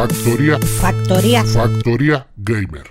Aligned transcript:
Factor, 0.00 0.16
Factoría, 0.16 0.58
factoría, 0.80 1.44
Factoría 1.44 2.26
Gamer. 2.38 2.84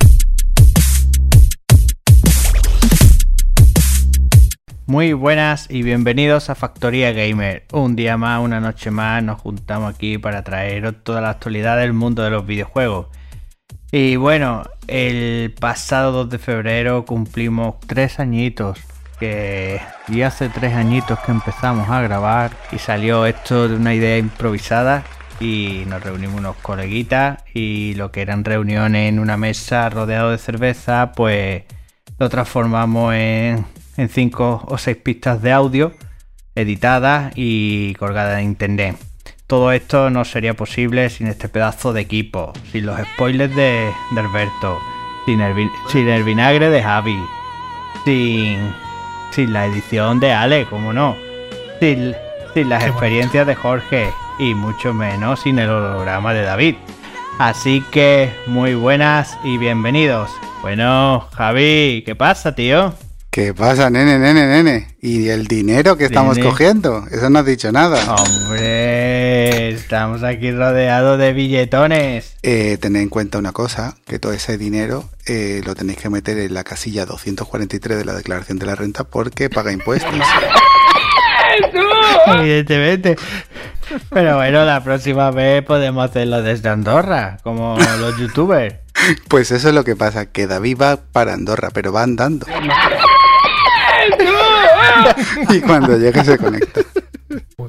Muy 4.85 5.13
buenas 5.13 5.65
y 5.71 5.81
bienvenidos 5.81 6.51
a 6.51 6.55
Factoría 6.55 7.11
Gamer. 7.11 7.65
Un 7.73 7.95
día 7.95 8.15
más, 8.15 8.39
una 8.43 8.59
noche 8.59 8.91
más, 8.91 9.23
nos 9.23 9.41
juntamos 9.41 9.95
aquí 9.95 10.19
para 10.19 10.43
traer 10.43 10.93
toda 11.01 11.19
la 11.19 11.31
actualidad 11.31 11.79
del 11.79 11.93
mundo 11.93 12.21
de 12.21 12.29
los 12.29 12.45
videojuegos. 12.45 13.07
Y 13.91 14.15
bueno, 14.17 14.61
el 14.85 15.55
pasado 15.59 16.11
2 16.11 16.29
de 16.29 16.37
febrero 16.37 17.05
cumplimos 17.05 17.79
tres 17.87 18.19
añitos. 18.19 18.77
Que 19.19 19.81
y 20.07 20.21
hace 20.21 20.47
tres 20.49 20.75
añitos 20.75 21.17
que 21.21 21.31
empezamos 21.31 21.89
a 21.89 22.01
grabar 22.01 22.51
y 22.71 22.77
salió 22.77 23.25
esto 23.25 23.67
de 23.67 23.75
una 23.77 23.95
idea 23.95 24.19
improvisada 24.19 25.03
y 25.39 25.83
nos 25.87 26.03
reunimos 26.03 26.39
unos 26.39 26.55
coleguitas 26.57 27.43
y 27.53 27.93
lo 27.95 28.11
que 28.11 28.21
eran 28.21 28.43
reuniones 28.43 29.09
en 29.09 29.19
una 29.19 29.37
mesa 29.37 29.89
rodeado 29.89 30.31
de 30.31 30.37
cerveza, 30.37 31.13
pues 31.15 31.63
lo 32.17 32.29
transformamos 32.29 33.13
en, 33.13 33.65
en 33.97 34.09
cinco 34.09 34.63
o 34.67 34.77
seis 34.77 34.97
pistas 34.97 35.41
de 35.41 35.51
audio 35.51 35.93
editadas 36.55 37.31
y 37.35 37.93
colgadas 37.95 38.39
en 38.39 38.45
internet. 38.45 38.97
Todo 39.47 39.71
esto 39.71 40.09
no 40.09 40.25
sería 40.25 40.53
posible 40.53 41.09
sin 41.09 41.27
este 41.27 41.49
pedazo 41.49 41.93
de 41.93 42.01
equipo, 42.01 42.53
sin 42.71 42.85
los 42.85 42.99
spoilers 42.99 43.55
de, 43.55 43.89
de 44.11 44.19
Alberto, 44.19 44.77
sin 45.25 45.41
el, 45.41 45.69
sin 45.87 46.07
el 46.07 46.23
vinagre 46.23 46.69
de 46.69 46.83
Javi, 46.83 47.17
sin, 48.05 48.73
sin 49.31 49.53
la 49.53 49.65
edición 49.65 50.19
de 50.19 50.33
Ale, 50.33 50.65
como 50.65 50.93
no, 50.93 51.15
sin, 51.79 52.13
sin 52.53 52.69
las 52.69 52.83
experiencias 52.85 53.47
de 53.47 53.55
Jorge 53.55 54.09
y 54.39 54.55
mucho 54.55 54.93
menos 54.93 55.41
sin 55.41 55.59
el 55.59 55.69
holograma 55.69 56.33
de 56.33 56.43
David. 56.43 56.75
Así 57.37 57.83
que 57.91 58.33
muy 58.47 58.73
buenas 58.73 59.37
y 59.43 59.57
bienvenidos. 59.57 60.31
Bueno, 60.61 61.27
Javi, 61.35 62.03
¿qué 62.05 62.15
pasa, 62.15 62.55
tío? 62.55 62.93
¿Qué 63.29 63.53
pasa, 63.53 63.89
nene, 63.91 64.17
nene, 64.17 64.47
nene? 64.47 64.95
¿Y 65.01 65.29
el 65.29 65.47
dinero 65.47 65.95
que 65.95 66.05
estamos 66.05 66.37
Nene. 66.37 66.49
cogiendo? 66.49 67.05
Eso 67.11 67.29
no 67.29 67.39
has 67.39 67.45
dicho 67.45 67.71
nada. 67.71 68.15
Hombre, 68.15 69.69
estamos 69.69 70.23
aquí 70.23 70.51
rodeados 70.51 71.19
de 71.19 71.31
billetones. 71.31 72.35
Eh, 72.41 72.77
tened 72.81 73.03
en 73.03 73.09
cuenta 73.09 73.37
una 73.37 73.51
cosa, 73.51 73.95
que 74.07 74.17
todo 74.17 74.33
ese 74.33 74.57
dinero 74.57 75.05
eh, 75.27 75.61
lo 75.63 75.75
tenéis 75.75 75.99
que 75.99 76.09
meter 76.09 76.39
en 76.39 76.55
la 76.55 76.63
casilla 76.63 77.05
243 77.05 77.99
de 77.99 78.05
la 78.05 78.15
declaración 78.15 78.57
de 78.57 78.65
la 78.65 78.75
renta 78.75 79.03
porque 79.03 79.49
paga 79.49 79.71
impuestos. 79.71 80.11
Evidentemente. 82.27 83.15
Pero 84.09 84.37
bueno, 84.37 84.65
la 84.65 84.83
próxima 84.83 85.31
vez 85.31 85.63
podemos 85.63 86.09
hacerlo 86.09 86.41
desde 86.41 86.69
Andorra, 86.69 87.37
como 87.43 87.77
los 87.99 88.17
youtubers. 88.17 88.75
Pues 89.27 89.51
eso 89.51 89.69
es 89.69 89.73
lo 89.73 89.83
que 89.83 89.95
pasa, 89.95 90.25
que 90.27 90.47
David 90.47 90.77
va 90.81 90.97
para 90.97 91.33
Andorra, 91.33 91.69
pero 91.73 91.93
va 91.93 92.03
andando. 92.03 92.45
y 95.49 95.61
cuando 95.61 95.97
llegue 95.97 96.23
se 96.23 96.37
conecta. 96.37 96.81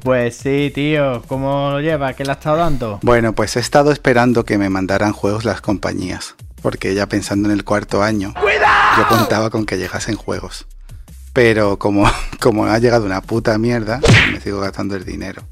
Pues 0.03 0.35
sí, 0.37 0.71
tío, 0.73 1.21
¿cómo 1.27 1.69
lo 1.71 1.79
lleva? 1.81 2.13
¿Qué 2.13 2.25
le 2.25 2.31
ha 2.31 2.33
estado 2.33 2.57
dando? 2.57 2.99
Bueno, 3.03 3.33
pues 3.33 3.55
he 3.55 3.59
estado 3.59 3.91
esperando 3.91 4.43
que 4.45 4.57
me 4.57 4.69
mandaran 4.69 5.13
juegos 5.13 5.45
las 5.45 5.61
compañías, 5.61 6.35
porque 6.61 6.95
ya 6.95 7.05
pensando 7.07 7.47
en 7.49 7.55
el 7.55 7.63
cuarto 7.63 8.01
año, 8.01 8.33
yo 8.97 9.07
contaba 9.07 9.49
con 9.49 9.65
que 9.65 9.77
llegasen 9.77 10.15
juegos. 10.15 10.65
Pero 11.33 11.77
como, 11.77 12.09
como 12.39 12.65
ha 12.65 12.79
llegado 12.79 13.05
una 13.05 13.21
puta 13.21 13.57
mierda, 13.57 13.99
me 14.31 14.41
sigo 14.41 14.59
gastando 14.59 14.95
el 14.95 15.05
dinero. 15.05 15.43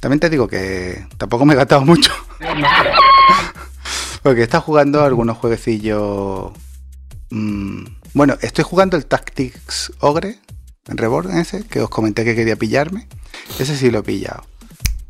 También 0.00 0.20
te 0.20 0.30
digo 0.30 0.48
que 0.48 1.06
tampoco 1.16 1.44
me 1.44 1.54
he 1.54 1.56
gastado 1.56 1.84
mucho. 1.84 2.12
Porque 4.22 4.42
estado 4.42 4.62
jugando 4.62 5.02
algunos 5.02 5.38
jueguecillos... 5.38 6.52
mm, 7.30 7.84
bueno, 8.14 8.36
estoy 8.40 8.64
jugando 8.64 8.96
el 8.96 9.06
Tactics 9.06 9.92
Ogre, 10.00 10.38
en 10.88 10.96
Reborn 10.96 11.36
ese, 11.38 11.64
que 11.64 11.80
os 11.80 11.90
comenté 11.90 12.24
que 12.24 12.34
quería 12.34 12.56
pillarme. 12.56 13.06
Ese 13.58 13.76
sí 13.76 13.90
lo 13.90 14.00
he 14.00 14.02
pillado. 14.02 14.44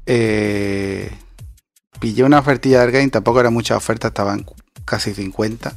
Eh, 0.07 1.11
pillé 2.01 2.25
una 2.25 2.39
ofertilla 2.39 2.81
del 2.81 2.93
game, 2.93 3.09
tampoco 3.09 3.41
era 3.41 3.51
mucha 3.51 3.77
oferta, 3.77 4.09
estaban 4.09 4.45
casi 4.85 5.15
50. 5.15 5.75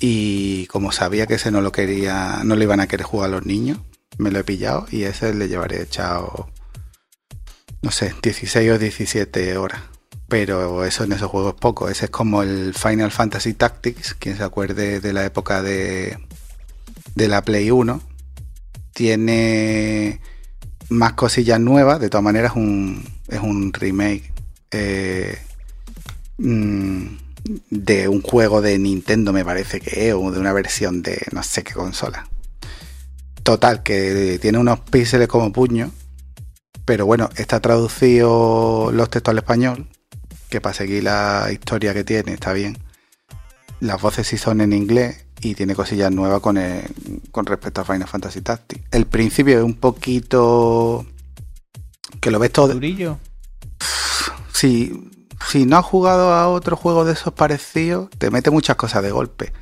Y 0.00 0.66
como 0.66 0.92
sabía 0.92 1.26
que 1.26 1.34
ese 1.34 1.50
no 1.50 1.60
lo 1.60 1.72
quería, 1.72 2.40
no 2.44 2.56
lo 2.56 2.62
iban 2.62 2.80
a 2.80 2.86
querer 2.86 3.06
jugar 3.06 3.30
los 3.30 3.46
niños, 3.46 3.78
me 4.18 4.30
lo 4.30 4.38
he 4.38 4.44
pillado 4.44 4.86
y 4.90 5.04
ese 5.04 5.34
le 5.34 5.48
llevaré 5.48 5.82
echado, 5.82 6.48
no 7.84 7.90
sé, 7.90 8.14
16 8.22 8.70
o 8.72 8.78
17 8.78 9.58
horas. 9.58 9.82
Pero 10.26 10.86
eso 10.86 11.04
en 11.04 11.12
esos 11.12 11.30
juegos 11.30 11.54
es 11.54 11.60
poco. 11.60 11.90
Ese 11.90 12.06
es 12.06 12.10
como 12.10 12.42
el 12.42 12.72
Final 12.72 13.10
Fantasy 13.10 13.52
Tactics, 13.52 14.14
quien 14.14 14.38
se 14.38 14.42
acuerde 14.42 15.00
de 15.00 15.12
la 15.12 15.24
época 15.24 15.62
de, 15.62 16.18
de 17.14 17.28
la 17.28 17.42
Play 17.42 17.70
1. 17.70 18.00
Tiene 18.94 20.20
más 20.88 21.12
cosillas 21.12 21.60
nuevas, 21.60 22.00
de 22.00 22.08
todas 22.08 22.24
maneras 22.24 22.52
es 22.52 22.56
un, 22.56 23.04
es 23.28 23.40
un 23.40 23.72
remake 23.72 24.32
eh, 24.70 25.38
mm, 26.38 27.06
de 27.70 28.08
un 28.08 28.22
juego 28.22 28.62
de 28.62 28.78
Nintendo, 28.78 29.32
me 29.32 29.44
parece 29.44 29.80
que 29.80 30.08
es, 30.08 30.14
o 30.14 30.30
de 30.30 30.40
una 30.40 30.54
versión 30.54 31.02
de 31.02 31.20
no 31.32 31.42
sé 31.42 31.62
qué 31.62 31.74
consola. 31.74 32.28
Total, 33.42 33.82
que 33.82 34.38
tiene 34.40 34.56
unos 34.56 34.80
píxeles 34.80 35.28
como 35.28 35.52
puño, 35.52 35.90
pero 36.84 37.06
bueno, 37.06 37.30
está 37.36 37.60
traducido 37.60 38.90
los 38.92 39.10
textos 39.10 39.32
al 39.32 39.38
español, 39.38 39.88
que 40.50 40.60
para 40.60 40.74
seguir 40.74 41.04
la 41.04 41.48
historia 41.52 41.94
que 41.94 42.04
tiene 42.04 42.32
está 42.34 42.52
bien. 42.52 42.78
Las 43.80 44.00
voces 44.00 44.26
sí 44.26 44.38
son 44.38 44.60
en 44.60 44.72
inglés 44.72 45.24
y 45.40 45.54
tiene 45.54 45.74
cosillas 45.74 46.10
nuevas 46.12 46.40
con, 46.40 46.56
el- 46.56 46.84
con 47.30 47.44
respecto 47.46 47.80
a 47.80 47.84
Final 47.84 48.08
Fantasy 48.08 48.40
Tactics. 48.40 48.84
El 48.90 49.06
principio 49.06 49.58
es 49.58 49.64
un 49.64 49.74
poquito 49.74 51.04
que 52.20 52.30
lo 52.30 52.38
ves 52.38 52.52
todo. 52.52 52.68
Durillo. 52.74 53.18
Si, 54.52 55.10
si 55.50 55.66
no 55.66 55.76
has 55.78 55.84
jugado 55.84 56.32
a 56.32 56.48
otro 56.48 56.76
juego 56.76 57.04
de 57.04 57.12
esos 57.12 57.32
parecidos, 57.34 58.08
te 58.18 58.30
mete 58.30 58.50
muchas 58.50 58.76
cosas 58.76 59.02
de 59.02 59.10
golpe. 59.10 59.52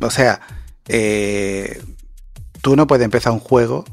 O 0.00 0.10
sea, 0.10 0.40
eh, 0.86 1.82
tú 2.60 2.76
no 2.76 2.86
puedes 2.86 3.04
empezar 3.04 3.32
un 3.32 3.40
juego 3.40 3.84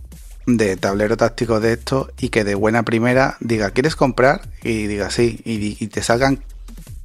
de 0.46 0.78
tablero 0.78 1.18
táctico 1.18 1.60
de 1.60 1.74
esto 1.74 2.12
y 2.20 2.30
que 2.30 2.44
de 2.44 2.56
buena 2.56 2.84
primera 2.84 3.38
diga, 3.40 3.72
¿quieres 3.72 3.96
comprar? 3.96 4.50
Y 4.64 4.88
diga 4.88 5.10
sí, 5.10 5.42
y, 5.44 5.84
y 5.84 5.88
te 5.88 6.04
salgan 6.04 6.44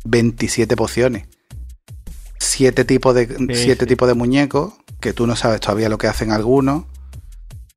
27 0.05 0.77
pociones. 0.77 1.27
Siete 2.39 2.85
tipos 2.85 3.15
de, 3.15 3.27
siete 3.55 3.85
sí. 3.85 3.89
tipos 3.89 4.09
de 4.09 4.15
muñecos 4.15 4.75
que 5.01 5.13
tú 5.13 5.27
no 5.27 5.37
sabes 5.37 5.61
todavía 5.61 5.89
lo 5.89 5.99
que 5.99 6.07
hacen 6.07 6.33
algunos. 6.33 6.85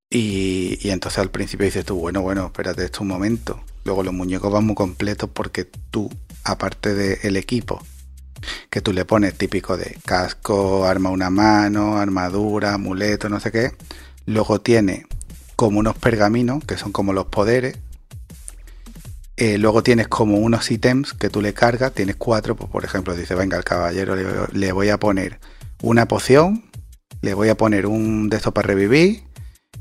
Y, 0.10 0.78
y 0.82 0.92
entonces 0.92 1.20
al 1.20 1.32
principio 1.32 1.66
dices 1.66 1.86
tú, 1.86 1.96
bueno, 1.96 2.22
bueno, 2.22 2.46
espérate 2.46 2.86
esto 2.86 3.02
un 3.02 3.08
momento. 3.08 3.62
Luego 3.84 4.04
los 4.04 4.14
muñecos 4.14 4.52
van 4.52 4.66
muy 4.66 4.76
completos 4.76 5.30
porque 5.34 5.66
tú, 5.66 6.10
aparte 6.44 6.94
del 6.94 7.36
equipo, 7.36 7.82
que 8.70 8.82
tú 8.82 8.94
le 8.94 9.06
pones 9.06 9.34
típico 9.36 9.76
de 9.76 9.98
casco, 10.06 10.86
arma 10.86 11.10
a 11.10 11.14
una 11.14 11.30
mano, 11.30 11.98
armadura, 11.98 12.74
amuleto, 12.74 13.28
no 13.28 13.40
sé 13.40 13.52
qué. 13.52 13.72
Luego 14.26 14.62
tiene 14.62 15.06
como 15.56 15.80
unos 15.80 15.98
pergaminos, 15.98 16.64
que 16.66 16.78
son 16.78 16.92
como 16.92 17.14
los 17.14 17.26
poderes. 17.26 17.78
Eh, 19.36 19.58
luego 19.58 19.82
tienes 19.82 20.08
como 20.08 20.38
unos 20.38 20.70
ítems 20.70 21.14
que 21.14 21.30
tú 21.30 21.42
le 21.42 21.54
cargas, 21.54 21.94
tienes 21.94 22.16
cuatro, 22.18 22.56
pues 22.56 22.70
por 22.70 22.86
ejemplo, 22.86 23.16
dice, 23.16 23.36
venga, 23.36 23.58
al 23.58 23.64
caballero 23.64 24.16
le, 24.52 24.72
voy 24.72 24.90
a 24.90 25.00
poner 25.00 25.40
una 25.82 26.08
poción, 26.08 26.70
le 27.22 27.34
voy 27.34 27.50
a 27.50 27.58
poner 27.58 27.88
un 27.88 28.30
de 28.30 28.38
estos 28.38 28.54
para 28.54 28.68
revivir 28.68 29.24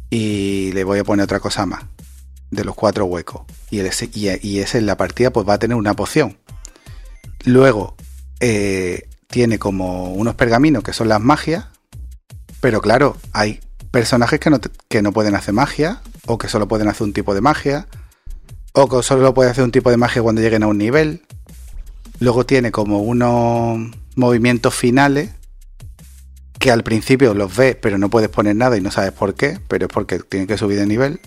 y 0.08 0.72
le 0.72 0.84
voy 0.84 1.00
a 1.00 1.04
poner 1.04 1.24
otra 1.24 1.40
cosa 1.40 1.66
más 1.66 1.84
de 2.50 2.64
los 2.64 2.74
cuatro 2.74 3.04
huecos. 3.06 3.42
Y 3.70 3.80
y, 3.80 4.48
y 4.48 4.60
ese 4.60 4.78
en 4.78 4.86
la 4.86 4.96
partida 4.96 5.32
pues 5.32 5.46
va 5.46 5.54
a 5.54 5.58
tener 5.58 5.76
una 5.76 5.94
poción. 5.94 6.38
Luego 7.44 7.96
eh, 8.40 9.08
tiene 9.28 9.58
como 9.58 10.12
unos 10.12 10.34
pergaminos 10.34 10.82
que 10.82 10.92
son 10.92 11.08
las 11.08 11.20
magias, 11.20 11.66
pero 12.60 12.80
claro, 12.80 13.16
hay 13.32 13.60
personajes 13.92 14.40
que 14.40 14.50
no, 14.50 14.58
que 14.88 15.02
no 15.02 15.12
pueden 15.12 15.36
hacer 15.36 15.54
magia, 15.54 16.00
o 16.26 16.38
que 16.38 16.48
solo 16.48 16.66
pueden 16.66 16.88
hacer 16.88 17.04
un 17.04 17.12
tipo 17.12 17.34
de 17.34 17.40
magia, 17.40 17.86
o 18.72 18.88
que 18.88 19.02
solo 19.04 19.32
pueden 19.34 19.52
hacer 19.52 19.62
un 19.62 19.70
tipo 19.70 19.90
de 19.90 19.96
magia 19.96 20.22
cuando 20.22 20.40
lleguen 20.40 20.64
a 20.64 20.66
un 20.66 20.78
nivel. 20.78 21.22
Luego 22.18 22.44
tiene 22.44 22.72
como 22.72 23.00
unos 23.02 23.94
movimientos 24.16 24.74
finales 24.74 25.30
que 26.58 26.70
al 26.70 26.82
principio 26.82 27.34
los 27.34 27.54
ves, 27.54 27.76
pero 27.76 27.98
no 27.98 28.08
puedes 28.08 28.30
poner 28.30 28.56
nada 28.56 28.76
y 28.76 28.80
no 28.80 28.90
sabes 28.90 29.12
por 29.12 29.34
qué, 29.34 29.58
pero 29.68 29.86
es 29.86 29.92
porque 29.92 30.20
tienen 30.20 30.46
que 30.46 30.56
subir 30.56 30.78
de 30.78 30.86
nivel. 30.86 31.20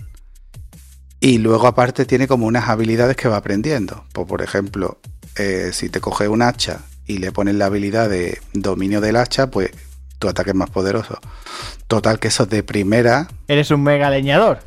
Y 1.20 1.38
luego 1.38 1.66
aparte 1.66 2.04
tiene 2.04 2.26
como 2.26 2.46
unas 2.46 2.68
habilidades 2.68 3.16
que 3.16 3.28
va 3.28 3.36
aprendiendo. 3.36 4.04
Pues, 4.12 4.26
por 4.26 4.42
ejemplo, 4.42 4.98
eh, 5.36 5.70
si 5.72 5.88
te 5.88 6.00
coges 6.00 6.28
un 6.28 6.42
hacha 6.42 6.80
y 7.06 7.18
le 7.18 7.32
pones 7.32 7.54
la 7.54 7.66
habilidad 7.66 8.08
de 8.08 8.40
dominio 8.54 9.00
del 9.00 9.16
hacha, 9.16 9.50
pues 9.50 9.70
tu 10.18 10.28
ataque 10.28 10.50
es 10.50 10.56
más 10.56 10.70
poderoso. 10.70 11.18
Total 11.86 12.18
que 12.18 12.28
eso 12.28 12.46
de 12.46 12.62
primera 12.62 13.28
Eres 13.48 13.70
un 13.70 13.82
mega 13.82 14.10
leñador. 14.10 14.60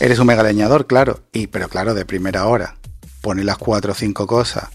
Eres 0.00 0.18
un 0.18 0.26
mega 0.26 0.42
leñador, 0.42 0.86
claro, 0.86 1.20
y 1.32 1.46
pero 1.46 1.68
claro, 1.68 1.94
de 1.94 2.04
primera 2.04 2.46
hora. 2.46 2.76
poner 3.20 3.44
las 3.44 3.58
cuatro 3.58 3.92
o 3.92 3.94
cinco 3.94 4.26
cosas 4.26 4.68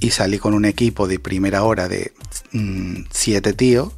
y 0.00 0.10
salir 0.10 0.40
con 0.40 0.54
un 0.54 0.64
equipo 0.64 1.06
de 1.06 1.18
primera 1.18 1.62
hora 1.62 1.88
de 1.88 2.12
mm, 2.52 3.04
siete 3.10 3.52
tíos, 3.52 3.92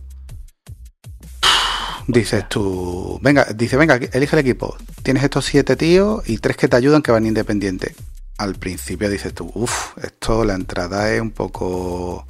dices 2.06 2.48
tú, 2.48 3.18
venga, 3.22 3.44
dice, 3.54 3.76
venga, 3.76 3.96
elige 4.12 4.36
el 4.36 4.40
equipo. 4.40 4.76
Tienes 5.02 5.24
estos 5.24 5.44
siete 5.44 5.76
tíos 5.76 6.22
y 6.28 6.38
tres 6.38 6.56
que 6.56 6.68
te 6.68 6.76
ayudan 6.76 7.02
que 7.02 7.12
van 7.12 7.26
independientes. 7.26 7.94
Al 8.38 8.56
principio 8.56 9.08
dices 9.08 9.32
tú, 9.34 9.50
uff, 9.54 9.96
esto 10.02 10.44
la 10.44 10.54
entrada 10.54 11.12
es 11.12 11.20
un 11.20 11.30
poco 11.30 12.26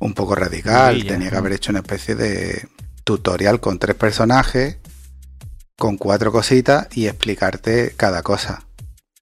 un 0.00 0.14
poco 0.14 0.34
radical. 0.34 1.04
Tenía 1.06 1.30
que 1.30 1.36
haber 1.36 1.52
hecho 1.52 1.72
una 1.72 1.80
especie 1.80 2.14
de 2.14 2.68
tutorial 3.04 3.60
con 3.60 3.78
tres 3.78 3.96
personajes, 3.96 4.78
con 5.76 5.96
cuatro 5.96 6.32
cositas 6.32 6.88
y 6.94 7.06
explicarte 7.06 7.94
cada 7.96 8.22
cosa. 8.22 8.64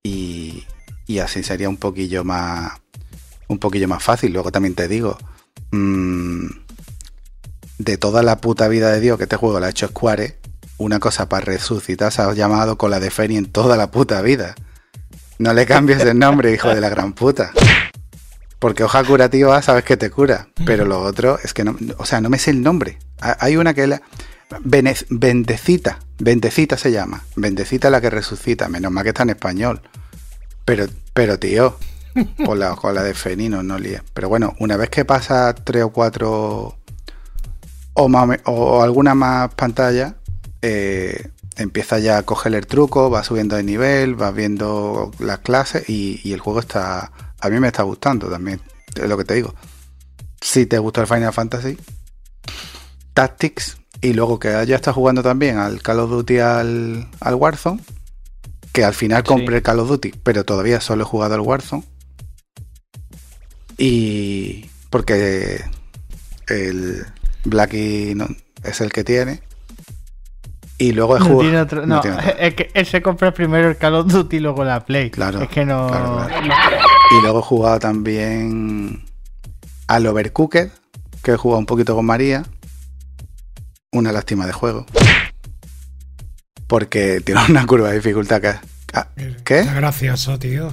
Y, 0.02 0.64
y 1.06 1.18
así 1.18 1.42
sería 1.42 1.68
un 1.68 1.76
poquillo 1.76 2.24
más 2.24 2.72
un 3.48 3.58
poquillo 3.58 3.88
más 3.88 4.02
fácil. 4.02 4.32
Luego 4.32 4.50
también 4.50 4.74
te 4.74 4.88
digo, 4.88 5.18
mmm, 5.70 6.46
de 7.78 7.98
toda 7.98 8.22
la 8.22 8.40
puta 8.40 8.68
vida 8.68 8.90
de 8.90 9.00
Dios 9.00 9.18
que 9.18 9.24
este 9.24 9.36
juego 9.36 9.60
la 9.60 9.66
ha 9.66 9.70
hecho 9.70 9.88
Square, 9.88 10.38
una 10.78 10.98
cosa 10.98 11.28
para 11.28 11.44
resucitar 11.44 12.12
se 12.12 12.22
ha 12.22 12.32
llamado 12.32 12.76
con 12.76 12.90
la 12.90 13.00
de 13.00 13.10
Feni 13.10 13.36
en 13.36 13.46
toda 13.46 13.76
la 13.76 13.90
puta 13.90 14.20
vida. 14.22 14.54
No 15.38 15.52
le 15.52 15.66
cambies 15.66 16.00
el 16.00 16.18
nombre, 16.18 16.52
hijo 16.52 16.74
de 16.74 16.80
la 16.80 16.88
gran 16.88 17.12
puta. 17.12 17.52
Porque 18.58 18.84
hoja 18.84 19.04
curativa 19.04 19.60
sabes 19.62 19.84
que 19.84 19.96
te 19.96 20.10
cura, 20.10 20.48
pero 20.64 20.84
lo 20.84 21.02
otro 21.02 21.38
es 21.42 21.52
que 21.52 21.62
no, 21.62 21.76
o 21.98 22.06
sea, 22.06 22.20
no 22.20 22.30
me 22.30 22.38
sé 22.38 22.50
el 22.50 22.62
nombre. 22.62 22.98
Hay 23.20 23.56
una 23.56 23.74
que 23.74 23.86
la 23.86 24.02
Bendecita, 25.10 25.98
Bendecita 26.18 26.78
se 26.78 26.92
llama. 26.92 27.24
Bendecita 27.34 27.90
la 27.90 28.00
que 28.00 28.10
resucita, 28.10 28.68
menos 28.68 28.92
mal 28.92 29.02
que 29.02 29.10
está 29.10 29.24
en 29.24 29.30
español. 29.30 29.82
Pero, 30.64 30.86
pero 31.12 31.38
tío, 31.38 31.76
con 32.44 32.58
la, 32.58 32.74
con 32.76 32.94
la 32.94 33.02
de 33.02 33.14
Fenino 33.14 33.62
no 33.62 33.78
líes. 33.78 34.02
Pero 34.14 34.28
bueno, 34.28 34.54
una 34.60 34.76
vez 34.76 34.90
que 34.90 35.04
pasa 35.04 35.54
tres 35.54 35.82
o 35.82 35.90
cuatro 35.90 36.76
o, 37.94 38.82
alguna 38.82 39.14
más 39.14 39.52
pantalla, 39.54 40.16
eh, 40.62 41.30
empieza 41.56 41.98
ya 41.98 42.18
a 42.18 42.22
coger 42.22 42.54
el 42.54 42.66
truco, 42.66 43.10
va 43.10 43.24
subiendo 43.24 43.56
de 43.56 43.62
nivel, 43.62 44.20
va 44.20 44.30
viendo 44.30 45.10
las 45.18 45.38
clases 45.38 45.88
y, 45.88 46.32
el 46.32 46.40
juego 46.40 46.60
está. 46.60 47.10
A 47.40 47.48
mí 47.48 47.60
me 47.60 47.68
está 47.68 47.82
gustando 47.82 48.28
también, 48.28 48.60
es 48.94 49.08
lo 49.08 49.16
que 49.16 49.24
te 49.24 49.34
digo. 49.34 49.54
Si 50.40 50.66
te 50.66 50.78
gusta 50.78 51.02
el 51.02 51.06
Final 51.06 51.32
Fantasy, 51.32 51.76
Tactics, 53.14 53.78
y 54.00 54.12
luego 54.12 54.38
que 54.38 54.48
ya 54.66 54.76
está 54.76 54.92
jugando 54.92 55.22
también 55.22 55.58
al 55.58 55.82
Call 55.82 56.00
of 56.00 56.10
Duty 56.10 56.38
al, 56.38 57.08
al 57.20 57.34
Warzone, 57.34 57.82
que 58.72 58.84
al 58.84 58.94
final 58.94 59.24
compré 59.24 59.56
el 59.56 59.62
Call 59.62 59.80
of 59.80 59.88
Duty, 59.88 60.12
pero 60.22 60.44
todavía 60.44 60.80
solo 60.80 61.02
he 61.02 61.06
jugado 61.06 61.34
al 61.34 61.40
Warzone. 61.40 61.84
Y 63.78 64.66
porque 64.90 65.62
el, 66.48 67.06
Blacky 67.44 68.14
no, 68.14 68.28
es 68.62 68.80
el 68.80 68.92
que 68.92 69.04
tiene. 69.04 69.40
Y 70.78 70.92
luego 70.92 71.16
he 71.16 71.20
jugado. 71.20 71.86
No, 71.86 72.02
es 72.38 72.54
que 72.54 72.70
él 72.74 72.86
se 72.86 73.00
compra 73.00 73.32
primero 73.32 73.68
el 73.70 73.76
Call 73.76 73.94
of 73.94 74.12
Duty 74.12 74.36
y 74.36 74.40
luego 74.40 74.64
la 74.64 74.84
Play. 74.84 75.10
Claro. 75.10 75.40
Es 75.40 75.48
que 75.48 75.64
no. 75.64 75.88
Y 75.88 77.22
luego 77.22 77.38
he 77.38 77.42
jugado 77.42 77.78
también 77.78 79.04
al 79.86 80.06
Overcooked, 80.06 80.68
que 81.22 81.32
he 81.32 81.36
jugado 81.36 81.60
un 81.60 81.66
poquito 81.66 81.94
con 81.94 82.04
María. 82.04 82.44
Una 83.92 84.12
lástima 84.12 84.46
de 84.46 84.52
juego. 84.52 84.84
Porque 86.66 87.22
tiene 87.24 87.40
una 87.48 87.66
curva 87.66 87.88
de 87.88 87.94
dificultad 87.94 88.42
que. 88.42 88.54
¿Qué? 89.44 89.60
Está 89.60 89.74
gracioso, 89.74 90.38
tío. 90.38 90.72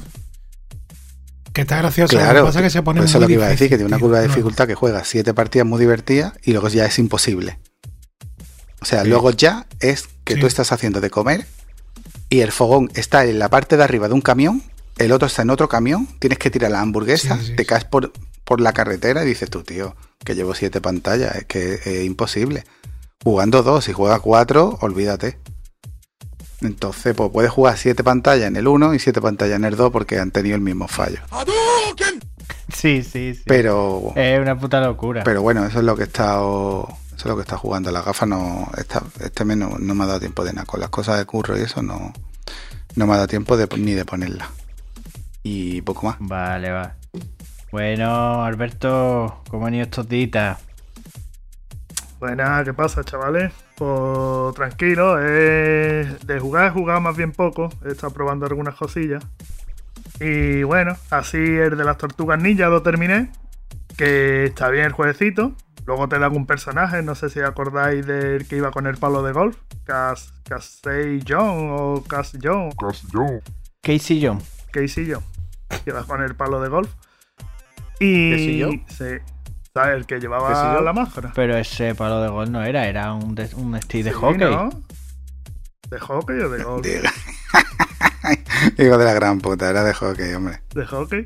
Que 1.53 1.61
está 1.61 1.77
gracioso. 1.77 2.17
Claro, 2.17 2.39
lo 2.39 2.45
que 2.45 2.47
pasa 2.47 2.61
que 2.61 2.69
se 2.69 2.81
pone 2.81 2.99
pues 2.99 3.11
eso 3.11 3.19
es 3.19 3.21
lo 3.21 3.27
que 3.27 3.33
iba 3.33 3.45
a 3.45 3.49
decir, 3.49 3.69
que 3.69 3.77
tiene 3.77 3.87
una 3.87 3.99
curva 3.99 4.19
de 4.19 4.27
dificultad 4.27 4.67
que 4.67 4.75
juega 4.75 5.03
siete 5.05 5.33
partidas 5.33 5.67
muy 5.67 5.79
divertidas 5.79 6.33
y 6.43 6.51
luego 6.51 6.67
ya 6.67 6.85
es 6.85 6.99
imposible. 6.99 7.59
O 8.83 8.85
sea, 8.85 9.05
luego 9.05 9.31
ya 9.31 9.65
es 9.79 10.09
que 10.25 10.35
tú 10.35 10.45
estás 10.45 10.73
haciendo 10.73 10.99
de 10.99 11.09
comer 11.09 11.47
y 12.29 12.41
el 12.41 12.51
fogón 12.51 12.91
está 12.95 13.23
en 13.23 13.39
la 13.39 13.47
parte 13.47 13.77
de 13.77 13.83
arriba 13.85 14.09
de 14.09 14.13
un 14.13 14.19
camión, 14.19 14.61
el 14.97 15.13
otro 15.13 15.27
está 15.27 15.43
en 15.43 15.51
otro 15.51 15.69
camión, 15.69 16.05
tienes 16.19 16.37
que 16.37 16.49
tirar 16.49 16.69
la 16.69 16.81
hamburguesa, 16.81 17.39
te 17.55 17.65
caes 17.65 17.85
por, 17.85 18.11
por 18.43 18.59
la 18.59 18.73
carretera 18.73 19.23
y 19.23 19.27
dices 19.27 19.49
tú, 19.49 19.63
tío, 19.63 19.95
que 20.25 20.35
llevo 20.35 20.53
siete 20.53 20.81
pantallas, 20.81 21.33
es 21.33 21.45
que 21.45 21.75
es 21.75 22.03
imposible. 22.03 22.65
Jugando 23.23 23.63
dos, 23.63 23.87
y 23.87 23.93
juegas 23.93 24.19
cuatro, 24.19 24.77
olvídate. 24.81 25.37
Entonces, 26.59 27.15
pues 27.15 27.29
puedes 27.31 27.51
jugar 27.51 27.77
7 27.77 28.03
pantallas 28.03 28.47
en 28.47 28.57
el 28.57 28.67
1 28.67 28.93
y 28.93 28.99
7 28.99 29.21
pantallas 29.21 29.55
en 29.55 29.65
el 29.65 29.77
2 29.77 29.91
porque 29.91 30.19
han 30.19 30.31
tenido 30.31 30.55
el 30.55 30.61
mismo 30.61 30.89
fallo. 30.89 31.19
Sí, 32.73 33.03
sí, 33.03 33.35
sí. 33.35 33.43
Pero. 33.45 34.11
Es 34.15 34.39
una 34.39 34.57
puta 34.57 34.81
locura. 34.81 35.23
Pero 35.23 35.41
bueno, 35.41 35.65
eso 35.65 35.79
es 35.79 35.85
lo 35.85 35.95
que 35.95 36.03
he 36.03 36.05
estado. 36.05 36.87
Eso 37.23 37.29
es 37.29 37.35
lo 37.35 37.37
que 37.37 37.43
está 37.43 37.57
jugando. 37.57 37.89
La 37.89 38.01
gafa 38.01 38.25
no. 38.25 38.69
este 39.21 39.45
mes 39.45 39.55
no, 39.55 39.69
me 39.79 40.03
ha 40.03 40.07
dado 40.07 40.19
tiempo 40.19 40.43
de 40.43 40.51
nada. 40.51 40.65
Con 40.65 40.81
las 40.81 40.89
cosas 40.89 41.17
de 41.17 41.25
curro 41.25 41.57
y 41.57 41.61
eso 41.61 41.81
no. 41.81 42.11
No 42.95 43.07
me 43.07 43.13
ha 43.13 43.15
dado 43.15 43.27
tiempo 43.29 43.55
de, 43.55 43.65
ni 43.77 43.93
de 43.93 44.03
ponerla. 44.03 44.49
Y 45.41 45.81
poco 45.83 46.05
más. 46.05 46.17
Vale, 46.19 46.71
va. 46.71 46.95
Bueno, 47.71 48.43
Alberto, 48.43 49.41
¿cómo 49.49 49.67
han 49.67 49.75
ido 49.75 49.83
estos 49.83 50.09
días? 50.09 50.59
Buenas, 52.19 52.65
¿qué 52.65 52.73
pasa, 52.73 53.05
chavales? 53.05 53.53
Pues 53.77 54.53
tranquilo, 54.55 55.15
de 55.15 56.39
jugar 56.41 56.67
he 56.67 56.71
jugado 56.71 56.99
más 56.99 57.15
bien 57.15 57.31
poco, 57.31 57.69
he 57.85 57.93
estado 57.93 58.11
probando 58.11 58.47
algunas 58.47 58.75
cosillas. 58.75 59.25
Y 60.19 60.63
bueno, 60.63 60.97
así 61.09 61.37
el 61.37 61.77
de 61.77 61.85
las 61.85 61.97
tortugas 61.97 62.41
ninja 62.41 62.67
lo 62.67 62.81
terminé, 62.81 63.31
que 63.95 64.43
está 64.43 64.67
bien 64.67 64.87
el 64.87 64.91
jueguecito. 64.91 65.55
Luego 65.85 66.07
te 66.07 66.17
da 66.17 66.29
un 66.29 66.45
personaje, 66.45 67.01
no 67.03 67.13
sé 67.15 67.29
si 67.29 67.41
acordáis 67.41 68.05
del 68.05 68.47
que 68.47 68.55
iba 68.55 68.71
con 68.71 68.87
el 68.87 68.97
palo 68.97 69.21
de 69.21 69.33
golf, 69.33 69.57
Casey 69.83 71.21
John 71.27 71.69
o 71.71 72.03
Cass 72.07 72.37
John. 72.41 72.69
Casey 73.81 74.25
John. 74.25 74.41
Casey 74.71 75.11
John. 75.11 75.23
Que 75.83 75.89
iba 75.89 76.03
con 76.03 76.21
el 76.21 76.35
palo 76.35 76.61
de 76.61 76.69
golf. 76.69 76.89
Y... 77.99 78.31
¿Casey 78.31 78.61
John? 78.61 78.85
Sí. 78.87 79.33
¿Sabes? 79.73 79.97
El 79.97 80.05
que 80.05 80.19
llevaba 80.19 80.79
la 80.81 80.93
máscara. 80.93 81.31
Pero 81.35 81.57
ese 81.57 81.95
palo 81.95 82.21
de 82.21 82.29
gol 82.29 82.51
no 82.51 82.63
era, 82.63 82.87
era 82.87 83.13
un, 83.13 83.35
un 83.55 83.75
estilo 83.75 84.05
de 84.05 84.13
hockey. 84.13 84.69
¿De 85.89 85.99
hockey 85.99 86.39
o 86.39 86.49
de 86.49 86.63
golf? 86.63 86.85
Digo 88.77 88.97
de 88.97 89.05
la 89.05 89.13
gran 89.13 89.39
puta, 89.39 89.69
era 89.69 89.83
de 89.83 89.93
hockey, 89.93 90.33
hombre. 90.33 90.61
¿De 90.73 90.85
hockey? 90.85 91.25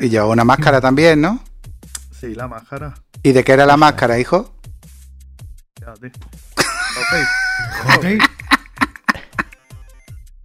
Y 0.00 0.08
llevaba 0.08 0.32
una 0.32 0.44
máscara 0.44 0.80
también, 0.80 1.20
¿no? 1.20 1.40
Sí, 2.12 2.34
la 2.34 2.48
máscara. 2.48 2.94
¿Y 3.26 3.32
de 3.32 3.42
qué 3.42 3.54
era 3.54 3.66
la 3.66 3.76
máscara, 3.76 4.20
hijo? 4.20 4.54
Ya, 5.80 5.94
tío. 5.94 6.10
¿Hockey? 7.82 8.18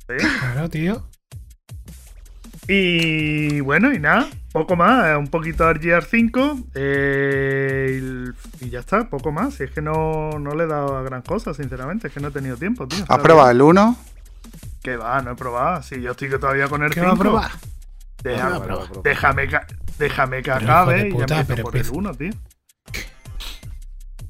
¿Sí? 0.08 0.28
Claro, 0.40 0.68
tío. 0.68 1.08
Y 2.68 3.60
bueno, 3.60 3.94
y 3.94 4.00
nada, 4.00 4.28
poco 4.52 4.76
más, 4.76 5.10
eh, 5.10 5.16
un 5.16 5.28
poquito 5.28 5.68
de 5.68 5.76
RGR5 5.76 6.72
eh, 6.74 8.32
y, 8.62 8.70
ya 8.72 8.80
está, 8.80 9.08
poco 9.12 9.32
más. 9.32 9.54
Si 9.54 9.66
es 9.66 9.70
que 9.70 9.84
no, 9.84 10.40
no 10.40 10.56
le 10.56 10.64
he 10.64 10.68
dado 10.68 10.98
a 10.98 11.04
gran 11.04 11.22
cosa, 11.22 11.54
sinceramente, 11.54 12.08
es 12.08 12.14
que 12.16 12.20
no 12.20 12.30
he 12.30 12.32
tenido 12.32 12.58
tiempo, 12.58 12.88
tío. 12.88 13.06
¿Has 13.08 13.20
probado 13.20 13.52
el 13.52 13.62
1? 13.62 13.96
Que 14.82 14.98
va, 14.98 15.22
no 15.22 15.34
he 15.34 15.36
probado. 15.36 15.84
Si 15.84 16.02
yo 16.02 16.14
estoy 16.14 16.32
todavía 16.32 16.68
con 16.68 16.82
el 16.82 16.92
5. 16.92 17.06
¿Qué 17.06 17.14
a 17.14 17.16
probar? 17.16 17.52
Déjame, 18.24 18.60
déjame, 19.04 19.50
déjame 20.00 20.42
que 20.42 20.52
acabe 20.52 21.10
y 21.10 21.28
ya 21.28 21.42
empiezo 21.42 21.62
por 21.62 21.78
el 21.78 21.88
1, 21.88 22.16
tío. 22.16 22.32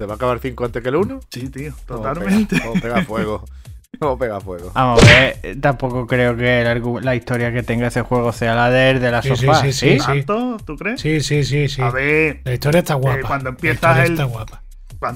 ¿Te 0.02 0.06
va 0.06 0.14
a 0.14 0.16
acabar 0.16 0.40
5 0.40 0.64
antes 0.64 0.82
que 0.82 0.88
el 0.88 0.96
1? 0.96 1.20
Sí, 1.28 1.48
tío, 1.48 1.72
totalmente. 1.86 2.58
Todo 2.58 2.72
pega 2.72 3.04
fuego. 3.04 3.44
No 4.00 4.18
pega 4.18 4.40
fuego. 4.40 4.72
Vamos 4.74 5.00
a 5.00 5.06
ver, 5.06 5.38
eh, 5.44 5.56
tampoco 5.60 6.08
creo 6.08 6.34
que 6.36 6.64
la 7.02 7.14
historia 7.14 7.52
que 7.52 7.62
tenga 7.62 7.86
ese 7.86 8.02
juego 8.02 8.32
sea 8.32 8.54
la 8.54 8.68
de, 8.68 8.98
de 8.98 9.10
la 9.12 9.22
sí, 9.22 9.28
sofá. 9.28 9.60
Sí, 9.60 9.72
sí, 9.72 10.00
sí, 10.00 10.24
¿Tú 10.24 10.76
crees? 10.76 11.00
Sí, 11.00 11.20
sí, 11.20 11.44
sí, 11.44 11.68
sí. 11.68 11.82
A 11.82 11.90
ver. 11.90 12.40
La 12.42 12.54
historia 12.54 12.78
está 12.78 12.94
guapa. 12.94 13.20
Eh, 13.20 13.22
cuando 13.24 13.50
empiezas 13.50 13.98
el... 13.98 14.12
está 14.12 14.24
guapa. 14.24 14.62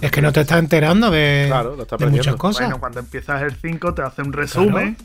Es 0.02 0.10
que 0.12 0.22
no 0.22 0.30
te 0.30 0.42
estás 0.42 0.60
enterando 0.60 1.10
de, 1.10 1.52
de 1.98 2.06
muchas 2.06 2.36
cosas. 2.36 2.66
Bueno, 2.66 2.78
cuando 2.78 3.00
empiezas 3.00 3.42
el 3.42 3.56
5 3.56 3.94
te 3.94 4.02
hace 4.02 4.22
un 4.22 4.32
resumen. 4.32 4.96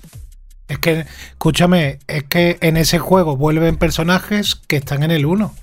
Es 0.68 0.78
que, 0.78 1.06
escúchame, 1.32 1.98
es 2.08 2.24
que 2.26 2.60
en 2.62 2.78
ese 2.78 3.00
juego 3.00 3.36
vuelven 3.36 3.78
personajes 3.78 4.54
que 4.56 4.76
están 4.76 5.02
en 5.02 5.10
el 5.10 5.26
1. 5.26 5.56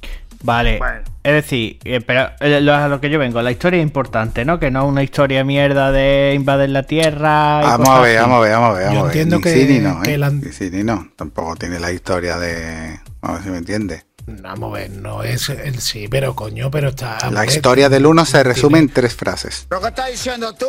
Vale. 0.43 0.81
Es 1.29 1.35
decir, 1.35 1.79
eh, 1.85 2.01
pero 2.01 2.31
eh, 2.41 2.71
a 2.71 2.89
lo 2.89 3.03
que 3.03 3.11
yo 3.11 3.19
vengo, 3.19 3.43
la 3.43 3.51
historia 3.51 3.81
es 3.81 3.83
importante, 3.83 4.47
¿no? 4.47 4.59
Que 4.59 4.71
no 4.71 4.85
es 4.85 4.89
una 4.89 5.03
historia 5.03 5.45
mierda 5.45 5.93
de 5.93 6.33
invadir 6.35 6.71
la 6.71 6.85
tierra. 6.85 7.61
Vamos 7.61 7.87
a 7.91 8.01
ver, 8.01 8.19
vamos 8.19 8.39
a 8.39 8.41
ver, 8.41 8.53
vamos 8.53 8.71
a 8.71 8.73
ver. 8.79 8.93
Yo 8.95 9.07
entiendo 9.07 9.41
que, 9.43 9.53
Cini 9.53 9.79
no, 9.81 10.03
¿eh? 10.05 10.85
no, 10.85 11.11
tampoco 11.17 11.55
tiene 11.57 11.81
la 11.81 11.93
historia 11.93 12.39
de. 12.39 12.99
Vamos 13.21 13.29
a 13.29 13.33
ver 13.35 13.43
si 13.43 13.51
me 13.51 13.59
entiende. 13.59 14.05
Vamos 14.27 14.71
a 14.71 14.79
ver, 14.79 14.91
no 14.91 15.23
es 15.23 15.51
el 15.51 15.79
sí, 15.81 16.09
pero 16.09 16.35
coño, 16.35 16.71
pero 16.71 16.89
está. 16.89 17.19
La 17.31 17.45
historia 17.45 17.91
del 17.91 18.07
1 18.07 18.25
se 18.25 18.43
resume 18.43 18.79
en 18.79 18.89
tres 18.89 19.15
frases. 19.15 19.67
¿Pero 19.69 19.83
qué 19.83 19.89
estás 19.89 20.11
diciendo 20.11 20.55
tú? 20.55 20.67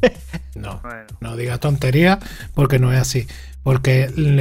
No, 0.54 0.78
Bueno. 0.82 1.06
no 1.20 1.36
digas 1.36 1.58
tonterías 1.58 2.18
porque 2.54 2.78
no 2.78 2.92
es 2.92 3.00
así. 3.00 3.26
Porque 3.64 4.04
el- 4.04 4.38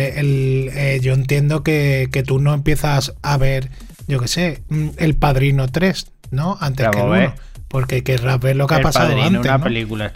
eh, 0.71 0.99
yo 1.01 1.13
entiendo 1.13 1.63
que, 1.63 2.09
que 2.11 2.21
tú 2.21 2.37
no 2.39 2.53
empiezas 2.53 3.13
a 3.23 3.37
ver, 3.37 3.69
yo 4.07 4.19
qué 4.19 4.27
sé, 4.27 4.63
mm, 4.69 4.89
El 4.97 5.15
Padrino 5.15 5.67
3, 5.67 6.07
¿no? 6.31 6.57
Antes 6.59 6.87
que 6.89 6.97
el 6.99 7.03
Vamos 7.05 7.17
a 7.19 7.21
1. 7.25 7.33
Porque 7.67 8.03
querrás 8.03 8.39
ver 8.39 8.55
lo 8.55 8.65
que 8.67 8.75
ha 8.75 8.77
El 8.77 8.83
pasado 8.83 9.07
Padrino, 9.09 9.25
antes, 9.27 9.41
una 9.41 9.57
¿no? 9.57 9.63
película. 9.63 10.13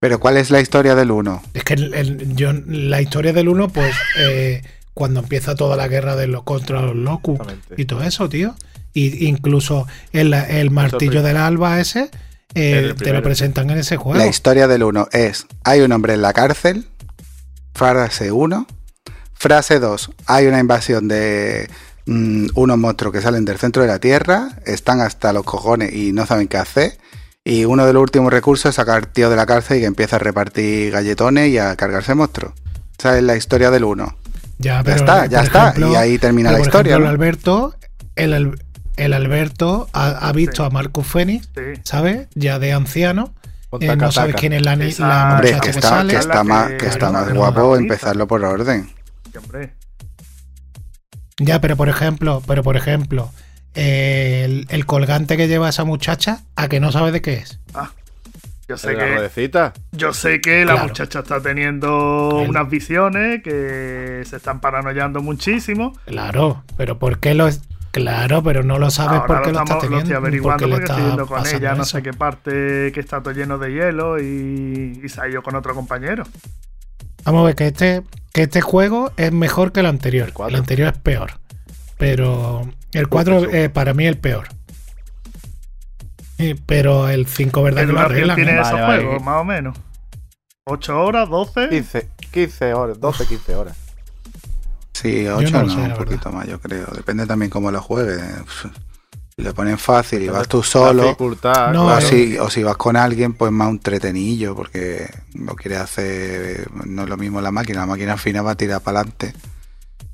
Pero 0.00 0.18
¿cuál 0.20 0.36
es 0.36 0.50
la 0.50 0.60
historia 0.60 0.94
del 0.94 1.10
1? 1.10 1.42
Es 1.54 1.64
que 1.64 1.74
el- 1.74 1.94
el- 1.94 2.34
yo, 2.36 2.52
la 2.66 3.00
historia 3.00 3.32
del 3.32 3.48
1, 3.48 3.68
pues, 3.68 3.94
eh, 4.18 4.62
cuando 4.94 5.20
empieza 5.20 5.54
toda 5.54 5.76
la 5.76 5.88
guerra 5.88 6.16
de 6.16 6.26
los 6.26 6.42
contra 6.42 6.82
los 6.82 6.96
locus 6.96 7.38
y 7.76 7.84
todo 7.84 8.02
eso, 8.02 8.28
tío. 8.28 8.54
Y 8.92 9.26
incluso 9.26 9.86
el, 10.12 10.34
el 10.34 10.70
martillo 10.70 11.22
del 11.22 11.36
alba 11.38 11.80
ese, 11.80 12.10
eh, 12.54 12.94
te 12.98 13.12
lo 13.12 13.22
presentan 13.22 13.70
en 13.70 13.78
ese 13.78 13.96
juego. 13.96 14.18
La 14.18 14.26
historia 14.26 14.68
del 14.68 14.82
1 14.82 15.08
es, 15.12 15.46
hay 15.64 15.80
un 15.80 15.92
hombre 15.92 16.12
en 16.14 16.20
la 16.22 16.32
cárcel, 16.34 16.86
frase 17.74 18.32
1. 18.32 18.66
Frase 19.34 19.80
2, 19.80 20.10
hay 20.26 20.46
una 20.46 20.58
invasión 20.60 21.08
de 21.08 21.68
mm, 22.06 22.46
unos 22.54 22.78
monstruos 22.78 23.12
que 23.14 23.20
salen 23.20 23.44
del 23.44 23.58
centro 23.58 23.82
de 23.82 23.88
la 23.88 23.98
Tierra, 23.98 24.50
están 24.66 25.00
hasta 25.00 25.32
los 25.32 25.44
cojones 25.44 25.92
y 25.94 26.12
no 26.12 26.26
saben 26.26 26.48
qué 26.48 26.56
hacer. 26.58 26.98
Y 27.44 27.64
uno 27.64 27.84
de 27.86 27.92
los 27.92 28.02
últimos 28.02 28.32
recursos 28.32 28.70
es 28.70 28.76
sacar 28.76 29.06
tío 29.06 29.28
de 29.28 29.36
la 29.36 29.46
cárcel 29.46 29.78
y 29.78 29.80
que 29.80 29.86
empieza 29.86 30.16
a 30.16 30.18
repartir 30.20 30.92
galletones 30.92 31.48
y 31.50 31.58
a 31.58 31.74
cargarse 31.76 32.14
monstruos. 32.14 32.52
Esa 32.98 33.16
es 33.18 33.24
la 33.24 33.36
historia 33.36 33.70
del 33.70 33.82
1. 33.84 34.16
Ya, 34.58 34.82
Ya 34.84 34.94
está, 34.94 35.26
ya 35.26 35.38
por 35.38 35.46
está. 35.46 35.68
ejemplo- 35.70 35.92
y 35.92 35.94
ahí 35.96 36.18
termina 36.18 36.50
pero 36.50 36.58
la 36.60 36.64
historia. 36.66 36.90
ejemplo, 36.92 37.06
¿no? 37.08 37.10
el 37.14 37.14
Alberto, 37.20 37.74
el, 38.14 38.60
el 38.96 39.12
Alberto 39.12 39.88
ha, 39.92 40.28
ha 40.28 40.32
visto 40.32 40.62
Sí. 40.62 40.66
a 40.66 40.70
Marcus 40.70 41.04
Fenix, 41.06 41.48
Sí. 41.54 41.80
¿sabes? 41.82 42.28
Ya 42.36 42.60
de 42.60 42.72
anciano. 42.72 43.34
Eh, 43.80 43.86
taca, 43.86 43.96
no 43.96 44.12
sabes 44.12 44.32
taca. 44.34 44.40
quién 44.40 44.52
es 44.52 44.62
la, 44.62 44.76
la 44.76 44.84
Hombre, 44.84 44.94
Hombre, 45.00 45.52
muchacha 45.54 45.60
que 45.60 45.60
que, 45.62 45.70
está, 45.78 45.88
sale. 45.88 46.12
que 46.12 46.18
está 46.20 46.44
más, 46.44 46.70
que- 46.70 46.76
que 46.76 46.86
está 46.86 47.10
más 47.10 47.32
guapo 47.34 47.74
empezarlo 47.76 48.28
por 48.28 48.44
orden. 48.44 48.88
Hombre. 49.36 49.72
Ya, 51.44 51.60
pero 51.60 51.76
por 51.76 51.88
ejemplo, 51.88 52.42
pero 52.46 52.62
por 52.62 52.76
ejemplo, 52.76 53.30
eh, 53.74 54.42
el, 54.44 54.66
el 54.68 54.86
colgante 54.86 55.36
que 55.36 55.48
lleva 55.48 55.68
esa 55.68 55.84
muchacha, 55.84 56.40
a 56.56 56.68
que 56.68 56.80
no 56.80 56.92
sabe 56.92 57.12
de 57.12 57.20
qué 57.22 57.34
es. 57.34 57.58
Yo 58.68 58.76
sé 58.78 58.92
¿En 58.92 58.98
la 58.98 59.28
que? 59.28 59.72
Yo 59.92 60.14
sé 60.14 60.40
que 60.40 60.64
la 60.64 60.72
Claro. 60.74 60.88
muchacha 60.88 61.18
está 61.18 61.40
teniendo 61.42 62.40
El- 62.42 62.50
unas 62.50 62.70
visiones 62.70 63.42
que 63.42 64.22
se 64.24 64.36
están 64.36 64.60
paranoiando 64.60 65.20
muchísimo. 65.20 65.92
Claro, 66.06 66.62
pero 66.76 66.98
¿por 66.98 67.18
qué 67.18 67.34
lo 67.34 67.48
es? 67.48 67.60
Claro, 67.90 68.42
pero 68.42 68.62
no 68.62 68.78
lo 68.78 68.90
sabes 68.90 69.20
Ahora 69.20 69.26
por 69.26 69.36
lo, 69.38 69.42
qué 69.42 69.52
lo, 69.52 69.58
estamos, 69.58 69.70
lo 69.74 69.80
teniendo. 69.80 69.98
estoy 70.04 70.16
averiguando 70.16 70.64
porque 70.70 70.70
le 70.70 70.72
porque 70.72 70.84
estoy 70.84 70.96
está 71.02 71.08
yendo 71.10 71.26
con 71.26 71.46
ella, 71.46 71.74
no 71.74 71.84
sé 71.84 72.02
qué 72.02 72.12
parte 72.14 72.92
que 72.94 73.00
está 73.00 73.20
todo 73.22 73.34
lleno 73.34 73.58
de 73.58 73.72
hielo 73.74 74.18
y, 74.18 75.00
y 75.04 75.08
se 75.10 75.20
ha 75.20 75.28
ido 75.28 75.42
con 75.42 75.54
otro 75.56 75.74
compañero. 75.74 76.24
Vamos 77.24 77.42
a 77.42 77.44
ver 77.46 77.54
que 77.56 77.66
este, 77.68 78.02
que 78.32 78.42
este 78.42 78.60
juego 78.60 79.12
es 79.16 79.32
mejor 79.32 79.72
que 79.72 79.80
el 79.80 79.86
anterior. 79.86 80.32
El 80.38 80.48
El, 80.48 80.56
anterior 80.56 80.92
es 80.92 80.98
peor. 80.98 81.32
Pero 81.98 82.68
el 82.92 83.08
4 83.08 83.40
Jesús. 83.40 83.54
eh, 83.54 83.68
para 83.70 83.94
mí 83.94 84.04
es 84.04 84.10
el 84.12 84.18
peor. 84.18 84.48
Pero 86.66 87.08
el 87.08 87.26
5, 87.26 87.62
¿verdad? 87.62 87.82
¿Qué 87.82 87.86
Que 87.86 87.92
lo 87.92 88.00
arreglan, 88.00 88.36
tiene 88.36 88.52
¿eh? 88.52 88.60
esos 88.60 88.72
Vale, 88.72 88.82
vale. 88.86 89.02
juegos, 89.04 89.22
más 89.22 89.40
o 89.40 89.44
menos? 89.44 89.78
¿8 90.66 90.90
horas? 90.94 91.28
¿12? 91.28 91.68
15, 91.68 92.08
15 92.32 92.74
horas, 92.74 93.00
12, 93.00 93.26
15 93.26 93.54
horas. 93.54 93.76
Sí, 94.92 95.24
Yo 95.24 95.36
8 95.36 95.50
no 95.50 95.62
no, 95.62 95.68
sé, 95.70 95.76
un 95.76 95.82
verdad. 95.82 95.96
poquito 95.98 96.32
más, 96.32 96.46
yo 96.48 96.60
creo. 96.60 96.86
Depende 96.86 97.26
también 97.26 97.50
cómo 97.50 97.70
lo 97.70 97.80
juegues. 97.80 98.20
Le 99.42 99.52
ponen 99.52 99.76
fácil 99.78 100.22
y 100.22 100.28
vas 100.28 100.46
tú 100.48 100.62
solo, 100.62 101.02
dificultad, 101.04 101.72
No, 101.72 101.84
o, 101.84 101.86
claro. 101.88 102.06
si, 102.06 102.38
o 102.38 102.48
si 102.48 102.62
vas 102.62 102.76
con 102.76 102.96
alguien, 102.96 103.32
pues 103.32 103.50
más 103.52 103.68
un 103.68 103.78
tretenillo, 103.80 104.54
porque 104.54 105.08
lo 105.34 105.54
quieres 105.56 105.80
hacer, 105.80 106.68
no 106.86 107.02
es 107.02 107.08
lo 107.08 107.16
mismo 107.16 107.40
la 107.40 107.50
máquina. 107.50 107.80
La 107.80 107.86
máquina 107.86 108.12
al 108.12 108.18
final 108.18 108.46
va 108.46 108.52
a 108.52 108.56
tirar 108.56 108.80
para 108.80 109.00
adelante. 109.00 109.34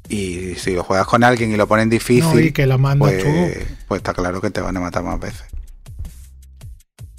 Y 0.08 0.54
si 0.54 0.72
lo 0.72 0.84
juegas 0.84 1.06
con 1.06 1.22
alguien 1.22 1.52
y 1.52 1.56
lo 1.56 1.66
ponen 1.68 1.90
difícil, 1.90 2.22
No, 2.24 2.40
y 2.40 2.52
que 2.52 2.66
la 2.66 2.78
mandas 2.78 3.10
pues, 3.12 3.22
tú. 3.22 3.64
pues 3.88 3.98
está 3.98 4.14
claro 4.14 4.40
que 4.40 4.50
te 4.50 4.60
van 4.62 4.76
a 4.76 4.80
matar 4.80 5.02
más 5.04 5.20
veces. 5.20 5.44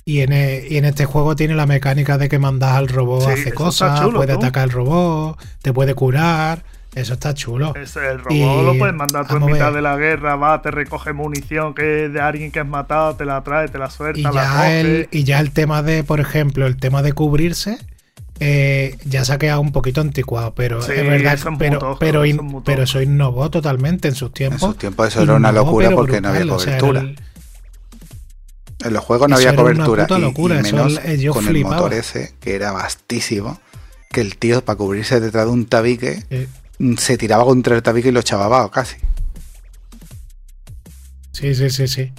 Y 0.05 0.21
en, 0.21 0.33
e- 0.33 0.65
y 0.67 0.77
en 0.77 0.85
este 0.85 1.05
juego 1.05 1.35
tiene 1.35 1.53
la 1.53 1.67
mecánica 1.67 2.17
de 2.17 2.29
que 2.29 2.39
mandas 2.39 2.71
al 2.75 2.87
robot 2.87 3.25
Sí, 3.25 3.29
a 3.29 3.33
hacer 3.33 3.53
cosas, 3.53 3.99
chulo, 4.01 4.17
puede 4.17 4.33
tú. 4.33 4.39
atacar 4.39 4.63
al 4.63 4.71
robot, 4.71 5.39
te 5.61 5.71
puede 5.71 5.93
curar. 5.93 6.63
Eso 6.99 7.13
está 7.13 7.33
chulo. 7.33 7.73
Ese, 7.75 7.99
el 8.07 8.19
robot 8.19 8.31
Y- 8.33 8.65
lo 8.65 8.77
puedes 8.77 8.95
mandar 8.95 9.27
tú 9.27 9.37
en 9.37 9.45
mitad 9.45 9.67
ver. 9.67 9.73
de 9.75 9.81
la 9.81 9.95
guerra, 9.97 10.35
va, 10.35 10.61
te 10.61 10.71
recoge 10.71 11.13
munición 11.13 11.73
que 11.73 12.05
es 12.05 12.13
de 12.13 12.21
alguien 12.21 12.51
que 12.51 12.59
has 12.59 12.67
matado, 12.67 13.15
te 13.15 13.25
la 13.25 13.41
trae, 13.43 13.67
te 13.69 13.77
la 13.77 13.89
suelta, 13.89 14.19
Y 14.19 14.23
la 14.23 14.31
ya, 14.33 14.51
coge. 14.55 14.79
el, 14.81 15.09
y 15.11 15.23
ya 15.23 15.39
el 15.39 15.51
tema 15.51 15.81
de, 15.83 16.03
por 16.03 16.19
ejemplo, 16.19 16.67
el 16.67 16.77
tema 16.77 17.01
de 17.01 17.13
cubrirse, 17.13 17.77
eh, 18.41 18.97
ya 19.05 19.25
se 19.25 19.33
ha 19.33 19.37
quedado 19.37 19.59
un 19.61 19.71
poquito 19.71 19.99
anticuado, 20.01 20.53
pero 20.55 20.81
Sí, 20.81 20.93
es 20.95 21.05
verdad, 21.05 21.33
es 21.33 21.45
pero, 21.57 21.97
pero, 21.99 22.25
in- 22.25 22.39
es 22.57 22.61
pero 22.63 22.83
eso 22.83 23.01
innovó 23.01 23.49
totalmente 23.49 24.07
en 24.07 24.15
sus 24.15 24.27
En 24.29 24.33
tiempos. 24.33 24.61
sus 24.61 24.77
tiempos 24.77 25.07
eso 25.09 25.23
era 25.23 25.35
una 25.35 25.51
locura 25.51 25.89
porque 25.91 26.21
no 26.21 26.29
había 26.29 26.41
o 26.53 26.59
sea, 26.59 26.77
cobertura. 26.77 27.01
el- 27.01 27.19
En 28.85 28.93
los 28.93 29.03
juegos 29.03 29.27
no 29.27 29.35
había 29.35 29.49
una 29.51 29.57
cobertura 29.61 30.03
puta 30.07 30.19
locura, 30.19 30.55
y, 30.55 30.59
eso 30.59 30.75
menos 30.75 31.01
el- 31.03 31.19
yo 31.19 31.33
con 31.33 31.47
el 31.47 31.63
motor 31.63 31.93
ese, 31.93 32.33
que 32.39 32.55
era 32.55 32.71
vastísimo, 32.71 33.59
que 34.09 34.21
el 34.21 34.37
tío 34.37 34.63
para 34.63 34.77
cubrirse 34.77 35.19
detrás 35.19 35.45
de 35.45 35.51
un 35.51 35.65
tabique 35.65 36.23
eh, 36.29 36.47
se 36.97 37.17
tiraba 37.17 37.43
contra 37.45 37.75
el 37.75 37.83
tabique 37.83 38.09
y 38.09 38.11
lo 38.11 38.19
echaba 38.21 38.45
abajo 38.45 38.71
casi. 38.71 38.97
sí, 41.31 41.53
sí, 41.55 41.69
sí, 41.69 41.87
sí. 41.87 42.11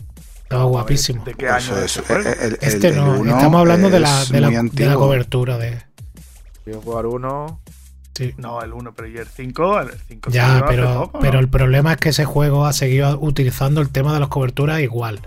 Estaba 0.42 0.64
guapísimo. 0.64 1.24
¿De 1.24 1.34
qué 1.34 1.46
Eso 1.46 1.54
año 1.54 1.76
es, 1.78 1.84
es 1.84 1.96
este 1.98 2.02
juego? 2.14 2.28
el- 2.28 2.38
el- 2.52 2.58
Este 2.60 2.88
el 2.88 2.96
no, 2.96 3.14
estamos 3.24 3.60
hablando 3.60 3.88
de 3.90 4.00
la, 4.00 4.24
de, 4.24 4.40
la, 4.40 4.48
de 4.50 4.86
la 4.86 4.94
cobertura 4.94 5.58
de. 5.58 5.82
Quiero 6.64 6.80
jugar 6.82 7.06
uno. 7.06 7.60
sí. 8.16 8.34
No, 8.36 8.60
el 8.60 8.72
1, 8.72 8.92
pero 8.94 9.08
y 9.08 9.16
el 9.16 9.28
5, 9.28 9.80
el 9.80 9.90
5 10.08 10.30
Ya, 10.30 10.64
pero, 10.68 11.10
pero 11.20 11.38
el 11.38 11.48
problema 11.48 11.92
es 11.92 11.98
que 11.98 12.08
ese 12.10 12.24
juego 12.24 12.66
ha 12.66 12.72
seguido 12.72 13.18
utilizando 13.20 13.80
el 13.80 13.90
tema 13.90 14.12
de 14.12 14.20
las 14.20 14.28
coberturas 14.28 14.80
igual. 14.80 15.20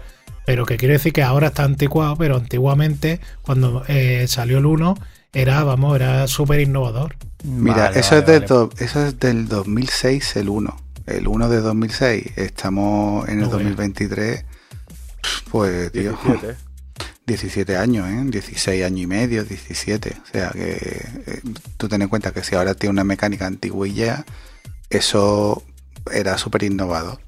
Pero 0.45 0.65
que 0.65 0.75
quiero 0.75 0.93
decir 0.93 1.13
que 1.13 1.23
ahora 1.23 1.47
está 1.47 1.63
anticuado, 1.63 2.17
pero 2.17 2.35
antiguamente, 2.35 3.21
cuando 3.43 3.83
eh, 3.87 4.25
salió 4.27 4.57
el 4.57 4.65
1, 4.65 4.95
era, 5.31 5.63
vamos, 5.63 5.95
era 5.95 6.27
súper 6.27 6.59
innovador. 6.59 7.15
Mira, 7.43 7.75
Vale, 7.89 7.99
eso, 7.99 8.11
vale, 8.15 8.19
es 8.21 8.25
de 8.27 8.33
vale. 8.39 8.47
do- 8.47 8.69
eso 8.79 9.05
es 9.05 9.19
del 9.19 9.47
2006, 9.47 10.35
el 10.37 10.49
1. 10.49 10.77
El 11.05 11.27
1 11.27 11.49
de 11.49 11.59
2006. 11.61 12.25
Estamos 12.37 13.27
en 13.27 13.35
el 13.35 13.39
No 13.41 13.49
veas. 13.49 13.51
2023. 13.63 14.45
Pues, 15.51 15.91
tío, 15.91 16.17
17. 16.25 16.55
17 17.25 17.77
años, 17.77 18.07
¿eh? 18.09 18.21
16 18.25 18.85
años 18.85 18.99
y 19.01 19.07
medio, 19.07 19.43
17. 19.43 20.15
O 20.23 20.31
sea 20.31 20.49
que 20.51 20.71
eh, 21.27 21.41
tú 21.77 21.87
ten 21.89 22.01
en 22.01 22.07
cuenta 22.09 22.31
que 22.31 22.43
si 22.43 22.55
ahora 22.55 22.73
tiene 22.75 22.91
una 22.91 23.03
mecánica 23.03 23.45
antigua 23.45 23.87
y 23.87 23.93
ya, 23.93 24.25
eso 24.89 25.63
era 26.11 26.37
súper 26.37 26.63
innovador. 26.63 27.19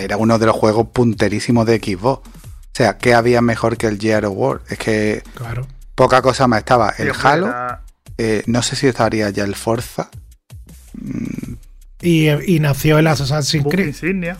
Era 0.00 0.16
uno 0.16 0.38
de 0.38 0.46
los 0.46 0.54
juegos 0.56 0.88
punterísimos 0.92 1.66
de 1.66 1.78
Xbox. 1.78 2.28
O 2.28 2.74
sea, 2.74 2.98
¿qué 2.98 3.14
había 3.14 3.40
mejor 3.42 3.76
que 3.76 3.86
el 3.88 3.98
Gear 3.98 4.24
of 4.26 4.34
War? 4.36 4.60
Es 4.68 4.78
que 4.78 5.22
Claro. 5.34 5.66
poca 5.94 6.22
cosa 6.22 6.46
más 6.46 6.60
estaba. 6.60 6.90
El 6.98 7.12
Halo, 7.20 7.48
era- 7.48 7.81
eh, 8.18 8.42
no 8.46 8.62
sé 8.62 8.76
si 8.76 8.86
estaría 8.86 9.30
ya 9.30 9.44
el 9.44 9.54
Forza. 9.54 10.10
Mm, 10.94 11.54
Y, 12.02 12.28
y 12.54 12.60
nació 12.60 12.98
el 12.98 13.06
Assassin's 13.06 13.66
Creed. 13.68 13.88
insignia. 13.88 14.38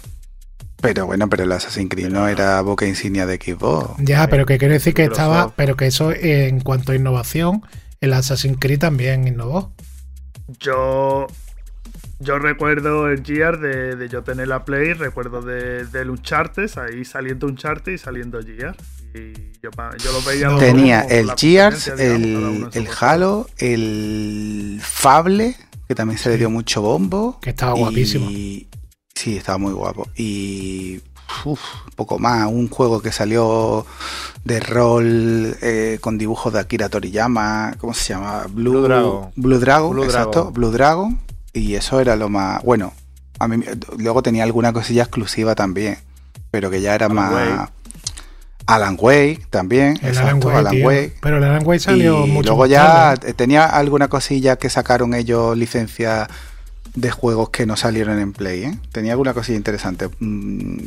Pero 0.80 1.06
bueno, 1.06 1.28
pero 1.28 1.44
el 1.44 1.52
Assassin's 1.52 1.88
Creed 1.90 2.08
no 2.08 2.26
era 2.28 2.60
boca 2.62 2.86
insignia 2.86 3.24
de 3.26 3.36
Xbox. 3.36 3.94
Ya, 3.98 4.26
pero 4.28 4.46
que 4.46 4.58
quiero 4.58 4.74
decir 4.74 4.94
que 4.94 5.04
estaba, 5.04 5.54
pero 5.54 5.76
que 5.76 5.86
eso 5.86 6.10
eh, 6.12 6.48
en 6.48 6.60
cuanto 6.60 6.92
a 6.92 6.96
innovación, 6.96 7.62
el 8.00 8.12
Assassin's 8.12 8.58
Creed 8.60 8.80
también 8.80 9.28
innovó. 9.28 9.72
Yo 10.58 11.26
yo 12.18 12.38
recuerdo 12.38 13.08
el 13.08 13.24
Gear 13.24 13.58
de, 13.60 13.96
de 13.96 14.08
yo 14.08 14.22
tener 14.22 14.48
la 14.48 14.64
Play, 14.64 14.92
recuerdo 14.92 15.42
de, 15.42 15.84
del 15.86 16.10
Uncharted, 16.10 16.70
ahí 16.78 17.04
saliendo 17.04 17.46
Uncharted 17.46 17.92
y 17.92 17.98
saliendo 17.98 18.40
Gear. 18.42 18.76
Y 19.14 19.32
yo, 19.62 19.70
lo 20.12 20.22
veía 20.22 20.46
como 20.46 20.58
Tenía 20.58 21.02
el 21.02 21.30
Gears, 21.36 21.88
el, 21.88 22.68
el. 22.72 22.88
Halo, 22.98 23.46
el 23.58 24.80
Fable, 24.82 25.56
que 25.86 25.94
también 25.94 26.18
se 26.18 26.30
le 26.30 26.38
dio 26.38 26.50
mucho 26.50 26.82
bombo. 26.82 27.38
Que 27.40 27.50
estaba 27.50 27.74
guapísimo. 27.74 28.28
Sí, 29.14 29.36
estaba 29.36 29.58
muy 29.58 29.72
guapo. 29.72 30.08
Y 30.16 31.00
uf, 31.44 31.60
poco 31.96 32.18
más, 32.18 32.46
un 32.48 32.68
juego 32.68 33.00
que 33.00 33.12
salió 33.12 33.86
de 34.44 34.60
rol 34.60 35.56
eh, 35.60 35.98
con 36.00 36.18
dibujos 36.18 36.52
de 36.52 36.60
Akira 36.60 36.88
Toriyama, 36.88 37.74
¿cómo 37.78 37.94
se 37.94 38.14
llama? 38.14 38.46
Blue, 38.48 38.72
Blue 38.72 38.82
Dragon. 38.82 39.32
Blue 39.36 39.58
Dragon, 39.58 39.90
Blue 39.92 40.04
exacto, 40.04 40.30
Dragon. 40.30 40.52
Blue 40.54 40.70
Dragon. 40.70 41.20
Y 41.52 41.74
eso 41.74 42.00
era 42.00 42.16
lo 42.16 42.28
más... 42.28 42.62
Bueno, 42.62 42.94
a 43.38 43.46
mí 43.46 43.62
luego 43.98 44.22
tenía 44.22 44.44
alguna 44.44 44.72
cosilla 44.72 45.02
exclusiva 45.02 45.54
también, 45.54 45.98
pero 46.50 46.70
que 46.70 46.80
ya 46.80 46.94
era 46.94 47.06
Alan 47.06 47.16
más... 47.16 47.32
Wake. 47.32 47.72
Alan 48.66 48.96
Wake 49.00 49.46
también, 49.50 49.98
El 50.02 50.08
exacto, 50.10 50.20
Alan 50.30 50.36
Wake. 50.44 50.58
Alan 50.58 50.72
tío. 50.72 50.86
Wake. 50.86 51.14
Pero 51.20 51.36
el 51.38 51.44
Alan 51.44 51.62
Wake 51.66 51.80
salió 51.80 52.26
y 52.26 52.30
mucho 52.30 52.48
luego 52.50 52.66
ya 52.66 53.14
tarde. 53.16 53.34
tenía 53.34 53.66
alguna 53.66 54.08
cosilla 54.08 54.56
que 54.56 54.70
sacaron 54.70 55.14
ellos 55.14 55.56
licencias 55.56 56.28
de 56.94 57.10
juegos 57.10 57.50
que 57.50 57.66
no 57.66 57.76
salieron 57.76 58.18
en 58.18 58.32
Play, 58.32 58.64
¿eh? 58.64 58.78
Tenía 58.92 59.12
alguna 59.12 59.32
cosilla 59.34 59.56
interesante 59.56 60.08
mm, 60.20 60.78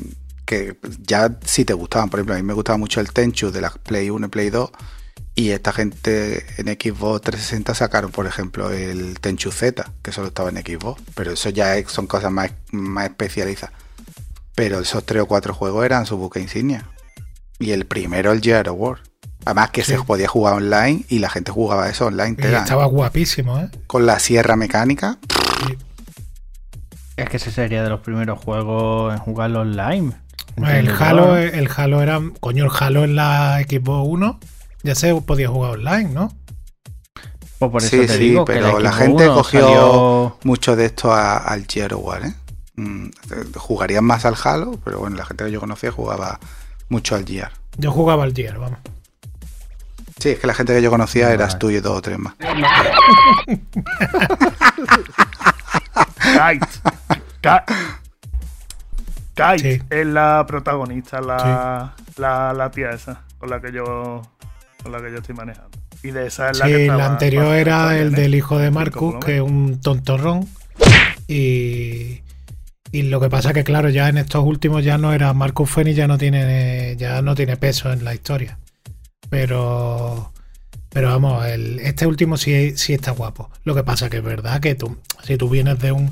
que 0.45 0.77
ya 1.05 1.37
si 1.43 1.65
te 1.65 1.73
gustaban, 1.73 2.09
por 2.09 2.19
ejemplo, 2.19 2.35
a 2.35 2.37
mí 2.37 2.43
me 2.43 2.53
gustaba 2.53 2.77
mucho 2.77 3.01
el 3.01 3.11
Tenchu 3.11 3.51
de 3.51 3.61
la 3.61 3.71
Play 3.71 4.09
1 4.09 4.27
y 4.27 4.29
Play 4.29 4.49
2 4.51 4.69
Y 5.33 5.49
esta 5.49 5.73
gente 5.73 6.45
en 6.57 6.67
Xbox 6.67 7.21
360 7.23 7.73
sacaron, 7.75 8.11
por 8.11 8.25
ejemplo, 8.27 8.69
el 8.71 9.19
Tenchu 9.19 9.51
Z, 9.51 9.91
que 10.01 10.11
solo 10.13 10.27
estaba 10.27 10.49
en 10.49 10.57
Xbox. 10.57 11.01
Pero 11.15 11.31
eso 11.33 11.49
ya 11.49 11.75
es- 11.77 11.91
son 11.91 12.07
cosas 12.07 12.31
más, 12.31 12.51
más 12.71 13.05
especializadas. 13.09 13.75
Pero 14.55 14.79
esos 14.79 15.03
tres 15.05 15.23
o 15.23 15.25
cuatro 15.25 15.53
juegos 15.53 15.83
eran 15.85 16.05
su 16.05 16.15
buque 16.17 16.39
insignia. 16.39 16.85
Y 17.59 17.71
el 17.71 17.85
primero, 17.85 18.31
el 18.31 18.41
Gear 18.41 18.69
of 18.69 18.75
War. 18.79 18.97
Además 19.45 19.69
que 19.69 19.83
Sí. 19.83 19.91
se 19.93 20.03
podía 20.03 20.27
jugar 20.27 20.55
online 20.55 21.05
y 21.07 21.19
la 21.19 21.29
gente 21.29 21.51
jugaba 21.51 21.87
eso 21.89 22.07
online. 22.07 22.35
Y 22.39 22.45
estaba 22.45 22.85
guapísimo, 22.85 23.59
¿eh? 23.59 23.69
Con 23.87 24.05
la 24.05 24.19
sierra 24.19 24.55
mecánica. 24.55 25.17
Es 27.15 27.29
que 27.29 27.37
ese 27.37 27.51
sería 27.51 27.81
de 27.83 27.89
los 27.89 28.01
primeros 28.01 28.39
juegos 28.43 29.13
en 29.13 29.19
jugarlo 29.19 29.61
online. 29.61 30.13
El 30.57 30.89
Halo, 30.89 31.37
el 31.37 31.69
Halo 31.75 32.01
era. 32.01 32.21
Coño, 32.39 32.65
el 32.65 32.71
Halo 32.77 33.03
en 33.03 33.15
la 33.15 33.59
Xbox 33.67 34.07
1 34.09 34.39
ya 34.83 34.95
se 34.95 35.13
podía 35.21 35.47
jugar 35.49 35.71
online, 35.71 36.09
¿no? 36.09 36.33
Pues 37.59 37.71
por 37.71 37.81
eso 37.81 37.89
Sí, 37.89 37.97
te 37.99 38.07
sí, 38.09 38.17
digo 38.19 38.45
pero 38.45 38.79
la 38.79 38.91
gente 38.91 39.27
cogió 39.27 39.61
salió- 39.61 40.37
mucho 40.43 40.75
de 40.75 40.85
esto 40.85 41.13
a- 41.13 41.37
al 41.37 41.65
Gear 41.67 41.93
of 41.93 42.01
War, 42.03 42.25
¿eh? 42.25 42.33
Mm, 42.75 43.09
jugarían 43.55 44.03
más 44.03 44.25
al 44.25 44.35
Halo, 44.43 44.77
pero 44.83 44.99
bueno, 44.99 45.15
la 45.15 45.25
gente 45.25 45.45
que 45.45 45.51
yo 45.51 45.61
conocía 45.61 45.91
jugaba 45.91 46.39
mucho 46.89 47.15
al 47.15 47.25
Gear. 47.25 47.51
Yo 47.77 47.91
jugaba 47.91 48.23
al 48.23 48.33
Gear, 48.33 48.57
vamos. 48.59 48.79
Sí, 50.19 50.29
es 50.29 50.39
que 50.39 50.47
la 50.47 50.53
gente 50.53 50.73
que 50.73 50.81
yo 50.81 50.89
conocía 50.89 51.31
eras 51.33 51.59
tú 51.59 51.69
y 51.69 51.79
dos 51.79 51.97
o 51.97 52.01
tres 52.01 52.17
más. 52.17 52.35
Kite. 56.21 56.67
Kite 59.35 59.57
Sí. 59.59 59.81
es 59.89 60.05
la 60.07 60.45
protagonista, 60.47 61.21
la, 61.21 61.93
la, 62.17 62.53
la 62.53 62.71
tía 62.71 62.91
esa, 62.91 63.21
con 63.37 63.49
la 63.49 63.59
que 63.61 63.71
yo 63.71 64.21
con 64.81 64.91
la 64.91 65.01
que 65.01 65.11
yo 65.11 65.17
estoy 65.17 65.35
manejando. 65.35 65.69
Y 66.03 66.11
de 66.11 66.27
esa 66.27 66.51
es 66.51 66.59
la 66.59 66.65
que 66.65 66.75
Sí, 66.75 66.81
estaba 66.83 66.97
la 66.99 67.05
anterior 67.07 67.55
era 67.55 67.97
el 67.97 68.11
del 68.13 68.35
hijo 68.35 68.57
de 68.57 68.71
Marcus, 68.71 69.15
que 69.23 69.35
es 69.37 69.41
un 69.41 69.81
tontorrón. 69.81 70.47
Y, 71.27 72.21
y 72.99 73.03
lo 73.03 73.19
que 73.19 73.29
pasa 73.29 73.53
que, 73.53 73.63
claro, 73.63 73.89
ya 73.89 74.07
en 74.09 74.17
estos 74.17 74.43
últimos 74.43 74.83
ya 74.83 74.97
no 74.97 75.13
era 75.13 75.33
Marcus 75.33 75.69
Fenix, 75.69 75.95
ya 75.97 76.07
no 76.07 76.17
tiene, 76.17 76.95
ya 76.97 77.21
no 77.21 77.35
tiene 77.35 77.57
peso 77.57 77.91
en 77.91 78.03
la 78.03 78.13
historia. 78.13 78.57
Pero, 79.29 80.31
pero 80.89 81.09
vamos, 81.09 81.45
el- 81.45 81.79
este 81.79 82.07
último 82.07 82.37
sí, 82.37 82.77
sí 82.77 82.93
está 82.93 83.11
guapo. 83.11 83.49
Lo 83.63 83.75
que 83.75 83.83
pasa 83.83 84.09
que 84.09 84.17
es 84.17 84.23
verdad 84.23 84.59
que 84.61 84.75
tú, 84.75 84.97
si 85.23 85.37
tú 85.37 85.49
vienes 85.49 85.79
de 85.79 85.91
un. 85.91 86.09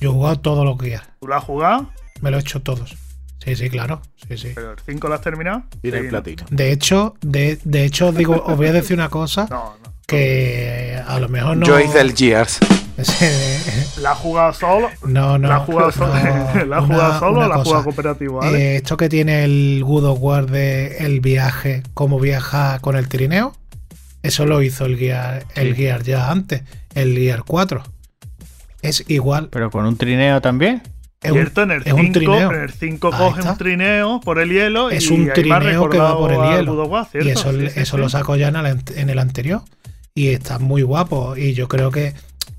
Yo 0.00 0.10
he 0.10 0.12
jugado 0.12 0.40
todos 0.40 0.64
los 0.64 0.76
guías, 0.78 1.02
¿Tú 1.20 1.28
la 1.28 1.36
has 1.36 1.44
jugado? 1.44 1.90
me 2.20 2.30
lo 2.30 2.38
he 2.38 2.40
hecho 2.40 2.60
todos. 2.62 2.96
Sí, 3.44 3.54
sí, 3.56 3.68
claro. 3.68 4.00
Sí, 4.26 4.38
sí. 4.38 4.52
¿Pero 4.54 4.72
el 4.72 4.78
5 4.84 5.06
lo 5.08 5.14
has 5.14 5.20
terminado? 5.20 5.64
Tiene 5.82 5.98
Sí, 5.98 6.00
el 6.00 6.04
¿no? 6.06 6.10
platino. 6.10 6.46
De 6.50 6.72
hecho, 6.72 7.14
de, 7.20 7.58
de 7.64 7.84
hecho, 7.84 8.08
os 8.08 8.14
digo, 8.16 8.42
os 8.46 8.56
voy 8.56 8.66
a 8.68 8.72
decir 8.72 8.94
una 8.96 9.10
cosa 9.10 9.46
No, 9.50 9.76
no. 9.84 9.92
que 10.06 10.98
a 11.06 11.18
lo 11.20 11.28
mejor 11.28 11.58
no. 11.58 11.66
Yo 11.66 11.78
hice 11.78 12.00
el 12.00 12.14
Gears. 12.16 12.58
¿La 14.00 14.12
has 14.12 14.18
jugado 14.18 14.52
solo? 14.52 14.88
No, 15.06 15.38
no. 15.38 15.48
¿La 15.48 15.56
has 15.56 15.62
jugado 15.64 15.90
solo, 15.92 16.14
no, 16.14 16.64
¿La 16.66 16.78
una- 16.78 16.82
jugado 16.82 17.18
solo 17.18 17.36
una 17.38 17.46
o 17.46 17.48
la 17.48 17.54
cosa. 17.56 17.64
jugado 17.64 17.84
cooperativo? 17.84 18.38
¿vale? 18.38 18.58
Eh, 18.58 18.76
esto 18.76 18.96
que 18.96 19.08
tiene 19.08 19.44
el 19.44 19.82
Good 19.84 20.04
of 20.04 20.18
War 20.20 20.46
de 20.46 20.98
el 20.98 21.20
viaje, 21.20 21.82
cómo 21.94 22.20
viaja 22.20 22.78
con 22.80 22.96
el 22.96 23.08
trineo, 23.08 23.54
eso 24.22 24.46
lo 24.46 24.62
hizo 24.62 24.84
el 24.86 24.96
Gear, 24.96 25.44
el 25.54 25.74
Sí. 25.74 25.82
Gear 25.82 26.02
ya 26.02 26.30
antes, 26.30 26.62
el 26.94 27.16
Gear 27.18 27.42
4. 27.44 27.82
Es 28.82 29.04
igual. 29.08 29.48
Pero 29.50 29.70
con 29.70 29.86
un 29.86 29.96
trineo 29.96 30.40
también. 30.40 30.82
Es 31.22 31.30
un, 31.30 31.38
Cierto, 31.38 31.62
en 31.62 31.70
el 31.70 31.82
es 31.86 31.92
un 31.94 32.00
5 32.00 32.12
trineo. 32.12 32.52
en 32.52 32.60
el 32.60 32.70
5 32.70 33.10
Ahí 33.10 33.18
coge 33.18 33.40
está. 33.40 33.52
un 33.52 33.58
trineo 33.58 34.20
por 34.20 34.38
el 34.38 34.50
hielo 34.50 34.90
Es 34.90 35.10
un 35.10 35.30
ha 35.30 35.32
trineo 35.32 35.88
que 35.88 35.96
va 35.98 36.16
por 36.18 36.30
el 36.30 36.38
hielo. 36.38 36.84
War, 36.84 37.06
Y 37.14 37.30
eso, 37.30 37.50
Sí, 37.50 37.60
sí, 37.70 37.80
eso 37.80 37.96
sí. 37.96 38.02
lo 38.02 38.08
sacó 38.10 38.36
ya 38.36 38.48
en 38.48 38.56
el, 38.56 38.66
ant- 38.66 38.92
en 38.94 39.08
el 39.08 39.18
anterior. 39.18 39.62
Y 40.14 40.28
está 40.28 40.58
muy 40.58 40.82
guapo. 40.82 41.34
Y 41.34 41.54
yo 41.54 41.66
creo 41.66 41.90
que, 41.90 42.12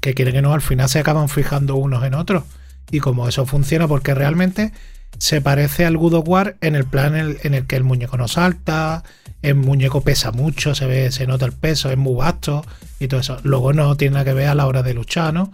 que 0.06 0.14
quieren 0.14 0.36
que 0.36 0.42
no, 0.44 0.54
al 0.54 0.62
final 0.62 0.88
se 0.88 1.00
acaban 1.00 1.30
fijando 1.30 1.76
unos 1.78 2.04
en 2.04 2.14
otros. 2.14 2.44
Y 2.92 3.00
como 3.00 3.28
eso 3.28 3.48
funciona, 3.48 3.88
porque 3.88 4.14
realmente 4.14 4.72
se 5.18 5.42
parece 5.42 5.84
al 5.84 5.98
Good 5.98 6.14
of 6.14 6.28
en 6.62 6.76
el 6.76 6.86
plan 6.86 7.16
en 7.16 7.54
el, 7.56 7.66
que 7.66 7.76
el 7.76 7.84
muñeco 7.84 8.16
no 8.16 8.28
salta, 8.28 9.04
el 9.42 9.56
muñeco 9.56 10.02
pesa 10.02 10.32
mucho, 10.32 10.76
se 10.76 10.86
ve, 10.86 11.12
se 11.12 11.26
nota 11.26 11.46
el 11.46 11.54
peso, 11.54 11.90
es 11.90 11.98
muy 11.98 12.14
vasto 12.16 12.64
y 13.00 13.08
todo 13.08 13.22
eso. 13.22 13.40
Luego 13.42 13.74
no 13.74 13.98
tiene 13.98 14.14
nada 14.14 14.26
que 14.26 14.34
ver 14.34 14.50
a 14.50 14.54
la 14.54 14.68
hora 14.68 14.84
de 14.84 14.94
luchar, 14.94 15.34
¿no? 15.34 15.52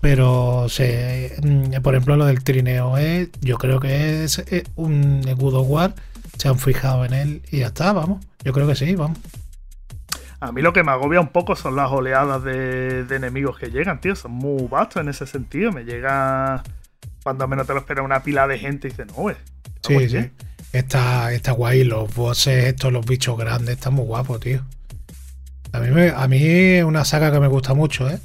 Pero 0.00 0.68
se, 0.68 1.34
mm, 1.42 1.82
por 1.82 1.94
ejemplo, 1.94 2.16
lo 2.16 2.26
del 2.26 2.44
trineo 2.44 2.98
es, 2.98 3.30
yo 3.40 3.58
creo 3.58 3.80
que 3.80 4.22
es 4.22 4.38
eh, 4.38 4.62
un 4.76 5.22
Good 5.22 5.54
of 5.54 5.92
se 6.38 6.48
han 6.48 6.58
fijado 6.58 7.04
en 7.04 7.14
él 7.14 7.42
y 7.50 7.58
ya 7.58 7.66
está, 7.66 7.92
vamos. 7.92 8.24
Yo 8.44 8.52
creo 8.52 8.68
que 8.68 8.76
sí, 8.76 8.94
vamos. 8.94 9.18
A 10.42 10.50
mí 10.50 10.60
lo 10.60 10.72
que 10.72 10.82
me 10.82 10.90
agobia 10.90 11.20
un 11.20 11.28
poco 11.28 11.54
son 11.54 11.76
las 11.76 11.90
oleadas 11.92 12.42
de, 12.42 13.04
de 13.04 13.16
enemigos 13.16 13.56
que 13.58 13.70
llegan, 13.70 14.00
tío. 14.00 14.16
Son 14.16 14.32
muy 14.32 14.66
vastos 14.66 15.00
en 15.00 15.08
ese 15.08 15.24
sentido. 15.26 15.70
Me 15.70 15.84
llega 15.84 16.62
cuando 17.22 17.46
menos 17.46 17.64
te 17.66 17.72
lo 17.74 17.78
espera 17.78 18.02
una 18.02 18.24
pila 18.24 18.48
de 18.48 18.58
gente 18.58 18.88
y 18.88 18.90
dices, 18.90 19.06
no, 19.06 19.12
güey. 19.14 19.36
Sí, 19.86 19.94
oye, 19.96 20.08
sí. 20.08 20.30
Está, 20.72 21.32
está 21.32 21.52
guay, 21.52 21.84
los 21.84 22.12
bosses, 22.14 22.64
estos, 22.64 22.92
los 22.92 23.06
bichos 23.06 23.38
grandes, 23.38 23.76
están 23.76 23.94
muy 23.94 24.04
guapos, 24.04 24.40
tío. 24.40 24.62
A 25.72 25.78
mí, 25.78 25.90
me- 25.90 26.10
a 26.10 26.26
mí 26.26 26.38
es 26.42 26.82
una 26.84 27.04
saga 27.04 27.30
que 27.30 27.38
me 27.38 27.46
gusta 27.48 27.74
mucho, 27.74 28.08
¿eh? 28.10 28.18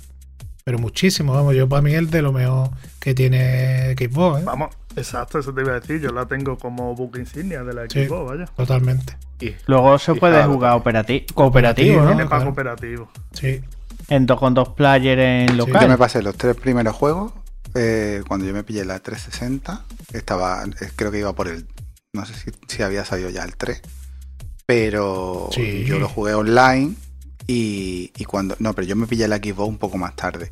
Pero 0.63 0.79
muchísimo, 0.79 1.33
vamos, 1.33 1.55
yo 1.55 1.69
para 1.69 1.81
mí 1.83 1.93
es 1.93 2.09
de 2.09 2.21
lo 2.21 2.31
mejor 2.33 2.71
que 2.99 3.13
tiene 3.13 3.93
Xbox, 3.95 4.41
¿eh? 4.41 4.43
Vamos, 4.45 4.75
exacto, 4.97 5.39
eso 5.39 5.53
te 5.53 5.61
iba 5.61 5.71
a 5.71 5.79
decir. 5.79 6.01
Yo 6.01 6.09
la 6.11 6.25
tengo 6.25 6.57
como 6.57 6.93
book 6.95 7.17
insignia 7.17 7.63
de 7.63 7.73
la 7.73 7.83
Sí. 7.89 8.05
Xbox, 8.05 8.29
vaya. 8.31 8.45
Totalmente. 8.55 9.17
Y 9.39 9.55
Luego 9.67 9.97
se 9.99 10.13
Y 10.13 10.19
puede 10.19 10.43
jugar 10.43 10.73
operati- 10.81 11.31
cooperativo, 11.33 12.01
¿no? 12.01 12.07
Tiene 12.07 12.23
para 12.25 12.37
claro. 12.41 12.45
cooperativo. 12.45 13.11
Sí. 13.31 13.61
En 14.09 14.25
dos 14.25 14.39
con 14.39 14.53
dos 14.53 14.69
players 14.69 15.21
en 15.21 15.57
Yo 15.57 15.65
me 15.67 15.73
local. 15.73 15.97
pasé 15.97 16.21
los 16.21 16.35
tres 16.35 16.55
primeros 16.55 16.95
juegos 16.95 17.33
eh, 17.75 18.23
cuando 18.27 18.45
yo 18.45 18.53
me 18.53 18.63
pillé 18.63 18.83
la 18.85 18.99
360. 18.99 19.83
Estaba, 20.13 20.63
eh, 20.63 20.89
creo 20.95 21.11
que 21.11 21.19
iba 21.19 21.33
por 21.33 21.47
el. 21.47 21.67
No 22.13 22.25
sé 22.25 22.33
si, 22.33 22.51
si 22.67 22.81
había 22.83 23.05
salido 23.05 23.29
ya 23.29 23.43
el 23.43 23.55
3. 23.55 23.81
Pero 24.65 25.49
Sí. 25.51 25.85
yo 25.85 25.99
lo 25.99 26.07
jugué 26.09 26.33
online. 26.33 26.95
Y, 27.47 28.11
y 28.17 28.25
cuando. 28.25 28.55
No, 28.59 28.73
pero 28.73 28.87
yo 28.87 28.95
me 28.95 29.07
pillé 29.07 29.27
la 29.27 29.37
Xbox 29.37 29.69
un 29.69 29.77
poco 29.77 29.97
más 29.97 30.15
tarde. 30.15 30.51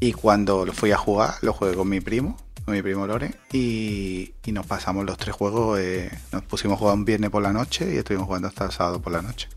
Y 0.00 0.12
cuando 0.12 0.66
lo 0.66 0.72
fui 0.72 0.92
a 0.92 0.96
jugar, 0.98 1.34
lo 1.42 1.52
jugué 1.52 1.74
con 1.74 1.88
mi 1.88 2.00
primo, 2.00 2.36
con 2.64 2.74
mi 2.74 2.82
primo 2.82 3.06
Lore. 3.06 3.34
Y, 3.52 4.34
y 4.44 4.52
nos 4.52 4.66
pasamos 4.66 5.04
los 5.04 5.16
tres 5.16 5.34
juegos. 5.34 5.78
eh, 5.80 6.10
nos 6.32 6.42
pusimos 6.42 6.76
a 6.76 6.78
jugar 6.78 6.94
un 6.94 7.04
viernes 7.04 7.30
por 7.30 7.42
la 7.42 7.52
noche 7.52 7.94
y 7.94 7.96
estuvimos 7.96 8.26
jugando 8.26 8.48
hasta 8.48 8.66
el 8.66 8.72
sábado 8.72 9.00
por 9.00 9.12
la 9.12 9.22
noche. 9.22 9.48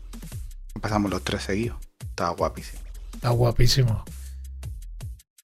Pasamos 0.80 1.10
los 1.10 1.22
tres 1.22 1.42
seguidos. 1.42 1.76
Estaba 2.00 2.30
guapísimo. 2.30 2.80
Está 3.14 3.30
guapísimo. 3.30 4.04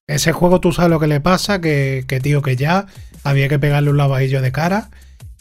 Ese 0.07 0.31
juego 0.31 0.59
tú 0.59 0.71
sabes 0.71 0.89
lo 0.89 0.99
que 0.99 1.07
le 1.07 1.19
pasa, 1.19 1.61
que, 1.61 2.05
que 2.07 2.19
tío, 2.19 2.41
que 2.41 2.55
ya 2.55 2.87
había 3.23 3.49
que 3.49 3.59
pegarle 3.59 3.89
un 3.91 3.97
lavadillo 3.97 4.41
de 4.41 4.51
cara 4.51 4.89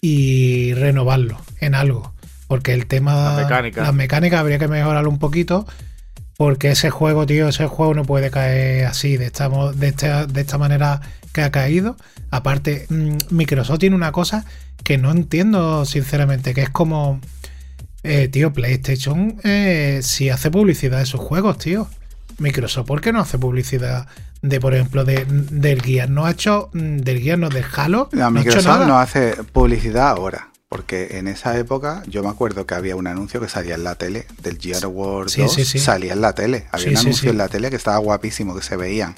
y 0.01 0.75
renovarlo 0.75 1.41
en 1.61 1.75
algo. 1.75 2.15
Porque 2.49 2.75
el 2.75 2.87
tema... 2.87 3.33
La 3.37 3.43
mecánica. 3.43 3.83
Las 3.83 3.95
mecánicas 3.95 4.41
habría 4.41 4.59
que 4.59 4.69
mejorarlo 4.69 5.09
un 5.09 5.19
poquito. 5.19 5.67
Porque 6.37 6.71
ese 6.71 6.91
juego, 6.91 7.27
tío, 7.27 7.49
ese 7.49 7.67
juego 7.67 7.95
no 7.95 8.05
puede 8.05 8.31
caer 8.31 8.87
así, 8.87 9.17
de 9.17 9.27
esta, 9.27 9.49
de 9.49 9.89
esta, 9.89 10.27
de 10.27 10.41
esta 10.41 10.59
manera 10.59 11.01
que 11.33 11.43
ha 11.43 11.51
caído. 11.51 11.97
Aparte, 12.31 12.87
mm, 12.89 13.17
Microsoft 13.31 13.79
tiene 13.79 13.97
una 13.97 14.13
cosa 14.13 14.45
que 14.83 14.99
no 14.99 15.11
entiendo, 15.11 15.85
sinceramente, 15.85 16.55
que 16.55 16.63
es 16.63 16.71
como... 16.71 17.21
Eh, 18.03 18.29
tío, 18.29 18.53
PlayStation 18.53 19.41
eh, 19.43 19.99
si 20.01 20.31
hace 20.31 20.49
publicidad 20.49 21.01
de 21.01 21.07
sus 21.07 21.19
juegos, 21.19 21.59
tío. 21.59 21.89
Microsoft, 22.39 22.87
¿por 22.87 23.01
qué 23.01 23.13
no 23.13 23.21
hace 23.21 23.37
publicidad 23.37 24.07
de, 24.43 24.61
por 24.61 24.75
ejemplo, 24.75 25.05
de, 25.05 25.25
del 25.25 25.83
Gear? 25.83 26.09
No 26.09 26.25
ha 26.25 26.31
hecho 26.31 26.71
mm, 26.73 26.99
del 26.99 27.21
Gear, 27.21 27.39
no 27.39 27.49
del 27.49 27.65
Halo. 27.75 28.09
La 28.13 28.31
no 28.31 28.39
ha 28.39 28.43
hecho 28.43 28.51
Microsoft 28.51 28.67
nada. 28.67 28.87
no 28.87 28.99
hace 29.01 29.35
publicidad 29.53 30.11
ahora. 30.11 30.51
Porque 30.77 31.19
en 31.19 31.27
esa 31.29 31.57
época 31.59 32.03
yo 32.07 32.23
me 32.23 32.29
acuerdo 32.29 32.67
que 32.67 32.75
había 32.75 32.97
un 32.97 33.07
anuncio 33.07 33.41
que 33.41 33.49
salía 33.49 33.75
en 33.77 33.85
la 33.85 33.95
tele 33.95 34.27
del 34.43 34.59
Gear 34.59 34.87
War 34.87 35.31
Sí, 35.31 35.41
2. 35.43 35.53
sí, 35.55 35.65
sí. 35.65 35.79
Salía 35.79 36.13
en 36.13 36.21
la 36.21 36.35
tele. 36.35 36.67
Había 36.73 36.91
un 36.91 36.97
anuncio 36.99 37.31
en 37.31 37.39
la 37.39 37.49
tele 37.49 37.71
que 37.71 37.77
estaba 37.77 37.99
guapísimo, 37.99 38.55
que 38.55 38.63
se 38.63 38.77
veían 38.77 39.15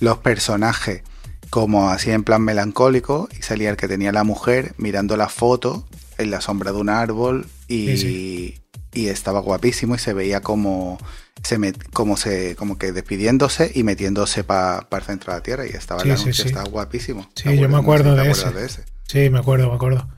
los 0.00 0.18
personajes 0.18 1.02
como 1.50 1.90
así 1.90 2.10
en 2.10 2.24
plan 2.24 2.42
melancólico 2.42 3.28
y 3.38 3.42
salía 3.42 3.70
el 3.70 3.76
que 3.76 3.88
tenía 3.88 4.10
la 4.12 4.24
mujer 4.24 4.74
mirando 4.78 5.16
la 5.16 5.28
foto 5.28 5.86
en 6.18 6.30
la 6.30 6.40
sombra 6.40 6.72
de 6.72 6.78
un 6.78 6.88
árbol 6.88 7.46
y, 7.68 8.54
y 8.92 9.08
estaba 9.08 9.40
guapísimo 9.40 9.94
y 9.94 9.98
se 9.98 10.12
veía 10.12 10.40
como 10.40 10.98
se 11.42 11.58
met- 11.60 11.90
como 11.92 12.16
se 12.16 12.56
como 12.56 12.78
que 12.78 12.90
despidiéndose 12.92 13.70
y 13.74 13.84
metiéndose 13.84 14.42
para 14.44 14.86
el 14.90 15.02
centro 15.02 15.32
de 15.32 15.38
la 15.38 15.42
tierra 15.42 15.66
y 15.66 15.70
estaba 15.70 16.02
el 16.02 16.10
anuncio, 16.10 16.32
sí. 16.44 16.48
estaba 16.48 16.68
guapísimo. 16.68 17.28
Sí, 17.36 17.44
¿Te 17.44 17.58
yo 17.58 17.68
me 17.68 17.76
acuerdo 17.76 18.16
No 18.16 18.22
de 18.22 18.34
sé 18.34 18.48
si 18.48 18.54
te 18.54 18.64
ese. 18.64 18.84
Sí, 19.06 19.30
me 19.30 19.38
acuerdo, 19.38 19.68
me 19.68 19.76
acuerdo. 19.76 20.08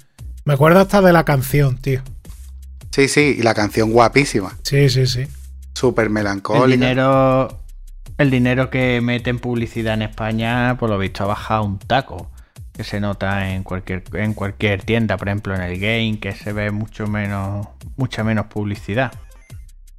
Me 0.48 0.54
acuerdo 0.54 0.80
hasta 0.80 1.02
de 1.02 1.12
la 1.12 1.26
canción, 1.26 1.76
tío. 1.76 2.00
Sí, 2.90 3.06
sí, 3.08 3.36
y 3.38 3.42
la 3.42 3.52
canción 3.52 3.92
guapísima, 3.92 4.56
Sí, 4.62 4.88
sí, 4.88 5.06
sí. 5.06 5.26
súper 5.74 6.06
El 6.06 6.12
melancólica. 6.12 6.66
dinero, 6.68 7.58
el 8.16 8.30
dinero 8.30 8.70
que 8.70 9.02
mete 9.02 9.28
en 9.28 9.40
publicidad 9.40 9.92
en 9.92 10.00
España, 10.00 10.78
por 10.78 10.88
lo 10.88 10.96
visto, 10.96 11.24
ha 11.24 11.26
bajado 11.26 11.64
un 11.64 11.78
taco. 11.78 12.30
Que 12.72 12.82
se 12.82 12.98
nota 12.98 13.50
en 13.50 13.62
cualquier, 13.62 14.04
en 14.14 14.32
cualquier 14.32 14.82
tienda, 14.84 15.18
por 15.18 15.28
ejemplo 15.28 15.54
en 15.54 15.60
el 15.60 15.78
game, 15.78 16.18
que 16.18 16.32
se 16.32 16.54
ve 16.54 16.70
mucho 16.70 17.06
menos, 17.06 17.68
mucha 17.98 18.24
menos 18.24 18.46
publicidad. 18.46 19.12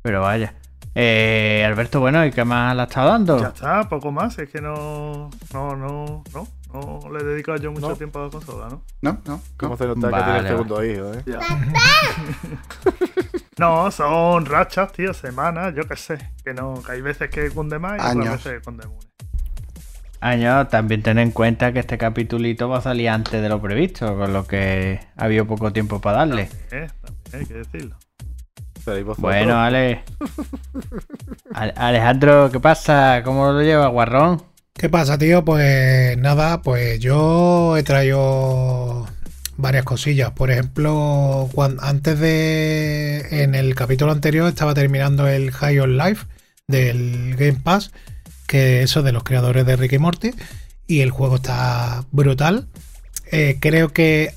Pero 0.01 0.21
vaya. 0.21 0.55
Eh, 0.95 1.63
Alberto, 1.63 1.99
bueno, 1.99 2.25
¿y 2.25 2.31
qué 2.31 2.43
más 2.43 2.75
le 2.75 2.81
ha 2.81 2.85
estado 2.85 3.09
dando? 3.11 3.39
Ya 3.39 3.49
está, 3.49 3.87
poco 3.87 4.11
más. 4.11 4.39
Es 4.39 4.49
que 4.49 4.61
no. 4.61 5.29
No, 5.53 5.75
no, 5.75 6.23
no. 6.33 6.47
No 6.71 6.99
le 7.11 7.19
he 7.19 7.23
dedicado 7.23 7.57
yo 7.57 7.71
mucho 7.71 7.89
No. 7.89 7.95
tiempo 7.95 8.19
a 8.19 8.25
la 8.25 8.29
consola, 8.29 8.69
¿no? 8.69 8.83
No, 9.01 9.17
no. 9.25 9.41
¿Cómo 9.57 9.71
no. 9.71 9.77
se 9.77 9.87
nota 9.87 10.09
que 10.09 10.23
tiene 10.23 10.39
el 10.39 10.47
segundo 10.47 10.83
hijo, 10.85 11.11
eh? 11.13 11.23
No, 13.57 13.91
son 13.91 14.45
rachas, 14.45 14.91
tío, 14.93 15.13
semanas, 15.13 15.73
yo 15.75 15.83
qué 15.87 15.95
sé. 15.97 16.17
Que 16.45 16.53
no, 16.53 16.81
que 16.81 16.93
hay 16.93 17.01
veces 17.01 17.29
que 17.29 17.49
cunde 17.51 17.77
más 17.77 17.97
y 17.97 18.01
Años. 18.01 18.25
otras 18.25 18.43
veces 18.45 18.53
que 18.59 18.61
cunde 18.63 18.87
menos. 18.87 19.05
Año, 20.21 20.67
también 20.67 21.01
ten 21.03 21.17
en 21.19 21.31
cuenta 21.31 21.71
que 21.73 21.79
este 21.79 21.97
capitulito 21.97 22.69
va 22.69 22.77
a 22.77 22.81
salir 22.81 23.09
antes 23.09 23.41
de 23.41 23.49
lo 23.49 23.61
previsto, 23.61 24.17
con 24.17 24.31
lo 24.33 24.45
que 24.47 24.99
ha 25.17 25.25
habido 25.25 25.45
poco 25.45 25.71
tiempo 25.73 25.99
para 25.99 26.19
darle. 26.19 26.49
Eh, 26.71 26.87
también 27.01 27.33
hay 27.33 27.45
que 27.45 27.53
decirlo. 27.55 27.95
Bueno, 29.17 29.59
Ale. 29.59 30.03
Ale- 31.53 31.73
Alejandro, 31.75 32.49
¿qué 32.51 32.59
pasa? 32.59 33.21
¿Cómo 33.23 33.51
lo 33.51 33.61
lleva, 33.61 33.87
Guarrón? 33.87 34.41
¿Qué 34.79 34.87
pasa, 34.87 35.17
tío? 35.17 35.43
Pues 35.43 36.17
nada, 36.17 36.61
pues 36.61 37.01
yo 37.01 37.75
he 37.75 37.83
traído 37.83 39.05
varias 39.57 39.83
cosillas. 39.83 40.31
Por 40.31 40.51
ejemplo, 40.51 41.49
antes 41.81 42.17
de. 42.17 43.25
En 43.29 43.55
el 43.55 43.75
capítulo 43.75 44.13
anterior 44.13 44.47
estaba 44.47 44.73
terminando 44.73 45.27
el 45.27 45.51
High 45.51 45.79
on 45.81 45.97
Life 45.97 46.27
del 46.69 47.35
Game 47.35 47.59
Pass, 47.61 47.91
que 48.47 48.81
eso 48.81 49.03
de 49.03 49.11
los 49.11 49.25
creadores 49.25 49.65
de 49.65 49.75
Rick 49.75 49.91
y 49.91 49.97
Morty. 49.97 50.31
Y 50.87 51.01
el 51.01 51.11
juego 51.11 51.35
está 51.35 52.05
brutal. 52.11 52.69
Eh, 53.33 53.57
creo 53.59 53.89
que 53.89 54.33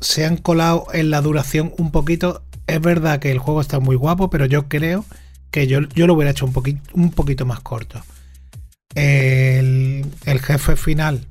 se 0.00 0.26
han 0.26 0.36
colado 0.36 0.86
en 0.92 1.10
la 1.10 1.22
duración 1.22 1.74
un 1.76 1.90
poquito. 1.90 2.44
Es 2.68 2.80
verdad 2.80 3.18
que 3.18 3.32
el 3.32 3.40
juego 3.40 3.60
está 3.60 3.80
muy 3.80 3.96
guapo, 3.96 4.30
pero 4.30 4.46
yo 4.46 4.68
creo 4.68 5.04
que 5.50 5.66
yo, 5.66 5.80
yo 5.80 6.06
lo 6.06 6.14
hubiera 6.14 6.30
hecho 6.30 6.46
un 6.46 6.52
poquito, 6.52 6.80
un 6.94 7.10
poquito 7.10 7.46
más 7.46 7.58
corto. 7.58 8.00
El, 8.94 10.04
jefe 10.42 10.76
final 10.76 11.26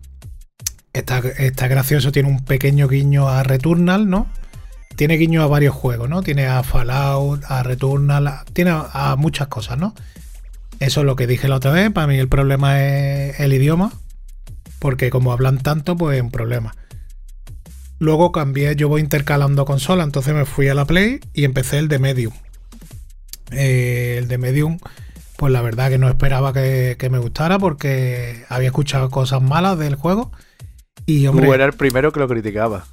está, 0.94 1.20
gracioso, 1.68 2.12
tiene 2.12 2.30
un 2.30 2.44
pequeño 2.44 2.88
guiño 2.88 3.28
a 3.28 3.44
Returnal, 3.44 4.10
¿no? 4.10 4.28
Tiene 4.96 5.16
guiño 5.16 5.44
a 5.44 5.48
varios 5.48 5.74
juegos, 5.74 6.10
¿no? 6.10 6.22
Tiene 6.22 6.46
a 6.48 6.64
Fallout, 6.64 7.44
a 7.48 7.64
Returnal, 7.64 8.42
tiene 8.54 8.72
a, 8.72 9.12
a 9.12 9.16
muchas 9.16 9.48
cosas, 9.48 9.78
¿no? 9.78 9.94
Eso 10.80 11.02
es 11.02 11.06
lo 11.06 11.16
que 11.16 11.28
dije 11.28 11.48
la 11.48 11.58
otra 11.58 11.72
vez. 11.72 11.92
Para 11.92 12.08
mí 12.08 12.18
el 12.18 12.30
problema 12.30 12.84
es 12.84 13.40
el 13.40 13.54
idioma, 13.54 13.92
porque 14.80 15.10
como 15.10 15.32
hablan 15.34 15.58
tanto, 15.58 15.96
pues 15.96 16.18
es 16.18 16.24
un 16.24 16.32
problema. 16.32 16.76
Luego 18.00 18.32
cambié, 18.32 18.78
yo 18.78 18.88
voy 18.88 19.02
intercalando 19.02 19.66
consola, 19.66 20.04
entonces 20.04 20.34
me 20.34 20.46
fui 20.46 20.70
a 20.70 20.74
la 20.74 20.86
Play 20.86 21.20
y 21.34 21.44
empecé 21.44 21.80
el 21.80 21.90
de 21.90 22.00
Medium. 22.00 22.34
Eh, 23.52 24.16
el 24.20 24.30
de 24.30 24.38
Medium, 24.38 24.80
pues 25.40 25.54
la 25.54 25.62
verdad 25.62 25.90
que 25.90 25.98
no 25.98 26.10
esperaba 26.10 26.52
que, 26.52 26.98
que 27.00 27.10
me 27.10 27.18
gustara 27.18 27.58
porque 27.58 28.44
había 28.50 28.68
escuchado 28.68 29.10
cosas 29.10 29.42
malas 29.42 29.80
del 29.80 29.96
juego. 29.96 30.32
Y 31.06 31.26
hombre, 31.28 31.48
Tú 31.48 31.54
eras 31.54 31.68
el 31.70 31.74
primero 31.74 32.12
que 32.12 32.20
lo 32.20 32.28
criticaba. 32.28 32.86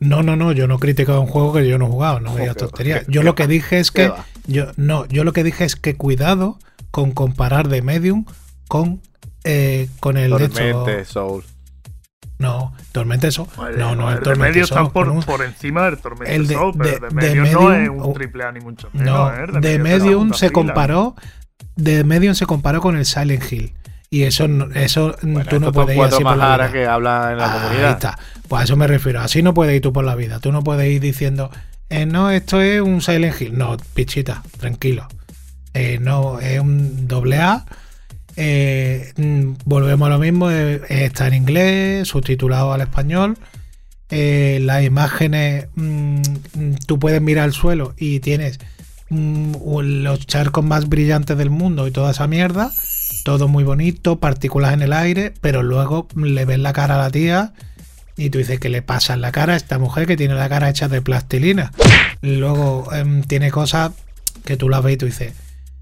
no, 0.00 0.22
no, 0.24 0.34
no, 0.36 0.50
yo 0.50 0.66
no 0.66 0.74
he 0.74 0.78
criticado 0.80 1.20
un 1.20 1.28
juego 1.28 1.52
que 1.54 1.66
yo 1.68 1.78
no 1.78 1.86
he 1.86 1.88
jugado, 1.88 2.18
no 2.20 2.34
me 2.34 2.52
tonterías. 2.54 3.06
Yo 3.06 3.22
lo 3.22 3.34
que 3.36 3.46
dije 3.46 3.78
es 3.78 3.90
que 3.92 4.12
yo 4.46 4.66
no, 4.76 5.06
yo 5.06 5.22
lo 5.22 5.32
que 5.32 5.44
dije 5.44 5.64
es 5.64 5.76
que 5.76 5.94
cuidado 5.96 6.58
con 6.90 7.12
comparar 7.12 7.68
de 7.68 7.80
Medium 7.82 8.24
con 8.68 9.00
eh, 9.44 9.88
con 10.00 10.16
el 10.16 10.30
de 10.36 10.48
Tormente, 10.48 11.04
Soul. 11.04 11.44
no, 12.38 12.74
Torment 12.92 13.22
eso. 13.24 13.46
Joder, 13.56 13.78
No, 13.78 13.94
no, 13.94 14.08
el 14.08 14.14
el 14.14 14.18
de 14.20 14.24
Torment 14.24 14.54
medio 14.54 14.66
Soul 14.66 14.80
está 14.82 14.92
por, 14.92 15.08
un- 15.08 15.22
por 15.22 15.42
encima 15.42 15.84
del 15.84 15.98
Tormento 15.98 16.32
el 16.34 16.46
de- 16.48 16.54
Soul, 16.54 16.74
pero 16.76 17.08
de- 17.08 17.14
medio 17.14 17.42
no 17.44 17.72
es 17.72 17.78
Medium- 17.88 18.06
un 18.06 18.12
triple 18.14 18.44
A 18.44 18.52
ni 18.52 18.60
mucho 18.60 18.88
menos. 18.92 19.06
No, 19.06 19.32
¿eh? 19.32 19.60
de 19.60 19.78
Medium 19.78 20.32
se 20.32 20.48
fila. 20.48 20.52
comparó 20.52 21.14
de 21.76 22.04
Medium 22.04 22.34
se 22.34 22.46
comparó 22.46 22.80
con 22.80 22.96
el 22.96 23.06
Silent 23.06 23.50
Hill 23.50 23.72
y 24.10 24.24
eso 24.24 24.46
eso 24.74 25.16
Bueno, 25.22 25.44
tú 25.48 25.58
no 25.58 25.72
puedes 25.72 25.96
ir 25.96 26.02
así 26.02 26.22
por 26.22 26.36
la 26.36 26.56
vida. 26.56 26.72
que 26.72 26.86
hablan 26.86 27.32
en 27.32 27.38
la 27.38 27.52
Ahí 27.52 27.60
comunidad. 27.60 27.90
está. 27.92 28.18
Pues 28.48 28.60
a 28.60 28.64
eso 28.64 28.76
me 28.76 28.86
refiero. 28.86 29.20
Así 29.22 29.42
no 29.42 29.54
puedes 29.54 29.74
ir 29.74 29.80
tú 29.80 29.92
por 29.92 30.04
la 30.04 30.14
vida. 30.14 30.38
Tú 30.38 30.52
no 30.52 30.62
puedes 30.62 30.86
ir 30.92 31.00
diciendo, 31.00 31.50
eh, 31.88 32.04
no, 32.04 32.30
esto 32.30 32.60
es 32.60 32.82
un 32.82 33.00
Silent 33.00 33.40
Hill. 33.40 33.56
No, 33.56 33.76
pichita, 33.94 34.42
tranquilo. 34.58 35.08
Eh, 35.72 35.98
no, 36.00 36.40
es 36.40 36.60
un 36.60 37.08
doble 37.08 37.38
A. 37.38 37.64
Eh, 38.36 39.12
mm, 39.16 39.52
volvemos 39.64 40.06
a 40.06 40.10
lo 40.10 40.18
mismo. 40.18 40.50
está 40.50 41.26
en 41.28 41.34
inglés, 41.34 42.08
subtitulado 42.08 42.72
al 42.74 42.82
español. 42.82 43.38
Las 44.10 44.84
imágenes, 44.84 45.68
mm, 45.74 46.20
mm, 46.54 46.74
tú 46.86 46.98
puedes 46.98 47.22
mirar 47.22 47.44
al 47.44 47.52
suelo 47.54 47.94
y 47.96 48.20
tienes 48.20 48.58
los 49.12 50.26
charcos 50.26 50.64
más 50.64 50.88
brillantes 50.88 51.36
del 51.36 51.50
mundo 51.50 51.86
y 51.86 51.90
toda 51.90 52.10
esa 52.12 52.26
mierda. 52.26 52.70
Todo 53.24 53.46
muy 53.46 53.64
bonito, 53.64 54.18
partículas 54.18 54.72
en 54.72 54.82
el 54.82 54.92
aire, 54.92 55.32
pero 55.40 55.62
luego 55.62 56.08
le 56.16 56.44
ves 56.44 56.58
la 56.58 56.72
cara 56.72 56.96
a 56.96 56.98
la 56.98 57.10
tía 57.10 57.52
y 58.16 58.30
tú 58.30 58.38
dices 58.38 58.58
que 58.60 58.68
le 58.68 58.82
pasa 58.82 59.14
en 59.14 59.20
la 59.20 59.32
cara 59.32 59.54
a 59.54 59.56
esta 59.56 59.78
mujer 59.78 60.06
que 60.06 60.16
tiene 60.16 60.34
la 60.34 60.48
cara 60.48 60.68
hecha 60.68 60.88
de 60.88 61.02
plastilina. 61.02 61.72
Luego 62.22 62.92
em, 62.92 63.22
tiene 63.22 63.50
cosas 63.50 63.92
que 64.44 64.56
tú 64.56 64.68
las 64.68 64.82
ves 64.82 64.94
y 64.94 64.96
tú 64.96 65.06
dices, 65.06 65.34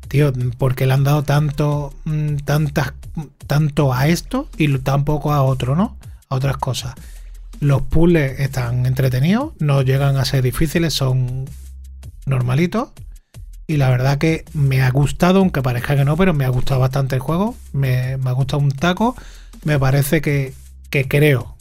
tío, 0.08 0.32
¿por 0.58 0.74
qué 0.74 0.86
le 0.86 0.94
han 0.94 1.04
dado 1.04 1.22
tanto, 1.22 1.94
mm, 2.04 2.36
tantas, 2.38 2.92
tanto 3.46 3.92
a 3.92 4.08
esto 4.08 4.48
y 4.56 4.78
tan 4.78 5.04
poco 5.04 5.32
a 5.32 5.42
otro, 5.42 5.76
¿no? 5.76 5.96
A 6.28 6.36
otras 6.36 6.56
cosas. 6.56 6.94
Los 7.60 7.82
puzzles 7.82 8.40
están 8.40 8.86
entretenidos, 8.86 9.52
no 9.58 9.82
llegan 9.82 10.16
a 10.16 10.24
ser 10.24 10.42
difíciles, 10.42 10.94
son 10.94 11.46
normalitos. 12.26 12.90
Y 13.70 13.76
la 13.76 13.88
verdad 13.88 14.18
que 14.18 14.44
me 14.52 14.82
ha 14.82 14.90
gustado, 14.90 15.38
aunque 15.38 15.62
parezca 15.62 15.94
que 15.94 16.04
no, 16.04 16.16
pero 16.16 16.34
me 16.34 16.44
ha 16.44 16.48
gustado 16.48 16.80
bastante 16.80 17.14
el 17.14 17.20
juego. 17.20 17.54
Me, 17.72 18.16
me 18.16 18.30
ha 18.30 18.32
gustado 18.32 18.60
un 18.60 18.72
taco. 18.72 19.14
Me 19.62 19.78
parece 19.78 20.20
que, 20.20 20.54
que 20.90 21.06
creo 21.06 21.54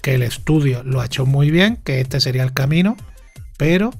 que 0.00 0.14
el 0.14 0.22
estudio 0.22 0.84
lo 0.84 1.00
ha 1.00 1.06
hecho 1.06 1.26
muy 1.26 1.50
bien, 1.50 1.78
que 1.82 2.00
este 2.00 2.20
sería 2.20 2.44
el 2.44 2.52
camino. 2.52 2.96
Pero 3.56 3.90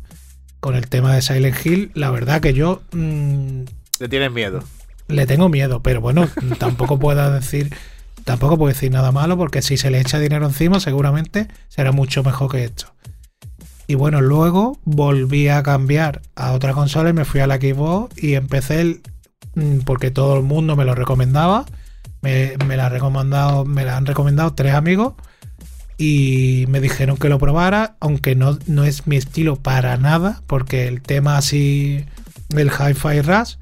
con 0.60 0.76
el 0.76 0.86
tema 0.86 1.12
de 1.12 1.22
Silent 1.22 1.66
Hill, 1.66 1.90
la 1.94 2.12
verdad 2.12 2.40
que 2.40 2.54
yo 2.54 2.82
mm, 2.92 3.62
Le 3.98 4.08
tienes 4.08 4.30
miedo. 4.30 4.62
le 5.08 5.26
tengo 5.26 5.48
miedo, 5.48 5.82
pero 5.82 6.00
bueno, 6.00 6.28
tampoco 6.60 7.00
puedo 7.00 7.32
decir, 7.32 7.74
tampoco 8.22 8.56
puedo 8.56 8.72
decir 8.72 8.92
nada 8.92 9.10
malo, 9.10 9.36
porque 9.36 9.60
si 9.60 9.76
se 9.76 9.90
le 9.90 9.98
echa 9.98 10.20
dinero 10.20 10.46
encima, 10.46 10.78
seguramente 10.78 11.48
será 11.66 11.90
mucho 11.90 12.22
mejor 12.22 12.52
que 12.52 12.62
esto. 12.62 12.93
Y 13.86 13.94
bueno, 13.96 14.20
luego 14.20 14.78
volví 14.84 15.48
a 15.48 15.62
cambiar 15.62 16.22
a 16.34 16.52
otra 16.52 16.72
consola 16.72 17.10
y 17.10 17.12
me 17.12 17.24
fui 17.24 17.40
a 17.40 17.46
la 17.46 17.56
Xbox 17.56 18.16
y 18.22 18.34
empecé 18.34 18.80
el, 18.80 19.02
mm, 19.54 19.80
porque 19.80 20.10
todo 20.10 20.36
el 20.36 20.42
mundo 20.42 20.76
me 20.76 20.84
lo 20.84 20.94
recomendaba. 20.94 21.66
Me, 22.22 22.56
me 22.66 22.76
la 22.76 22.88
recomendado, 22.88 23.66
me 23.66 23.84
la 23.84 23.96
han 23.98 24.06
recomendado 24.06 24.54
tres 24.54 24.74
amigos 24.74 25.14
y 25.98 26.64
me 26.68 26.80
dijeron 26.80 27.16
que 27.16 27.28
lo 27.28 27.38
probara, 27.38 27.96
aunque 28.00 28.34
no, 28.34 28.58
no 28.66 28.84
es 28.84 29.06
mi 29.06 29.16
estilo 29.16 29.56
para 29.56 29.96
nada, 29.96 30.42
porque 30.46 30.88
el 30.88 31.02
tema 31.02 31.36
así, 31.36 32.04
el 32.56 32.70
Hi-Fi 32.70 33.20
Rush, 33.20 33.56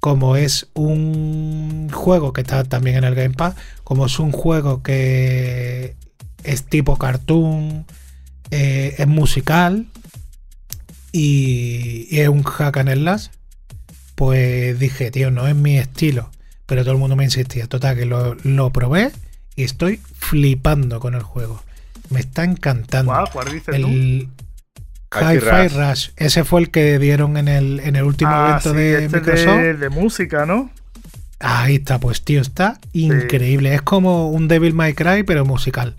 como 0.00 0.36
es 0.36 0.68
un 0.74 1.88
juego 1.92 2.32
que 2.32 2.42
está 2.42 2.64
también 2.64 2.96
en 2.96 3.04
el 3.04 3.14
Game 3.14 3.34
Pass, 3.34 3.54
como 3.84 4.06
es 4.06 4.18
un 4.18 4.32
juego 4.32 4.82
que 4.82 5.94
es 6.44 6.64
tipo 6.64 6.98
cartoon, 6.98 7.86
eh, 8.52 8.94
es 8.98 9.06
musical 9.08 9.86
y, 11.12 12.06
y 12.10 12.20
es 12.20 12.28
un 12.28 12.42
hack 12.42 12.76
and 12.76 12.92
slash, 12.94 13.26
pues 14.14 14.78
dije, 14.78 15.10
tío, 15.10 15.30
no 15.30 15.46
es 15.48 15.54
mi 15.54 15.78
estilo. 15.78 16.30
Pero 16.66 16.82
todo 16.84 16.92
el 16.94 17.00
mundo 17.00 17.16
me 17.16 17.24
insistía. 17.24 17.66
Total, 17.66 17.96
que 17.96 18.06
lo, 18.06 18.34
lo 18.44 18.70
probé 18.72 19.10
y 19.56 19.64
estoy 19.64 20.00
flipando 20.16 21.00
con 21.00 21.14
el 21.14 21.22
juego. 21.22 21.62
Me 22.08 22.20
está 22.20 22.44
encantando. 22.44 23.12
Guau, 23.12 23.26
¿Cuál 23.32 23.52
dices 23.52 23.74
el 23.74 24.28
Hi-Fi 25.14 25.38
Rush. 25.38 25.72
Rush. 25.76 26.08
Ese 26.16 26.44
fue 26.44 26.60
el 26.62 26.70
que 26.70 26.98
dieron 26.98 27.36
en 27.36 27.48
el, 27.48 27.80
en 27.80 27.96
el 27.96 28.04
último 28.04 28.30
Ah, 28.32 28.58
evento 28.62 28.70
sí, 28.70 28.76
de 28.76 29.04
este 29.04 29.16
Microsoft. 29.18 29.56
de, 29.58 29.74
de 29.74 29.88
música, 29.90 30.46
¿no? 30.46 30.70
Ahí 31.40 31.74
está, 31.74 31.98
pues 31.98 32.22
tío, 32.22 32.40
está 32.40 32.78
increíble. 32.92 33.74
Es 33.74 33.82
como 33.82 34.30
un 34.30 34.46
Devil 34.48 34.72
May 34.74 34.94
Cry, 34.94 35.24
pero 35.24 35.44
musical. 35.44 35.96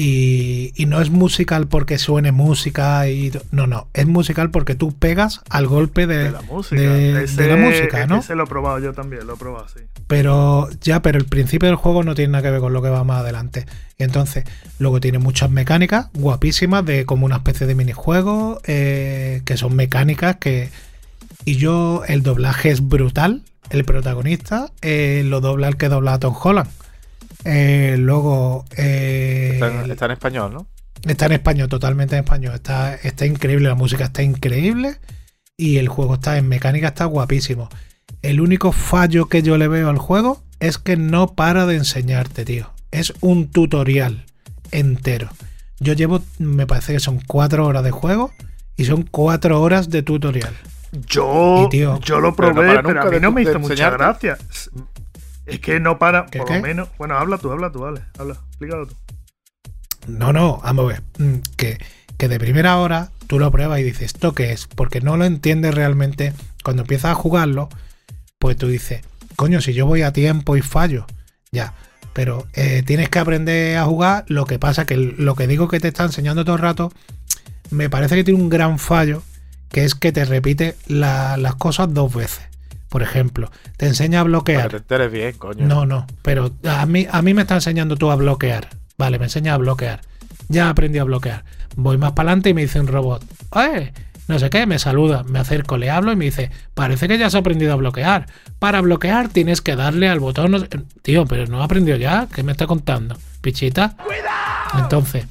Y, 0.00 0.72
y 0.76 0.86
no 0.86 1.00
es 1.00 1.10
musical 1.10 1.66
porque 1.66 1.98
suene 1.98 2.30
música 2.30 3.08
y 3.08 3.32
no, 3.50 3.66
no, 3.66 3.88
es 3.94 4.06
musical 4.06 4.52
porque 4.52 4.76
tú 4.76 4.92
pegas 4.96 5.40
al 5.50 5.66
golpe 5.66 6.06
de, 6.06 6.18
De 6.18 6.30
la 6.30 6.42
música. 6.42 6.80
de- 6.80 7.12
de 7.14 7.24
Ese- 7.24 7.48
la 7.48 7.56
música, 7.56 8.06
¿no? 8.06 8.18
Ese 8.20 8.36
lo 8.36 8.44
he 8.44 8.46
probado 8.46 8.78
yo 8.78 8.92
también, 8.92 9.26
lo 9.26 9.34
he 9.34 9.36
probado, 9.36 9.66
sí. 9.68 9.80
Pero 10.06 10.68
ya, 10.82 11.02
pero 11.02 11.18
el 11.18 11.24
principio 11.24 11.66
del 11.68 11.74
juego 11.74 12.04
no 12.04 12.14
tiene 12.14 12.30
nada 12.30 12.42
que 12.42 12.50
ver 12.52 12.60
con 12.60 12.72
lo 12.72 12.80
que 12.80 12.90
va 12.90 13.02
más 13.02 13.22
adelante. 13.22 13.66
Y 13.98 14.04
entonces, 14.04 14.44
luego 14.78 15.00
tiene 15.00 15.18
muchas 15.18 15.50
mecánicas 15.50 16.10
guapísimas 16.14 16.84
de 16.86 17.04
como 17.04 17.26
una 17.26 17.38
especie 17.38 17.66
de 17.66 17.74
minijuego, 17.74 18.60
eh, 18.68 19.42
que 19.44 19.56
son 19.56 19.74
mecánicas 19.74 20.36
que... 20.36 20.70
Y 21.44 21.56
yo, 21.56 22.02
el 22.06 22.22
doblaje 22.22 22.70
es 22.70 22.86
brutal. 22.86 23.42
El 23.70 23.84
protagonista 23.84 24.70
eh, 24.80 25.22
lo 25.26 25.40
dobla 25.40 25.66
el 25.66 25.76
que 25.76 25.88
dobla 25.88 26.14
a 26.14 26.18
Tom 26.20 26.36
Holland. 26.40 26.70
Eh, 27.44 27.96
luego... 27.98 28.64
eh, 28.76 29.50
Está 29.54 29.68
en, 29.84 29.90
está 29.90 30.04
en 30.06 30.10
español, 30.12 30.52
¿no? 30.54 30.66
Está 31.06 31.26
en 31.26 31.32
español, 31.32 31.68
totalmente 31.68 32.16
en 32.16 32.24
español. 32.24 32.54
Está, 32.54 32.94
está 32.96 33.24
increíble, 33.26 33.68
la 33.68 33.74
música 33.74 34.04
está 34.04 34.22
increíble. 34.22 34.96
y 35.56 35.78
el 35.78 35.88
juego 35.88 36.14
está 36.14 36.38
en 36.38 36.48
mecánica, 36.48 36.88
está 36.88 37.04
guapísimo. 37.04 37.68
El 38.22 38.40
único 38.40 38.72
fallo 38.72 39.26
que 39.28 39.42
yo 39.42 39.58
le 39.58 39.68
veo 39.68 39.88
al 39.88 39.98
juego 39.98 40.42
es 40.60 40.78
que 40.78 40.96
no 40.96 41.34
para 41.34 41.66
de 41.66 41.76
enseñarte, 41.76 42.44
tío. 42.44 42.70
Es 42.90 43.12
un 43.20 43.48
tutorial 43.48 44.24
entero. 44.70 45.28
Yo 45.80 45.92
llevo, 45.94 46.22
me 46.38 46.66
parece 46.66 46.92
que 46.92 47.00
son 47.00 47.20
cuatro 47.26 47.66
horas 47.66 47.84
de 47.84 47.90
juego 47.92 48.32
y 48.76 48.84
son 48.86 49.02
cuatro 49.02 49.60
horas 49.60 49.90
de 49.90 50.02
tutorial. 50.02 50.54
Yo, 51.06 51.68
tío, 51.70 52.00
yo 52.00 52.18
lo 52.20 52.34
pero 52.34 52.48
no 52.48 52.54
probé, 52.54 52.68
para 52.68 52.82
pero, 52.82 52.94
nunca 52.94 53.08
a 53.08 53.10
mí 53.10 53.20
no 53.20 53.30
me 53.32 53.42
hizo 53.42 53.58
mucha 53.58 53.90
gracia. 53.90 54.38
Es 55.48 55.60
que 55.60 55.80
no 55.80 55.98
para, 55.98 56.26
¿Qué, 56.26 56.38
por 56.38 56.48
qué? 56.48 56.56
lo 56.56 56.62
menos. 56.62 56.88
Bueno, 56.98 57.16
habla 57.18 57.38
tú, 57.38 57.50
habla 57.50 57.70
tú, 57.72 57.80
vale. 57.80 58.02
Habla, 58.18 58.34
explícalo 58.48 58.86
tú. 58.86 58.94
No, 60.06 60.32
no, 60.32 60.58
vamos 60.62 60.84
a 60.84 60.88
ver. 60.88 61.02
mm, 61.18 61.38
Que, 61.56 61.78
que 62.16 62.28
de 62.28 62.38
primera 62.38 62.76
hora 62.78 63.10
tú 63.26 63.38
lo 63.38 63.50
pruebas 63.50 63.80
y 63.80 63.84
dices, 63.84 64.02
¿esto 64.14 64.34
qué 64.34 64.52
es? 64.52 64.66
Porque 64.66 65.00
no 65.00 65.16
lo 65.16 65.24
entiendes 65.24 65.74
realmente. 65.74 66.32
Cuando 66.64 66.82
empiezas 66.82 67.12
a 67.12 67.14
jugarlo, 67.14 67.68
pues 68.38 68.56
tú 68.56 68.68
dices, 68.68 69.02
coño, 69.36 69.60
si 69.60 69.72
yo 69.74 69.86
voy 69.86 70.02
a 70.02 70.12
tiempo 70.12 70.56
y 70.56 70.62
fallo, 70.62 71.06
ya. 71.50 71.74
Pero 72.14 72.46
eh, 72.54 72.82
tienes 72.84 73.08
que 73.10 73.18
aprender 73.20 73.76
a 73.78 73.84
jugar. 73.84 74.24
Lo 74.28 74.44
que 74.44 74.58
pasa 74.58 74.86
que 74.86 74.96
lo 74.96 75.34
que 75.36 75.46
digo 75.46 75.68
que 75.68 75.78
te 75.80 75.88
está 75.88 76.04
enseñando 76.04 76.44
todo 76.44 76.56
el 76.56 76.62
rato, 76.62 76.92
me 77.70 77.88
parece 77.90 78.16
que 78.16 78.24
tiene 78.24 78.40
un 78.40 78.48
gran 78.48 78.78
fallo, 78.78 79.22
que 79.70 79.84
es 79.84 79.94
que 79.94 80.10
te 80.10 80.24
repite 80.24 80.74
la- 80.86 81.36
las 81.36 81.54
cosas 81.54 81.92
dos 81.94 82.12
veces. 82.14 82.40
Por 82.88 83.02
ejemplo, 83.02 83.50
te 83.76 83.86
enseña 83.86 84.20
a 84.20 84.22
Para 84.22 84.28
bloquear. 84.30 84.62
que 84.64 84.68
te 84.70 84.76
enteres 84.78 85.12
bien, 85.12 85.32
coño. 85.34 85.66
No, 85.66 85.84
no, 85.86 86.06
pero 86.22 86.52
a 86.64 86.86
mí, 86.86 87.06
a 87.10 87.20
mí 87.22 87.34
me 87.34 87.42
está 87.42 87.54
enseñando 87.56 87.96
tú 87.96 88.10
a 88.10 88.16
bloquear. 88.16 88.68
Vale, 88.96 89.18
me 89.18 89.26
enseña 89.26 89.54
a 89.54 89.58
bloquear. 89.58 90.00
Ya 90.48 90.70
aprendí 90.70 90.98
a 90.98 91.04
bloquear. 91.04 91.44
Voy 91.76 91.98
más 91.98 92.12
para 92.12 92.30
adelante 92.30 92.48
y 92.50 92.54
me 92.54 92.62
dice 92.62 92.80
un 92.80 92.86
robot, 92.86 93.22
¡eh! 93.56 93.92
No 94.26 94.38
sé 94.38 94.50
qué, 94.50 94.66
me 94.66 94.78
saluda, 94.78 95.22
me 95.22 95.38
acerco, 95.38 95.78
le 95.78 95.88
hablo 95.90 96.12
y 96.12 96.16
me 96.16 96.26
dice, 96.26 96.50
parece 96.74 97.08
que 97.08 97.16
ya 97.16 97.26
has 97.26 97.34
aprendido 97.34 97.72
a 97.72 97.76
bloquear. 97.76 98.26
Para 98.58 98.80
bloquear 98.82 99.28
tienes 99.28 99.60
que 99.62 99.74
darle 99.76 100.08
al 100.08 100.20
botón. 100.20 100.50
no 100.50 100.58
sé- 100.58 100.68
Tío, 101.02 101.24
pero 101.26 101.46
no 101.46 101.60
he 101.60 101.64
aprendido 101.64 101.96
ya. 101.96 102.28
¿Qué 102.34 102.42
me 102.42 102.52
está 102.52 102.66
contando? 102.66 103.16
Pichita. 103.40 103.96
Entonces, 104.78 105.24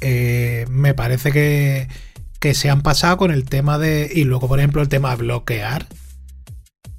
eh, 0.00 0.66
me 0.68 0.92
parece 0.94 1.32
que, 1.32 1.88
que 2.40 2.54
se 2.54 2.68
han 2.70 2.82
pasado 2.82 3.16
con 3.16 3.30
el 3.30 3.44
tema 3.44 3.78
de. 3.78 4.10
Y 4.12 4.24
luego, 4.24 4.48
por 4.48 4.58
ejemplo, 4.58 4.82
el 4.82 4.88
tema 4.88 5.10
de 5.10 5.16
bloquear. 5.16 5.86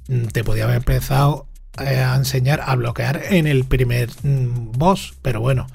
Mm, 0.08 0.26
Te 0.26 0.44
podía 0.44 0.64
haber 0.64 0.76
empezado 0.76 1.46
eh, 1.80 1.98
a 1.98 2.14
enseñar 2.16 2.62
a 2.64 2.74
bloquear 2.74 3.22
en 3.30 3.46
el 3.46 3.64
primer 3.64 4.10
mm, 4.22 4.72
boss, 4.72 5.14
pero 5.22 5.40
bueno, 5.40 5.66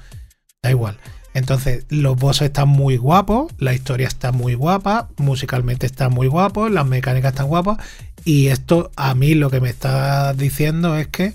da 0.64 0.72
igual. 0.72 0.98
Entonces, 1.34 1.86
los 1.90 2.18
bosses 2.18 2.48
están 2.48 2.68
muy 2.68 2.98
guapos, 2.98 3.54
la 3.58 3.74
historia 3.74 4.08
está 4.08 4.32
muy 4.32 4.54
guapa, 4.54 5.10
musicalmente 5.18 5.86
está 5.86 6.10
muy 6.10 6.28
guapo, 6.28 6.68
las 6.68 6.86
mecánicas 6.86 7.32
están 7.32 7.48
guapas. 7.48 7.78
Y 8.26 8.48
esto 8.48 8.92
a 8.98 9.16
mí 9.16 9.34
lo 9.34 9.50
que 9.50 9.62
me 9.62 9.70
está 9.70 10.34
diciendo 10.34 10.98
es 10.98 11.08
que 11.08 11.34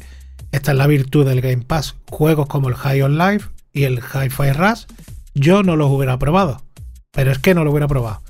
esta 0.52 0.72
es 0.72 0.78
la 0.78 0.86
virtud 0.86 1.26
del 1.26 1.40
Game 1.40 1.64
Pass. 1.66 1.96
Juegos 2.10 2.46
como 2.46 2.68
el 2.68 2.74
High 2.74 3.02
on 3.02 3.18
Life 3.18 3.48
y 3.72 3.84
el 3.84 3.98
Hi-Fi 4.00 4.52
Rush, 4.52 4.84
yo 5.34 5.62
no 5.62 5.76
los 5.76 5.90
hubiera 5.90 6.18
probado. 6.18 6.62
Pero 7.12 7.32
es 7.32 7.38
que 7.38 7.54
no 7.54 7.64
lo 7.64 7.70
hubiera 7.70 7.88
probado. 7.88 8.22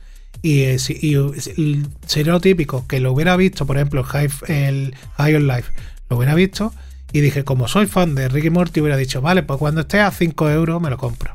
Y, 0.42 0.62
eh, 0.62 0.78
si- 0.78 0.98
y, 1.00 1.82
sería 2.06 2.32
lo 2.32 2.40
típico 2.40 2.86
que 2.86 3.00
lo 3.00 3.12
hubiera 3.12 3.36
visto, 3.36 3.66
por 3.66 3.76
ejemplo, 3.76 4.04
High, 4.04 4.30
el 4.48 4.94
High 5.16 5.36
on 5.36 5.46
Life, 5.46 5.72
lo 6.08 6.16
hubiera 6.16 6.34
visto 6.34 6.72
y 7.12 7.20
dije, 7.20 7.44
como 7.44 7.68
soy 7.68 7.86
fan 7.86 8.14
de 8.14 8.28
Ricky 8.28 8.50
Morty, 8.50 8.80
hubiera 8.80 8.96
dicho, 8.96 9.20
vale, 9.20 9.42
pues 9.42 9.58
cuando 9.58 9.82
esté 9.82 10.00
a 10.00 10.10
5 10.10 10.50
euros 10.50 10.80
me 10.80 10.90
lo 10.90 10.98
compro. 10.98 11.34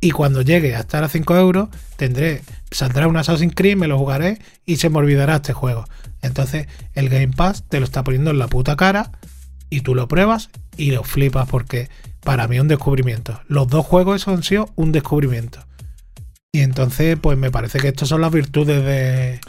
Y 0.00 0.10
cuando 0.10 0.42
llegue 0.42 0.76
a 0.76 0.80
estar 0.80 1.02
a 1.04 1.08
5 1.08 1.36
euros, 1.36 1.68
tendré, 1.96 2.42
saldrá 2.70 3.08
un 3.08 3.16
Assassin's 3.16 3.54
Creed, 3.54 3.76
me 3.76 3.88
lo 3.88 3.98
jugaré 3.98 4.38
y 4.64 4.76
se 4.76 4.90
me 4.90 4.98
olvidará 4.98 5.36
este 5.36 5.52
juego. 5.52 5.84
Entonces, 6.22 6.66
el 6.94 7.08
Game 7.08 7.28
Pass 7.28 7.64
te 7.68 7.80
lo 7.80 7.84
está 7.84 8.04
poniendo 8.04 8.30
en 8.30 8.38
la 8.38 8.48
puta 8.48 8.76
cara 8.76 9.12
y 9.70 9.80
tú 9.80 9.94
lo 9.94 10.06
pruebas 10.08 10.50
y 10.76 10.90
lo 10.92 11.02
flipas 11.02 11.48
porque 11.48 11.88
para 12.20 12.46
mí 12.48 12.56
es 12.56 12.62
un 12.62 12.68
descubrimiento. 12.68 13.40
Los 13.48 13.68
dos 13.68 13.86
juegos 13.86 14.22
esos 14.22 14.34
han 14.36 14.42
sido 14.42 14.70
un 14.76 14.92
descubrimiento. 14.92 15.60
Y 16.56 16.60
entonces, 16.62 17.18
pues 17.20 17.36
me 17.36 17.50
parece 17.50 17.78
que 17.80 17.88
estas 17.88 18.08
son 18.08 18.22
las 18.22 18.32
virtudes 18.32 18.82
de, 18.82 19.40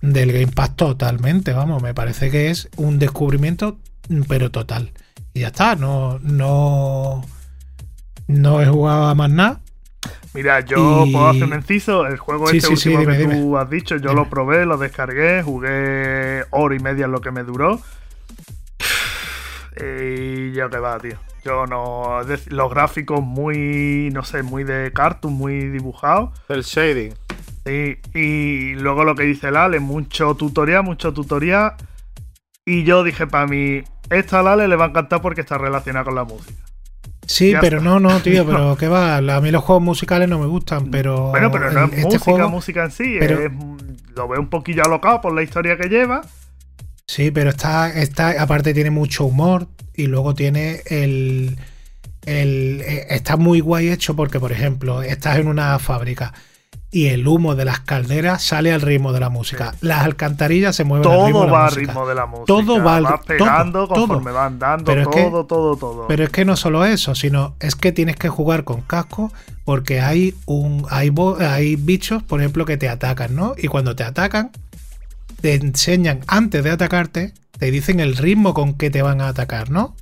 del 0.00 0.32
Game 0.32 0.46
Pass 0.52 0.74
totalmente, 0.74 1.52
vamos, 1.52 1.82
me 1.82 1.92
parece 1.92 2.30
que 2.30 2.48
es 2.48 2.70
un 2.76 2.98
descubrimiento, 2.98 3.76
pero 4.26 4.50
total. 4.50 4.92
Y 5.34 5.40
ya 5.40 5.48
está, 5.48 5.76
no, 5.76 6.18
no, 6.22 7.22
no 8.26 8.62
he 8.62 8.66
jugado 8.66 9.04
a 9.06 9.14
más 9.14 9.30
nada. 9.30 9.60
Mira, 10.32 10.60
yo 10.60 11.04
Y- 11.06 11.12
puedo 11.12 11.28
hacer 11.28 11.44
un 11.44 11.54
inciso. 11.54 12.06
El 12.06 12.16
juego 12.16 12.48
Sí, 12.48 12.58
este 12.58 12.68
sí, 12.70 12.76
sí, 12.76 12.88
último 12.88 13.00
dime, 13.00 13.12
que 13.16 13.22
dime. 13.34 13.40
tú 13.42 13.58
has 13.58 13.68
dicho, 13.68 13.96
yo 13.96 14.10
Dime. 14.10 14.22
lo 14.22 14.30
probé, 14.30 14.64
lo 14.64 14.78
descargué, 14.78 15.42
jugué 15.42 16.44
hora 16.50 16.74
y 16.74 16.78
media 16.78 17.04
en 17.06 17.12
lo 17.12 17.20
que 17.20 17.32
me 17.32 17.42
duró. 17.42 17.80
Y 19.78 20.52
yo 20.52 20.70
que 20.70 20.78
va, 20.78 20.98
tío. 20.98 21.16
Yo 21.44 21.66
no. 21.66 22.20
los 22.48 22.70
gráficos 22.70 23.20
muy, 23.22 24.10
no 24.12 24.24
sé, 24.24 24.42
muy 24.42 24.64
de 24.64 24.92
cartoon, 24.92 25.34
muy 25.34 25.68
dibujados. 25.68 26.30
El 26.48 26.62
shading. 26.62 27.14
Sí, 27.64 27.98
y 28.14 28.74
luego 28.74 29.04
lo 29.04 29.14
que 29.14 29.24
dice 29.24 29.48
el 29.48 29.56
Ale, 29.56 29.80
mucho 29.80 30.34
tutorial, 30.34 30.82
mucho 30.84 31.12
tutorial. 31.12 31.74
Y 32.64 32.84
yo 32.84 33.04
dije, 33.04 33.26
para 33.26 33.46
mí, 33.46 33.82
esta 34.10 34.40
al 34.40 34.48
Ale 34.48 34.68
le 34.68 34.76
va 34.76 34.86
a 34.86 34.88
encantar 34.88 35.20
porque 35.20 35.40
está 35.42 35.58
relacionada 35.58 36.04
con 36.04 36.14
la 36.16 36.24
música. 36.24 36.62
Sí, 37.26 37.52
Ya 37.52 37.60
pero 37.60 37.78
está. 37.78 37.88
no, 37.90 38.00
no, 38.00 38.20
tío, 38.20 38.44
pero 38.46 38.76
qué 38.76 38.88
va, 38.88 39.16
a 39.16 39.40
mí 39.40 39.50
los 39.50 39.62
juegos 39.64 39.82
musicales 39.82 40.28
no 40.28 40.38
me 40.38 40.46
gustan, 40.46 40.90
pero... 40.90 41.28
Bueno, 41.30 41.50
pero 41.50 41.70
no 41.72 41.84
es 41.84 41.90
este 41.92 42.02
música, 42.04 42.24
juego- 42.24 42.48
música 42.48 42.84
en 42.84 42.90
sí. 42.92 43.16
pero- 43.20 43.40
es- 43.40 43.52
lo 44.16 44.26
veo 44.28 44.40
un 44.40 44.48
poquillo 44.48 44.82
alocado 44.84 45.20
por 45.20 45.34
la 45.34 45.42
historia 45.42 45.76
que 45.76 45.88
lleva. 45.88 46.22
Sí, 47.08 47.30
pero 47.30 47.50
está, 47.50 47.88
está, 47.90 48.42
aparte 48.42 48.74
tiene 48.74 48.90
mucho 48.90 49.24
humor 49.26 49.68
y 49.94 50.06
luego 50.08 50.34
tiene 50.34 50.80
el, 50.86 51.56
el- 52.24 52.80
eh, 52.84 53.06
está 53.10 53.36
muy 53.36 53.60
guay 53.60 53.88
hecho 53.90 54.16
porque, 54.16 54.40
por 54.40 54.50
ejemplo, 54.50 55.02
estás 55.02 55.38
en 55.38 55.46
una 55.46 55.78
fábrica 55.78 56.34
y 56.90 57.06
el 57.08 57.28
humo 57.28 57.54
de 57.54 57.64
las 57.64 57.78
calderas 57.80 58.42
sale 58.42 58.72
al 58.72 58.80
ritmo 58.80 59.12
de 59.12 59.20
la 59.20 59.28
música. 59.28 59.74
Las 59.82 60.02
alcantarillas 60.04 60.74
se 60.74 60.82
mueven 60.82 61.06
al 61.08 61.26
ritmo 61.26 61.38
Todo 61.38 61.40
de 61.44 61.46
la 61.46 61.52
va 61.52 61.66
al 61.66 61.74
ritmo 61.74 62.06
de 62.08 62.14
la 62.16 62.26
música. 62.26 62.46
Todo 62.46 62.82
va 62.82 62.96
al- 62.96 63.02
Vas 63.04 63.20
pegando 63.24 63.86
todo, 63.86 63.94
conforme 64.00 64.24
todo. 64.32 64.34
van 64.34 64.58
dando, 64.58 64.84
Pero 64.84 65.02
es 65.02 65.08
que- 65.08 65.22
todo, 65.22 65.46
todo, 65.46 65.76
todo. 65.76 66.06
Pero 66.08 66.24
es 66.24 66.30
que 66.30 66.44
no 66.44 66.56
solo 66.56 66.84
eso, 66.84 67.14
sino 67.14 67.54
es 67.60 67.76
que 67.76 67.92
tienes 67.92 68.16
que 68.16 68.28
jugar 68.28 68.64
con 68.64 68.80
casco 68.80 69.32
porque 69.64 70.00
hay 70.00 70.34
un 70.46 70.84
hay, 70.90 71.12
hay 71.38 71.76
bichos, 71.76 72.24
por 72.24 72.40
ejemplo, 72.40 72.64
que 72.64 72.76
te 72.76 72.88
atacan, 72.88 73.36
¿no? 73.36 73.54
Y 73.56 73.68
cuando 73.68 73.94
te 73.94 74.02
atacan, 74.02 74.50
te 75.40 75.54
enseñan 75.54 76.20
antes 76.26 76.64
de 76.64 76.70
atacarte, 76.70 77.34
te 77.58 77.70
dicen 77.70 78.00
el 78.00 78.16
ritmo 78.16 78.54
con 78.54 78.74
que 78.74 78.90
te 78.90 79.02
van 79.02 79.20
a 79.20 79.28
atacar, 79.28 79.70
¿no? 79.70 79.96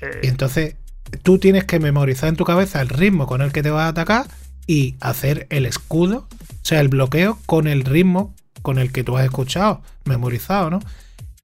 Eh, 0.00 0.20
Y 0.22 0.28
entonces 0.28 0.76
tú 1.22 1.38
tienes 1.38 1.64
que 1.64 1.80
memorizar 1.80 2.28
en 2.28 2.36
tu 2.36 2.44
cabeza 2.44 2.80
el 2.80 2.88
ritmo 2.88 3.26
con 3.26 3.42
el 3.42 3.52
que 3.52 3.62
te 3.62 3.70
vas 3.70 3.84
a 3.84 3.88
atacar 3.88 4.26
y 4.66 4.96
hacer 5.00 5.46
el 5.50 5.66
escudo, 5.66 6.28
o 6.30 6.64
sea, 6.66 6.80
el 6.80 6.88
bloqueo 6.88 7.38
con 7.46 7.66
el 7.66 7.84
ritmo 7.84 8.34
con 8.62 8.78
el 8.78 8.92
que 8.92 9.04
tú 9.04 9.16
has 9.16 9.24
escuchado, 9.24 9.82
memorizado, 10.04 10.68
¿no? 10.70 10.80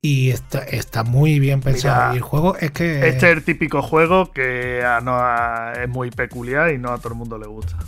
Y 0.02 0.30
está, 0.30 0.58
está 0.58 1.02
muy 1.04 1.38
bien 1.38 1.60
pensado. 1.62 1.94
Mira, 1.96 2.14
y 2.14 2.16
el 2.18 2.22
juego 2.22 2.56
es 2.58 2.72
que... 2.72 3.08
este 3.08 3.30
es 3.30 3.36
el 3.38 3.42
típico 3.44 3.80
juego 3.80 4.32
que 4.32 4.82
a 4.84 5.00
no 5.00 5.12
a- 5.14 5.72
es 5.82 5.88
muy 5.88 6.10
peculiar 6.10 6.72
y 6.74 6.78
no 6.78 6.90
a 6.92 6.98
todo 6.98 7.10
el 7.10 7.14
mundo 7.18 7.38
le 7.38 7.46
gusta. 7.46 7.78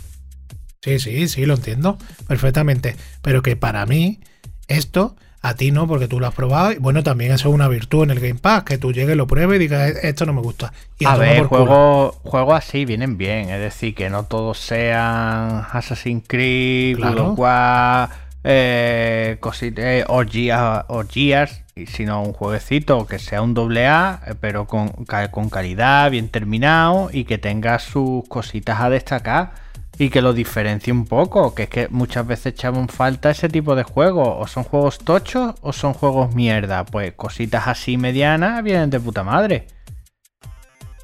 Sí, 0.81 0.99
sí, 0.99 1.27
sí, 1.27 1.45
lo 1.45 1.55
entiendo 1.55 1.97
perfectamente. 2.27 2.95
Pero 3.21 3.41
que 3.41 3.55
para 3.55 3.85
mí, 3.85 4.21
esto, 4.67 5.15
a 5.41 5.53
ti 5.53 5.71
no, 5.71 5.87
porque 5.87 6.07
tú 6.07 6.19
lo 6.19 6.27
has 6.27 6.33
probado. 6.33 6.71
Y 6.73 6.77
bueno, 6.77 7.03
también 7.03 7.31
eso 7.31 7.49
es 7.49 7.55
una 7.55 7.67
virtud 7.67 8.03
en 8.03 8.09
el 8.11 8.19
Game 8.19 8.39
Pass, 8.39 8.63
que 8.63 8.77
tú 8.77 8.91
llegues, 8.91 9.15
lo 9.15 9.27
pruebes 9.27 9.57
y 9.57 9.59
digas, 9.59 9.91
"E- 10.03 10.09
esto 10.09 10.25
no 10.25 10.33
me 10.33 10.41
gusta. 10.41 10.73
Y 10.99 11.05
A 11.05 11.15
ver, 11.15 11.45
juegos 11.45 12.15
juegos 12.23 12.55
así 12.55 12.85
vienen 12.85 13.17
bien. 13.17 13.49
Es 13.49 13.59
decir, 13.59 13.93
que 13.95 14.09
no 14.09 14.23
todos 14.23 14.57
sean 14.57 15.63
Assassin's 15.71 16.23
Creed, 16.27 16.97
Claro. 16.97 17.33
War, 17.33 18.09
eh, 18.43 19.37
eh, 19.61 20.03
orgías, 20.07 20.85
orgías, 20.87 21.61
y 21.75 21.85
sino 21.85 22.23
un 22.23 22.33
jueguecito 22.33 23.05
que 23.05 23.19
sea 23.19 23.41
un 23.41 23.53
doble 23.53 23.87
A, 23.87 24.21
eh, 24.25 24.33
pero 24.39 24.65
con, 24.65 24.89
con 25.31 25.49
calidad, 25.49 26.09
bien 26.09 26.29
terminado 26.29 27.09
y 27.13 27.25
que 27.25 27.37
tenga 27.37 27.77
sus 27.79 28.27
cositas 28.27 28.79
a 28.81 28.89
destacar 28.89 29.51
y 29.97 30.09
que 30.09 30.21
lo 30.21 30.33
diferencie 30.33 30.93
un 30.93 31.05
poco. 31.05 31.53
Que 31.55 31.63
es 31.63 31.69
que 31.69 31.87
muchas 31.89 32.25
veces 32.27 32.47
echamos 32.53 32.91
falta 32.91 33.31
ese 33.31 33.49
tipo 33.49 33.75
de 33.75 33.83
juegos. 33.83 34.27
O 34.39 34.47
son 34.47 34.63
juegos 34.63 34.99
tochos 34.99 35.55
o 35.61 35.73
son 35.73 35.93
juegos 35.93 36.33
mierda. 36.35 36.85
Pues 36.85 37.13
cositas 37.13 37.67
así 37.67 37.97
medianas 37.97 38.63
vienen 38.63 38.89
de 38.89 38.99
puta 38.99 39.23
madre. 39.23 39.67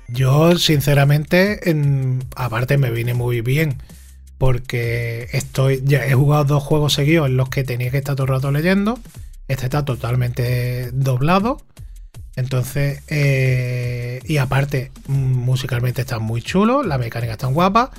Yo, 0.08 0.58
sinceramente, 0.58 1.70
en- 1.70 2.24
aparte 2.36 2.78
me 2.78 2.92
viene 2.92 3.14
muy 3.14 3.42
bien. 3.42 3.78
Porque 4.38 5.28
estoy. 5.32 5.82
Ya 5.86 6.06
he 6.06 6.14
jugado 6.14 6.44
dos 6.44 6.64
juegos 6.64 6.94
seguidos 6.94 7.28
en 7.28 7.38
los 7.38 7.50
que 7.50 7.64
tenía 7.64 7.90
que 7.92 7.98
estar 8.00 8.16
todo 8.16 8.26
el 8.26 8.34
rato 8.34 8.52
leyendo. 8.52 9.00
Este 9.48 9.66
está 9.66 9.86
totalmente 9.86 10.92
doblado. 10.92 11.62
Entonces, 12.36 13.04
eh, 13.10 14.20
y 14.26 14.38
aparte, 14.38 14.92
musicalmente 15.08 16.02
está 16.02 16.18
muy 16.20 16.42
chulo, 16.42 16.82
la 16.84 16.98
mecánica 16.98 17.34
está 17.34 17.48
guapa. 17.48 17.92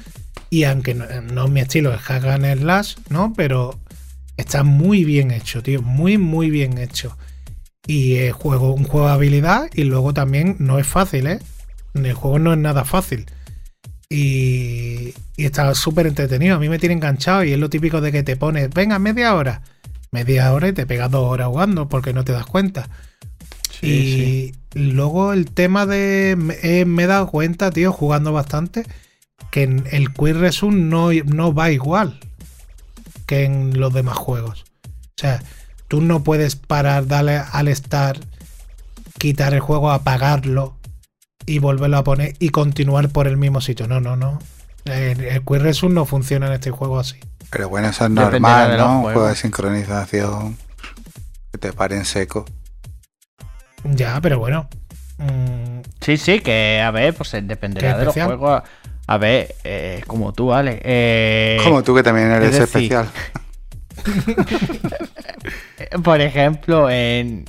Y 0.51 0.65
aunque 0.65 0.95
no, 0.95 1.07
no 1.33 1.47
es 1.47 1.51
mi 1.51 1.61
estilo, 1.61 1.93
es 1.93 2.01
hack 2.01 2.25
and 2.25 2.61
slash, 2.61 2.97
¿no? 3.09 3.33
Pero 3.37 3.79
Está 4.37 4.65
muy 4.65 5.05
bien 5.05 5.31
hecho, 5.31 5.63
tío. 5.63 5.83
Muy, 5.83 6.19
muy 6.19 6.51
bien 6.51 6.79
hecho. 6.79 7.17
Y 7.87 8.17
es 8.17 8.33
juego, 8.33 8.75
un 8.75 8.85
juego 8.85 9.07
de 9.07 9.13
habilidad 9.13 9.69
y 9.75 9.85
luego 9.85 10.15
también 10.15 10.57
no 10.59 10.79
es 10.79 10.87
fácil, 10.87 11.27
¿eh? 11.27 11.39
El 11.95 12.15
juego 12.15 12.39
no 12.39 12.53
es 12.53 12.59
nada 12.59 12.85
fácil. 12.85 13.27
Y, 14.09 15.15
y 15.37 15.45
está 15.45 15.73
súper 15.75 16.07
entretenido. 16.07 16.57
A 16.57 16.59
mí 16.59 16.69
me 16.69 16.79
tiene 16.79 16.95
enganchado 16.95 17.45
y 17.45 17.53
es 17.53 17.59
lo 17.59 17.71
típico 17.71 18.01
de 18.01 18.11
que 18.11 18.23
te 18.23 18.37
pones, 18.37 18.71
venga, 18.71 18.99
media 18.99 19.35
hora. 19.35 19.63
Media 20.11 20.53
hora 20.53 20.69
y 20.69 20.73
te 20.73 20.87
pegas 20.87 21.11
dos 21.11 21.31
horas 21.31 21.49
jugando 21.49 21.89
porque 21.89 22.13
no 22.13 22.25
te 22.25 22.33
das 22.33 22.47
cuenta. 22.47 22.89
y 23.83 24.53
luego 24.75 25.33
el 25.33 25.47
tema 25.51 25.87
de. 25.87 26.37
Me, 26.37 26.85
me 26.85 27.05
he 27.05 27.07
dado 27.07 27.29
cuenta, 27.29 27.71
tío, 27.71 27.93
jugando 27.93 28.33
bastante, 28.33 28.85
que 29.55 29.63
en 29.63 29.87
el 29.93 30.13
Quick 30.13 30.35
Resume 30.35 30.83
no, 30.83 31.11
no 31.27 31.55
va 31.55 31.71
igual 31.71 32.19
que 33.25 33.45
en 33.45 33.79
los 33.79 33.95
demás 33.95 34.17
juegos. 34.19 34.65
O 34.85 35.15
sea, 35.15 35.45
tú 35.87 36.01
no 36.01 36.25
puedes 36.25 36.57
parar, 36.57 37.07
darle 37.07 37.37
al 37.37 37.69
estar, 37.69 38.19
quitar 39.17 39.55
el 39.55 39.61
juego, 39.61 39.93
apagarlo 39.93 40.77
y 41.47 41.61
volverlo 41.61 41.99
a 41.99 42.03
poner 42.03 42.35
y 42.41 42.49
continuar 42.49 43.11
por 43.11 43.29
el 43.29 43.37
mismo 43.37 43.61
sitio. 43.61 43.87
No, 43.87 44.01
no, 44.01 44.17
no. 44.17 44.41
El, 44.87 45.21
el 45.21 45.45
Quick 45.45 45.61
Resume 45.61 45.95
no 45.95 46.05
funciona 46.05 46.49
en 46.49 46.55
este 46.55 46.73
juego 46.73 46.99
así. 46.99 47.21
Pero 47.51 47.69
bueno, 47.69 47.91
eso 47.91 48.07
es 48.07 48.11
normal, 48.11 48.77
¿no? 48.77 48.97
Un 48.97 49.03
juego 49.05 49.29
de 49.29 49.37
sincronización 49.37 50.59
que 51.53 51.59
te 51.59 51.73
pare 51.73 51.97
en 51.97 52.07
seco. 52.07 52.45
Ya, 53.85 54.21
pero 54.21 54.41
bueno. 54.41 54.69
mm, 55.19 55.83
Sí, 56.01 56.17
sí, 56.17 56.41
que 56.41 56.83
a 56.83 56.91
ver, 56.91 57.15
pues 57.15 57.33
eh, 57.35 57.43
dependerá 57.43 57.97
de 57.99 58.07
los 58.07 58.15
juegos. 58.15 58.65
A 59.07 59.19
ver, 59.19 59.55
eh, 59.65 60.03
como 60.07 60.33
tú, 60.33 60.53
Ale. 60.53 60.81
Eh, 60.83 61.59
Como 61.63 61.83
tú 61.83 61.95
que 61.95 62.03
también 62.03 62.31
eres 62.31 62.55
es 62.55 62.61
decir, 62.61 62.93
especial. 62.93 63.09
Por 66.03 66.21
ejemplo, 66.21 66.89
en, 66.91 67.45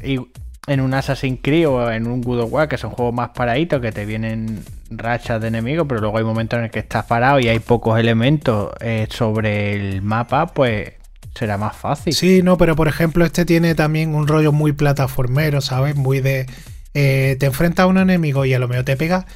un 0.68 0.94
Assassin's 0.94 1.40
Creed 1.42 1.68
o 1.68 1.92
en 1.92 2.08
un 2.08 2.22
God 2.22 2.42
of 2.42 2.52
War, 2.52 2.68
que 2.68 2.78
son 2.78 2.92
juegos 2.92 3.14
más 3.14 3.30
paraditos, 3.30 3.82
que 3.82 3.92
te 3.92 4.06
vienen 4.06 4.64
rachas 4.90 5.42
de 5.42 5.48
enemigos, 5.48 5.86
pero 5.88 6.02
luego 6.02 6.18
hay 6.18 6.24
momentos 6.24 6.60
en 6.60 6.66
el 6.66 6.72
que 6.72 6.80
estás 6.80 7.06
parado 7.06 7.40
y 7.40 7.48
hay 7.48 7.60
pocos 7.60 8.00
elementos 8.00 8.72
eh, 8.82 9.08
sobre 9.10 9.74
el 9.74 10.02
mapa, 10.02 10.48
pues 10.48 10.94
será 11.34 11.58
más 11.58 11.76
fácil. 11.76 12.14
Sí, 12.14 12.42
no, 12.44 12.58
pero 12.58 12.76
por 12.76 12.88
ejemplo, 12.88 13.26
este 13.26 13.46
tiene 13.46 13.76
también 13.76 14.14
un 14.14 14.28
rollo 14.28 14.52
muy 14.52 14.74
plataformero, 14.74 15.62
¿sabes? 15.62 15.96
Muy 15.96 16.20
de. 16.20 16.48
Eh, 16.96 17.36
te 17.40 17.46
enfrentas 17.46 17.84
a 17.84 17.88
un 17.88 18.00
enemigo 18.00 18.46
y 18.46 18.56
a 18.56 18.60
lo 18.60 18.68
mejor 18.68 18.86
te 18.86 18.98
pega 18.98 19.28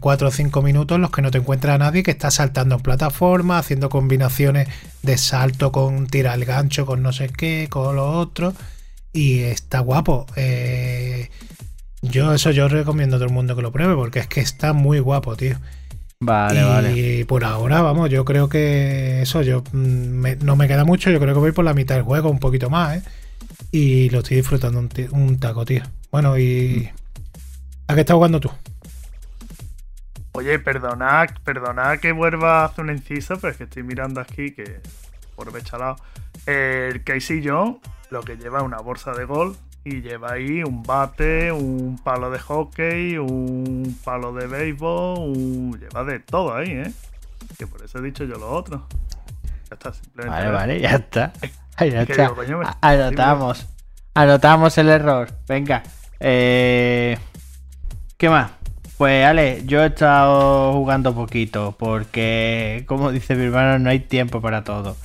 4 0.00 0.28
o 0.28 0.30
5 0.30 0.62
minutos 0.62 0.96
en 0.96 1.02
los 1.02 1.10
que 1.10 1.22
no 1.22 1.30
te 1.32 1.38
encuentra 1.38 1.74
a 1.74 1.78
nadie 1.78 2.02
que 2.04 2.12
está 2.12 2.30
saltando 2.30 2.76
en 2.76 2.80
plataforma, 2.80 3.58
haciendo 3.58 3.88
combinaciones 3.88 4.68
de 5.02 5.18
salto 5.18 5.72
con 5.72 6.06
tira 6.06 6.34
el 6.34 6.44
gancho, 6.44 6.86
con 6.86 7.02
no 7.02 7.12
sé 7.12 7.28
qué, 7.28 7.66
con 7.70 7.96
lo 7.96 8.08
otro. 8.18 8.54
Y 9.12 9.40
está 9.40 9.80
guapo. 9.80 10.26
Eh, 10.36 11.28
yo 12.02 12.32
eso 12.34 12.50
yo 12.52 12.68
recomiendo 12.68 13.16
a 13.16 13.18
todo 13.18 13.28
el 13.28 13.34
mundo 13.34 13.56
que 13.56 13.62
lo 13.62 13.72
pruebe 13.72 13.94
porque 13.96 14.20
es 14.20 14.28
que 14.28 14.40
está 14.40 14.72
muy 14.72 15.00
guapo, 15.00 15.36
tío. 15.36 15.56
Vale, 16.20 16.60
y 16.60 16.64
vale. 16.64 17.26
por 17.26 17.44
ahora, 17.44 17.80
vamos, 17.82 18.10
yo 18.10 18.24
creo 18.24 18.48
que 18.48 19.22
eso, 19.22 19.42
yo 19.42 19.62
mm, 19.72 19.76
me- 19.76 20.36
no 20.36 20.56
me 20.56 20.66
queda 20.68 20.84
mucho, 20.84 21.10
yo 21.10 21.20
creo 21.20 21.34
que 21.34 21.40
voy 21.40 21.52
por 21.52 21.64
la 21.64 21.74
mitad 21.74 21.94
del 21.94 22.04
juego, 22.04 22.30
un 22.30 22.40
poquito 22.40 22.70
más, 22.70 22.96
¿eh? 22.98 23.02
Y 23.70 24.08
lo 24.10 24.20
estoy 24.20 24.38
disfrutando 24.38 24.78
un, 24.78 25.38
taco, 25.38 25.64
tío. 25.64 25.82
Bueno, 26.10 26.38
y... 26.38 26.90
¿A 27.86 27.94
qué 27.94 28.00
estás 28.00 28.14
jugando 28.14 28.40
tú? 28.40 28.50
Oye, 30.32 30.58
perdonad, 30.58 31.28
perdonad 31.44 31.98
que 31.98 32.12
vuelva 32.12 32.62
a 32.62 32.64
hacer 32.66 32.84
un 32.84 32.90
inciso, 32.92 33.38
pero 33.38 33.50
es 33.50 33.56
que 33.56 33.64
estoy 33.64 33.82
mirando 33.82 34.20
aquí 34.20 34.52
que 34.52 34.80
por 35.34 35.52
bechalado. 35.52 35.96
El 36.46 37.02
Casey 37.02 37.42
Jones 37.44 37.76
lo 38.10 38.22
que 38.22 38.36
lleva 38.36 38.58
es 38.58 38.64
una 38.64 38.78
bolsa 38.78 39.12
de 39.12 39.24
golf 39.24 39.58
y 39.84 40.00
lleva 40.00 40.32
ahí 40.32 40.62
un 40.62 40.82
bate, 40.82 41.50
un 41.52 41.98
palo 42.02 42.30
de 42.30 42.38
hockey, 42.38 43.18
un 43.18 43.98
palo 44.04 44.32
de 44.32 44.46
béisbol, 44.46 45.18
un- 45.18 45.78
lleva 45.80 46.04
de 46.04 46.20
todo 46.20 46.54
ahí, 46.54 46.70
¿eh? 46.70 46.92
Que 47.58 47.66
por 47.66 47.82
eso 47.82 47.98
he 47.98 48.02
dicho 48.02 48.24
yo 48.24 48.36
lo 48.36 48.50
otro. 48.50 48.86
Ya 49.70 49.74
está, 49.74 49.92
simplemente. 49.92 50.38
Vale, 50.38 50.50
vale, 50.50 50.80
ya 50.80 50.90
está. 50.90 51.32
Ahí 51.78 51.88
está. 51.88 52.30
digo, 52.46 52.58
me- 52.58 52.66
A- 52.66 52.76
Anotamos. 52.80 53.66
Anotamos 54.14 54.76
el 54.78 54.88
error. 54.88 55.30
Venga. 55.48 55.82
Eh, 56.20 57.16
¿Qué 58.16 58.28
más? 58.28 58.50
Pues 58.96 59.24
Ale, 59.24 59.62
yo 59.64 59.82
he 59.84 59.86
estado 59.86 60.72
jugando 60.72 61.14
poquito 61.14 61.76
porque, 61.78 62.84
como 62.88 63.12
dice 63.12 63.36
mi 63.36 63.44
hermano, 63.44 63.78
no 63.78 63.90
hay 63.90 64.00
tiempo 64.00 64.40
para 64.40 64.64
todo. 64.64 64.96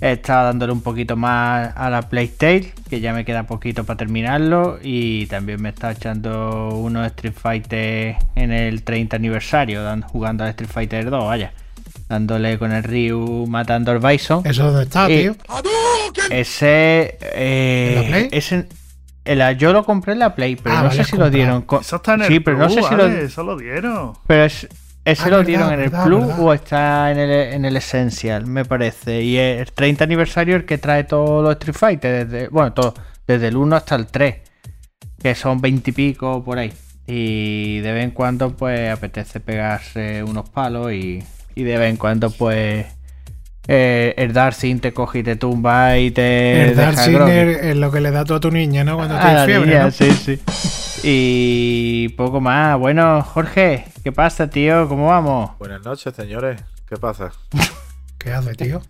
He 0.00 0.12
estado 0.12 0.46
dándole 0.46 0.72
un 0.72 0.82
poquito 0.82 1.16
más 1.16 1.72
a 1.76 1.90
la 1.90 2.02
Playstation, 2.02 2.72
que 2.88 3.00
ya 3.00 3.12
me 3.12 3.24
queda 3.24 3.44
poquito 3.44 3.82
para 3.84 3.96
terminarlo. 3.96 4.78
Y 4.82 5.26
también 5.26 5.60
me 5.60 5.70
está 5.70 5.90
echando 5.92 6.68
unos 6.76 7.06
Street 7.06 7.34
Fighter 7.34 8.16
en 8.36 8.52
el 8.52 8.84
30 8.84 9.16
aniversario, 9.16 9.82
jugando 10.06 10.44
al 10.44 10.50
Street 10.50 10.70
Fighter 10.70 11.10
2, 11.10 11.24
vaya. 11.26 11.52
Dándole 12.08 12.58
con 12.58 12.72
el 12.72 12.82
Ryu 12.84 13.46
matando 13.48 13.90
al 13.92 13.98
Bison. 13.98 14.42
¿Eso 14.46 14.64
dónde 14.70 14.82
está, 14.84 15.06
tío? 15.06 15.34
Ese. 16.30 17.18
eh, 17.20 17.94
¿En 17.96 18.02
la 18.02 18.08
Play? 18.08 18.28
ese- 18.32 18.68
en 19.24 19.38
la- 19.38 19.52
yo 19.52 19.72
lo 19.72 19.84
compré 19.84 20.12
en 20.12 20.18
la 20.18 20.34
Play, 20.34 20.56
pero 20.56 20.74
Ah, 20.76 20.82
no 20.82 20.88
vale, 20.88 21.02
sé 21.04 21.10
si 21.10 21.16
lo 21.16 21.30
dieron. 21.30 21.62
con- 21.62 21.80
Eso 21.80 21.96
está 21.96 22.14
en 22.14 22.22
el 22.22 22.28
sí, 22.28 22.40
pero 22.40 22.58
no 22.58 22.68
sé 22.68 22.76
si 22.76 22.94
vale, 22.94 22.96
lo. 22.96 23.04
eso 23.24 23.42
lo 23.42 23.56
dieron. 23.56 24.12
Pero 24.26 24.44
es- 24.44 24.68
ese 25.04 25.22
Ah, 25.22 25.26
lo 25.28 25.36
verdad, 25.38 25.46
dieron 25.46 25.66
en 25.68 25.80
el 25.80 25.90
verdad, 25.90 26.04
Plus 26.04 26.26
verdad. 26.26 26.40
o 26.40 26.52
está 26.54 27.10
en 27.12 27.18
el, 27.18 27.30
en 27.54 27.64
el 27.64 27.76
Essential, 27.76 28.46
me 28.46 28.64
parece. 28.64 29.22
Y 29.22 29.36
el 29.38 29.70
30 29.72 30.04
aniversario 30.04 30.56
el 30.56 30.64
que 30.64 30.78
trae 30.78 31.04
todos 31.04 31.42
los 31.42 31.52
Street 31.54 31.74
Fighter, 31.76 32.26
desde, 32.26 32.48
bueno, 32.48 32.72
todo, 32.72 32.94
desde 33.26 33.48
el 33.48 33.56
1 33.56 33.76
hasta 33.76 33.94
el 33.96 34.06
3, 34.06 34.36
que 35.22 35.34
son 35.34 35.60
20 35.60 35.90
y 35.90 35.92
pico 35.94 36.44
por 36.44 36.58
ahí. 36.58 36.72
Y 37.06 37.80
de 37.80 37.92
vez 37.92 38.04
en 38.04 38.10
cuando, 38.12 38.50
pues 38.56 38.90
apetece 38.90 39.40
pegarse 39.40 40.22
unos 40.22 40.48
palos 40.48 40.92
y, 40.92 41.22
y 41.54 41.62
de 41.64 41.76
vez 41.78 41.90
en 41.90 41.96
cuando, 41.96 42.30
pues. 42.30 42.86
eh, 43.68 44.14
el 44.16 44.32
Darcy 44.32 44.74
te 44.76 44.92
coge 44.92 45.20
y 45.20 45.22
te 45.22 45.36
tumba 45.36 45.98
y 45.98 46.10
te. 46.10 46.70
el 46.70 46.74
groggy. 46.74 47.56
es 47.68 47.76
lo 47.76 47.90
que 47.90 48.00
le 48.00 48.10
da 48.10 48.24
tú 48.24 48.34
a 48.34 48.40
tu 48.40 48.50
niña, 48.50 48.84
¿no? 48.84 48.96
Cuando 48.96 49.16
A 49.16 49.20
tienes 49.20 49.44
fiebre, 49.46 49.66
niña, 49.70 49.84
¿no? 49.84 49.90
sí, 49.90 50.10
sí. 50.12 50.40
Y 51.02 52.08
poco 52.10 52.40
más. 52.40 52.78
Bueno, 52.78 53.22
Jorge, 53.22 53.84
¿qué 54.02 54.12
pasa, 54.12 54.48
tío? 54.48 54.88
¿Cómo 54.88 55.08
vamos? 55.08 55.50
Buenas 55.58 55.84
noches, 55.84 56.14
señores. 56.14 56.62
¿Qué 56.88 56.96
pasa? 56.96 57.30
¿Qué 58.18 58.32
hace, 58.32 58.54
tío? 58.54 58.82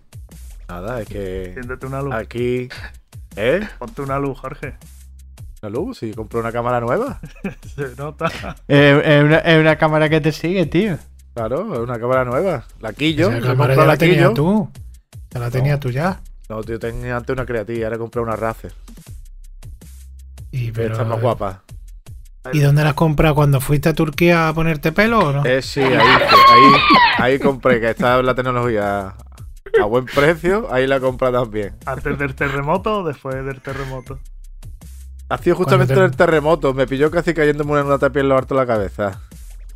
Nada, 0.69 1.01
es 1.01 1.07
que 1.07 1.45
Enciéndete 1.47 1.85
una 1.85 2.01
luz. 2.01 2.13
aquí. 2.15 2.69
¿Eh? 3.35 3.67
Ponte 3.77 4.01
una 4.01 4.17
luz, 4.17 4.39
Jorge. 4.39 4.75
¿Una 5.61 5.69
luz? 5.69 5.99
Si 5.99 6.11
compré 6.13 6.39
una 6.39 6.51
cámara 6.51 6.79
nueva. 6.79 7.19
Se 7.75 7.95
nota. 7.97 8.31
Eh, 8.67 9.21
una, 9.23 9.37
es 9.39 9.59
una 9.59 9.75
cámara 9.77 10.07
que 10.09 10.21
te 10.21 10.31
sigue, 10.31 10.65
tío. 10.65 10.97
Claro, 11.35 11.73
es 11.73 11.79
una 11.79 11.99
cámara 11.99 12.23
nueva. 12.23 12.65
La 12.79 12.93
quillo. 12.93 13.27
Esa 13.29 13.37
he 13.37 13.41
cámara 13.41 13.75
ya 13.75 13.81
la 13.81 13.87
la 13.87 13.97
tenías 13.97 14.17
quillo. 14.17 14.33
tú. 14.33 14.69
Ya 15.31 15.39
la 15.41 15.51
tenías 15.51 15.79
tú 15.81 15.89
ya. 15.91 16.21
No, 16.47 16.63
tío, 16.63 16.79
tenía 16.79 17.17
antes 17.17 17.33
una 17.33 17.45
creativa, 17.45 17.85
ahora 17.85 17.97
he 17.97 17.99
comprado 17.99 18.25
una 18.25 18.35
Razer. 18.37 18.71
Y, 20.51 20.71
Pero 20.71 20.73
pero, 20.73 20.93
está 20.93 21.03
más 21.03 21.21
guapa. 21.21 21.61
¿Y 22.53 22.59
dónde 22.59 22.83
la 22.83 22.89
has 22.89 22.95
comprado? 22.95 23.35
¿Cuando 23.35 23.59
fuiste 23.59 23.89
a 23.89 23.93
Turquía 23.93 24.47
a 24.47 24.53
ponerte 24.53 24.93
pelo 24.93 25.19
o 25.19 25.33
no? 25.33 25.45
Eh, 25.45 25.61
sí, 25.61 25.81
ahí, 25.81 25.97
ahí, 25.97 26.71
ahí 27.17 27.39
compré, 27.39 27.81
que 27.81 27.89
está 27.89 28.21
la 28.21 28.33
tecnología 28.35 29.15
a 29.81 29.85
buen 29.85 30.05
precio, 30.05 30.71
ahí 30.71 30.87
la 30.87 31.01
compré 31.01 31.31
también. 31.31 31.75
¿Antes 31.85 32.17
del 32.17 32.33
terremoto 32.33 32.99
o 32.99 33.03
después 33.03 33.43
del 33.43 33.59
terremoto? 33.61 34.19
Ha 35.27 35.37
sido 35.39 35.55
justamente 35.57 35.93
en 35.93 35.97
Cuando 35.97 36.11
el 36.13 36.17
terremoto, 36.17 36.73
me 36.73 36.87
pilló 36.87 37.11
casi 37.11 37.33
cayéndome 37.33 37.79
en 37.79 37.87
una 37.87 37.97
tapia 37.97 38.21
en 38.21 38.29
lo 38.29 38.37
harto 38.37 38.53
de 38.53 38.61
la 38.61 38.67
cabeza. 38.67 39.19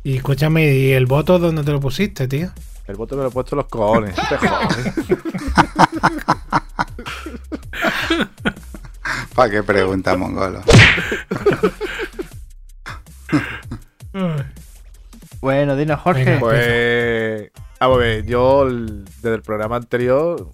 Y 0.02 0.16
escúchame, 0.16 0.72
¿y 0.72 0.92
el 0.92 1.04
voto 1.06 1.38
dónde 1.38 1.62
te 1.62 1.72
lo 1.72 1.80
pusiste, 1.80 2.26
tío? 2.26 2.50
El 2.86 2.96
bote 2.96 3.14
me 3.16 3.22
lo 3.22 3.28
he 3.28 3.30
puesto 3.30 3.54
en 3.54 3.58
los 3.58 3.66
cojones. 3.66 4.14
te 4.16 4.36
jodes. 4.38 4.94
¿Para 9.34 9.50
qué 9.50 9.62
pregunta, 9.62 10.16
mongolo? 10.16 10.62
Bueno, 15.40 15.76
dinos, 15.76 16.00
Jorge. 16.00 16.24
Venga. 16.24 16.40
Pues. 16.40 17.50
Vamos 17.80 17.96
a 17.96 18.00
ver, 18.00 18.26
yo 18.26 18.64
el- 18.64 19.04
desde 19.22 19.36
el 19.36 19.42
programa 19.42 19.76
anterior 19.76 20.50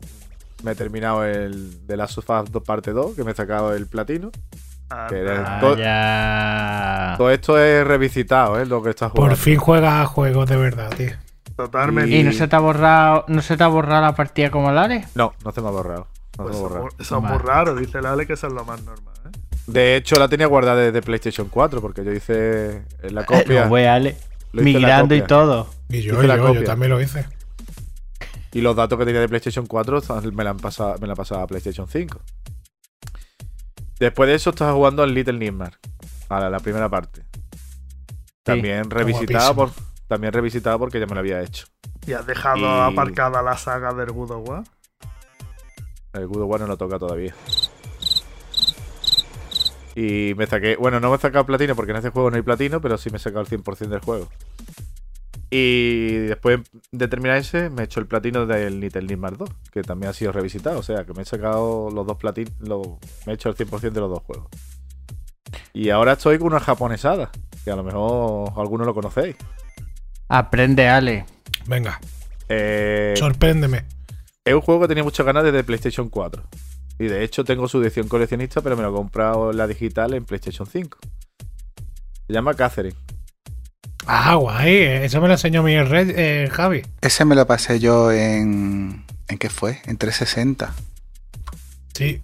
me 0.63 0.73
he 0.73 0.75
terminado 0.77 1.25
el 1.25 1.85
de 1.87 1.97
la 1.97 2.05
Us 2.05 2.21
2 2.25 2.63
parte 2.63 2.93
2, 2.93 3.17
que 3.17 3.25
me 3.25 3.33
he 3.33 3.35
sacado 3.35 3.75
el 3.75 3.87
platino. 3.89 4.31
Ah, 4.91 5.07
Que 5.09 5.19
eres- 5.21 5.41
todo- 5.61 7.31
esto 7.31 7.59
es 7.59 7.87
revisitado, 7.87 8.61
¿eh? 8.61 8.67
Lo 8.67 8.83
que 8.83 8.91
estás 8.91 9.11
jugando. 9.11 9.31
Por 9.35 9.37
fin 9.43 9.57
juegas 9.59 9.95
a 9.95 10.07
juegos 10.07 10.49
de 10.49 10.57
verdad, 10.57 10.91
tío. 10.97 11.11
Totalmente. 11.57 12.15
¿Y 12.15 12.23
no 12.23 12.33
se 12.33 12.47
te 12.49 12.55
ha 12.55 12.59
borrado, 12.61 13.25
no 13.29 13.41
se 13.43 13.57
te 13.57 13.65
ha 13.65 13.69
borrado 13.69 14.03
la 14.03 14.15
partida 14.15 14.51
como 14.51 14.71
el 14.71 14.79
Ale? 14.79 15.07
No, 15.15 15.33
no 15.45 15.53
se 15.53 15.61
me 15.61 15.69
ha 15.69 15.71
borrado. 15.71 16.07
No 16.39 16.45
Pues 16.45 16.57
se 16.57 16.61
me 16.63 16.67
ha 16.67 16.69
eso, 16.69 16.69
borrado. 16.69 16.89
eso 17.01 17.17
es 17.17 17.23
muy 17.23 17.39
raro, 17.39 17.75
dice 17.75 17.99
el 17.99 18.07
Ale 18.07 18.27
que 18.27 18.35
eso 18.35 18.47
es 18.47 18.53
lo 18.53 18.65
más 18.65 18.83
normal. 18.83 19.15
¿eh? 19.25 19.31
De 19.67 19.97
hecho, 19.97 20.17
la 20.17 20.29
tenía 20.29 20.47
guardada 20.47 20.81
desde 20.83 21.01
PlayStation 21.03 21.49
4, 21.49 21.81
porque 21.81 22.05
yo 22.05 22.13
hice 22.13 22.83
en 23.03 23.15
la 23.15 23.25
copia. 23.25 23.65
Ale. 23.65 24.17
Lo 24.53 24.61
la 24.61 24.65
Migrando 24.65 25.15
y 25.15 25.21
copia. 25.21 25.27
todo. 25.37 25.71
Y 25.89 26.03
yo, 26.03 26.15
Hice 26.19 26.27
la 26.29 26.37
yo, 26.37 26.55
yo 26.55 26.65
también 26.65 26.91
lo 26.91 27.01
hice. 27.01 27.25
Y 28.53 28.61
los 28.61 28.77
datos 28.77 28.99
que 28.99 29.05
tenía 29.05 29.21
de 29.21 29.29
PlayStation 29.29 29.67
4 29.67 30.01
me 30.33 30.45
la 30.45 30.51
han 30.51 30.59
pasado, 30.59 30.95
me 31.01 31.07
la 31.07 31.15
han 31.15 31.17
pasado 31.17 31.41
a 31.43 31.47
PlayStation 31.47 31.89
5. 31.89 32.21
Después 33.99 34.29
de 34.29 34.35
eso 34.35 34.51
estaba 34.51 34.73
jugando 34.73 35.03
al 35.03 35.15
Little 35.15 35.39
Nightmare. 35.39 35.77
A 36.29 36.41
la, 36.41 36.51
la 36.51 36.61
primera 36.61 36.89
parte. 36.89 37.25
También 38.43 38.91
revisitado 38.91 39.55
por. 39.55 39.71
También 40.09 40.33
revisitado 40.33 40.79
porque 40.79 41.01
ya 41.01 41.07
me 41.07 41.15
lo 41.15 41.21
había 41.21 41.41
hecho. 41.41 41.67
¿Y 42.07 42.13
has 42.13 42.27
dejado 42.27 42.59
Y- 42.59 42.93
aparcada 42.93 43.43
la 43.43 43.57
saga 43.57 43.93
del 43.93 44.13
God 44.13 44.31
of 44.31 44.49
War? 44.49 44.65
El 46.13 46.27
God 46.29 46.43
of 46.43 46.51
War 46.51 46.61
no 46.61 46.67
lo 46.69 46.77
toca 46.77 46.99
todavía. 46.99 47.35
Y 49.95 50.35
me 50.37 50.47
saqué. 50.47 50.77
Bueno, 50.77 51.01
no 51.01 51.11
me 51.11 51.17
he 51.17 51.19
sacado 51.19 51.47
platino 51.47 51.75
porque 51.75 51.93
en 51.93 51.97
este 51.99 52.11
juego 52.11 52.31
no 52.31 52.37
hay 52.37 52.43
platino, 52.43 52.81
pero 52.81 52.99
sí 52.99 53.11
me 53.11 53.17
he 53.17 53.21
sacado 53.21 53.41
el 53.41 53.49
100% 53.49 53.89
del 53.89 54.01
juego. 54.01 54.29
Y 55.51 56.09
después 56.27 56.61
de 56.91 57.09
terminar 57.09 57.37
ese, 57.37 57.71
me 57.71 57.83
he 57.83 57.85
hecho 57.85 58.01
el 58.01 58.07
platino 58.07 58.47
del 58.47 58.81
Little 58.81 59.03
Nightmares 59.03 59.39
2, 59.39 59.49
que 59.73 59.83
también 59.83 60.11
ha 60.11 60.13
sido 60.13 60.33
revisitado. 60.33 60.79
O 60.81 60.83
sea, 60.83 61.05
que 61.05 61.13
me 61.13 61.23
he 61.23 61.25
sacado 61.25 61.89
los 61.91 62.07
dos 62.07 62.17
platinos. 62.17 62.53
Me 63.27 63.33
he 63.33 63.35
hecho 63.35 63.49
el 63.49 63.55
100% 63.57 63.93
de 63.93 64.01
los 64.01 64.11
dos 64.11 64.23
juegos. 64.25 64.49
Y 65.73 65.91
ahora 65.91 66.13
estoy 66.15 66.39
con 66.39 66.49
una 66.49 66.61
japonesada, 66.61 67.31
que 67.65 67.71
a 67.71 67.77
lo 67.77 67.85
mejor 67.85 68.53
algunos 68.57 68.87
lo 68.87 68.95
conocéis. 68.95 69.37
Aprende, 70.29 70.89
Ale. 70.89 71.25
Venga, 71.67 72.01
Eh, 72.49 73.15
sorpréndeme. 73.17 73.85
Es 74.45 74.55
un 74.55 74.61
juego 74.61 74.83
que 74.83 74.89
tenía 74.89 75.05
muchas 75.05 75.27
ganas 75.27 75.45
desde 75.45 75.65
PlayStation 75.65 76.09
4. 76.09 76.43
Y 76.99 77.07
de 77.07 77.23
hecho 77.25 77.45
tengo 77.45 77.69
su 77.69 77.83
edición 77.83 78.09
coleccionista, 78.09 78.61
pero 78.63 78.77
me 78.77 78.83
lo 78.83 78.91
he 78.91 78.93
comprado 78.93 79.51
en 79.51 79.57
la 79.59 79.67
digital 79.67 80.15
en 80.15 80.25
PlayStation 80.25 80.67
5. 80.67 80.99
Se 82.27 82.33
llama 82.33 82.55
Catherine. 82.55 82.97
Ah, 84.07 84.35
guay. 84.37 84.77
Eso 85.05 85.21
me 85.21 85.29
lo 85.29 85.35
enseñó 85.35 85.63
mi 85.63 85.81
red, 85.83 86.11
eh, 86.17 86.49
Javi. 86.51 86.83
Ese 87.01 87.25
me 87.25 87.35
lo 87.35 87.47
pasé 87.47 87.81
yo 87.81 88.13
en. 88.13 89.05
¿En 89.29 89.39
qué 89.39 89.51
fue? 89.51 89.81
En 89.87 89.97
360. 89.97 90.73
Sí. 91.95 92.23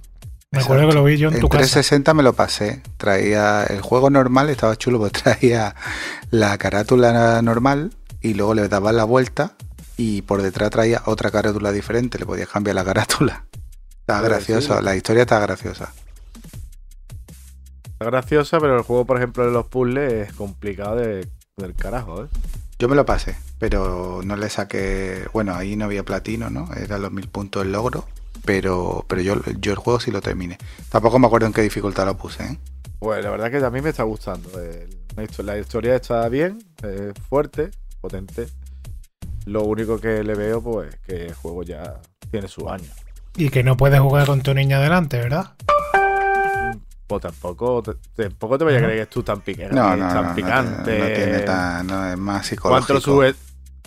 Me 0.52 0.60
acuerdo 0.60 0.88
que 0.88 0.94
lo 0.94 1.02
vi 1.02 1.16
yo 1.16 1.28
en, 1.28 1.34
En 1.34 1.40
tu 1.40 1.48
casa. 1.48 1.62
360 1.62 2.14
me 2.14 2.22
lo 2.22 2.34
pasé. 2.34 2.82
Traía 2.98 3.64
el 3.64 3.80
juego 3.80 4.10
normal, 4.10 4.50
estaba 4.50 4.76
chulo, 4.76 4.98
pues 4.98 5.12
traía 5.22 5.74
la 6.30 6.56
carátula 6.58 7.40
normal 7.42 7.92
y 8.20 8.34
luego 8.34 8.54
le 8.54 8.68
dabas 8.68 8.94
la 8.94 9.04
vuelta 9.04 9.52
y 9.96 10.22
por 10.22 10.42
detrás 10.42 10.70
traía 10.70 11.02
otra 11.06 11.30
carátula 11.30 11.72
diferente. 11.72 12.18
Le 12.18 12.26
podías 12.26 12.48
cambiar 12.48 12.76
la 12.76 12.84
carátula. 12.84 13.44
Está 14.00 14.18
Pues 14.18 14.28
gracioso, 14.30 14.78
sí. 14.78 14.84
la 14.84 14.94
historia 14.94 15.22
está 15.22 15.38
graciosa. 15.40 15.92
Está 17.84 18.04
graciosa, 18.04 18.60
pero 18.60 18.76
el 18.76 18.82
juego, 18.82 19.04
por 19.06 19.16
ejemplo, 19.16 19.46
de 19.46 19.52
los 19.52 19.66
puzzles 19.66 20.28
es 20.28 20.32
complicado 20.34 20.96
de- 20.96 21.26
del 21.62 21.74
carajo, 21.74 22.24
¿eh? 22.24 22.28
Yo 22.78 22.88
me 22.88 22.96
lo 22.96 23.06
pasé, 23.06 23.36
pero 23.58 24.20
no 24.24 24.36
le 24.36 24.50
saqué. 24.50 25.26
Bueno, 25.32 25.54
ahí 25.54 25.76
no 25.76 25.84
había 25.84 26.02
platino, 26.04 26.50
¿no? 26.50 26.68
Eran 26.74 27.00
los 27.02 27.12
mil 27.12 27.28
puntos 27.28 27.62
el 27.64 27.72
logro. 27.72 28.04
Pero, 28.44 29.04
pero 29.08 29.22
yo, 29.22 29.36
yo 29.60 29.70
el 29.72 29.78
juego 29.78 30.00
sí 30.00 30.10
lo 30.10 30.20
terminé. 30.20 30.58
Tampoco 30.90 31.18
me 31.20 31.28
acuerdo 31.28 31.46
en 31.46 31.52
qué 31.52 31.62
dificultad 31.62 32.06
lo 32.06 32.16
puse, 32.16 32.42
¿eh? 32.44 32.58
Pues 32.98 33.22
la 33.22 33.30
verdad 33.30 33.50
que 33.52 33.58
a 33.64 33.70
mí 33.70 33.80
me 33.80 33.90
está 33.90 34.02
gustando. 34.02 34.48
La 35.16 35.22
histo- 35.24 35.42
la 35.44 35.58
historia 35.58 35.94
está 35.94 36.28
bien, 36.28 36.58
es 36.82 37.12
fuerte, 37.28 37.70
potente. 38.00 38.48
Lo 39.46 39.62
único 39.62 39.98
que 40.00 40.24
le 40.24 40.34
veo, 40.34 40.60
pues, 40.62 40.96
que 41.06 41.26
el 41.26 41.34
juego 41.34 41.62
ya 41.62 42.00
tiene 42.30 42.48
sus 42.48 42.66
años. 42.68 42.90
Y 43.36 43.50
que 43.50 43.62
no 43.62 43.76
puedes 43.76 44.00
jugar 44.00 44.26
con 44.26 44.40
tu 44.42 44.54
niña 44.54 44.80
delante, 44.80 45.18
¿verdad? 45.18 45.52
Pues 47.20 47.32
tampoco 47.32 47.82
te, 47.82 48.24
tampoco 48.24 48.58
te 48.58 48.64
vaya 48.64 48.78
a 48.78 48.80
creer 48.82 48.96
que 48.96 49.02
es 49.02 49.10
tú 49.10 49.22
tan, 49.22 49.40
pique- 49.42 49.68
No, 49.70 49.96
no, 49.96 50.08
tan 50.08 50.14
no, 50.22 50.28
no, 50.30 50.34
picante. 50.34 50.84
tiene- 50.84 51.08
no 51.08 51.14
tiene 51.16 51.38
tan. 51.40 51.86
No, 51.86 52.10
es 52.12 52.18
más 52.18 52.46
psicológico. 52.46 52.86
¿Cuántos 52.86 53.02
sube, 53.04 53.34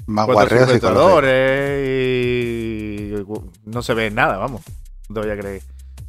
más 0.08 0.26
cuatro 0.28 0.66
sujetadores 0.66 1.88
y 1.88 3.26
no 3.66 3.82
se 3.82 3.94
ve 3.94 4.12
nada, 4.12 4.38
vamos. 4.38 4.62
No 5.10 5.16
te 5.22 5.28
voy 5.28 5.38
a 5.38 5.40
creer. 5.40 5.62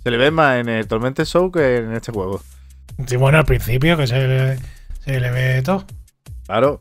Se 0.03 0.11
le 0.11 0.17
ve 0.19 0.31
más 0.31 0.57
en 0.61 0.69
el 0.69 0.87
Tormented 0.87 1.25
Show 1.25 1.51
que 1.51 1.79
en 1.79 1.93
este 1.95 2.13
juego. 2.13 2.41
Sí, 3.07 3.17
bueno, 3.17 3.39
al 3.39 3.45
principio 3.45 3.97
que 3.97 4.07
se 4.07 4.19
le, 4.27 4.59
se 5.05 5.21
le 5.21 5.31
ve 5.31 5.63
todo. 5.63 5.85
Claro, 6.47 6.81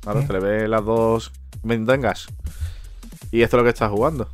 claro, 0.00 0.26
se 0.26 0.32
le 0.32 0.38
ve 0.40 0.68
las 0.68 0.84
dos 0.84 1.32
mendangas. 1.62 2.26
Y 3.32 3.42
esto 3.42 3.56
es 3.56 3.58
lo 3.60 3.64
que 3.64 3.70
está 3.70 3.88
jugando. 3.88 4.28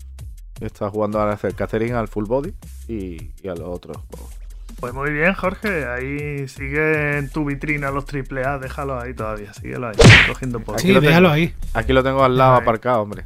Está 0.61 0.89
jugando 0.91 1.21
a 1.21 1.33
hacer 1.33 1.55
Catherine 1.55 1.95
al 1.95 2.09
full 2.09 2.25
body 2.27 2.55
y, 2.89 3.31
y 3.43 3.49
a 3.49 3.55
los 3.55 3.69
otros 3.69 3.97
juegos. 4.09 4.35
Pues 4.81 4.93
muy 4.93 5.11
bien, 5.11 5.33
Jorge. 5.35 5.87
Ahí 5.87 6.47
sigue 6.49 7.19
en 7.19 7.31
tu 7.31 7.45
vitrina 7.45 7.91
los 7.91 8.05
AAA. 8.05 8.59
Déjalo 8.59 9.01
ahí 9.01 9.15
todavía. 9.15 9.53
Síguelo 9.55 9.89
ahí. 9.89 9.95
Cogiendo 10.29 10.61
por 10.61 10.75
Aquí 10.77 10.89
Sí, 10.89 10.93
lo 10.93 11.01
tengo. 11.01 11.09
déjalo 11.09 11.31
ahí. 11.31 11.55
Aquí 11.75 11.93
lo 11.93 12.03
tengo 12.03 12.23
al 12.25 12.37
lado 12.37 12.57
Ahí. 12.57 12.63
aparcado, 12.63 13.01
hombre. 13.03 13.25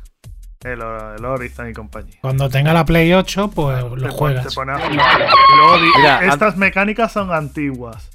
el, 0.62 0.80
el 1.18 1.24
Horizon 1.24 1.70
y 1.70 1.72
compañía. 1.72 2.18
Cuando 2.20 2.48
tenga 2.50 2.72
la 2.72 2.84
Play 2.84 3.12
8, 3.14 3.50
pues 3.54 3.76
Te 3.78 3.82
lo 3.82 3.90
pon- 3.90 4.10
juegas. 4.10 4.46
te 4.46 4.54
pone 4.54 4.72
a. 4.72 4.76
Y 4.76 4.94
luego 5.56 5.76
Mira, 5.98 6.26
estas 6.26 6.56
mecánicas 6.56 7.10
son 7.12 7.32
antiguas. 7.32 8.10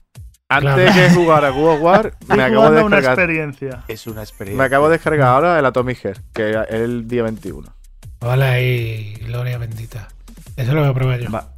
Antes 0.48 0.76
Claro. 0.92 1.02
de 1.02 1.10
jugar 1.16 1.44
a 1.46 1.50
God 1.50 1.74
of 1.76 1.82
War, 1.82 2.14
me 2.28 2.44
acabo 2.44 2.70
de 2.70 2.84
una 2.84 2.98
descargar. 2.98 3.20
experiencia. 3.20 3.84
Es 3.88 4.06
una 4.06 4.22
experiencia. 4.22 4.60
Me 4.62 4.66
acabo 4.68 4.88
de 4.90 4.94
descargar 4.98 5.28
ahora 5.28 5.58
el 5.58 5.66
Atomic 5.66 5.98
Heart, 6.04 6.22
que 6.34 6.52
es 6.52 6.58
el 6.70 7.08
día 7.08 7.24
21. 7.24 7.68
Vale 8.22 8.46
ahí, 8.46 9.14
gloria 9.26 9.58
bendita. 9.58 10.08
Eso 10.56 10.74
lo 10.74 10.82
voy 10.82 10.90
a 10.92 10.94
probar 10.94 11.20
yo. 11.20 11.32
Va- 11.32 11.50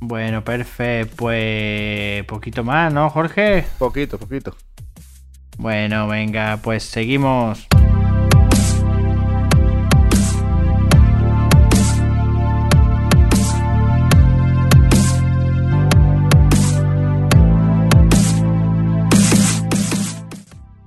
Bueno, 0.00 0.42
perfecto. 0.42 1.14
Pues 1.16 2.24
poquito 2.24 2.64
más, 2.64 2.92
¿no, 2.92 3.10
Jorge? 3.10 3.64
Poquito, 3.78 4.18
poquito. 4.18 4.56
Bueno, 5.58 6.08
venga, 6.08 6.58
pues 6.62 6.82
seguimos. 6.84 7.66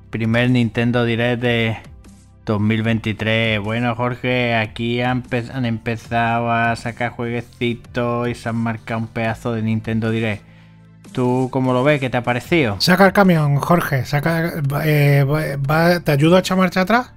Primer 0.09 0.49
Nintendo 0.49 1.05
Direct 1.05 1.41
de 1.41 1.78
2023. 2.46 3.60
Bueno, 3.60 3.96
Jorge, 3.96 4.56
aquí 4.56 5.02
han, 5.02 5.24
empe- 5.24 5.50
han 5.54 5.66
empezado 5.66 6.52
a 6.52 6.76
sacar 6.76 7.12
jueguecitos 7.12 8.28
y 8.28 8.36
se 8.36 8.50
han 8.50 8.56
marcado 8.58 9.00
un 9.02 9.08
pedazo 9.08 9.54
de 9.54 9.62
Nintendo 9.62 10.10
Direct. 10.12 10.44
¿Tú 11.12 11.50
cómo 11.52 11.74
lo 11.74 11.84
ves? 11.84 12.00
¿Qué 12.00 12.10
te 12.10 12.18
ha 12.18 12.24
parecido? 12.24 12.78
Saca 12.82 13.06
el 13.06 13.14
camión, 13.14 13.58
Jorge. 13.58 14.04
Saca, 14.06 14.54
eh, 14.84 15.24
va- 15.24 16.00
¿Te 16.00 16.12
ayudo 16.12 16.36
a 16.36 16.39
echar 16.39 16.58
marcha 16.58 16.82
atrás? 16.82 17.14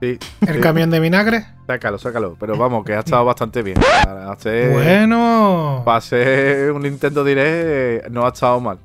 Sí, 0.00 0.18
¿El 0.46 0.54
sí. 0.54 0.60
camión 0.60 0.88
de 0.90 0.98
vinagre? 1.00 1.44
Sácalo, 1.66 1.98
sácalo. 1.98 2.36
Pero 2.40 2.56
vamos, 2.56 2.84
que 2.84 2.94
ha 2.94 3.00
estado 3.00 3.24
bastante 3.24 3.62
bien. 3.62 3.76
Para 4.04 4.32
hacer, 4.32 4.72
Bueno. 4.72 5.82
para 5.84 5.98
hacer 5.98 6.72
un 6.72 6.82
Nintendo 6.82 7.22
Direct 7.22 7.48
eh, 7.48 8.02
no 8.10 8.24
ha 8.24 8.28
estado 8.28 8.60
mal. 8.60 8.78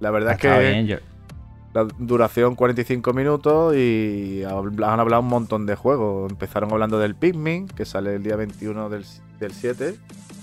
La 0.00 0.10
verdad 0.10 0.30
es 0.32 0.36
Está 0.36 0.58
que 0.58 0.68
bien, 0.70 0.86
yo- 0.86 0.96
la 1.84 1.88
duración 1.98 2.54
45 2.54 3.12
minutos 3.12 3.76
y 3.76 4.42
han 4.44 5.00
hablado 5.00 5.22
un 5.22 5.28
montón 5.28 5.66
de 5.66 5.76
juegos. 5.76 6.30
Empezaron 6.30 6.72
hablando 6.72 6.98
del 6.98 7.14
Pikmin, 7.14 7.68
que 7.68 7.84
sale 7.84 8.14
el 8.16 8.22
día 8.22 8.36
21 8.36 8.88
del, 8.88 9.04
del 9.38 9.52
7 9.52 9.94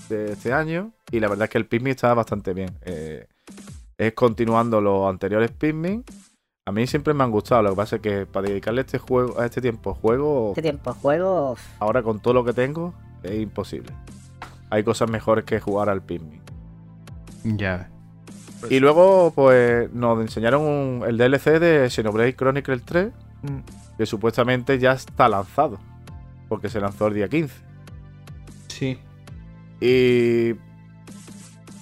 de 0.08 0.32
este 0.32 0.52
año. 0.52 0.92
Y 1.10 1.20
la 1.20 1.28
verdad 1.28 1.44
es 1.44 1.50
que 1.50 1.58
el 1.58 1.66
Pikmin 1.66 1.92
está 1.92 2.14
bastante 2.14 2.54
bien. 2.54 2.78
Eh, 2.82 3.26
es 3.98 4.12
continuando 4.14 4.80
los 4.80 5.08
anteriores 5.08 5.50
Pikmin. 5.50 6.04
A 6.66 6.72
mí 6.72 6.86
siempre 6.86 7.14
me 7.14 7.22
han 7.24 7.30
gustado. 7.30 7.62
Lo 7.62 7.70
que 7.70 7.76
pasa 7.76 7.96
es 7.96 8.02
que 8.02 8.26
para 8.26 8.48
dedicarle 8.48 8.80
este 8.80 8.98
juego, 8.98 9.38
a 9.38 9.46
este 9.46 9.60
tiempo 9.60 9.94
juego, 9.94 10.50
Este 10.50 10.62
tiempo 10.62 10.92
de 10.92 10.98
juego. 11.00 11.56
ahora 11.78 12.02
con 12.02 12.20
todo 12.20 12.34
lo 12.34 12.44
que 12.44 12.52
tengo, 12.52 12.92
es 13.22 13.40
imposible. 13.40 13.92
Hay 14.70 14.82
cosas 14.82 15.08
mejores 15.10 15.44
que 15.44 15.60
jugar 15.60 15.88
al 15.88 16.02
Pikmin. 16.02 16.40
Ya. 17.44 17.88
Y 18.70 18.80
luego, 18.80 19.32
pues, 19.34 19.92
nos 19.92 20.20
enseñaron 20.20 20.62
un- 20.62 21.04
el 21.06 21.16
DLC 21.18 21.58
de 21.58 21.88
Xenoblade 21.90 22.34
Chronicles 22.34 22.82
3, 22.84 23.12
Mm. 23.42 23.96
que 23.98 24.06
supuestamente 24.06 24.78
ya 24.78 24.92
está 24.92 25.28
lanzado, 25.28 25.78
porque 26.48 26.68
se 26.68 26.80
lanzó 26.80 27.06
el 27.08 27.14
día 27.14 27.28
15. 27.28 27.54
Sí. 28.68 28.98
Y 29.80 30.54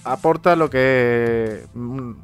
aporta 0.03 0.55
lo 0.55 0.69
que 0.69 1.61
es 1.63 1.69
un 1.75 2.17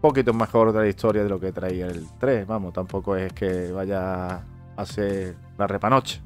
poquito 0.00 0.32
mejor 0.32 0.72
de 0.72 0.80
la 0.80 0.88
historia 0.88 1.22
de 1.22 1.28
lo 1.28 1.40
que 1.40 1.52
traía 1.52 1.86
el 1.86 2.06
3. 2.18 2.46
Vamos, 2.46 2.72
tampoco 2.72 3.16
es 3.16 3.32
que 3.32 3.70
vaya 3.72 4.42
a 4.76 4.86
ser 4.86 5.36
la 5.58 5.66
repanoche. 5.66 6.20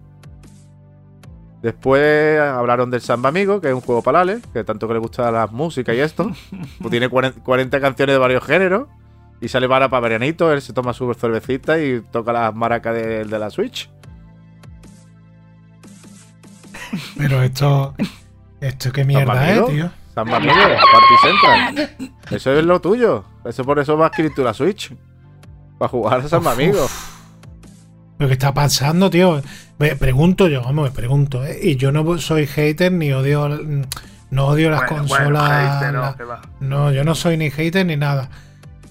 Después 1.63 2.41
hablaron 2.41 2.91
del 2.91 3.01
Samba 3.01 3.29
Amigo, 3.29 3.61
que 3.61 3.69
es 3.69 3.75
un 3.75 3.81
juego 3.81 4.03
para 4.03 4.23
Ale, 4.23 4.41
que 4.53 4.65
tanto 4.65 4.89
que 4.89 4.95
le 4.95 5.01
gusta 5.01 5.31
la 5.31 5.47
música 5.47 5.95
y 5.95 6.01
esto. 6.01 6.31
Pues 6.81 6.91
tiene 6.91 7.09
40, 7.09 7.41
40 7.43 7.81
canciones 7.81 8.15
de 8.15 8.19
varios 8.19 8.45
géneros. 8.45 8.89
Y 9.41 9.49
sale 9.49 9.69
para 9.69 9.89
para 9.89 10.15
él 10.15 10.63
se 10.63 10.73
toma 10.73 10.93
su 10.93 11.13
cervecita 11.15 11.81
y 11.81 12.01
toca 12.01 12.33
las 12.33 12.55
maracas 12.55 12.95
de, 12.95 13.25
de 13.25 13.39
la 13.39 13.51
Switch. 13.51 13.91
Pero 17.17 17.43
esto. 17.43 17.95
¿Esto 18.61 18.93
qué 18.93 19.05
mierda 19.05 19.33
Amigo? 19.33 19.67
es, 19.69 19.75
tío? 19.75 19.91
Samba 20.15 20.37
Amigo, 20.37 20.55
Party 20.55 21.17
Central. 21.23 22.13
Eso 22.31 22.53
es 22.53 22.65
lo 22.65 22.81
tuyo. 22.81 23.25
Eso 23.45 23.65
por 23.65 23.79
eso 23.79 23.97
vas 23.97 24.05
a 24.05 24.07
adquirir 24.09 24.33
tú 24.35 24.45
la 24.45 24.55
Switch. 24.55 24.95
Para 25.79 25.89
jugar 25.89 26.21
a 26.21 26.29
Samba 26.29 26.55
Uf, 26.55 27.22
Lo 28.23 28.29
que 28.29 28.35
está 28.35 28.55
pasando, 28.55 29.11
tío. 29.11 29.43
Me 29.81 29.97
pregunto 29.97 30.47
yo, 30.47 30.63
vamos, 30.63 30.85
me 30.85 30.91
pregunto, 30.93 31.45
¿eh? 31.45 31.59
Y 31.61 31.75
yo 31.75 31.91
no 31.91 32.17
soy 32.19 32.47
hater 32.47 32.93
ni 32.93 33.11
odio, 33.13 33.49
no 34.31 34.47
odio 34.47 34.71
las 34.71 34.83
Bueno, 34.83 34.97
consolas. 34.99 35.25
bueno, 35.25 35.41
hater, 35.75 35.93
no, 35.93 36.01
la- 36.03 36.15
que 36.17 36.23
va. 36.23 36.43
no, 36.61 36.93
yo 36.93 37.03
no 37.03 37.17
soy 37.17 37.37
ni 37.37 37.51
hater 37.51 37.85
ni 37.85 37.97
nada. 37.97 38.31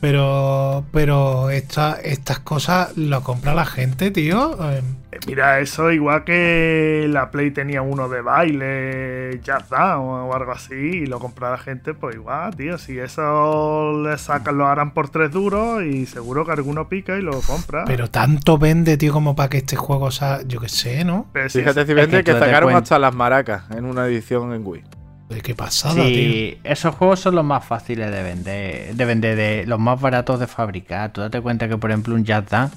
Pero, 0.01 0.83
pero 0.91 1.49
esta- 1.51 1.97
estas 2.03 2.39
cosas 2.39 2.97
lo 2.97 3.21
compra 3.23 3.53
la 3.53 3.65
gente, 3.65 4.11
tío. 4.11 4.57
Eh, 4.71 4.81
Eh, 5.13 5.19
Mira, 5.27 5.59
eso 5.59 5.91
igual 5.91 6.23
que 6.23 7.05
la 7.09 7.31
Play 7.31 7.51
tenía 7.51 7.81
uno 7.81 8.07
de 8.07 8.21
baile, 8.21 9.41
Jazz 9.43 9.67
Down 9.69 10.05
o 10.29 10.33
algo 10.33 10.53
así, 10.53 10.73
y 10.73 11.05
lo 11.05 11.19
compra 11.19 11.51
la 11.51 11.57
gente, 11.57 11.93
pues 11.93 12.15
igual, 12.15 12.55
tío. 12.55 12.77
Si 12.77 12.97
eso 12.97 13.91
le 14.03 14.17
sacan, 14.17 14.57
lo 14.57 14.67
harán 14.67 14.91
por 14.93 15.09
tres 15.09 15.31
duros 15.31 15.83
y 15.83 16.05
seguro 16.05 16.45
que 16.45 16.53
alguno 16.53 16.87
pica 16.87 17.17
y 17.17 17.21
lo 17.21 17.41
compra. 17.41 17.83
Pero 17.85 18.09
tanto 18.09 18.57
vende, 18.57 18.95
tío, 18.95 19.11
como 19.11 19.35
para 19.35 19.49
que 19.49 19.57
este 19.57 19.75
juego 19.75 20.11
sea, 20.11 20.43
yo 20.47 20.61
qué 20.61 20.69
sé, 20.69 21.03
¿no? 21.03 21.27
Pero 21.33 21.49
si 21.49 21.59
Fíjate 21.59 21.81
es- 21.81 21.87
si 21.87 21.93
vende 21.93 22.17
que 22.23 22.31
que 22.31 22.39
sacaron 22.39 22.73
hasta 22.73 22.97
las 22.97 23.13
maracas 23.13 23.63
en 23.75 23.83
una 23.83 24.05
edición 24.07 24.53
en 24.53 24.65
Wii. 24.65 24.83
De 25.31 25.41
qué 25.41 25.55
pasada, 25.55 25.95
tío. 25.95 26.03
Sí, 26.05 26.57
esos 26.63 26.95
juegos 26.95 27.19
son 27.21 27.35
los 27.35 27.45
más 27.45 27.63
fáciles 27.65 28.11
de 28.11 28.23
vender, 28.23 28.95
de 28.95 29.05
vender, 29.05 29.35
de 29.35 29.65
los 29.65 29.79
más 29.79 29.99
baratos 29.99 30.39
de 30.39 30.47
fabricar. 30.47 31.11
Tú 31.13 31.21
date 31.21 31.39
cuenta 31.41 31.67
que, 31.69 31.77
por 31.77 31.89
ejemplo, 31.91 32.15
un 32.15 32.25
Jazz 32.25 32.49
Dance, 32.49 32.75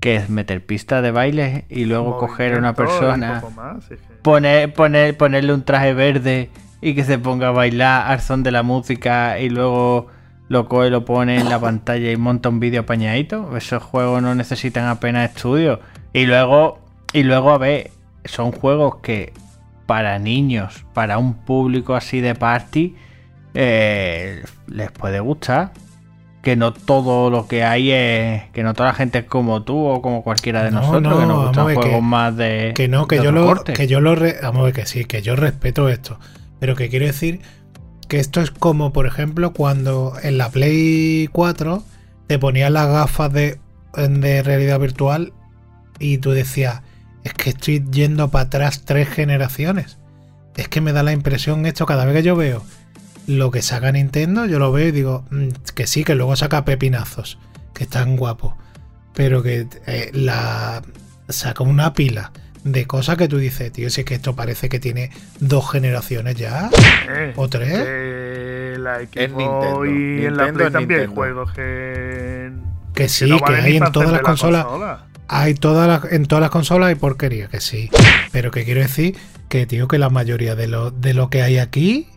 que 0.00 0.16
es 0.16 0.28
meter 0.28 0.64
pistas 0.66 1.02
de 1.02 1.12
baile 1.12 1.64
y 1.68 1.84
luego 1.84 2.18
coger 2.18 2.54
a 2.54 2.58
una 2.58 2.74
persona, 2.74 3.40
poco 3.40 3.52
más, 3.52 3.84
es 3.90 4.00
que- 4.00 4.14
poner, 4.22 4.72
poner, 4.74 5.16
ponerle 5.16 5.54
un 5.54 5.62
traje 5.62 5.94
verde 5.94 6.50
y 6.80 6.94
que 6.94 7.04
se 7.04 7.18
ponga 7.18 7.48
a 7.48 7.52
bailar 7.52 8.10
al 8.10 8.20
son 8.20 8.42
de 8.42 8.50
la 8.50 8.62
música 8.64 9.38
y 9.38 9.48
luego 9.48 10.08
lo 10.48 10.68
coge, 10.68 10.90
lo 10.90 11.04
pone 11.04 11.38
en 11.40 11.48
la 11.48 11.58
pantalla 11.60 12.10
y 12.10 12.16
monta 12.16 12.48
un 12.48 12.60
vídeo 12.60 12.82
apañadito. 12.82 13.56
Esos 13.56 13.82
juegos 13.82 14.20
no 14.20 14.34
necesitan 14.34 14.86
apenas 14.88 15.30
estudio. 15.30 15.80
Y 16.12 16.26
luego, 16.26 16.80
y 17.12 17.22
luego, 17.22 17.52
a 17.52 17.58
ver, 17.58 17.90
son 18.24 18.52
juegos 18.52 18.96
que 18.96 19.32
para 19.86 20.18
niños, 20.18 20.84
para 20.94 21.18
un 21.18 21.34
público 21.34 21.94
así 21.94 22.20
de 22.20 22.34
party, 22.34 22.94
eh, 23.54 24.42
les 24.66 24.90
puede 24.90 25.20
gustar. 25.20 25.72
Que 26.42 26.56
no 26.56 26.74
todo 26.74 27.30
lo 27.30 27.46
que 27.48 27.64
hay 27.64 27.90
es. 27.90 28.42
Que 28.52 28.62
no 28.62 28.74
toda 28.74 28.90
la 28.90 28.94
gente 28.94 29.20
es 29.20 29.24
como 29.24 29.62
tú 29.62 29.78
o 29.86 30.02
como 30.02 30.22
cualquiera 30.22 30.62
de 30.62 30.70
No, 30.70 30.80
nosotros, 30.82 31.02
no, 31.14 31.18
que 31.20 31.26
nos 31.26 31.46
gustan 31.46 31.64
juegos 31.64 31.84
que- 31.86 32.00
más 32.02 32.36
de. 32.36 32.72
Que 32.74 32.86
no, 32.86 33.06
que 33.08 33.16
yo 33.22 33.32
lo, 33.32 33.46
corte. 33.46 33.72
que 33.72 33.86
yo 33.86 34.00
lo, 34.02 34.14
re- 34.14 34.36
vamos 34.42 34.60
a 34.60 34.64
ver 34.64 34.74
que 34.74 34.84
sí, 34.84 35.06
que 35.06 35.22
yo 35.22 35.36
respeto 35.36 35.88
esto, 35.88 36.18
pero 36.60 36.76
que 36.76 36.90
quiero 36.90 37.06
decir 37.06 37.40
que 38.08 38.18
esto 38.20 38.42
es 38.42 38.50
como, 38.50 38.92
por 38.92 39.06
ejemplo, 39.06 39.54
cuando 39.54 40.12
en 40.22 40.36
la 40.36 40.50
Play 40.50 41.30
4 41.32 41.82
te 42.26 42.38
ponían 42.38 42.74
las 42.74 42.88
gafas 42.88 43.32
de, 43.32 43.58
de 43.96 44.42
realidad 44.42 44.78
virtual 44.78 45.32
y 45.98 46.18
tú 46.18 46.32
decías, 46.32 46.82
es 47.24 47.32
que 47.34 47.50
estoy 47.50 47.84
yendo 47.90 48.28
para 48.30 48.44
atrás 48.44 48.82
tres 48.84 49.08
generaciones. 49.08 49.98
Es 50.56 50.68
que 50.68 50.80
me 50.80 50.92
da 50.92 51.02
la 51.02 51.12
impresión 51.12 51.66
esto 51.66 51.84
cada 51.86 52.04
vez 52.04 52.14
que 52.14 52.22
yo 52.22 52.36
veo 52.36 52.62
lo 53.26 53.50
que 53.50 53.62
saca 53.62 53.90
Nintendo, 53.90 54.44
yo 54.46 54.58
lo 54.58 54.70
veo 54.70 54.86
y 54.88 54.92
digo 54.92 55.24
"Mm, 55.30 55.48
que 55.74 55.86
sí, 55.86 56.04
que 56.04 56.14
luego 56.14 56.36
saca 56.36 56.64
pepinazos, 56.64 57.38
que 57.72 57.84
están 57.84 58.16
guapos, 58.16 58.54
pero 59.14 59.42
que 59.42 59.66
eh, 59.86 60.10
la 60.12 60.82
saca 61.28 61.64
una 61.64 61.94
pila 61.94 62.30
de 62.64 62.86
cosas 62.86 63.16
que 63.16 63.26
tú 63.28 63.38
dices, 63.38 63.72
tío, 63.72 63.88
si 63.90 64.02
es 64.02 64.06
que 64.06 64.14
esto 64.14 64.36
parece 64.36 64.68
que 64.68 64.78
tiene 64.78 65.10
dos 65.40 65.70
generaciones 65.70 66.34
ya, 66.36 66.70
Eh, 67.08 67.32
o 67.36 67.48
tres. 67.48 68.78
la 68.78 68.98
Xbox 69.00 69.16
Nintendo. 69.16 69.84
y 69.86 70.24
en 70.26 70.36
la 70.36 70.52
Play 70.52 70.66
es 70.66 70.72
también 70.72 71.00
hay 71.00 71.06
Nintendo. 71.06 71.14
juegos 71.14 71.52
que. 71.52 72.52
Que 72.94 73.08
sí, 73.08 73.28
no 73.28 73.38
que 73.40 73.54
hay 73.56 73.76
en 73.78 73.90
todas 73.92 74.10
las 74.12 74.20
la 74.20 74.22
consolas. 74.22 74.64
consola. 74.66 75.06
Hay 75.28 75.54
todas 75.54 75.88
las, 75.88 76.12
en 76.12 76.26
todas 76.26 76.42
las 76.42 76.50
consolas 76.50 76.88
hay 76.90 76.94
porquería, 76.96 77.48
que 77.48 77.60
sí. 77.60 77.90
Pero 78.32 78.50
que 78.50 78.64
quiero 78.64 78.80
decir 78.80 79.16
que, 79.48 79.66
tío, 79.66 79.88
que 79.88 79.98
la 79.98 80.10
mayoría 80.10 80.54
de 80.54 80.68
lo, 80.68 80.90
de 80.90 81.14
lo 81.14 81.30
que 81.30 81.42
hay 81.42 81.58
aquí. 81.58 82.08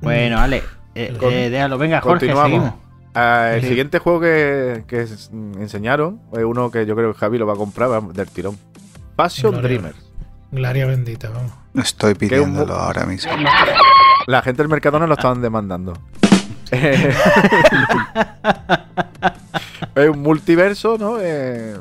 Bueno, 0.00 0.38
Ale, 0.38 0.62
eh, 0.94 1.14
Con- 1.18 1.32
eh, 1.32 1.50
déjalo, 1.50 1.78
venga, 1.78 2.00
Jorge, 2.00 2.26
Continuamos. 2.26 2.50
seguimos. 2.50 2.74
Ah, 3.14 3.52
el 3.54 3.62
Sí. 3.62 3.68
siguiente 3.68 3.98
juego 4.00 4.20
que, 4.20 4.84
que 4.88 5.06
mm, 5.30 5.62
enseñaron 5.62 6.20
es 6.36 6.44
uno 6.44 6.70
que 6.70 6.84
yo 6.84 6.96
creo 6.96 7.12
que 7.12 7.18
Javi 7.18 7.38
lo 7.38 7.46
va 7.46 7.54
a 7.54 7.56
comprar 7.56 7.88
vamos, 7.88 8.12
del 8.12 8.28
tirón. 8.28 8.58
Passion 9.16 9.52
Gloria. 9.52 9.68
Dreamer. 9.68 9.94
Glaria 10.50 10.86
bendita, 10.86 11.30
vamos. 11.30 11.52
Estoy 11.74 12.12
un 12.12 12.18
pidiéndolo 12.18 12.74
ahora 12.74 13.06
mismo. 13.06 13.32
La 14.26 14.42
gente 14.42 14.62
del 14.62 14.68
Mercadona 14.68 15.06
lo 15.06 15.14
estaban 15.14 15.40
demandando. 15.40 15.94
Es 19.94 20.08
un 20.08 20.22
multiverso, 20.22 20.96
¿no? 20.98 21.18
Eh, 21.20 21.76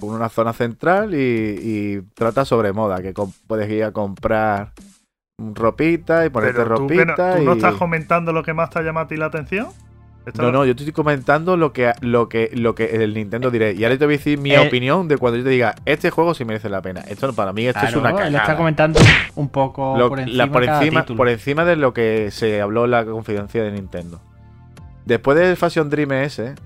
con 0.00 0.10
una 0.10 0.28
zona 0.28 0.52
central 0.52 1.14
y, 1.14 1.18
y 1.18 2.02
trata 2.14 2.44
sobre 2.44 2.72
moda, 2.72 3.00
que 3.02 3.14
puedes 3.46 3.70
ir 3.70 3.84
a 3.84 3.92
comprar 3.92 4.72
ropita 5.38 6.24
y 6.24 6.30
ponerte 6.30 6.62
Pero 6.62 6.76
tú, 6.76 6.86
que 6.86 6.96
no, 6.96 7.04
ropita. 7.04 7.36
¿tú 7.36 7.42
no 7.44 7.52
y- 7.52 7.56
estás 7.56 7.74
comentando 7.74 8.32
lo 8.32 8.42
que 8.42 8.54
más 8.54 8.70
te 8.70 8.78
ha 8.78 8.82
llamado 8.82 9.04
a 9.04 9.08
ti 9.08 9.16
la 9.16 9.26
atención. 9.26 9.68
Esto 10.26 10.42
No, 10.42 10.50
no, 10.50 10.64
yo 10.64 10.74
te 10.74 10.82
estoy 10.82 10.92
comentando 10.92 11.56
lo 11.56 11.72
que, 11.72 11.92
lo 12.00 12.28
que, 12.28 12.50
lo 12.52 12.74
que 12.74 12.86
el 13.04 13.14
Nintendo 13.14 13.50
diré. 13.52 13.74
Y 13.74 13.84
ahora 13.84 13.96
te 13.96 14.06
voy 14.06 14.14
a 14.14 14.18
decir 14.18 14.38
mi 14.40 14.50
Eh. 14.52 14.58
opinión 14.58 15.06
de 15.06 15.18
cuando 15.18 15.38
yo 15.38 15.44
te 15.44 15.50
diga, 15.50 15.76
este 15.84 16.10
juego 16.10 16.34
sí 16.34 16.44
merece 16.44 16.68
la 16.68 16.82
pena. 16.82 17.00
Esto 17.02 17.32
para 17.32 17.52
mí 17.52 17.64
esto 17.66 17.86
es 17.86 17.94
una 17.94 18.10
él 18.10 18.16
está 18.16 18.32
cagada. 18.40 18.56
comentando 18.56 18.98
un 19.36 19.48
poco 19.50 19.96
Lo- 19.96 20.08
por 20.08 20.18
encima, 20.18 20.36
la- 20.46 20.52
por, 20.52 20.64
encima, 20.64 21.04
por 21.06 21.28
encima 21.28 21.64
de 21.64 21.76
lo 21.76 21.94
que 21.94 22.30
se 22.32 22.60
habló 22.60 22.86
en 22.86 22.90
la 22.90 23.04
confidencia 23.04 23.62
de 23.62 23.70
Nintendo. 23.70 24.20
Después 25.04 25.38
del 25.38 25.56
Fashion 25.56 25.88
Dream 25.90 26.10
ese, 26.10 26.56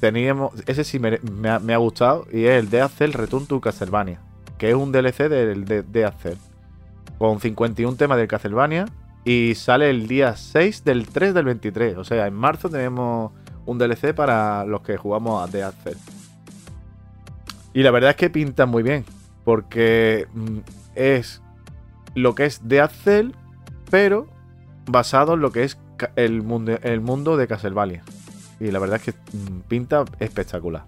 teníamos, 0.00 0.52
ese 0.66 0.84
sí 0.84 0.98
me, 0.98 1.74
ha, 1.74 1.76
gustado 1.76 2.26
y 2.32 2.44
es 2.44 2.72
el 2.72 2.80
Accel 2.80 3.12
Return 3.12 3.46
to 3.46 3.60
Castlevania, 3.60 4.20
que 4.58 4.70
es 4.70 4.74
un 4.74 4.92
DLC 4.92 5.28
del 5.28 5.64
de, 5.64 6.04
Accel, 6.04 6.38
con 7.18 7.40
51 7.40 7.96
temas 7.96 8.18
del 8.18 8.28
Castlevania 8.28 8.86
y 9.24 9.54
sale 9.54 9.90
el 9.90 10.06
día 10.06 10.36
6 10.36 10.84
del 10.84 11.08
3 11.08 11.34
del 11.34 11.44
23. 11.46 11.96
O 11.96 12.04
sea, 12.04 12.26
en 12.26 12.34
marzo 12.34 12.68
tenemos 12.68 13.32
un 13.64 13.78
DLC 13.78 14.14
para 14.14 14.64
los 14.64 14.82
que 14.82 14.96
jugamos 14.96 15.42
a 15.42 15.66
Accel. 15.66 15.96
Y 17.72 17.82
la 17.82 17.90
verdad 17.90 18.10
es 18.10 18.16
que 18.16 18.30
pinta 18.30 18.66
muy 18.66 18.82
bien, 18.82 19.04
porque 19.44 20.26
mm, 20.32 20.58
es 20.94 21.42
lo 22.14 22.34
que 22.34 22.46
es 22.46 22.60
Accel, 22.80 23.34
pero 23.90 24.28
basado 24.86 25.34
en 25.34 25.40
lo 25.40 25.50
que 25.52 25.64
es 25.64 25.78
el 26.14 26.42
mundo, 26.42 26.78
el 26.82 27.00
mundo 27.00 27.36
de 27.36 27.46
Castlevania. 27.46 28.02
Y 28.60 28.70
la 28.70 28.78
verdad 28.78 28.96
es 28.96 29.02
que 29.02 29.14
pinta 29.68 30.04
espectacular. 30.18 30.84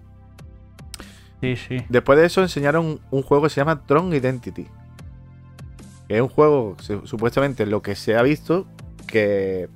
Sí, 1.41 1.57
sí. 1.57 1.85
Después 1.89 2.19
de 2.19 2.27
eso 2.27 2.43
enseñaron 2.43 3.01
un 3.11 3.23
juego 3.23 3.45
que 3.45 3.51
se 3.51 3.61
llama 3.61 3.83
Tron 3.87 4.13
Identity. 4.13 4.67
Que 6.09 6.17
es 6.17 6.23
un 6.23 6.29
juego, 6.29 6.77
su- 6.81 7.07
supuestamente, 7.07 7.67
lo 7.67 7.83
que 7.83 7.95
se 7.95 8.17
ha 8.17 8.23
visto, 8.23 8.67
que 9.07 9.69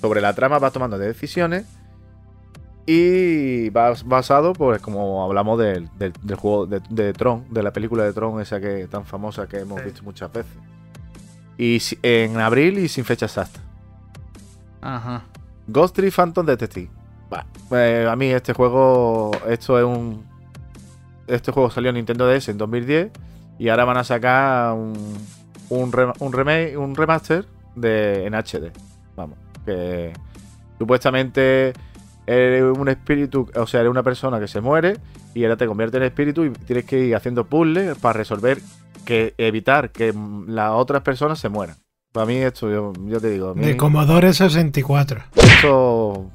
sobre 0.00 0.20
la 0.20 0.32
trama 0.34 0.58
va 0.58 0.70
tomando 0.70 0.98
decisiones. 0.98 1.66
Y 2.86 3.70
va 3.70 3.94
basado, 4.04 4.52
pues, 4.52 4.80
como 4.82 5.24
hablamos 5.24 5.58
del, 5.58 5.88
del- 5.98 6.12
del 6.22 6.36
juego 6.36 6.66
de, 6.66 6.82
de 6.90 7.12
Tron, 7.14 7.44
de 7.50 7.62
la 7.62 7.72
película 7.72 8.04
de 8.04 8.12
Tron, 8.12 8.40
esa 8.42 8.60
que 8.60 8.86
tan 8.88 9.04
famosa 9.06 9.46
que 9.46 9.58
hemos 9.60 9.78
Sí. 9.80 9.86
visto 9.86 10.02
muchas 10.02 10.30
veces. 10.32 10.52
Y 11.56 11.78
en 12.02 12.38
abril 12.40 12.78
y 12.78 12.88
sin 12.88 13.04
fecha 13.04 13.26
exacta. 13.26 13.60
Ajá. 14.82 15.22
Ghost 15.66 15.98
Phantom 16.14 16.46
Detective. 16.46 16.90
Eh, 17.70 18.06
a 18.08 18.14
mí 18.16 18.26
este 18.26 18.52
juego, 18.52 19.30
esto 19.48 19.78
es 19.78 19.84
un... 19.84 20.24
Este 21.26 21.52
juego 21.52 21.70
salió 21.70 21.88
en 21.90 21.96
Nintendo 21.96 22.26
DS 22.28 22.48
en 22.50 22.58
2010 22.58 23.10
y 23.58 23.68
ahora 23.70 23.84
van 23.84 23.96
a 23.96 24.04
sacar 24.04 24.74
un, 24.74 24.92
un, 25.70 25.90
rem- 25.92 26.14
un 26.18 26.32
remake, 26.32 26.76
un 26.76 26.94
remaster 26.94 27.46
de, 27.74 28.26
en 28.26 28.34
HD. 28.34 28.70
Vamos, 29.16 29.38
que 29.64 30.12
supuestamente 30.78 31.72
eres 32.26 32.62
un 32.62 32.88
espíritu, 32.88 33.48
o 33.56 33.66
sea, 33.66 33.80
eres 33.80 33.90
una 33.90 34.02
persona 34.02 34.38
que 34.38 34.48
se 34.48 34.60
muere 34.60 34.98
y 35.34 35.44
ahora 35.44 35.56
te 35.56 35.66
convierte 35.66 35.96
en 35.96 36.02
espíritu 36.02 36.44
y 36.44 36.50
tienes 36.50 36.84
que 36.84 36.98
ir 37.06 37.16
haciendo 37.16 37.44
puzzles 37.46 37.96
para 37.98 38.18
resolver, 38.18 38.60
que 39.06 39.34
evitar 39.38 39.90
que 39.90 40.14
las 40.46 40.72
otras 40.72 41.02
personas 41.02 41.38
se 41.38 41.48
mueran. 41.48 41.76
Para 42.14 42.26
mí 42.26 42.36
esto, 42.36 42.70
yo, 42.70 42.92
yo 43.06 43.20
te 43.20 43.28
digo, 43.30 43.56
mí- 43.56 43.66
De 43.66 43.76
Commodore 43.76 44.32
64. 44.32 45.20
esto 45.34 46.30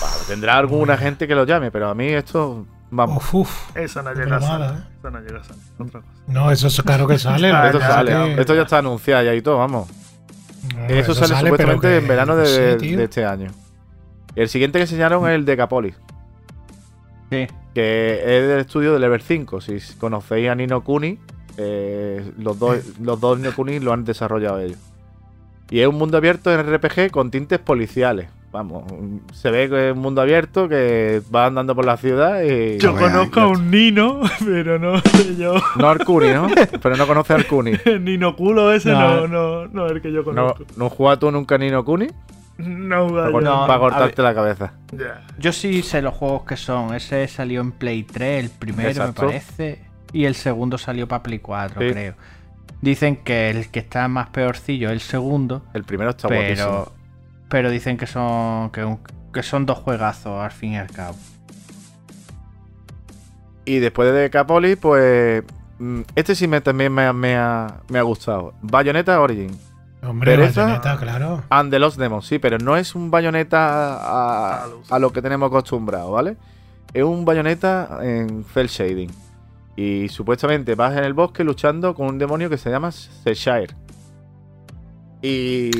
bueno, 0.00 0.16
tendrá 0.26 0.56
alguna 0.56 0.96
gente 0.96 1.28
que 1.28 1.34
lo 1.34 1.44
llame, 1.44 1.70
pero 1.70 1.90
a 1.90 1.94
mí 1.94 2.06
esto 2.06 2.64
vamos. 2.90 3.18
Uf, 3.18 3.34
uf. 3.34 3.76
Eso 3.76 4.02
no 4.02 4.14
llega 4.14 4.36
a 4.36 4.40
salir. 4.40 4.66
¿eh? 4.70 4.82
Eso 4.98 5.10
no 5.10 5.20
llega 5.20 5.40
a 5.40 5.44
salir. 5.44 5.62
Otra 5.78 6.00
cosa. 6.00 6.12
No, 6.26 6.50
eso 6.50 6.68
es 6.68 6.80
claro 6.82 7.06
que 7.06 7.18
sale. 7.18 7.50
Ah, 7.52 7.66
esto 7.66 7.78
ya, 7.80 7.84
pasa 7.86 7.94
sale, 7.98 8.12
que- 8.34 8.40
esto 8.40 8.54
ya 8.54 8.62
está 8.62 8.78
anunciado 8.78 9.24
ya 9.24 9.34
y 9.34 9.42
todo, 9.42 9.58
vamos. 9.58 9.88
No, 10.74 10.86
eso, 10.86 11.12
sale, 11.14 11.34
pero 11.34 11.72
supuestamente 11.74 11.88
que- 11.88 11.96
en 11.98 12.08
verano 12.08 12.36
de, 12.36 13.02
este 13.04 13.26
año. 13.26 13.50
El 14.36 14.48
siguiente 14.48 14.78
que 14.78 14.84
enseñaron 14.84 15.28
es 15.28 15.34
el 15.34 15.44
de 15.44 15.54
Capolis, 15.56 15.96
Sí. 17.30 17.46
que 17.74 18.14
es 18.24 18.48
del 18.48 18.60
estudio 18.60 18.94
de 18.94 19.00
Level 19.00 19.20
5. 19.20 19.60
Si 19.60 19.78
conocéis 19.98 20.48
a 20.48 20.54
Nino 20.54 20.82
Kuni, 20.82 21.18
eh, 21.58 22.32
los 22.38 22.58
dos, 22.58 22.98
los 23.00 23.20
dos 23.20 23.38
lo 23.40 23.92
han 23.92 24.04
desarrollado 24.04 24.60
ellos. 24.60 24.78
Y 25.70 25.80
es 25.80 25.86
un 25.86 25.96
mundo 25.96 26.16
abierto 26.16 26.52
en 26.52 26.64
RPG 26.74 27.10
con 27.10 27.30
tintes 27.30 27.58
policiales. 27.58 28.28
vamos, 28.50 28.84
se 29.34 29.50
ve 29.50 29.68
que 29.68 29.88
es 29.90 29.94
un 29.94 30.00
mundo 30.00 30.22
abierto, 30.22 30.68
que 30.68 31.20
va 31.34 31.46
andando 31.46 31.74
por 31.74 31.84
la 31.84 31.98
ciudad 31.98 32.42
y... 32.42 32.78
Yo 32.78 32.92
No 32.92 32.98
conozco 32.98 33.40
a 33.40 33.48
un 33.48 33.70
Nino, 33.70 34.20
pero 34.44 34.78
no 34.78 34.98
sé 35.00 35.36
yo. 35.36 35.54
No 35.76 35.88
Arcuni, 35.90 36.28
¿no? 36.28 36.46
Pero 36.80 36.96
no 36.96 37.06
conoce 37.06 37.34
a 37.34 37.36
Arcuni. 37.36 37.72
El 37.84 38.04
Nino 38.04 38.34
culo 38.34 38.72
ese 38.72 38.92
No. 38.92 39.26
no, 39.26 39.28
no, 39.28 39.66
no 39.66 39.86
es 39.86 39.92
el 39.92 40.00
que 40.00 40.10
yo 40.10 40.20
¿No, 40.20 40.24
conozco. 40.24 40.64
¿No 40.76 40.88
juegas 40.88 41.18
tú 41.18 41.30
nunca 41.30 41.58
Nino 41.58 41.84
Kuni? 41.84 42.06
No, 42.56 43.08
Para, 43.08 43.30
vaya. 43.30 43.40
No, 43.50 43.66
para 43.66 43.78
cortarte 43.78 44.22
la 44.22 44.34
cabeza. 44.34 44.72
Ya. 44.92 45.22
Yo 45.38 45.52
sí 45.52 45.82
sé 45.82 46.02
los 46.02 46.14
juegos 46.14 46.42
que 46.44 46.56
son. 46.56 46.94
Ese 46.94 47.28
salió 47.28 47.60
en 47.60 47.72
Play 47.72 48.02
3, 48.04 48.44
el 48.44 48.50
primero 48.50 48.88
Exacto. 48.88 49.22
me 49.22 49.28
parece. 49.28 49.87
Y 50.12 50.24
el 50.24 50.34
segundo 50.34 50.78
salió 50.78 51.06
para 51.08 51.22
Play 51.22 51.38
4, 51.40 51.80
Sí. 51.80 51.90
creo. 51.92 52.14
Dicen 52.80 53.16
que 53.16 53.50
el 53.50 53.70
que 53.70 53.80
está 53.80 54.06
más 54.08 54.28
peorcillo 54.30 54.88
es 54.88 54.92
el 54.94 55.00
segundo. 55.00 55.62
El 55.74 55.84
primero 55.84 56.10
está 56.10 56.28
guapísimo. 56.28 56.54
pero, 56.56 56.92
pero 57.48 57.70
dicen 57.70 57.96
que 57.96 58.06
son, 58.06 58.70
que, 58.70 58.84
un- 58.84 59.00
que 59.32 59.42
son 59.42 59.66
dos 59.66 59.78
juegazos 59.78 60.40
al 60.42 60.52
fin 60.52 60.72
y 60.72 60.78
al 60.78 60.90
cabo. 60.90 61.16
Y 63.64 63.78
después 63.80 64.12
de 64.14 64.30
Capoli, 64.30 64.76
pues... 64.76 65.42
mm, 65.78 66.00
Este 66.14 66.34
sí 66.34 66.48
me, 66.48 66.60
también 66.60 66.92
me, 66.92 67.04
ha- 67.06 67.12
me 67.12 67.36
ha, 67.36 67.80
me 67.88 67.98
ha 67.98 68.02
gustado. 68.02 68.54
Bayonetta 68.62 69.20
Origin. 69.20 69.50
Hombre, 70.02 70.36
Pereza. 70.36 70.62
Bayonetta, 70.62 70.96
claro. 70.98 71.42
And 71.50 71.70
the 71.72 71.78
Lost 71.78 71.98
Demon, 71.98 72.22
sí, 72.22 72.38
pero 72.38 72.58
no 72.58 72.76
es 72.76 72.94
un 72.94 73.10
bayoneta 73.10 73.96
a, 74.62 74.66
a 74.88 74.98
lo 75.00 75.12
que 75.12 75.20
tenemos 75.20 75.48
acostumbrado, 75.48 76.12
¿vale? 76.12 76.36
Es 76.94 77.02
un 77.02 77.24
bayoneta 77.24 77.98
en 78.02 78.44
cel 78.44 78.68
shading. 78.68 79.10
Y 79.80 80.08
supuestamente 80.08 80.74
vas 80.74 80.96
en 80.96 81.04
el 81.04 81.14
bosque 81.14 81.44
luchando 81.44 81.94
con 81.94 82.08
un 82.08 82.18
demonio 82.18 82.50
que 82.50 82.58
se 82.58 82.68
llama 82.68 82.90
Cheshire. 82.90 83.76
Y 85.22 85.70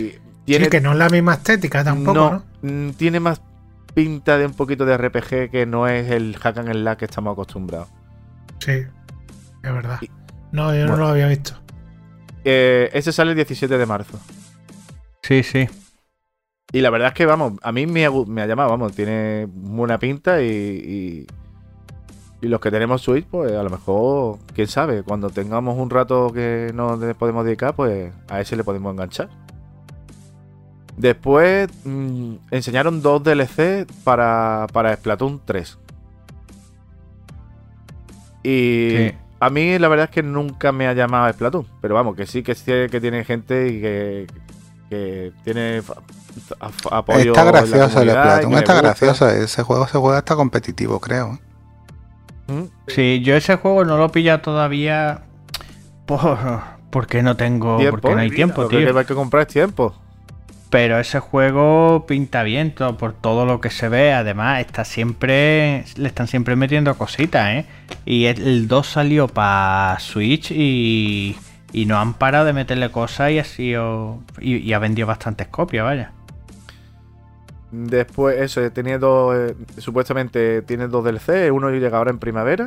tiene, 0.44 0.64
Sí, 0.66 0.70
que 0.70 0.80
no 0.80 0.92
es 0.92 0.98
la 0.98 1.08
misma 1.08 1.34
estética 1.34 1.82
tampoco, 1.82 2.14
¿no? 2.14 2.44
mm, 2.62 2.90
tiene 2.90 3.18
más 3.18 3.40
pinta 3.94 4.38
de 4.38 4.46
un 4.46 4.54
poquito 4.54 4.84
de 4.86 4.96
RPG 4.96 5.50
que 5.50 5.66
no 5.66 5.88
es 5.88 6.10
el 6.12 6.36
hack 6.36 6.58
and 6.58 6.72
slash 6.72 6.96
que 6.96 7.04
estamos 7.06 7.32
acostumbrados. 7.32 7.88
Sí, 8.60 8.70
es 8.72 8.86
verdad. 9.62 9.98
Y- 10.00 10.10
No, 10.52 10.72
yo 10.74 10.86
no 10.86 10.96
lo 10.96 11.08
había 11.08 11.26
visto. 11.26 11.52
Eh, 12.44 12.90
ese 12.92 13.12
sale 13.12 13.32
el 13.32 13.36
17 13.36 13.76
de 13.78 13.86
marzo. 13.86 14.18
Sí, 15.22 15.42
sí. 15.42 15.68
Y 16.72 16.80
la 16.82 16.90
verdad 16.90 17.08
es 17.08 17.14
que, 17.14 17.26
vamos, 17.26 17.54
a 17.62 17.72
mí 17.72 17.86
me 17.86 18.06
ha, 18.06 18.10
me 18.10 18.42
ha 18.42 18.46
llamado, 18.46 18.70
vamos, 18.70 18.92
tiene 18.94 19.46
buena 19.50 19.98
pinta 19.98 20.40
y, 20.40 20.46
y, 20.46 21.26
y 22.40 22.46
los 22.48 22.60
que 22.60 22.70
tenemos 22.70 23.02
Switch, 23.02 23.26
pues 23.26 23.52
a 23.52 23.62
lo 23.62 23.70
mejor, 23.70 24.38
quién 24.54 24.68
sabe, 24.68 25.02
cuando 25.02 25.30
tengamos 25.30 25.76
un 25.78 25.90
rato 25.90 26.32
que 26.32 26.70
no 26.74 26.96
le 26.96 27.14
podemos 27.14 27.44
dedicar, 27.44 27.74
pues 27.74 28.12
a 28.28 28.40
ese 28.40 28.54
le 28.56 28.64
podemos 28.64 28.92
enganchar. 28.92 29.28
Después 30.96 31.68
mm, 31.84 32.34
enseñaron 32.50 33.02
dos 33.02 33.22
DLC 33.22 33.86
para, 34.04 34.66
para 34.72 34.94
Splatoon 34.96 35.40
3. 35.44 35.78
Y 38.42 38.90
Sí. 38.96 39.14
a 39.40 39.50
mí 39.50 39.78
la 39.78 39.88
verdad 39.88 40.04
es 40.04 40.10
que 40.10 40.22
nunca 40.22 40.72
me 40.72 40.86
ha 40.86 40.92
llamado 40.92 41.32
Splatoon, 41.32 41.66
pero 41.80 41.94
vamos, 41.94 42.16
que 42.16 42.26
sí 42.26 42.42
que 42.42 42.54
sé 42.54 42.88
que 42.90 43.00
tiene 43.00 43.24
gente 43.24 43.68
y 43.68 43.80
que, 43.80 44.26
que 44.88 45.32
tiene 45.44 45.82
apoyo. 46.90 47.32
Está 47.32 47.44
gracioso 47.44 48.00
el 48.02 48.10
Splatoon, 48.10 48.54
está 48.54 48.74
gracioso. 48.74 49.28
Ese 49.28 49.62
juego 49.62 49.86
se 49.88 49.98
juega 49.98 50.18
hasta 50.18 50.36
competitivo, 50.36 51.00
creo. 51.00 51.38
Sí, 52.86 53.20
yo 53.22 53.36
ese 53.36 53.56
juego 53.56 53.84
no 53.84 53.96
lo 53.96 54.06
he 54.06 54.08
pillado 54.08 54.40
todavía 54.40 55.22
por, 56.06 56.38
porque 56.90 57.22
no 57.22 57.36
tengo, 57.36 57.76
Tiempo, 57.76 57.98
porque 58.00 58.14
no 58.14 58.20
hay 58.20 58.30
tiempo, 58.30 58.62
Lo 58.62 58.68
que 58.68 58.78
tío. 58.78 58.98
hay 58.98 59.04
que 59.04 59.14
comprar 59.14 59.42
es 59.42 59.48
tiempo. 59.52 59.94
Pero 60.70 60.98
ese 60.98 61.18
juego 61.18 62.04
pinta 62.06 62.42
bien 62.42 62.74
todo, 62.74 62.98
por 62.98 63.14
todo 63.14 63.46
lo 63.46 63.60
que 63.60 63.70
se 63.70 63.88
ve. 63.88 64.12
Además, 64.12 64.60
está 64.60 64.84
siempre. 64.84 65.84
Le 65.96 66.08
están 66.08 66.26
siempre 66.26 66.56
metiendo 66.56 66.94
cositas, 66.96 67.48
¿eh? 67.54 67.66
Y 68.04 68.26
el, 68.26 68.42
el 68.46 68.68
2 68.68 68.86
salió 68.86 69.28
para 69.28 69.96
Switch 70.00 70.50
y. 70.50 71.36
Y 71.72 71.84
no 71.86 71.98
han 71.98 72.14
parado 72.14 72.44
de 72.46 72.52
meterle 72.54 72.90
cosas 72.90 73.30
y 73.30 73.38
ha 73.38 73.44
sido. 73.44 74.18
Y, 74.40 74.56
y 74.56 74.72
ha 74.74 74.78
vendido 74.78 75.06
bastantes 75.06 75.48
copias, 75.48 75.84
vaya. 75.84 76.12
Después, 77.70 78.40
eso, 78.40 78.70
tenía 78.72 78.98
dos. 78.98 79.34
eh, 79.36 79.56
supuestamente 79.78 80.62
tiene 80.62 80.88
dos 80.88 81.04
DLC. 81.04 81.52
Uno 81.52 81.70
llega 81.70 81.98
ahora 81.98 82.10
en 82.10 82.18
primavera. 82.18 82.66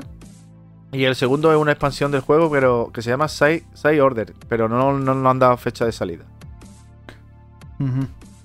Y 0.91 1.05
el 1.05 1.15
segundo 1.15 1.51
es 1.51 1.57
una 1.57 1.71
expansión 1.71 2.11
del 2.11 2.21
juego, 2.21 2.51
pero 2.51 2.91
que 2.93 3.01
se 3.01 3.09
llama 3.09 3.27
Side, 3.27 3.63
Side 3.73 4.01
Order. 4.01 4.33
Pero 4.49 4.67
no, 4.67 4.97
no, 4.97 5.15
no 5.15 5.29
han 5.29 5.39
dado 5.39 5.55
fecha 5.57 5.85
de 5.85 5.91
salida. 5.91 6.25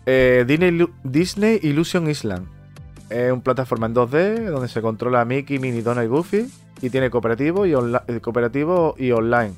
Eh, 0.07 0.45
Disney, 0.47 0.87
Disney 1.03 1.61
Illusion 1.63 2.09
Island. 2.09 2.47
Es 3.11 3.33
un 3.33 3.41
plataforma 3.41 3.87
en 3.87 3.95
2D 3.95 4.51
donde 4.51 4.69
se 4.69 4.81
controla 4.81 5.21
a 5.21 5.25
Mickey, 5.25 5.59
Minnie, 5.59 5.83
Donald 5.83 6.07
y 6.07 6.09
Goofy. 6.09 6.51
Y 6.81 6.91
tiene 6.91 7.11
cooperativo 7.11 7.67
y, 7.67 7.73
eh, 7.73 8.21
cooperativo 8.21 8.95
y 8.99 9.11
online. 9.11 9.55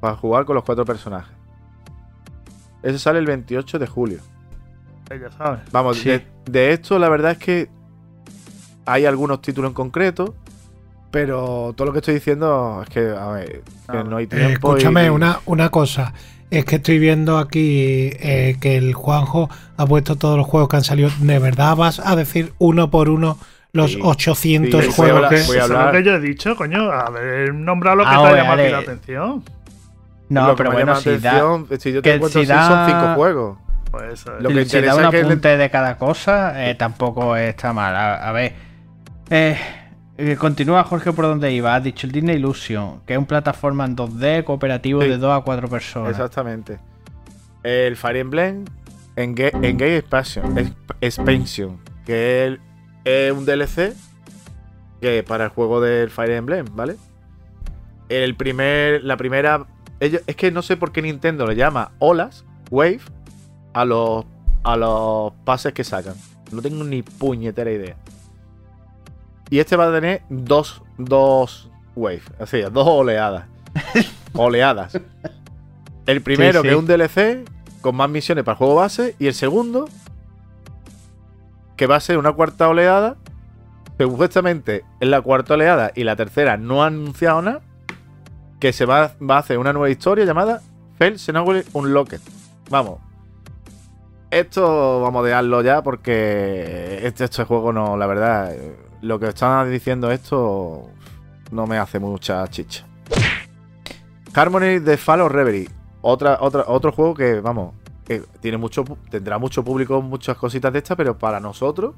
Para 0.00 0.16
jugar 0.16 0.44
con 0.44 0.54
los 0.54 0.64
cuatro 0.64 0.84
personajes. 0.84 1.34
Ese 2.82 2.98
sale 2.98 3.18
el 3.18 3.26
28 3.26 3.78
de 3.78 3.86
julio. 3.86 4.20
Ella. 5.10 5.62
Vamos, 5.72 5.98
Sí. 5.98 6.08
de, 6.10 6.26
de 6.50 6.72
esto 6.72 6.98
la 6.98 7.08
verdad 7.08 7.32
es 7.32 7.38
que 7.38 7.68
hay 8.84 9.04
algunos 9.06 9.40
títulos 9.42 9.70
en 9.70 9.74
concreto. 9.74 10.34
Pero 11.10 11.72
todo 11.76 11.86
lo 11.86 11.92
que 11.92 12.00
estoy 12.00 12.14
diciendo 12.14 12.82
es 12.82 12.90
que, 12.90 13.08
a 13.08 13.28
ver, 13.28 13.62
que 13.90 14.04
no 14.04 14.16
hay 14.18 14.26
tiempo. 14.26 14.70
escúchame, 14.76 15.06
y- 15.06 15.08
una, 15.08 15.38
una 15.46 15.70
cosa. 15.70 16.12
Es 16.50 16.64
que 16.64 16.76
estoy 16.76 16.98
viendo 16.98 17.38
aquí 17.38 18.10
eh, 18.20 18.56
que 18.60 18.76
el 18.76 18.92
Juanjo 18.92 19.48
ha 19.76 19.86
puesto 19.86 20.16
todos 20.16 20.36
los 20.36 20.46
juegos 20.46 20.68
que 20.68 20.76
han 20.76 20.84
salido. 20.84 21.08
¿De 21.20 21.38
verdad 21.38 21.74
vas 21.76 22.00
a 22.04 22.16
decir 22.16 22.52
uno 22.58 22.90
por 22.90 23.08
uno 23.08 23.38
los 23.72 23.92
Sí. 23.92 24.00
800 24.02 24.70
Sí, 24.84 24.86
voy 24.86 24.90
a 24.90 24.92
juegos 24.96 25.16
hablar- 25.16 25.30
que... 25.30 25.46
voy 25.46 25.56
a 25.56 25.58
Eso 25.58 25.64
es 25.64 25.70
hablar. 25.70 25.86
lo 25.86 25.92
que 26.00 26.04
yo 26.04 26.14
he 26.16 26.20
dicho, 26.20 26.56
coño. 26.56 26.90
A 26.90 27.08
ver, 27.10 27.54
nombra 27.54 27.94
lo 27.94 28.02
que 28.04 28.10
Ah, 28.12 28.22
te 28.22 28.26
ha 28.28 28.36
llamado 28.42 28.68
la 28.68 28.78
atención. 28.78 29.44
No, 30.28 30.46
lo 30.48 30.54
que 30.54 30.56
pero 30.58 30.70
me 30.70 30.74
bueno, 30.76 30.92
llama 30.92 31.00
si 31.00 31.10
da, 31.18 31.30
atención, 31.30 31.80
si 31.80 31.92
yo 31.92 32.02
te 32.02 32.12
que 32.12 32.18
cuento 32.18 32.42
si 32.44 32.50
así, 32.50 32.68
son 32.72 32.86
cinco 32.86 33.14
juegos. 33.14 33.58
Pues 33.98 34.20
eso 34.20 34.36
es. 34.36 34.42
Lo 34.42 34.48
que 34.50 34.64
si 34.64 34.80
da 34.80 34.94
un 34.94 35.02
le- 35.10 35.20
apunte 35.20 35.56
de 35.56 35.70
cada 35.70 35.96
cosa, 35.98 36.68
eh, 36.68 36.74
tampoco 36.74 37.36
está 37.36 37.72
mal. 37.72 37.94
A, 37.94 38.28
a 38.28 38.32
ver. 38.32 38.52
Eh, 39.30 39.56
eh, 40.18 40.36
continúa 40.36 40.84
Jorge 40.84 41.12
por 41.12 41.24
donde 41.26 41.52
iba. 41.52 41.74
Has 41.74 41.82
dicho 41.84 42.06
el 42.06 42.12
Disney 42.12 42.36
Illusion, 42.36 43.00
que 43.06 43.14
es 43.14 43.18
un 43.18 43.26
plataforma 43.26 43.84
en 43.84 43.96
2D 43.96 44.44
cooperativo 44.44 45.02
Sí. 45.02 45.08
de 45.08 45.18
2 45.18 45.38
a 45.38 45.42
4 45.42 45.68
personas. 45.68 46.10
Exactamente. 46.10 46.78
El 47.62 47.96
Fire 47.96 48.16
Emblem 48.18 48.64
Engage, 49.16 49.56
Engage 49.62 49.96
Expansion, 49.98 50.56
Exp- 50.56 50.94
Expansion, 51.00 51.78
que 52.04 52.46
es, 52.46 52.58
es 53.04 53.32
un 53.32 53.44
DLC 53.46 53.94
que 55.00 55.22
para 55.22 55.44
el 55.44 55.50
juego 55.50 55.80
del 55.80 56.10
Fire 56.10 56.30
Emblem, 56.32 56.66
¿vale? 56.72 56.96
El 58.08 58.36
primer, 58.36 59.02
la 59.04 59.16
primera, 59.16 59.66
ellos- 60.00 60.22
es 60.26 60.36
que 60.36 60.50
no 60.52 60.62
sé 60.62 60.76
por 60.76 60.92
qué 60.92 61.02
Nintendo 61.02 61.46
le 61.46 61.56
llama 61.56 61.90
olas, 61.98 62.44
wave, 62.70 63.00
a 63.76 63.84
los, 63.84 64.24
a 64.64 64.74
los 64.74 65.34
pases 65.44 65.74
que 65.74 65.84
sacan. 65.84 66.14
No 66.50 66.62
tengo 66.62 66.82
ni 66.82 67.02
puñetera 67.02 67.70
idea. 67.70 67.96
Y 69.50 69.58
este 69.58 69.76
va 69.76 69.88
a 69.88 69.92
tener 69.92 70.22
dos, 70.30 70.82
dos 70.96 71.70
wave, 71.94 72.22
o 72.38 72.46
sea, 72.46 72.70
dos 72.70 72.88
oleadas. 72.88 73.44
oleadas. 74.32 74.98
El 76.06 76.22
primero, 76.22 76.62
Sí, 76.62 76.68
que 76.68 76.72
es 76.72 76.78
un 76.78 76.86
DLC 76.86 77.46
con 77.82 77.96
más 77.96 78.08
misiones 78.08 78.44
para 78.44 78.54
el 78.54 78.58
juego 78.58 78.76
base. 78.76 79.14
Y 79.18 79.26
el 79.26 79.34
segundo, 79.34 79.90
que 81.76 81.86
va 81.86 81.96
a 81.96 82.00
ser 82.00 82.16
una 82.16 82.32
cuarta 82.32 82.66
oleada. 82.66 83.16
Supuestamente 84.00 84.84
es 85.00 85.08
la 85.08 85.20
cuarta 85.20 85.52
oleada 85.52 85.92
y 85.94 86.04
la 86.04 86.16
tercera 86.16 86.56
no 86.56 86.82
ha 86.82 86.86
anunciado 86.86 87.42
nada. 87.42 87.60
Que 88.58 88.72
se 88.72 88.86
va, 88.86 89.12
va 89.20 89.36
a 89.36 89.40
hacer 89.40 89.58
una 89.58 89.74
nueva 89.74 89.90
historia 89.90 90.24
llamada 90.24 90.62
Fell 90.96 91.18
Unlocked. 91.74 92.20
Vamos. 92.70 93.05
Esto 94.30 95.00
vamos 95.02 95.22
a 95.22 95.26
dejarlo 95.26 95.62
ya 95.62 95.82
porque 95.82 97.00
este, 97.02 97.24
este 97.24 97.44
juego 97.44 97.72
no, 97.72 97.96
la 97.96 98.06
verdad, 98.06 98.52
lo 99.02 99.18
que 99.18 99.28
están 99.28 99.70
diciendo 99.70 100.10
esto 100.10 100.90
no 101.52 101.66
me 101.66 101.78
hace 101.78 101.98
mucha 101.98 102.46
chicha. 102.48 102.84
Harmony 104.34 104.80
de 104.80 104.96
Fall 104.96 105.20
of 105.22 105.32
Reverie. 105.32 105.68
Otra, 106.02 106.38
otra, 106.40 106.64
otro 106.66 106.92
juego 106.92 107.14
que, 107.14 107.40
vamos, 107.40 107.74
que 108.04 108.22
tiene 108.40 108.58
mucho, 108.58 108.84
tendrá 109.10 109.38
mucho 109.38 109.64
público, 109.64 110.02
muchas 110.02 110.36
cositas 110.36 110.72
de 110.72 110.78
estas, 110.78 110.96
pero 110.96 111.16
para 111.18 111.40
nosotros, 111.40 111.94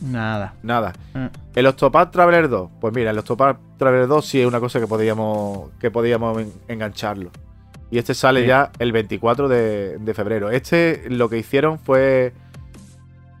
Nada. 0.00 0.54
nada. 0.62 0.92
Mm. 1.14 1.26
El 1.54 1.66
Octopath 1.66 2.10
Traveler 2.10 2.48
2. 2.48 2.70
Pues 2.80 2.92
mira, 2.94 3.10
el 3.10 3.18
Octopath 3.18 3.58
Traveler 3.78 4.06
2 4.08 4.26
sí 4.26 4.40
es 4.40 4.46
una 4.46 4.58
cosa 4.60 4.80
que 4.80 4.86
podíamos, 4.86 5.70
que 5.78 5.90
podíamos 5.90 6.38
en- 6.38 6.52
engancharlo. 6.68 7.30
Y 7.90 7.98
este 7.98 8.14
sale 8.14 8.42
Sí. 8.42 8.46
ya 8.48 8.70
el 8.78 8.92
24 8.92 9.48
de, 9.48 9.98
de 9.98 10.14
febrero. 10.14 10.50
Este 10.50 11.04
lo 11.08 11.28
que 11.28 11.38
hicieron 11.38 11.78
fue 11.78 12.32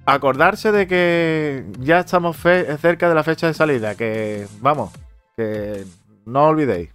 acordarse 0.06 0.70
de 0.70 0.86
que 0.86 1.64
ya 1.80 2.00
estamos 2.00 2.36
cerca 2.36 3.08
de 3.08 3.14
la 3.14 3.24
fecha 3.24 3.46
de 3.46 3.54
salida. 3.54 3.94
Que, 3.94 4.46
vamos, 4.60 4.92
que 5.36 5.84
no 6.26 6.44
olvidéis. 6.44 6.90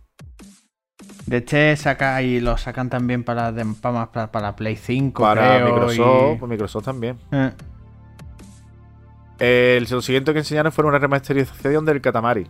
De 1.26 1.38
este 1.38 1.76
saca 1.76 2.22
y 2.22 2.40
lo 2.40 2.58
sacan 2.58 2.90
también 2.90 3.24
para, 3.24 3.54
para, 3.82 3.94
más 3.94 4.08
para, 4.10 4.32
para 4.32 4.56
Play 4.56 4.76
5, 4.78 5.22
Para 5.22 5.58
creo, 5.58 5.74
Microsoft, 5.74 6.34
y- 6.34 6.38
pues 6.40 6.50
Microsoft 6.50 6.86
también. 6.86 7.18
Eh, 7.32 7.52
El, 9.40 9.88
lo 9.90 10.02
siguiente 10.02 10.34
que 10.34 10.40
enseñaron 10.40 10.72
fue 10.72 10.86
una 10.86 10.98
remasterización 11.00 11.86
del 11.86 12.02
Katamari. 12.02 12.48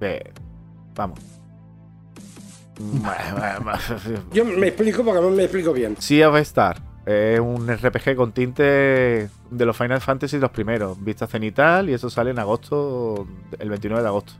Eh, 0.00 0.32
vamos. 0.94 1.18
Yo 4.32 4.44
me 4.44 4.68
explico 4.68 5.04
porque 5.04 5.20
no 5.20 5.30
me 5.30 5.44
explico 5.44 5.72
bien. 5.72 5.96
Sea 5.98 6.28
of 6.28 6.36
Star. 6.36 6.80
Es 7.06 7.38
un 7.38 7.68
RPG 7.68 8.16
con 8.16 8.32
tinte 8.32 8.62
de 8.62 9.64
los 9.64 9.76
Final 9.76 10.00
Fantasy 10.00 10.38
los 10.38 10.50
primeros. 10.50 11.02
Vista 11.02 11.26
cenital 11.26 11.88
y 11.88 11.94
eso 11.94 12.10
sale 12.10 12.30
en 12.30 12.38
agosto, 12.38 13.26
el 13.58 13.68
29 13.68 14.02
de 14.02 14.08
agosto. 14.08 14.32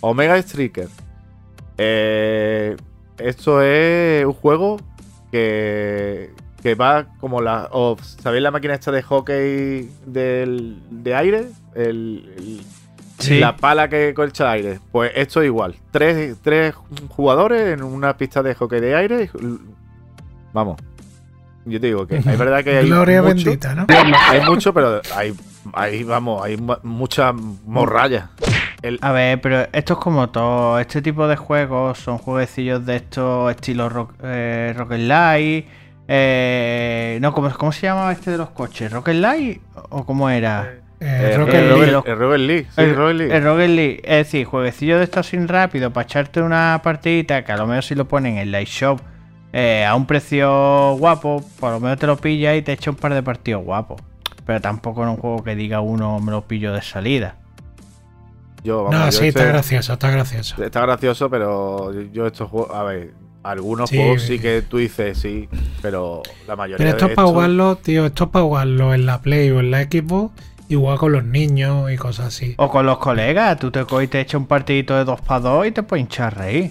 Omega 0.00 0.36
Striker. 0.38 0.88
Eh, 1.76 2.76
esto 3.18 3.62
es 3.62 4.24
un 4.24 4.32
juego 4.32 4.78
que, 5.30 6.32
que 6.62 6.74
va 6.74 7.06
como 7.20 7.40
la. 7.40 7.68
¿Sabéis 8.22 8.42
la 8.42 8.50
máquina 8.50 8.74
esta 8.74 8.90
de 8.90 9.02
hockey 9.02 9.90
del, 10.06 10.82
de 10.90 11.14
aire? 11.14 11.48
El, 11.74 12.62
La 13.30 13.56
pala 13.56 13.88
que 13.88 14.14
colcha 14.14 14.50
aire. 14.50 14.78
Pues 14.92 15.12
esto 15.14 15.40
es 15.40 15.46
igual. 15.46 15.74
Tres, 15.90 16.36
tres 16.42 16.74
jugadores 17.08 17.74
en 17.74 17.82
una 17.82 18.16
pista 18.16 18.42
de 18.42 18.54
hockey 18.54 18.80
de 18.80 18.94
aire. 18.94 19.30
Vamos. 20.52 20.80
Yo 21.64 21.80
te 21.80 21.88
digo 21.88 22.06
que 22.06 22.16
hay 22.16 22.36
verdad 22.36 22.64
que 22.64 22.78
hay. 22.78 22.86
Gloria 22.86 23.22
mucho, 23.22 23.34
bendita, 23.34 23.74
¿no? 23.74 23.86
Hay 23.88 24.40
mucho, 24.42 24.72
pero 24.72 25.00
hay, 25.14 25.34
hay 25.74 26.02
vamos, 26.04 26.42
hay 26.42 26.56
muchas 26.82 27.34
morrayas. 27.34 28.30
A 29.00 29.12
ver, 29.12 29.40
pero 29.40 29.66
esto 29.72 29.94
es 29.94 29.98
como 29.98 30.30
todo. 30.30 30.78
Este 30.78 31.02
tipo 31.02 31.26
de 31.26 31.36
juegos 31.36 31.98
son 31.98 32.18
jueguecillos 32.18 32.86
de 32.86 32.96
estos 32.96 33.50
estilo 33.50 33.88
rock, 33.88 34.14
eh, 34.22 34.72
Rocket 34.76 35.00
Light. 35.00 35.66
Eh, 36.06 37.18
no, 37.20 37.34
¿cómo, 37.34 37.50
¿cómo 37.50 37.72
se 37.72 37.82
llamaba 37.82 38.12
este 38.12 38.30
de 38.30 38.38
los 38.38 38.50
coches? 38.50 38.90
¿Rocket 38.90 39.16
Light? 39.16 39.60
¿O 39.90 40.06
cómo 40.06 40.30
era? 40.30 40.76
Eh, 41.00 41.30
Eh, 41.32 41.36
Rocket 41.36 41.54
el, 41.54 41.68
League. 41.68 41.86
Robert- 41.92 42.08
el 42.08 42.18
Robert 42.18 42.42
Lee. 42.42 42.62
Sí, 42.74 42.80
el, 42.82 42.96
Robert 42.96 43.18
Lee. 43.18 43.30
el 43.30 43.44
Rocket 43.44 43.70
League. 43.70 44.00
Es 44.04 44.16
decir, 44.26 44.44
jueguecillos 44.46 44.98
de 44.98 45.04
estos 45.04 45.26
sin 45.28 45.46
rápido 45.48 45.92
para 45.92 46.04
echarte 46.04 46.42
una 46.42 46.80
partidita 46.82 47.44
que 47.44 47.52
a 47.52 47.56
lo 47.56 47.66
mejor 47.66 47.84
si 47.84 47.94
lo 47.94 48.06
ponen 48.08 48.36
en 48.38 48.50
la 48.50 48.62
shop 48.64 49.00
eh, 49.52 49.84
a 49.86 49.94
un 49.94 50.06
precio 50.06 50.96
guapo, 50.98 51.42
por 51.60 51.70
lo 51.72 51.80
menos 51.80 51.98
te 51.98 52.06
lo 52.06 52.16
pillas 52.16 52.56
y 52.56 52.62
te 52.62 52.72
echa 52.72 52.90
un 52.90 52.96
par 52.96 53.14
de 53.14 53.22
partidos 53.22 53.64
guapos. 53.64 54.00
Pero 54.44 54.60
tampoco 54.60 55.02
en 55.02 55.10
un 55.10 55.16
juego 55.16 55.42
que 55.44 55.54
diga 55.54 55.80
uno 55.80 56.18
me 56.20 56.30
lo 56.32 56.42
pillo 56.46 56.72
de 56.72 56.82
salida. 56.82 57.36
Yo, 58.64 58.84
vamos, 58.84 58.98
No, 58.98 59.04
yo 59.06 59.12
sí, 59.12 59.16
este- 59.28 59.40
está 59.40 59.44
gracioso, 59.44 59.92
está 59.92 60.10
gracioso. 60.10 60.62
Está 60.62 60.80
gracioso, 60.80 61.30
pero 61.30 61.92
yo 62.12 62.26
estos 62.26 62.50
juegos, 62.50 62.74
a 62.74 62.82
ver, 62.82 63.12
algunos 63.44 63.88
Sí, 63.88 63.96
juegos 63.96 64.22
sí 64.22 64.38
que 64.38 64.62
tú 64.62 64.78
dices 64.78 65.16
sí, 65.18 65.48
pero 65.80 66.22
la 66.46 66.56
mayoría 66.56 66.78
Pero 66.78 66.90
esto 66.90 67.06
de 67.06 67.12
es 67.12 67.16
para 67.16 67.28
jugarlo, 67.28 67.76
tío, 67.76 68.06
esto 68.06 68.24
es 68.24 68.30
para 68.30 68.44
jugarlo 68.44 68.94
en 68.94 69.06
la 69.06 69.22
Play 69.22 69.50
o 69.52 69.60
en 69.60 69.70
la 69.70 69.82
Xbox 69.84 70.32
y 70.68 70.74
jugar 70.74 70.98
con 70.98 71.12
los 71.12 71.24
niños 71.24 71.90
y 71.90 71.96
cosas 71.96 72.26
así. 72.26 72.54
O 72.58 72.68
con 72.70 72.84
los 72.86 72.98
colegas, 72.98 73.58
tú 73.58 73.70
te 73.70 73.84
coges 73.84 74.04
y 74.06 74.08
te 74.08 74.20
echas 74.20 74.40
un 74.40 74.46
partidito 74.46 74.94
de 74.96 75.04
2 75.04 75.20
para 75.22 75.40
2 75.40 75.66
y 75.66 75.72
te 75.72 75.82
puedes 75.82 76.02
hinchar 76.04 76.36
reír. 76.36 76.70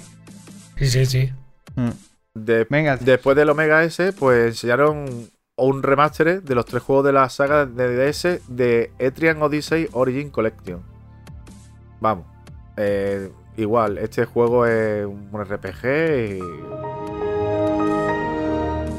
Sí, 0.78 0.88
sí, 0.88 1.06
sí. 1.06 1.32
Mm. 1.76 1.90
de- 2.36 2.68
Venga, 2.70 2.98
después 2.98 3.36
del 3.36 3.50
Omega 3.50 3.84
S, 3.84 4.14
pues 4.14 4.48
enseñaron 4.50 5.28
un 5.56 5.82
remaster 5.84 6.44
de 6.44 6.56
los 6.56 6.66
tres 6.66 6.84
juegos 6.84 7.06
de 7.06 7.14
la 7.14 7.28
saga 7.30 7.66
de 7.66 7.96
DS 8.12 8.42
de 8.48 8.92
Etrian 9.00 9.42
Odyssey 9.42 9.90
Origin 9.94 10.30
Collection. 10.30 10.82
Vamos, 12.00 12.26
eh, 12.78 13.32
igual, 13.58 13.98
este 13.98 14.26
juego 14.26 14.68
es 14.68 15.06
un 15.08 15.30
RPG 15.34 16.38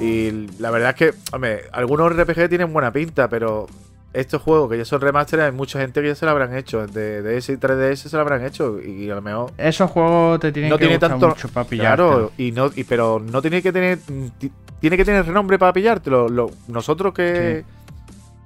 y... 0.01 0.05
Y 0.05 0.49
la 0.61 0.71
verdad 0.71 0.91
es 0.91 0.95
que, 0.97 1.15
hombre, 1.33 1.63
algunos 1.73 2.13
RPG 2.13 2.49
tienen 2.49 2.73
buena 2.73 2.93
pinta, 2.93 3.29
pero 3.29 3.67
estos 4.13 4.41
juegos 4.43 4.71
que 4.71 4.79
ya 4.79 4.85
son 4.85 5.01
remasteres, 5.01 5.47
hay 5.47 5.53
mucha 5.53 5.79
gente 5.81 6.01
que 6.01 6.09
ya 6.09 6.15
se 6.15 6.25
lo 6.25 6.31
habrán 6.33 6.57
hecho. 6.57 6.87
De 6.87 7.23
DS 7.23 7.51
y 7.51 7.57
3DS 7.57 7.97
se 7.97 8.17
lo 8.17 8.21
habrán 8.23 8.45
hecho. 8.45 8.81
Y 8.81 9.11
a 9.11 9.15
lo 9.15 9.23
mejor 9.23 9.53
esos 9.59 9.91
juegos 9.91 10.41
te 10.41 10.51
tienen 10.53 10.71
no 10.71 10.77
que 10.77 10.85
tiene 10.85 10.95
gustar 10.97 11.11
tanto 11.11 11.29
mucho 11.29 11.49
para 11.49 11.69
pillarte. 11.69 11.97
claro 12.03 12.33
y 12.39 12.53
no 12.53 12.71
y, 12.75 12.85
pero 12.85 13.21
no 13.21 13.43
tiene 13.43 13.61
que 13.63 13.73
tener 13.73 13.99
ti- 14.39 14.51
tiene 14.81 14.97
que 14.97 15.05
tener 15.05 15.27
renombre 15.27 15.59
para 15.59 15.73
pillártelo 15.73 16.29
Lo- 16.29 16.51
nosotros 16.69 17.13
que 17.13 17.65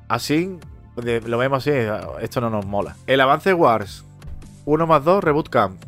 así 0.08 0.58
de- 0.96 1.20
lo 1.22 1.38
vemos 1.38 1.66
así 1.66 1.76
esto 2.20 2.40
no 2.40 2.50
nos 2.50 2.66
mola 2.66 2.96
el 3.06 3.20
avance 3.20 3.52
Wars 3.54 4.04
1 4.64 4.86
más 4.86 5.04
2 5.04 5.22
reboot 5.22 5.48
camp 5.48 5.80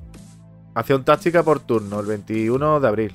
acción 0.74 1.04
táctica 1.04 1.42
por 1.42 1.60
turno 1.60 2.00
el 2.00 2.06
21 2.06 2.80
de 2.80 2.88
abril 2.88 3.12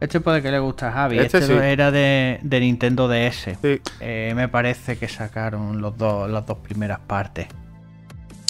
Este 0.00 0.18
puede 0.20 0.40
que 0.40 0.50
le 0.50 0.58
gusta 0.58 0.88
a 0.88 0.92
Javi. 0.92 1.18
Este 1.18 1.38
Este, 1.38 1.52
sí. 1.52 1.58
era 1.62 1.90
de, 1.90 2.40
de 2.42 2.60
Nintendo 2.60 3.06
DS. 3.08 3.58
sí 3.60 3.80
Eh, 4.00 4.32
me 4.34 4.48
parece 4.48 4.96
que 4.96 5.08
sacaron 5.08 5.80
los 5.82 5.96
dos, 5.98 6.28
las 6.30 6.46
dos 6.46 6.58
primeras 6.58 7.00
partes. 7.00 7.46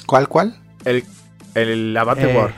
¿Cuál, 0.06 0.28
cuál? 0.28 0.56
el, 0.84 1.04
el 1.54 1.96
avance 1.96 2.30
Eh. 2.30 2.36
Wars 2.36 2.54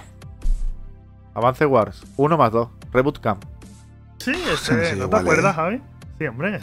avance 1.35 1.65
Wars 1.67 2.05
1 2.17 2.37
más 2.37 2.53
2 2.53 2.69
reboot 2.93 3.19
camp 3.21 3.43
Sí, 4.19 4.33
ese, 4.53 4.93
Sí, 4.93 4.99
¿no 4.99 5.09
te 5.09 5.17
acuerdas. 5.17 5.57
Javi? 5.57 5.81
Sí, 6.19 6.27
hombre. 6.27 6.61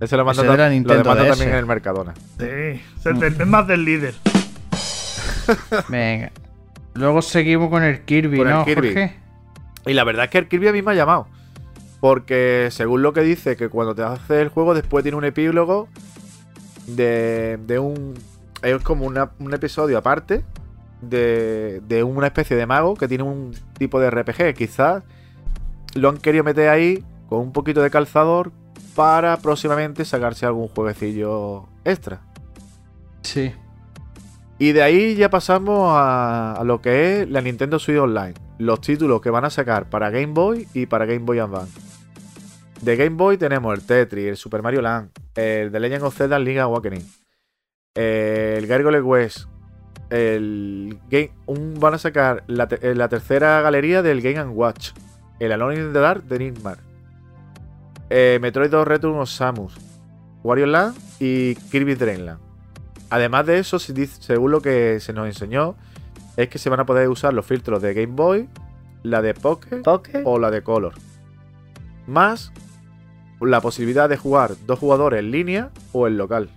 ese 0.00 0.16
lo 0.16 0.24
manda, 0.24 0.42
Ese 0.42 0.48
ta- 0.50 1.14
lo 1.14 1.14
DS. 1.14 1.28
también 1.30 1.50
en 1.50 1.56
el 1.56 1.66
Mercadona 1.66 2.12
Sí, 2.38 2.44
es 2.44 3.04
del- 3.04 3.40
es 3.40 3.46
más 3.46 3.66
del 3.68 3.84
líder. 3.84 4.14
Venga. 5.88 6.32
Luego 6.94 7.22
seguimos 7.22 7.70
con 7.70 7.82
el 7.84 8.00
Kirby, 8.04 8.38
Con 8.38 8.48
el 8.48 8.54
¿no, 8.54 8.64
Kirby. 8.64 8.88
Jorge? 8.88 9.16
Y 9.86 9.94
la 9.94 10.04
verdad 10.04 10.24
es 10.26 10.30
que 10.30 10.38
el 10.38 10.48
Kirby 10.48 10.68
a 10.68 10.72
mí 10.72 10.82
me 10.82 10.92
ha 10.92 10.94
llamado. 10.94 11.28
Porque 12.00 12.68
según 12.70 13.02
lo 13.02 13.12
que 13.12 13.22
dice, 13.22 13.56
que 13.56 13.68
cuando 13.68 13.94
te 13.94 14.02
hace 14.02 14.42
el 14.42 14.48
juego, 14.48 14.74
después 14.74 15.02
tiene 15.02 15.16
un 15.16 15.24
epílogo 15.24 15.88
de, 16.86 17.58
de 17.66 17.78
un. 17.78 18.14
Es 18.62 18.82
como 18.82 19.06
una- 19.06 19.30
un 19.38 19.54
episodio 19.54 19.98
aparte 19.98 20.44
de, 21.00 21.80
de 21.86 22.02
una 22.02 22.26
especie 22.28 22.56
de 22.56 22.66
mago 22.66 22.94
que 22.94 23.08
tiene 23.08 23.24
un 23.24 23.54
tipo 23.78 24.00
de 24.00 24.10
RPG. 24.10 24.54
Quizás 24.54 25.02
lo 25.94 26.08
han 26.08 26.18
querido 26.18 26.44
meter 26.44 26.68
ahí 26.68 27.04
con 27.28 27.40
un 27.40 27.52
poquito 27.52 27.82
de 27.82 27.90
calzador 27.90 28.52
para 28.94 29.36
próximamente 29.38 30.04
sacarse 30.04 30.46
algún 30.46 30.68
jueguecillo 30.68 31.66
extra. 31.84 32.20
Sí. 33.22 33.52
Y 34.58 34.72
de 34.72 34.82
ahí 34.82 35.16
ya 35.16 35.28
pasamos 35.28 35.90
a, 35.92 36.52
a 36.54 36.64
lo 36.64 36.80
que 36.80 37.22
es 37.22 37.30
la 37.30 37.40
Nintendo 37.42 37.78
Switch 37.78 37.98
Online. 37.98 38.34
Los 38.58 38.80
títulos 38.80 39.20
que 39.20 39.30
van 39.30 39.44
a 39.44 39.50
sacar 39.50 39.88
para 39.90 40.10
Game 40.10 40.32
Boy 40.32 40.66
y 40.72 40.86
para 40.86 41.06
Game 41.06 41.20
Boy 41.20 41.38
Advance. 41.38 41.78
De 42.80 42.96
Game 42.96 43.16
Boy 43.16 43.38
tenemos 43.38 43.74
el 43.74 43.84
Tetris, 43.84 44.26
el 44.26 44.36
Super 44.36 44.62
Mario 44.62 44.82
Land, 44.82 45.10
el 45.34 45.72
The 45.72 45.80
Legend 45.80 46.04
of 46.04 46.16
Zelda 46.16 46.38
League 46.38 46.60
Awakening, 46.60 47.04
el 47.94 48.66
Gargoyle 48.66 49.00
West, 49.00 49.46
el 50.10 50.98
Game, 51.10 51.32
un, 51.46 51.74
van 51.80 51.94
a 51.94 51.98
sacar 51.98 52.44
la, 52.46 52.68
eh, 52.70 52.94
tercera 53.08 53.60
galería 53.62 54.02
del 54.02 54.20
Game 54.20 54.44
Watch, 54.48 54.90
el 55.40 55.52
Alone 55.52 55.76
in 55.76 55.92
the 55.92 55.98
Dark 55.98 56.24
de 56.24 56.38
Nightmare, 56.38 56.80
eh, 58.10 58.38
Metroid 58.40 58.70
2 58.70 58.86
Return 58.86 59.16
of 59.16 59.28
Samus, 59.28 59.74
Wario 60.42 60.66
Land 60.66 60.96
y 61.18 61.54
Kirby 61.54 61.94
Dream 61.94 62.26
Land. 62.26 62.40
Además 63.10 63.46
de 63.46 63.58
eso, 63.58 63.78
según 63.78 64.50
lo 64.50 64.60
que 64.60 65.00
se 65.00 65.12
nos 65.12 65.26
enseñó, 65.26 65.76
es 66.36 66.48
que 66.48 66.58
se 66.58 66.68
van 66.70 66.80
a 66.80 66.86
poder 66.86 67.08
usar 67.08 67.32
los 67.34 67.46
filtros 67.46 67.80
de 67.82 67.94
Game 67.94 68.14
Boy, 68.14 68.48
la 69.02 69.22
de 69.22 69.34
Pocket 69.34 69.82
o 70.24 70.38
la 70.38 70.50
de 70.50 70.62
Color. 70.62 70.94
Más 72.06 72.52
la 73.40 73.60
posibilidad 73.60 74.08
de 74.08 74.16
jugar 74.16 74.52
dos 74.66 74.78
jugadores 74.78 75.20
en 75.20 75.30
línea 75.30 75.70
o 75.92 76.06
en 76.06 76.16
local. 76.16 76.50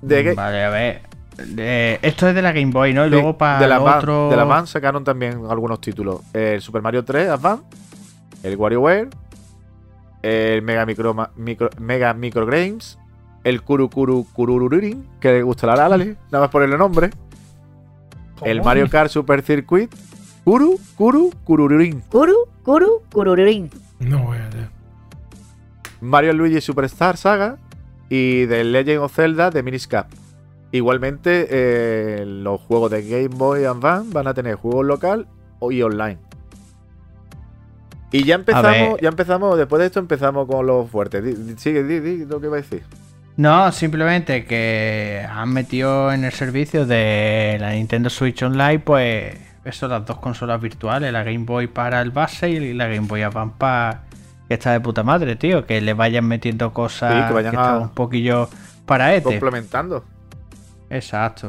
De, 0.00 0.32
Ga- 0.32 0.34
Vale, 0.34 0.64
a 0.64 0.70
ver. 0.70 1.02
De- 1.46 1.98
esto 2.02 2.28
es 2.28 2.34
de 2.34 2.42
la 2.42 2.52
Game 2.52 2.72
Boy, 2.72 2.92
¿no? 2.92 3.06
Y 3.06 3.10
luego 3.10 3.38
para 3.38 3.58
de 3.60 3.68
la 3.68 3.78
Van- 3.78 3.98
otro... 3.98 4.28
de 4.30 4.36
la 4.36 4.44
Van 4.44 4.66
sacaron 4.66 5.04
también 5.04 5.44
algunos 5.48 5.80
títulos. 5.80 6.20
El 6.32 6.60
Super 6.60 6.82
Mario 6.82 7.04
3 7.04 7.28
Advance, 7.30 7.64
el 8.42 8.56
WarioWare, 8.56 9.08
el 10.22 10.62
Mega 10.62 10.84
Micro, 10.84 11.14
Micro- 11.36 11.70
Mega 11.80 12.12
Micro 12.14 12.44
Games, 12.46 12.98
el 13.44 13.62
Kuru 13.62 13.88
Kuru 13.90 14.26
Kurururin, 14.32 15.06
que 15.20 15.32
le 15.32 15.42
gustará 15.42 15.72
a 15.74 15.88
Lale, 15.88 16.16
nada 16.30 16.44
más 16.44 16.50
ponerle 16.50 16.78
nombre. 16.78 17.10
El. 18.42 18.62
Mario 18.62 18.88
Kart 18.90 19.10
Super 19.10 19.42
Circuit, 19.42 19.92
Kuru 20.44 20.78
Kuru 20.96 21.30
Kurururin. 21.44 22.00
Kuru, 22.10 22.34
Kuru, 22.62 23.02
Kurururin. 23.12 23.70
No 24.00 24.24
voy 24.24 24.38
a 24.38 24.48
ver. 24.48 24.68
Mario 26.00 26.32
Luigi 26.32 26.60
Superstar 26.60 27.16
Saga 27.16 27.58
y 28.08 28.46
The 28.48 28.64
Legend 28.64 28.98
of 29.02 29.14
Zelda 29.14 29.50
de 29.50 29.62
Miniscap. 29.62 30.08
Igualmente, 30.72 31.46
eh, 31.50 32.24
los 32.26 32.60
juegos 32.62 32.90
de 32.90 33.02
Game 33.06 33.28
Boy 33.28 33.64
Advance 33.64 34.12
van 34.12 34.26
a 34.26 34.34
tener 34.34 34.54
juegos 34.56 34.86
local 34.86 35.28
o- 35.60 35.70
y 35.70 35.82
online. 35.82 36.18
Y 38.10 38.24
ya 38.24 38.34
empezamos, 38.34 39.00
ya 39.00 39.08
empezamos, 39.08 39.56
después 39.56 39.80
de 39.80 39.86
esto 39.86 40.00
empezamos 40.00 40.46
con 40.46 40.66
los 40.66 40.90
fuertes. 40.90 41.22
Di- 41.24 41.34
di- 41.34 41.58
sigue, 41.58 41.82
di, 41.84 42.00
di 42.00 42.24
lo 42.26 42.40
que 42.40 42.46
iba 42.46 42.56
a 42.56 42.60
decir. 42.60 42.82
No, 43.36 43.72
simplemente 43.72 44.44
que 44.44 45.26
han 45.28 45.52
metido 45.52 46.12
en 46.12 46.24
el 46.24 46.32
servicio 46.32 46.84
de 46.86 47.56
la 47.60 47.70
Nintendo 47.72 48.10
Switch 48.10 48.42
Online, 48.42 48.78
pues 48.80 49.36
eso, 49.64 49.88
las 49.88 50.04
dos 50.04 50.18
consolas 50.18 50.60
virtuales, 50.60 51.12
la 51.12 51.22
Game 51.22 51.44
Boy 51.44 51.66
para 51.66 52.02
el 52.02 52.10
base 52.10 52.50
y 52.50 52.74
la 52.74 52.86
Game 52.88 53.06
Boy 53.08 53.22
Advance 53.22 53.54
para 53.58 54.02
que 54.48 54.54
está 54.54 54.72
de 54.72 54.80
puta 54.80 55.02
madre, 55.02 55.36
tío. 55.36 55.64
Que 55.66 55.80
le 55.80 55.94
vayan 55.94 56.26
metiendo 56.26 56.72
cosas 56.74 57.14
Sí, 57.22 57.26
que 57.28 57.32
vayan 57.32 57.56
a- 57.56 57.60
están 57.62 57.82
un 57.82 57.88
poquillo 57.90 58.48
para 58.84 59.14
este. 59.14 59.30
Complementando. 59.30 60.04
Exacto. 60.90 61.48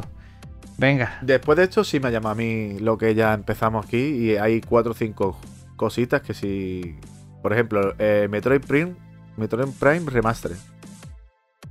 Venga, 0.77 1.17
Después 1.21 1.57
de 1.57 1.65
esto 1.65 1.83
sí 1.83 1.99
me 1.99 2.11
llama 2.11 2.31
a 2.31 2.35
mí 2.35 2.79
lo 2.79 2.97
que 2.97 3.13
ya 3.13 3.33
empezamos 3.33 3.85
aquí 3.85 3.97
y 3.97 4.37
hay 4.37 4.59
cuatro 4.61 4.91
o 4.93 4.95
cinco 4.95 5.37
cositas 5.75 6.21
que 6.21 6.33
si... 6.33 6.95
Por 7.41 7.51
ejemplo, 7.53 7.93
eh, 7.99 8.27
Metroid 8.29 8.61
Prime, 8.61 8.93
Metroid 9.37 9.67
Prime 9.79 10.09
Remastered. 10.09 10.55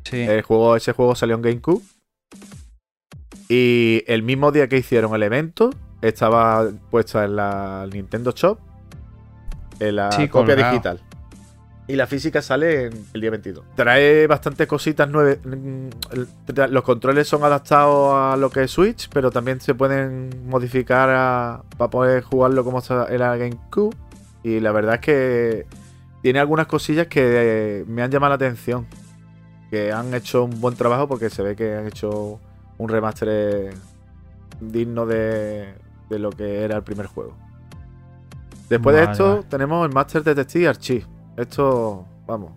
Sí. 0.05 0.21
El 0.23 0.43
juego, 0.43 0.77
ese 0.77 0.93
juego 0.93 1.15
salió 1.15 1.37
en 1.37 1.43
GameCube. 1.43 1.83
Y 3.49 4.03
el 4.07 4.23
mismo 4.23 4.51
día 4.53 4.69
que 4.69 4.79
hicieron 4.79 5.15
el 5.15 5.23
evento, 5.23 5.71
estaba 6.01 6.69
puesta 6.91 7.25
en 7.25 7.37
la 7.37 7.87
Nintendo 7.93 8.33
Shop 8.35 8.59
en 9.79 9.97
la 9.97 10.13
Sí, 10.13 10.29
copia 10.29 10.55
colgado. 10.55 10.73
digital. 10.73 11.01
Y 11.89 11.97
la 11.97 12.07
física 12.07 12.41
sale 12.41 12.85
en 12.87 13.07
el 13.13 13.21
día 13.21 13.31
22. 13.31 13.65
Trae 13.75 14.27
bastantes 14.29 14.67
cositas 14.69 15.09
nueve. 15.11 15.41
mm, 15.45 15.89
tra- 16.47 16.69
Los 16.69 16.85
controles 16.85 17.27
son 17.29 17.43
adaptados 17.43 18.15
a 18.15 18.37
lo 18.37 18.51
que 18.51 18.63
es 18.63 18.71
Switch, 18.71 19.09
pero 19.13 19.31
también 19.33 19.61
se 19.61 19.75
pueden 19.75 20.31
modificar 20.47 21.11
a- 21.11 21.63
para 21.77 21.91
poder 21.91 22.23
jugarlo 22.23 22.65
como 22.65 22.81
era 23.11 23.37
GameCube. 23.37 23.95
Y 24.45 24.61
la 24.61 24.71
verdad 24.73 24.95
es 24.95 25.01
que 25.01 25.67
tiene 26.23 26.39
algunas 26.39 26.67
cosillas 26.69 27.09
que 27.09 27.21
eh, 27.81 27.85
me 27.89 28.03
han 28.03 28.11
llamado 28.13 28.31
la 28.31 28.37
atención. 28.37 28.87
Que 29.73 29.91
han 29.91 30.13
hecho 30.13 30.45
un 30.45 30.61
buen 30.61 30.77
trabajo 30.77 31.09
porque 31.09 31.31
se 31.31 31.43
ve 31.43 31.57
que 31.57 31.75
han 31.75 31.87
hecho 31.87 32.39
un 32.77 32.89
remaster 32.91 33.73
digno 34.61 35.07
de, 35.07 35.75
de 36.11 36.19
lo 36.19 36.29
que 36.29 36.63
era 36.63 36.77
el 36.77 36.83
primer 36.83 37.07
juego. 37.07 37.35
Después 38.69 38.95
de 38.95 39.05
esto 39.05 39.45
tenemos 39.49 39.87
el 39.89 39.95
Master 39.95 40.23
Detective 40.23 40.69
Archive. 40.69 41.07
Esto, 41.39 42.05
vamos. 42.27 42.53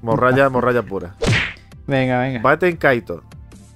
Morralla, 0.00 0.48
morralla 0.48 0.82
pura. 0.82 1.14
Venga, 1.86 2.20
venga. 2.20 2.40
Baten 2.40 2.78
Kaito. 2.78 3.22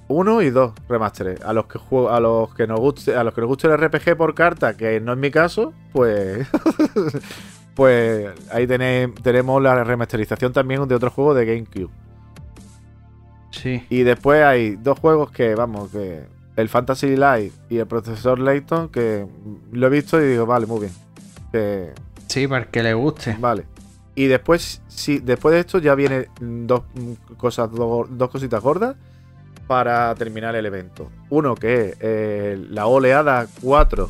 1 0.07 0.41
y 0.41 0.49
2 0.49 0.73
remasteres. 0.89 1.41
A 1.41 1.53
los 1.53 1.67
que 1.67 1.77
juego, 1.77 2.09
a 2.09 2.19
los 2.19 2.51
que 2.55 2.65
nos 2.65 2.79
guste, 2.79 3.15
a 3.15 3.23
los 3.23 3.35
que 3.35 3.41
nos 3.41 3.47
guste 3.49 3.67
el 3.67 3.77
RPG 3.77 4.17
por 4.17 4.33
carta, 4.33 4.75
que 4.75 4.99
no 5.01 5.11
es 5.11 5.19
mi 5.19 5.29
caso, 5.29 5.73
pues 5.91 6.47
pues 7.77 8.31
ahí 8.51 8.65
tenéis, 8.65 9.13
tenemos 9.21 9.61
la 9.61 9.83
remasterización 9.83 10.51
también 10.51 10.87
de 10.87 10.95
otro 10.95 11.11
juego 11.11 11.35
de 11.35 11.45
GameCube. 11.45 11.91
Sí. 13.51 13.85
Y 13.91 14.01
después 14.01 14.43
hay 14.43 14.77
dos 14.77 14.97
juegos 14.97 15.29
que, 15.29 15.53
vamos, 15.53 15.91
que 15.91 16.23
el 16.55 16.69
Fantasy 16.69 17.15
Life 17.15 17.51
y 17.69 17.77
el 17.77 17.85
Profesor 17.85 18.39
Layton, 18.39 18.89
que 18.89 19.27
lo 19.71 19.85
he 19.85 19.89
visto 19.91 20.19
y 20.19 20.27
digo, 20.27 20.47
vale, 20.47 20.65
muy 20.65 20.79
bien. 20.81 20.91
Que, 21.51 21.93
Sí, 22.25 22.47
para 22.47 22.65
que 22.65 22.81
le 22.81 22.95
guste. 22.95 23.37
vale. 23.39 23.65
Y 24.15 24.25
después, 24.25 24.81
sí, 24.87 25.19
después 25.19 25.53
de 25.53 25.59
esto 25.59 25.77
ya 25.77 25.93
vienen 25.93 26.27
dos 26.41 26.81
cosas, 27.37 27.71
dos, 27.71 28.07
dos 28.09 28.31
cositas 28.31 28.59
gordas 28.63 28.95
para 29.67 30.15
terminar 30.15 30.55
el 30.55 30.65
evento. 30.65 31.11
Uno 31.29 31.53
que 31.53 31.89
es 31.89 31.97
eh, 31.99 32.65
la 32.71 32.87
oleada 32.87 33.45
4 33.61 34.09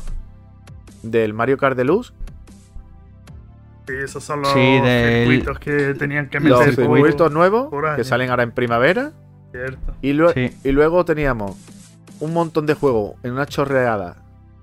del 1.02 1.34
Mario 1.34 1.58
Kart 1.58 1.76
Deluxe. 1.76 2.14
Sí, 3.88 3.94
esos 4.04 4.22
son 4.22 4.42
los 4.42 4.52
Sí, 4.52 4.60
del- 4.80 5.26
circuitos 5.26 5.58
que 5.58 5.94
tenían 5.94 6.28
que 6.28 6.38
Los 6.40 6.60
meter 6.60 6.86
por- 6.86 6.96
circuitos 6.98 7.32
nuevos 7.32 7.68
que 7.96 8.04
salen 8.04 8.30
ahora 8.30 8.42
en 8.44 8.52
primavera. 8.52 9.12
Cierto. 9.50 9.94
Y, 10.02 10.12
lue- 10.12 10.32
Sí. 10.34 10.56
y 10.62 10.72
luego 10.72 11.04
teníamos 11.04 11.56
un 12.20 12.32
montón 12.34 12.66
de 12.66 12.74
juegos 12.74 13.14
en 13.22 13.32
una 13.32 13.46
chorreada 13.46 14.22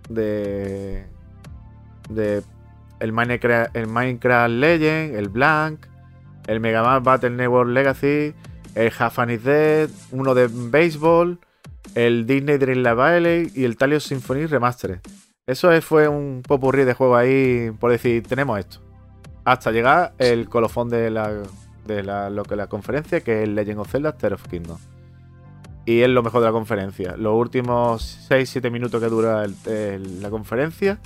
de. 0.09 1.05
de. 2.09 2.43
El 2.99 3.11
Minecraft, 3.11 3.75
el 3.75 3.87
Minecraft 3.87 4.51
Legend, 4.51 5.15
el 5.15 5.27
Blank, 5.29 5.85
el 6.47 6.59
Mega 6.61 6.81
Man 6.81 7.03
Battle 7.03 7.31
Network 7.31 7.69
Legacy, 7.69 8.33
el 8.75 8.91
Half 8.97 9.19
is 9.29 9.43
Dead, 9.43 9.89
uno 10.11 10.33
de 10.33 10.47
béisbol, 10.49 11.39
el 11.95 12.25
Disney 12.25 12.57
Dream 12.57 12.77
Live 12.79 12.93
Valley 12.93 13.51
y 13.53 13.65
el 13.65 13.75
Talios 13.75 14.03
Symphony 14.05 14.45
Remastered. 14.45 14.99
Eso 15.47 15.71
es- 15.71 15.83
fue 15.83 16.07
un 16.07 16.41
popurrí 16.47 16.85
de 16.85 16.93
juego 16.93 17.17
ahí 17.17 17.71
por 17.79 17.91
decir, 17.91 18.23
tenemos 18.27 18.59
esto. 18.59 18.79
Hasta 19.45 19.71
llegar 19.71 20.13
el 20.17 20.49
colofón 20.49 20.89
de 20.89 21.09
la, 21.09 21.43
de 21.85 22.03
la, 22.03 22.29
lo 22.29 22.43
que 22.43 22.55
la 22.55 22.67
conferencia, 22.67 23.21
que 23.21 23.43
es 23.43 23.49
Legend 23.49 23.79
of 23.79 23.91
Zelda 23.91 24.17
Tear 24.17 24.33
of 24.33 24.47
Kingdom. 24.47 24.77
Y 25.85 26.01
es 26.01 26.09
lo 26.09 26.23
mejor 26.23 26.41
de 26.41 26.47
la 26.47 26.51
conferencia. 26.51 27.15
Los 27.15 27.35
últimos 27.35 28.27
6-7 28.29 28.71
minutos 28.71 28.99
que 28.99 29.07
dura 29.07 29.45
la 29.45 30.29
conferencia 30.31 30.99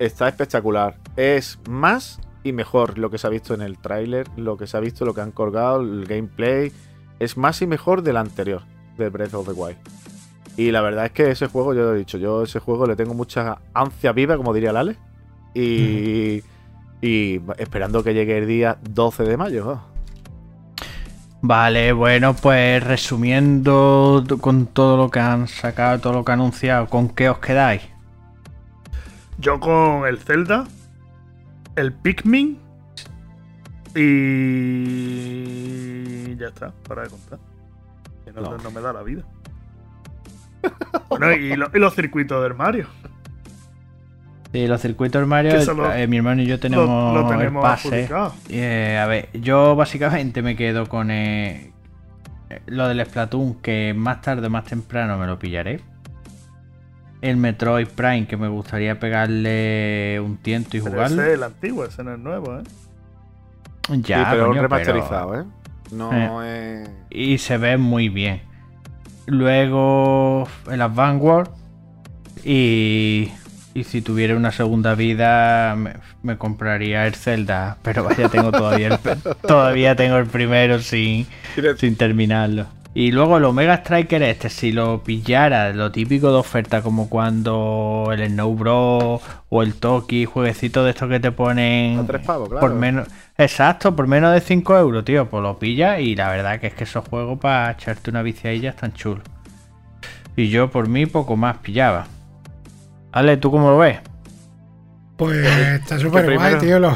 está 0.00 0.28
espectacular. 0.28 0.98
Es 1.16 1.58
más 1.68 2.20
y 2.42 2.52
mejor 2.52 2.98
lo 2.98 3.10
que 3.10 3.18
se 3.18 3.26
ha 3.26 3.30
visto 3.30 3.54
en 3.54 3.62
el 3.62 3.78
tráiler, 3.78 4.26
lo 4.36 4.56
que 4.56 4.66
se 4.66 4.76
ha 4.76 4.80
visto, 4.80 5.04
lo 5.04 5.14
que 5.14 5.20
han 5.20 5.30
colgado, 5.30 5.80
el 5.80 6.06
gameplay. 6.06 6.72
Es 7.18 7.36
más 7.36 7.62
y 7.62 7.66
mejor 7.66 8.02
del 8.02 8.16
anterior, 8.16 8.62
de 8.98 9.08
Breath 9.08 9.34
of 9.34 9.46
the 9.46 9.52
Wild. 9.52 9.78
Y 10.56 10.70
la 10.70 10.80
verdad 10.80 11.06
es 11.06 11.12
que 11.12 11.30
ese 11.30 11.46
juego, 11.46 11.74
yo 11.74 11.82
lo 11.82 11.94
he 11.94 11.98
dicho, 11.98 12.18
yo 12.18 12.42
ese 12.42 12.60
juego 12.60 12.86
le 12.86 12.96
tengo 12.96 13.14
mucha 13.14 13.58
ansia 13.74 14.12
viva, 14.12 14.36
como 14.36 14.54
diría 14.54 14.72
Lale. 14.72 14.96
Y, 15.54 16.42
y 17.02 17.40
esperando 17.58 18.02
que 18.02 18.14
llegue 18.14 18.38
el 18.38 18.46
día 18.46 18.78
12 18.90 19.24
de 19.24 19.36
mayo. 19.36 19.68
oh. 19.68 19.80
Vale, 21.42 21.92
bueno, 21.92 22.34
pues 22.34 22.82
resumiendo 22.82 24.24
con 24.40 24.66
todo 24.66 24.96
lo 24.96 25.10
que 25.10 25.20
han 25.20 25.46
sacado, 25.48 26.00
todo 26.00 26.12
lo 26.14 26.24
que 26.24 26.32
han 26.32 26.40
anunciado, 26.40 26.86
¿con 26.88 27.08
qué 27.10 27.28
os 27.28 27.38
quedáis? 27.38 27.82
Yo 29.38 29.60
con 29.60 30.06
el 30.06 30.18
Zelda, 30.18 30.66
el 31.76 31.92
Pikmin 31.92 32.58
y 34.66 36.36
ya 36.36 36.48
está, 36.48 36.72
para 36.88 37.02
de 37.02 37.10
contar. 37.10 37.38
Que 38.24 38.32
no, 38.32 38.40
No. 38.40 38.56
no 38.58 38.70
me 38.70 38.80
da 38.80 38.92
la 38.92 39.02
vida. 39.02 39.22
bueno, 41.08 41.32
y, 41.32 41.54
lo- 41.56 41.70
y 41.72 41.78
los 41.78 41.94
circuitos 41.94 42.42
del 42.42 42.54
Mario. 42.54 42.86
Sí, 44.56 44.66
los 44.66 44.80
circuitos 44.80 45.26
Mario, 45.26 45.62
lo- 45.74 45.92
eh, 45.92 46.06
mi 46.06 46.16
hermano 46.16 46.40
y 46.40 46.46
yo 46.46 46.58
tenemos, 46.58 46.86
lo, 46.86 47.22
lo 47.22 47.28
tenemos 47.28 47.62
el 47.62 47.70
pase. 47.70 48.08
Eh, 48.48 48.98
a 48.98 49.04
ver, 49.04 49.28
yo 49.34 49.76
básicamente 49.76 50.40
me 50.40 50.56
quedo 50.56 50.86
con 50.88 51.10
eh, 51.10 51.72
lo 52.64 52.88
del 52.88 53.04
Splatoon, 53.04 53.56
que 53.56 53.92
más 53.94 54.22
tarde 54.22 54.46
o 54.46 54.50
más 54.50 54.64
temprano 54.64 55.18
me 55.18 55.26
lo 55.26 55.38
pillaré. 55.38 55.82
El 57.20 57.36
Metroid 57.36 57.86
Prime, 57.88 58.26
que 58.26 58.38
me 58.38 58.48
gustaría 58.48 58.98
pegarle 58.98 60.18
un 60.24 60.38
tiento 60.38 60.78
y 60.78 60.80
Pero 60.80 60.92
jugarlo. 60.94 61.20
ese 61.20 61.30
es 61.32 61.36
el 61.36 61.42
antiguo, 61.42 61.84
ese 61.84 62.02
no 62.02 62.14
es 62.14 62.18
nuevo, 62.18 62.56
¿eh? 62.58 62.62
Ya, 63.90 64.18
sí, 64.20 64.24
pero 64.30 64.46
coño, 64.48 64.62
remasterizado, 64.62 65.40
¿eh? 65.40 65.44
No 65.92 66.42
es. 66.42 66.88
Y 67.10 67.36
se 67.36 67.58
ve 67.58 67.76
muy 67.76 68.08
bien. 68.08 68.40
Luego 69.26 70.48
el 70.70 70.80
Advanced 70.80 71.50
y, 72.42 73.30
y 73.76 73.84
si 73.84 74.00
tuviera 74.00 74.34
una 74.34 74.52
segunda 74.52 74.94
vida 74.94 75.76
me, 75.76 75.96
me 76.22 76.38
compraría 76.38 77.06
el 77.06 77.14
Zelda, 77.14 77.76
pero 77.82 78.04
vaya 78.04 78.30
tengo 78.30 78.50
todavía 78.50 78.88
el, 78.88 78.98
todavía 79.46 79.94
tengo 79.94 80.16
el 80.16 80.26
primero 80.26 80.78
sin, 80.80 81.26
sin 81.76 81.96
terminarlo. 81.96 82.66
Y 82.94 83.12
luego 83.12 83.36
el 83.36 83.44
Omega 83.44 83.74
Striker 83.74 84.22
este, 84.22 84.48
si 84.48 84.72
lo 84.72 85.04
pillara, 85.04 85.74
lo 85.74 85.92
típico 85.92 86.30
de 86.30 86.38
oferta, 86.38 86.80
como 86.80 87.10
cuando 87.10 88.08
el 88.10 88.26
Snow 88.30 88.56
Bros 88.56 89.20
o 89.50 89.62
el 89.62 89.74
Toki, 89.74 90.24
jueguecito 90.24 90.82
de 90.82 90.92
estos 90.92 91.10
que 91.10 91.20
te 91.20 91.30
ponen 91.30 91.98
A 91.98 92.06
tres 92.06 92.24
pavos, 92.24 92.48
claro. 92.48 92.66
por 92.66 92.74
menos, 92.74 93.06
exacto, 93.36 93.94
por 93.94 94.06
menos 94.06 94.32
de 94.32 94.40
5 94.40 94.78
euros, 94.78 95.04
tío, 95.04 95.28
pues 95.28 95.42
lo 95.42 95.58
pillas 95.58 96.00
y 96.00 96.16
la 96.16 96.30
verdad 96.30 96.58
que 96.58 96.68
es 96.68 96.74
que 96.74 96.84
esos 96.84 97.06
juegos 97.06 97.38
para 97.38 97.72
echarte 97.72 98.08
una 98.08 98.22
viciadilla 98.22 98.70
están 98.70 98.94
chulos. 98.94 99.24
Y 100.34 100.48
yo 100.48 100.70
por 100.70 100.88
mí 100.88 101.04
poco 101.04 101.36
más 101.36 101.58
pillaba. 101.58 102.06
Ale, 103.16 103.36
¿tú 103.38 103.50
cómo 103.50 103.70
lo 103.70 103.78
ves? 103.78 103.98
Pues 105.16 105.46
está 105.46 105.98
súper 105.98 106.34
guay, 106.36 106.56
tío. 106.58 106.78
lo- 106.78 106.94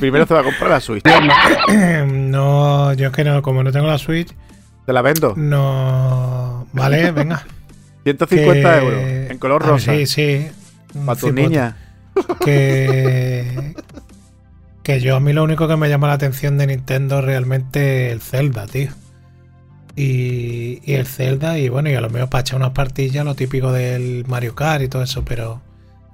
Primero 0.00 0.26
te 0.26 0.34
va 0.34 0.40
a 0.40 0.44
comprar 0.44 0.70
la 0.70 0.80
Switch. 0.80 1.02
no, 2.06 2.92
yo 2.94 3.06
es 3.08 3.12
que 3.14 3.24
no, 3.24 3.40
como 3.40 3.62
no 3.62 3.72
tengo 3.72 3.86
la 3.86 3.98
Switch, 3.98 4.34
Te 4.84 4.92
la 4.92 5.00
vendo. 5.02 5.34
no. 5.36 6.66
Vale, 6.72 7.10
venga. 7.12 7.44
150 8.04 8.80
que- 8.80 8.84
euros. 8.84 9.30
En 9.30 9.38
color 9.38 9.62
Ah, 9.64 9.68
rosa. 9.68 9.92
Sí, 9.92 10.06
sí. 10.06 10.48
Para 11.06 11.18
tu 11.18 11.32
niña. 11.32 11.76
Que. 12.44 13.74
Que 14.82 14.98
yo 14.98 15.14
a 15.14 15.20
mí 15.20 15.32
lo 15.34 15.44
único 15.44 15.68
que 15.68 15.76
me 15.76 15.88
llama 15.90 16.08
la 16.08 16.14
atención 16.14 16.56
de 16.56 16.66
Nintendo 16.66 17.18
es 17.18 17.24
realmente 17.26 18.10
el 18.10 18.20
Zelda, 18.22 18.66
tío. 18.66 18.90
Y, 19.96 20.80
y 20.84 20.94
el 20.94 21.06
Zelda, 21.06 21.58
y 21.58 21.68
bueno, 21.68 21.90
y 21.90 21.94
a 21.94 22.00
lo 22.00 22.10
mejor 22.10 22.30
para 22.30 22.42
echar 22.42 22.56
unas 22.58 22.70
partillas, 22.70 23.24
lo 23.24 23.34
típico 23.34 23.72
del 23.72 24.24
Mario 24.26 24.54
Kart 24.54 24.82
y 24.82 24.88
todo 24.88 25.02
eso, 25.02 25.24
pero 25.24 25.60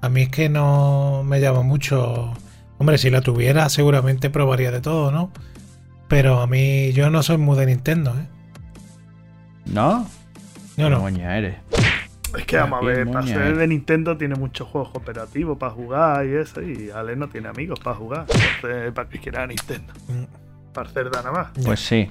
a 0.00 0.08
mí 0.08 0.22
es 0.22 0.28
que 0.28 0.48
no 0.48 1.22
me 1.24 1.40
llama 1.40 1.62
mucho. 1.62 2.32
Hombre, 2.78 2.98
si 2.98 3.10
la 3.10 3.20
tuviera, 3.20 3.68
seguramente 3.68 4.30
probaría 4.30 4.70
de 4.70 4.80
todo, 4.80 5.10
¿no? 5.10 5.30
Pero 6.08 6.40
a 6.40 6.46
mí, 6.46 6.92
yo 6.92 7.10
no 7.10 7.22
soy 7.22 7.38
muy 7.38 7.56
de 7.58 7.66
Nintendo, 7.66 8.14
¿eh? 8.18 8.26
¿No? 9.66 10.06
Yo 10.76 10.84
Qué 10.84 10.90
no. 10.90 11.00
moña 11.00 11.36
eres. 11.36 11.56
Es 12.36 12.44
que 12.44 12.56
vamos 12.58 12.82
a 12.82 12.84
ver, 12.84 13.10
para 13.10 13.26
ser 13.26 13.56
de 13.56 13.66
Nintendo 13.66 14.16
tiene 14.16 14.34
muchos 14.34 14.68
juegos 14.68 14.90
cooperativos 14.90 15.56
para 15.56 15.72
jugar 15.72 16.26
y 16.26 16.34
eso, 16.34 16.60
y 16.60 16.90
Ale 16.90 17.16
no 17.16 17.28
tiene 17.28 17.48
amigos 17.48 17.80
para 17.80 17.96
jugar. 17.96 18.26
Entonces, 18.56 18.92
¿para 18.92 19.08
qué 19.08 19.18
quiera 19.18 19.46
Nintendo? 19.46 19.92
Mm. 20.08 20.72
Para 20.72 20.88
hacer 20.90 21.10
nada 21.10 21.32
más. 21.32 21.48
Pues 21.64 21.80
sí. 21.80 22.10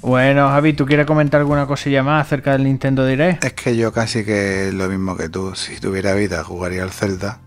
Bueno, 0.00 0.48
Javi, 0.48 0.74
¿tú 0.74 0.86
quieres 0.86 1.06
comentar 1.06 1.40
alguna 1.40 1.66
cosilla 1.66 2.02
más 2.02 2.24
acerca 2.26 2.52
del 2.52 2.64
Nintendo 2.64 3.04
Direct? 3.04 3.44
Es 3.44 3.52
que 3.52 3.76
yo 3.76 3.92
casi 3.92 4.24
que 4.24 4.70
lo 4.72 4.88
mismo 4.88 5.16
que 5.16 5.28
tú. 5.28 5.54
Si 5.54 5.80
tuviera 5.80 6.14
vida, 6.14 6.44
jugaría 6.44 6.84
al 6.84 6.92
Zelda. 6.92 7.40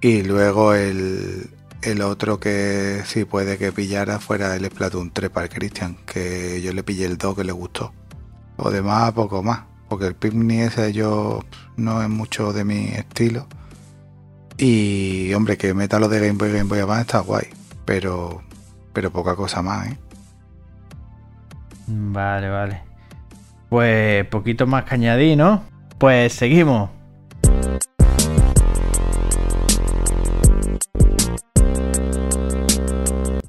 Y 0.00 0.22
luego 0.22 0.74
el, 0.74 1.50
el 1.82 2.00
otro 2.02 2.38
que 2.38 3.02
sí 3.04 3.24
puede 3.24 3.58
que 3.58 3.72
pillara 3.72 4.20
fuera 4.20 4.54
el 4.54 4.64
Splatoon 4.66 5.10
3 5.10 5.30
para 5.30 5.48
Christian. 5.48 5.96
Que 6.06 6.62
yo 6.62 6.72
le 6.72 6.84
pillé 6.84 7.06
el 7.06 7.18
2 7.18 7.36
que 7.36 7.44
le 7.44 7.52
gustó. 7.52 7.92
O 8.56 8.70
demás, 8.70 9.12
poco 9.12 9.42
más. 9.42 9.64
Porque 9.88 10.06
el 10.06 10.14
Pikmin 10.14 10.50
ese 10.52 10.92
yo 10.92 11.44
no 11.76 12.02
es 12.02 12.08
mucho 12.08 12.52
de 12.52 12.64
mi 12.64 12.86
estilo. 12.88 13.48
Y 14.58 15.34
hombre, 15.34 15.56
que 15.58 15.74
meta 15.74 15.98
lo 15.98 16.08
de 16.08 16.20
Game 16.20 16.38
Boy 16.38 16.52
Game 16.52 16.64
Boy 16.64 16.78
Advance 16.78 17.02
está 17.02 17.18
guay. 17.18 17.48
Pero, 17.84 18.42
pero 18.92 19.10
poca 19.10 19.34
cosa 19.34 19.60
más, 19.60 19.88
¿eh? 19.88 19.98
Vale, 21.86 22.48
vale. 22.48 22.80
Pues 23.68 24.26
poquito 24.26 24.66
más 24.66 24.84
que 24.84 24.94
añadir, 24.94 25.36
¿no? 25.36 25.62
Pues 25.98 26.32
seguimos. 26.32 26.90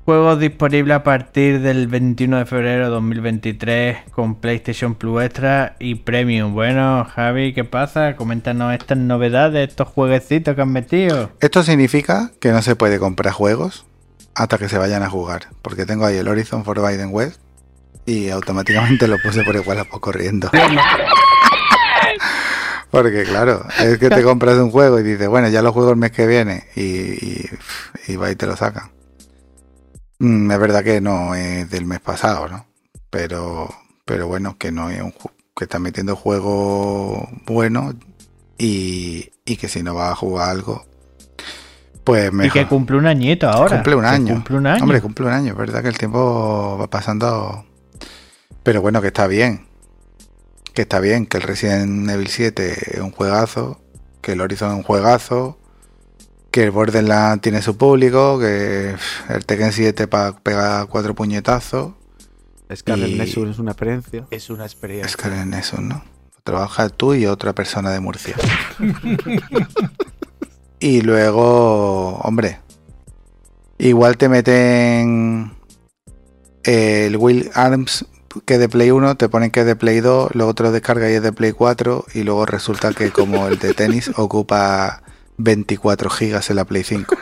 Juegos 0.06 0.38
disponibles 0.38 0.98
a 0.98 1.04
partir 1.04 1.62
del 1.62 1.88
21 1.88 2.40
de 2.40 2.46
febrero 2.46 2.86
de 2.86 2.92
2023 2.92 3.98
con 4.12 4.36
PlayStation 4.36 4.96
Plus 4.96 5.24
Extra 5.24 5.78
y 5.80 5.96
Premium. 5.96 6.54
Bueno, 6.54 7.06
Javi, 7.06 7.54
¿qué 7.54 7.64
pasa? 7.64 8.18
Coméntanos 8.18 8.74
estas 8.74 8.98
novedades, 8.98 9.70
estos 9.70 9.88
jueguecitos 9.88 10.56
que 10.56 10.62
han 10.62 10.74
metido. 10.74 11.32
Esto 11.40 11.64
significa 11.64 12.32
que 12.42 12.52
no 12.52 12.62
se 12.62 12.76
puede 12.76 13.00
comprar 13.00 13.34
juegos 13.34 13.86
hasta 14.36 14.58
que 14.58 14.68
se 14.68 14.78
vayan 14.78 15.04
a 15.04 15.10
jugar. 15.10 15.44
Porque 15.62 15.86
tengo 15.86 16.06
ahí 16.06 16.18
el 16.18 16.28
Horizon 16.28 16.66
Forbidden 16.66 17.10
West 17.14 17.40
y 18.06 18.30
automáticamente 18.30 19.08
lo 19.08 19.18
puse 19.20 19.43
por 19.43 19.56
igual 19.56 19.80
a 19.80 19.84
poco 19.86 20.01
corriendo. 20.12 20.49
Porque 22.91 23.24
claro, 23.24 23.66
es 23.80 23.97
que 23.97 24.10
te 24.10 24.22
compras 24.22 24.58
un 24.60 24.70
juego 24.70 24.99
y 24.99 25.04
dices, 25.04 25.28
bueno, 25.28 25.49
ya 25.49 25.64
lo 25.64 25.74
juego 25.74 25.89
el 25.91 25.97
mes 25.97 26.12
que 26.12 26.28
viene 26.28 26.66
y, 26.76 26.82
y, 26.84 27.49
y 28.08 28.16
va 28.18 28.30
y 28.30 28.36
te 28.36 28.45
lo 28.45 28.56
sacan. 28.56 28.91
Mm, 30.20 30.51
es 30.51 30.60
verdad 30.60 30.84
que 30.84 31.01
no 31.01 31.34
es 31.34 31.68
del 31.72 31.86
mes 31.86 31.99
pasado, 32.01 32.47
¿no? 32.47 32.68
Pero, 33.10 33.74
pero 34.06 34.28
bueno, 34.28 34.58
que 34.60 34.72
no 34.72 34.89
es 34.91 35.01
un 35.01 35.12
que 35.56 35.66
están 35.66 35.82
metiendo 35.84 36.16
juegos 36.16 37.28
buenos 37.45 37.95
y, 38.60 39.32
y 39.45 39.56
que 39.58 39.68
si 39.68 39.82
no 39.84 39.95
vas 39.95 40.12
a 40.12 40.16
jugar 40.16 40.49
algo, 40.49 40.86
pues 42.04 42.30
Y 42.30 42.36
mejor. 42.36 42.54
que 42.54 42.68
cumple 42.68 42.97
un 42.97 43.08
añito 43.08 43.49
ahora. 43.49 43.78
Cumple 43.78 43.95
un 43.95 44.06
año. 44.06 44.34
Cumple 44.36 44.58
un 44.58 44.68
año. 44.68 44.84
Hombre, 44.84 45.01
cumple 45.01 45.26
un 45.26 45.32
año, 45.34 45.51
es 45.54 45.58
verdad 45.58 45.82
que 45.82 45.88
el 45.89 45.97
tiempo 45.97 46.78
va 46.80 46.88
pasando. 46.88 47.66
Pero 48.64 48.82
bueno, 48.82 49.01
que 49.01 49.07
está 49.07 49.28
bien. 49.28 49.68
Que 50.74 50.84
está 50.84 50.99
bien, 50.99 51.26
que 51.26 51.38
el 51.38 51.43
Resident 51.43 52.09
Evil 52.09 52.28
7 52.28 52.95
es 52.95 52.99
un 52.99 53.11
juegazo, 53.11 53.82
que 54.22 54.32
el 54.32 54.41
Horizon 54.41 54.72
es 54.72 54.78
un 54.78 54.84
juegazo, 54.84 55.59
que 56.49 56.64
el 56.64 56.72
Borderlands 56.72 57.41
tiene 57.41 57.61
su 57.61 57.78
público, 57.78 58.39
que 58.39 58.95
el 59.30 59.45
Tekken 59.45 59.72
7 59.72 60.07
para 60.07 60.36
pegar 60.39 60.88
cuatro 60.88 61.14
puñetazos. 61.14 61.93
Scarlet 62.74 63.09
Y- 63.09 63.16
Nexus 63.16 63.49
es 63.49 63.59
una 63.59 63.72
experiencia. 63.72 64.26
Es 64.32 64.49
una 64.49 64.64
experiencia. 64.66 65.05
Es 65.07 65.18
que 65.18 65.28
en 65.28 65.53
eso, 65.53 65.80
¿no? 65.80 66.03
Trabaja 66.43 66.89
tú 66.89 67.14
y 67.14 67.28
otra 67.28 67.53
persona 67.53 67.91
de 67.91 67.99
Murcia. 67.99 68.36
y 70.80 71.01
luego, 71.01 72.16
hombre, 72.18 72.59
igual 73.78 74.18
te 74.18 74.28
meten 74.28 75.53
el 76.64 77.16
Will 77.18 77.51
Arms 77.53 78.05
que 78.46 78.56
es 78.56 78.60
de 78.60 78.70
Play 78.70 78.92
1, 78.92 79.16
te 79.16 79.30
ponen 79.30 79.52
que 79.52 79.62
es 79.62 79.66
de 79.66 79.76
Play 79.76 80.00
2, 80.00 80.36
luego 80.36 80.54
te 80.54 80.64
lo 80.64 80.72
descargas 80.72 81.12
y 81.12 81.16
es 81.16 81.24
de 81.24 81.32
Play 81.32 81.52
4 81.52 82.06
y 82.14 82.24
luego 82.24 82.46
resulta 82.46 82.94
que 82.94 83.12
como 83.12 83.48
el 83.48 83.60
de 83.60 83.74
tenis 83.74 84.12
ocupa 84.16 85.04
24 85.38 86.10
gigas 86.10 86.50
en 86.50 86.56
la 86.58 86.66
Play 86.66 86.84
5. 86.84 87.16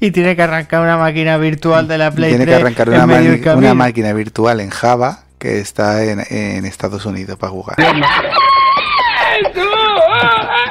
Y 0.00 0.10
tiene 0.10 0.36
que 0.36 0.42
arrancar 0.42 0.82
una 0.82 0.96
máquina 0.96 1.36
virtual 1.38 1.88
de 1.88 1.98
la 1.98 2.10
Play 2.10 2.30
Tiene 2.30 2.44
que 2.44 2.50
3 2.52 2.60
arrancar 2.62 2.88
en 2.88 3.42
una, 3.42 3.54
una 3.56 3.74
máquina 3.74 4.12
virtual 4.12 4.60
en 4.60 4.70
Java 4.70 5.24
que 5.38 5.60
está 5.60 6.04
en, 6.04 6.20
en 6.30 6.64
Estados 6.64 7.06
Unidos 7.06 7.38
para 7.38 7.52
jugar. 7.52 7.76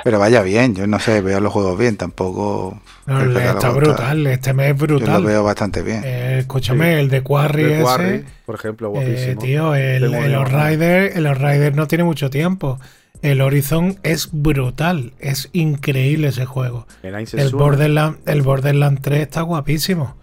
Pero 0.04 0.20
vaya 0.20 0.41
bien, 0.41 0.76
yo 0.76 0.86
no 0.86 0.99
sé, 0.99 1.22
veo 1.22 1.39
los 1.39 1.54
juegos 1.54 1.78
bien, 1.80 1.95
tampoco. 1.97 2.82
No, 3.06 3.22
el 3.22 3.32
el- 3.32 3.38
está 3.38 3.70
brutal, 3.70 4.28
este 4.28 4.54
mes 4.54 4.72
es 4.74 4.78
Yo 4.80 4.88
lo 4.88 4.97
brutal. 4.97 5.24
veo 5.24 5.43
bastante 5.43 5.82
bien. 5.82 6.01
Eh, 6.04 6.39
escúchame, 6.39 6.93
Sí. 6.95 6.99
el 6.99 7.10
de 7.10 7.22
Quarry 7.22 7.64
The 7.64 7.74
ese. 7.76 7.84
Quarry, 7.84 8.26
por 8.45 8.56
ejemplo, 8.56 8.88
eh, 8.88 8.91
guapísimo. 8.91 9.41
tío, 9.41 9.76
el, 9.76 10.04
el 10.14 10.32
ya- 10.32 10.38
Outrider, 10.38 11.12
el 11.18 11.26
Outrider 11.28 11.76
no 11.76 11.88
tiene 11.88 12.04
mucho 12.04 12.30
tiempo. 12.30 12.80
El 13.22 13.39
Horizon 13.39 13.97
es 14.04 14.28
brutal, 14.34 15.14
es 15.20 15.49
increíble 15.54 16.28
ese 16.28 16.45
juego. 16.45 16.86
El 17.04 17.16
El. 17.16 17.49
Borderland, 17.56 18.18
el 18.28 18.41
Borderland 18.41 18.99
3 18.99 19.22
está 19.22 19.41
guapísimo. 19.43 20.16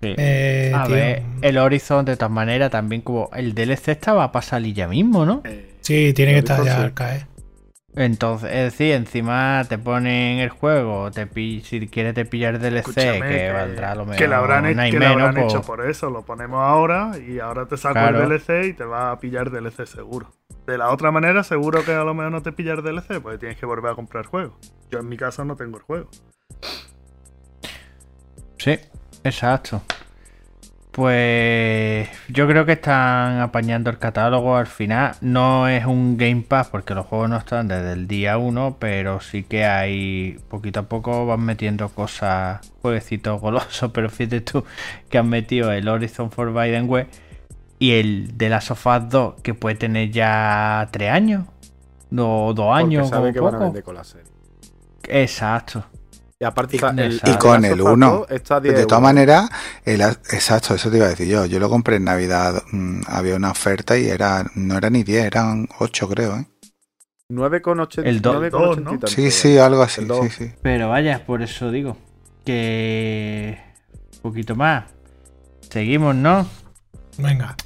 Sí. 0.00 0.14
Eh, 0.16 0.72
A 0.72 0.84
tío, 0.86 0.94
ver, 0.94 1.22
el 1.42 1.58
Horizon 1.58 2.04
de 2.04 2.16
todas 2.16 2.30
maneras 2.30 2.70
también 2.70 3.02
como 3.02 3.30
el 3.34 3.54
DLC 3.54 3.88
estaba 3.92 4.30
para 4.30 4.44
salir 4.46 4.74
ya 4.74 4.86
mismo, 4.86 5.26
¿no? 5.26 5.42
Eh, 5.44 5.72
Sí, 5.80 6.12
tiene 6.14 6.32
que 6.34 6.38
estar 6.40 6.62
ya 6.64 6.76
sí. 6.76 6.82
al 6.82 6.94
caer. 6.94 7.26
Entonces, 7.98 8.50
es 8.52 8.72
decir, 8.72 8.92
encima 8.92 9.64
te 9.68 9.78
ponen 9.78 10.38
el 10.40 10.50
juego, 10.50 11.10
te 11.10 11.26
si 11.62 11.88
quieres 11.88 12.12
te 12.12 12.26
pillar 12.26 12.58
DLC, 12.58 12.80
escúchame, 12.80 13.20
que, 13.28 13.50
valdrá 13.50 13.94
lo 13.94 14.04
mejor. 14.04 14.16
que 14.18 14.28
lo 14.28 14.36
habrán, 14.36 14.66
he- 14.66 14.74
no 14.74 14.82
hay 14.82 14.90
que 14.90 14.98
lo 15.00 15.08
menos, 15.08 15.22
habrán 15.22 15.34
pues, 15.42 15.54
hecho 15.54 15.62
por 15.62 15.86
eso. 15.88 16.10
Lo 16.10 16.22
ponemos 16.22 16.60
ahora 16.60 17.12
y 17.26 17.38
ahora 17.40 17.64
te 17.66 17.78
saco 17.78 17.94
Claro. 17.94 18.22
el 18.22 18.28
DLC 18.28 18.66
y 18.66 18.72
te 18.74 18.84
va 18.84 19.10
a 19.12 19.18
pillar 19.18 19.50
DLC 19.50 19.86
seguro. 19.86 20.30
De 20.66 20.76
la 20.76 20.90
otra 20.90 21.10
manera, 21.10 21.42
seguro 21.42 21.84
que 21.86 21.92
a 21.92 22.04
lo 22.04 22.12
mejor 22.12 22.32
no 22.32 22.42
te 22.42 22.52
pilla 22.52 22.74
el 22.74 22.82
DLC, 22.82 23.20
porque 23.22 23.38
tienes 23.38 23.56
que 23.56 23.64
volver 23.64 23.92
a 23.92 23.94
comprar 23.94 24.24
el 24.24 24.28
juego. 24.30 24.58
Yo 24.90 24.98
en 24.98 25.08
mi 25.08 25.16
caso 25.16 25.44
no 25.46 25.56
tengo 25.56 25.78
el 25.78 25.82
juego. 25.82 26.10
Sí, 28.58 28.78
exacto. 29.24 29.80
Pues 30.96 32.08
yo 32.28 32.48
creo 32.48 32.64
que 32.64 32.72
están 32.72 33.40
apañando 33.40 33.90
el 33.90 33.98
catálogo 33.98 34.56
al 34.56 34.66
final. 34.66 35.14
No 35.20 35.68
es 35.68 35.84
un 35.84 36.16
Game 36.16 36.40
Pass 36.48 36.68
porque 36.68 36.94
los 36.94 37.04
juegos 37.04 37.28
no 37.28 37.36
están 37.36 37.68
desde 37.68 37.92
el 37.92 38.08
día 38.08 38.38
1, 38.38 38.78
pero 38.78 39.20
sí 39.20 39.42
que 39.42 39.66
hay 39.66 40.38
poquito 40.48 40.80
a 40.80 40.82
poco 40.84 41.26
van 41.26 41.42
metiendo 41.42 41.90
cosas, 41.90 42.72
jueguecitos 42.80 43.38
golosos, 43.42 43.90
pero 43.94 44.08
fíjate 44.08 44.40
tú 44.40 44.64
que 45.10 45.18
han 45.18 45.28
metido 45.28 45.70
el 45.70 45.86
Horizon 45.86 46.30
Forbidden 46.30 46.88
West 46.88 47.14
y 47.78 47.92
el 47.92 48.38
de 48.38 48.48
las 48.48 48.70
Us 48.70 48.78
2 49.10 49.42
que 49.42 49.52
puede 49.52 49.76
tener 49.76 50.10
ya 50.10 50.88
3 50.92 51.10
años 51.10 51.44
o 52.16 52.54
2 52.54 52.56
Porque 52.56 52.82
años 52.82 53.08
sabe 53.10 53.34
como 53.34 53.50
que 53.50 53.54
van 53.54 53.62
a 53.62 53.64
vender 53.66 53.82
con 53.82 53.96
la 53.96 54.04
serie. 54.04 54.32
Exacto. 55.08 55.84
Y 56.38 56.44
aparte 56.44 56.76
Y- 56.76 56.76
está 56.76 56.90
el, 56.90 57.20
y 57.24 57.34
con 57.38 57.64
el 57.64 57.80
of 57.80 57.86
Us 57.86 57.92
uno. 57.94 58.10
2 58.18 58.30
está 58.30 58.56
a 58.56 58.60
10 58.60 58.76
De 58.76 58.84
todas 58.86 59.02
maneras, 59.02 59.48
exacto, 59.86 60.74
eso 60.74 60.90
te 60.90 60.98
iba 60.98 61.06
a 61.06 61.10
decir 61.10 61.28
yo. 61.28 61.46
Yo 61.46 61.58
lo 61.58 61.70
compré 61.70 61.96
en 61.96 62.04
Navidad, 62.04 62.62
mm, 62.72 63.00
había 63.06 63.36
una 63.36 63.50
oferta 63.52 63.96
y 63.96 64.06
era 64.08 64.44
no 64.54 64.76
era 64.76 64.90
ni 64.90 65.02
10, 65.02 65.24
eran 65.24 65.66
8 65.78 66.08
creo, 66.08 66.36
¿eh? 66.36 66.46
9,80 67.28 68.02
El 68.06 68.20
do- 68.22 68.34
9,80 68.34 68.50
dos, 68.50 68.76
¿no? 68.78 68.90
y 68.94 68.98
tanto, 68.98 69.06
Sí, 69.08 69.30
sí, 69.30 69.58
algo 69.58 69.82
así, 69.82 70.02
sí, 70.06 70.30
sí. 70.30 70.52
Pero 70.62 70.90
vaya, 70.90 71.24
por 71.26 71.42
eso 71.42 71.70
digo 71.70 71.96
que 72.44 73.58
un 74.16 74.20
poquito 74.20 74.54
más. 74.54 74.84
Seguimos, 75.70 76.14
¿no? 76.14 76.46
Venga. 77.18 77.56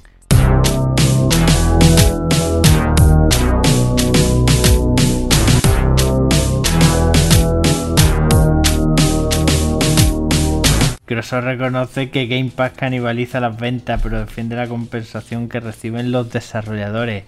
Microsoft 11.11 11.43
reconoce 11.43 12.09
que 12.11 12.29
Game 12.29 12.53
Pass 12.55 12.71
canibaliza 12.77 13.41
las 13.41 13.59
ventas, 13.59 14.01
pero 14.01 14.21
defiende 14.21 14.55
la 14.55 14.69
compensación 14.69 15.49
que 15.49 15.59
reciben 15.59 16.13
los 16.13 16.31
desarrolladores. 16.31 17.25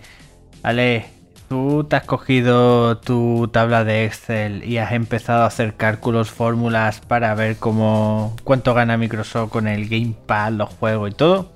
Ale, 0.62 1.06
tú 1.48 1.82
te 1.82 1.96
has 1.96 2.04
cogido 2.04 2.98
tu 2.98 3.48
tabla 3.52 3.82
de 3.82 4.04
Excel 4.04 4.62
y 4.62 4.78
has 4.78 4.92
empezado 4.92 5.42
a 5.42 5.46
hacer 5.46 5.74
cálculos, 5.74 6.30
fórmulas 6.30 7.00
para 7.00 7.34
ver 7.34 7.56
cómo 7.56 8.36
cuánto 8.44 8.72
gana 8.72 8.96
Microsoft 8.96 9.50
con 9.50 9.66
el 9.66 9.88
Game 9.88 10.14
Pass, 10.26 10.52
los 10.52 10.68
juegos 10.68 11.10
y 11.10 11.14
todo. 11.14 11.52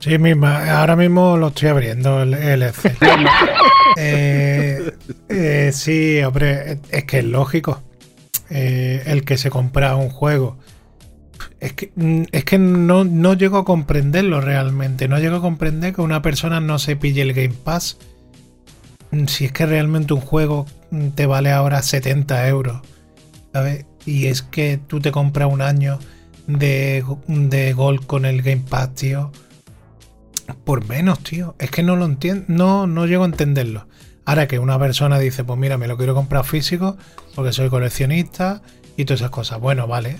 Sí, 0.00 0.18
misma, 0.18 0.78
ahora 0.78 0.96
mismo 0.96 1.38
lo 1.38 1.48
estoy 1.48 1.70
abriendo 1.70 2.20
el, 2.20 2.34
el 2.34 2.62
Excel. 2.62 2.96
Eh, 3.96 4.92
eh, 5.28 5.70
sí, 5.74 6.22
hombre, 6.22 6.78
es 6.90 7.04
que 7.04 7.18
es 7.18 7.24
lógico. 7.24 7.82
Eh, 8.48 9.02
el 9.06 9.24
que 9.24 9.36
se 9.36 9.50
compra 9.50 9.96
un 9.96 10.10
juego. 10.10 10.58
Es 11.60 11.74
que, 11.74 11.92
mm, 11.94 12.22
es 12.32 12.44
que 12.44 12.58
no, 12.58 13.04
no 13.04 13.34
llego 13.34 13.58
a 13.58 13.64
comprenderlo 13.64 14.40
realmente. 14.40 15.08
No 15.08 15.18
llego 15.18 15.36
a 15.36 15.40
comprender 15.40 15.94
que 15.94 16.00
una 16.00 16.22
persona 16.22 16.60
no 16.60 16.78
se 16.78 16.96
pille 16.96 17.22
el 17.22 17.34
Game 17.34 17.54
Pass 17.64 17.98
mm, 19.10 19.26
si 19.26 19.44
es 19.44 19.52
que 19.52 19.66
realmente 19.66 20.14
un 20.14 20.20
juego 20.20 20.66
mm, 20.90 21.08
te 21.10 21.26
vale 21.26 21.52
ahora 21.52 21.82
70 21.82 22.48
euros, 22.48 22.80
¿sabes? 23.52 23.84
Y 24.06 24.26
es 24.26 24.42
que 24.42 24.80
tú 24.86 25.00
te 25.00 25.12
compras 25.12 25.52
un 25.52 25.60
año 25.60 25.98
de, 26.46 27.04
de 27.26 27.72
Gold 27.74 28.06
con 28.06 28.24
el 28.24 28.42
Game 28.42 28.64
Pass, 28.68 28.94
tío. 28.94 29.30
Por 30.64 30.88
menos, 30.88 31.20
tío. 31.20 31.54
Es 31.58 31.70
que 31.70 31.82
no 31.82 31.96
lo 31.96 32.06
entiendo. 32.06 32.44
No, 32.48 32.86
no 32.86 33.06
llego 33.06 33.24
a 33.24 33.26
entenderlo. 33.26 33.86
Ahora 34.24 34.48
que 34.48 34.58
una 34.58 34.78
persona 34.78 35.18
dice, 35.18 35.44
pues 35.44 35.58
mira, 35.58 35.78
me 35.78 35.88
lo 35.88 35.96
quiero 35.96 36.14
comprar 36.14 36.44
físico 36.44 36.96
porque 37.34 37.52
soy 37.52 37.68
coleccionista 37.68 38.62
y 38.96 39.04
todas 39.04 39.20
esas 39.20 39.30
cosas. 39.30 39.60
Bueno, 39.60 39.86
vale. 39.86 40.16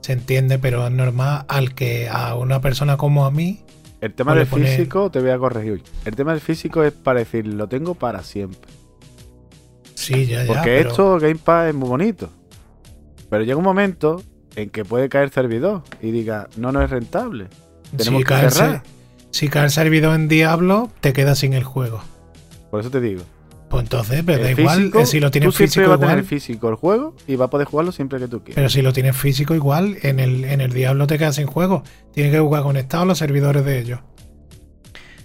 Se 0.00 0.12
entiende, 0.12 0.58
pero 0.58 0.86
es 0.86 0.92
normal 0.92 1.44
al 1.48 1.74
que 1.74 2.08
a 2.08 2.34
una 2.34 2.60
persona 2.60 2.96
como 2.96 3.26
a 3.26 3.30
mí. 3.30 3.64
El 4.00 4.14
tema 4.14 4.34
del 4.34 4.46
físico, 4.46 5.10
te 5.10 5.20
voy 5.20 5.30
a 5.30 5.38
corregir. 5.38 5.82
El 6.04 6.14
tema 6.14 6.32
del 6.32 6.40
físico 6.40 6.84
es 6.84 6.92
para 6.92 7.18
decir, 7.18 7.46
lo 7.46 7.68
tengo 7.68 7.94
para 7.94 8.22
siempre. 8.22 8.70
Sí, 9.94 10.26
ya, 10.26 10.42
ya. 10.42 10.46
Porque 10.46 10.76
pero- 10.78 10.90
esto, 10.90 11.18
Game 11.18 11.36
Pass, 11.36 11.68
es 11.68 11.74
muy 11.74 11.88
bonito. 11.88 12.30
Pero 13.28 13.42
llega 13.42 13.56
un 13.56 13.64
momento 13.64 14.22
en 14.54 14.70
que 14.70 14.84
puede 14.84 15.08
caer 15.08 15.30
servidor 15.30 15.82
y 16.00 16.12
diga, 16.12 16.48
no, 16.56 16.72
no 16.72 16.80
es 16.82 16.90
rentable. 16.90 17.48
Tenemos 17.96 18.20
si 18.20 18.24
que 18.24 18.50
cerrar. 18.50 18.82
si 19.30 19.48
cae 19.48 19.64
el 19.64 19.70
servidor 19.70 20.14
en 20.14 20.28
Diablo, 20.28 20.90
te 21.00 21.12
quedas 21.12 21.40
sin 21.40 21.52
el 21.52 21.64
juego. 21.64 22.00
Por 22.70 22.80
eso 22.80 22.90
te 22.90 23.00
digo. 23.00 23.22
Pues 23.68 23.82
entonces, 23.82 24.22
pero 24.24 24.42
da 24.42 24.50
igual, 24.50 24.78
físico, 24.78 25.00
eh, 25.00 25.06
si 25.06 25.20
lo 25.20 25.30
tienes 25.30 25.48
tú 25.48 25.52
siempre 25.52 25.66
físico 25.74 25.88
vas 25.90 25.96
a 25.96 26.00
tener 26.00 26.18
igual. 26.18 26.24
físico 26.28 26.68
el 26.70 26.74
juego 26.76 27.14
y 27.26 27.36
vas 27.36 27.46
a 27.48 27.50
poder 27.50 27.66
jugarlo 27.66 27.92
siempre 27.92 28.18
que 28.18 28.26
tú 28.28 28.38
quieras. 28.40 28.54
Pero 28.54 28.68
si 28.70 28.80
lo 28.82 28.92
tienes 28.94 29.14
físico 29.16 29.54
igual, 29.54 29.98
en 30.02 30.20
el, 30.20 30.44
en 30.44 30.60
el 30.62 30.72
Diablo 30.72 31.06
te 31.06 31.18
quedas 31.18 31.36
sin 31.36 31.46
juego. 31.46 31.82
Tienes 32.14 32.32
que 32.32 32.38
jugar 32.40 32.62
conectado 32.62 33.02
a 33.02 33.06
los 33.06 33.18
servidores 33.18 33.64
de 33.64 33.78
ellos. 33.78 34.00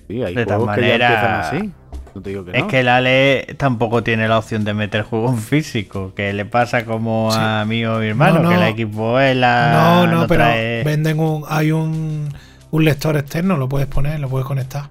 sí, 0.08 0.22
hay 0.24 0.36
de 0.36 0.46
tal 0.46 0.58
juegos 0.58 0.76
que 0.76 0.82
ya 0.82 0.88
manera- 0.88 1.08
empiezan 1.08 1.62
así. 1.62 1.72
No 2.16 2.22
te 2.22 2.30
digo 2.30 2.46
que 2.46 2.52
Es 2.52 2.62
no. 2.64 2.68
que 2.68 2.80
el 2.82 2.89
Ale 2.89 3.56
tampoco 3.58 4.04
tiene 4.04 4.28
la 4.28 4.38
opción 4.38 4.64
de 4.66 4.74
meter 4.76 5.02
juego 5.02 5.30
en 5.30 5.39
físico, 5.39 6.14
que 6.14 6.32
le 6.34 6.46
pasa 6.46 6.86
como 6.86 7.30
Sí. 7.32 7.39
a 7.41 7.66
mí 7.66 7.84
o 7.86 7.98
mi 7.98 8.08
hermano, 8.10 8.41
No, 8.44 8.50
que 8.50 8.56
no. 8.56 8.60
la 8.62 8.70
equipo 8.70 9.20
es 9.20 9.36
la. 9.36 9.72
no, 9.74 10.08
no, 10.08 10.22
no 10.22 10.28
pero 10.28 10.44
trae- 10.44 10.84
venden 10.84 11.20
un. 11.20 11.44
Hay 11.48 11.72
un, 11.72 12.30
un 12.70 12.86
lector 12.86 13.18
externo, 13.18 13.58
lo 13.58 13.68
puedes 13.68 13.88
poner, 13.88 14.20
lo 14.20 14.30
puedes 14.30 14.46
conectar. 14.46 14.89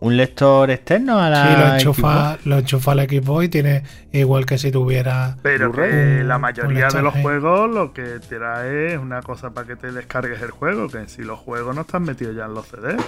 Un 0.00 0.16
lector 0.16 0.70
externo 0.70 1.18
a 1.18 1.30
la. 1.30 1.42
Sí, 1.46 1.52
lo 1.52 1.58
Xbox. 1.66 1.74
enchufa, 1.82 2.38
lo 2.44 2.58
enchufa 2.58 2.92
al 2.92 3.00
equipo 3.00 3.42
y 3.42 3.48
tiene 3.48 3.82
igual 4.12 4.44
que 4.46 4.58
si 4.58 4.70
tuviera. 4.70 5.36
Pero 5.42 5.72
que 5.72 5.80
Un- 6.20 6.28
la 6.28 6.38
mayoría 6.38 6.88
de 6.88 7.02
los 7.02 7.14
juegos 7.14 7.70
lo 7.70 7.92
que 7.92 8.02
te 8.20 8.36
trae 8.38 8.94
es 8.94 8.98
una 8.98 9.22
cosa 9.22 9.50
para 9.50 9.66
que 9.66 9.76
te 9.76 9.92
descargues 9.92 10.40
el 10.42 10.50
juego, 10.50 10.88
que 10.88 11.08
si 11.08 11.22
los 11.22 11.38
juegos 11.38 11.74
no 11.74 11.82
están 11.82 12.02
metidos 12.02 12.36
ya 12.36 12.44
en 12.44 12.54
los 12.54 12.66
CDs. 12.66 13.02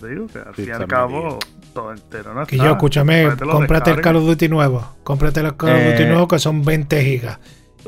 Te 0.00 0.08
digo 0.08 0.26
que 0.26 0.40
al 0.40 0.54
Sí, 0.54 0.62
fin 0.62 0.68
y 0.68 0.70
al 0.72 0.86
cabo 0.86 1.38
todo 1.72 1.90
entero, 1.92 2.34
¿no? 2.34 2.44
Que 2.46 2.58
yo, 2.58 2.66
escúchame, 2.72 3.28
cómprate 3.50 3.92
el. 3.92 4.00
Call 4.02 4.16
of 4.16 4.24
Duty 4.26 4.48
nuevo. 4.50 4.96
Cómprate 5.04 5.40
el 5.40 5.56
Call 5.56 5.70
of 5.70 5.84
Duty 5.92 6.02
Eh, 6.02 6.06
nuevo 6.08 6.28
que 6.28 6.38
son 6.38 6.62
20 6.62 7.02
gigas. 7.02 7.38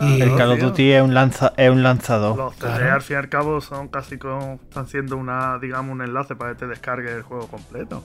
Y 0.00 0.22
El 0.22 0.34
Call 0.36 0.52
of. 0.52 0.60
Duty 0.60 0.92
es 0.92 1.02
un, 1.02 1.12
lanza, 1.12 1.52
es 1.56 1.68
un 1.70 1.82
lanzador. 1.82 2.36
Los 2.36 2.54
CDs 2.54 2.60
Claro. 2.78 2.94
al 2.94 3.02
fin 3.02 3.16
y 3.16 3.18
al 3.18 3.28
cabo 3.28 3.60
son 3.60 3.88
casi 3.88 4.16
como 4.16 4.54
están 4.62 4.86
siendo 4.86 5.16
una, 5.18 5.58
digamos, 5.58 5.92
un 5.92 6.00
enlace 6.02 6.34
para 6.36 6.52
que 6.52 6.60
te 6.60 6.66
descargues 6.68 7.10
el 7.12 7.22
juego 7.22 7.46
completo. 7.48 8.02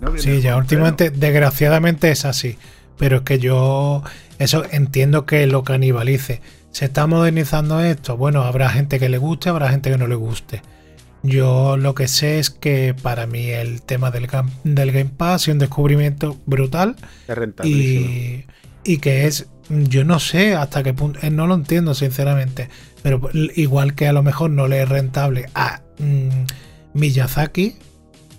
No 0.00 0.16
Sí, 0.16 0.40
ya 0.40 0.56
últimamente, 0.56 1.10
desgraciadamente 1.10 2.10
es 2.10 2.24
así. 2.24 2.58
Pero 2.96 3.18
es 3.18 3.22
que 3.22 3.38
yo, 3.38 4.02
eso 4.38 4.64
entiendo 4.70 5.24
que 5.24 5.46
lo 5.46 5.62
canibalice. 5.62 6.40
Se 6.70 6.86
está 6.86 7.06
modernizando 7.06 7.80
esto. 7.80 8.16
Bueno, 8.16 8.42
habrá 8.42 8.70
gente 8.70 8.98
que 8.98 9.08
le 9.08 9.18
guste, 9.18 9.48
habrá 9.48 9.70
gente 9.70 9.90
que 9.90 9.98
no 9.98 10.06
le 10.06 10.16
guste. 10.16 10.62
Yo 11.22 11.76
lo 11.76 11.94
que 11.94 12.06
sé 12.08 12.38
es 12.38 12.50
que 12.50 12.94
para 12.94 13.26
mí 13.26 13.46
el 13.46 13.82
tema 13.82 14.10
del, 14.10 14.28
del 14.64 14.92
Game 14.92 15.10
Pass 15.16 15.42
sido 15.42 15.54
un 15.54 15.58
descubrimiento 15.58 16.38
brutal 16.46 16.96
Es 17.26 17.66
y, 17.66 18.44
y 18.84 18.98
que 18.98 19.26
es, 19.26 19.48
yo 19.68 20.04
no 20.04 20.20
sé 20.20 20.54
hasta 20.54 20.82
qué 20.82 20.94
punto, 20.94 21.18
eh, 21.22 21.30
no 21.30 21.46
lo 21.46 21.54
entiendo 21.54 21.94
sinceramente, 21.94 22.68
pero 23.02 23.20
igual 23.34 23.94
que 23.94 24.06
a 24.06 24.12
lo 24.12 24.22
mejor 24.22 24.50
no 24.50 24.68
le 24.68 24.82
es 24.82 24.88
rentable 24.88 25.46
a 25.54 25.82
mm, 25.98 26.44
Miyazaki 26.94 27.76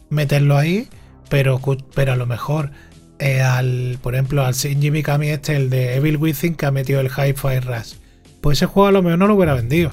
meterlo 0.09 0.57
ahí, 0.57 0.87
pero, 1.29 1.61
pero 1.93 2.13
a 2.13 2.15
lo 2.15 2.25
mejor 2.25 2.71
eh, 3.19 3.41
al, 3.41 3.99
por 4.01 4.15
ejemplo, 4.15 4.45
al 4.45 4.53
Shinji 4.53 4.91
Mikami 4.91 5.27
este, 5.27 5.55
el 5.57 5.69
de 5.69 5.95
Evil 5.95 6.17
Within 6.17 6.55
que 6.55 6.65
ha 6.65 6.71
metido 6.71 7.01
el 7.01 7.07
Hi-Fi 7.07 7.59
Rush, 7.59 7.95
pues 8.39 8.57
ese 8.57 8.65
juego 8.65 8.87
a 8.87 8.91
lo 8.93 9.03
mejor 9.03 9.19
no 9.19 9.27
lo 9.27 9.35
hubiera 9.35 9.53
vendido. 9.53 9.91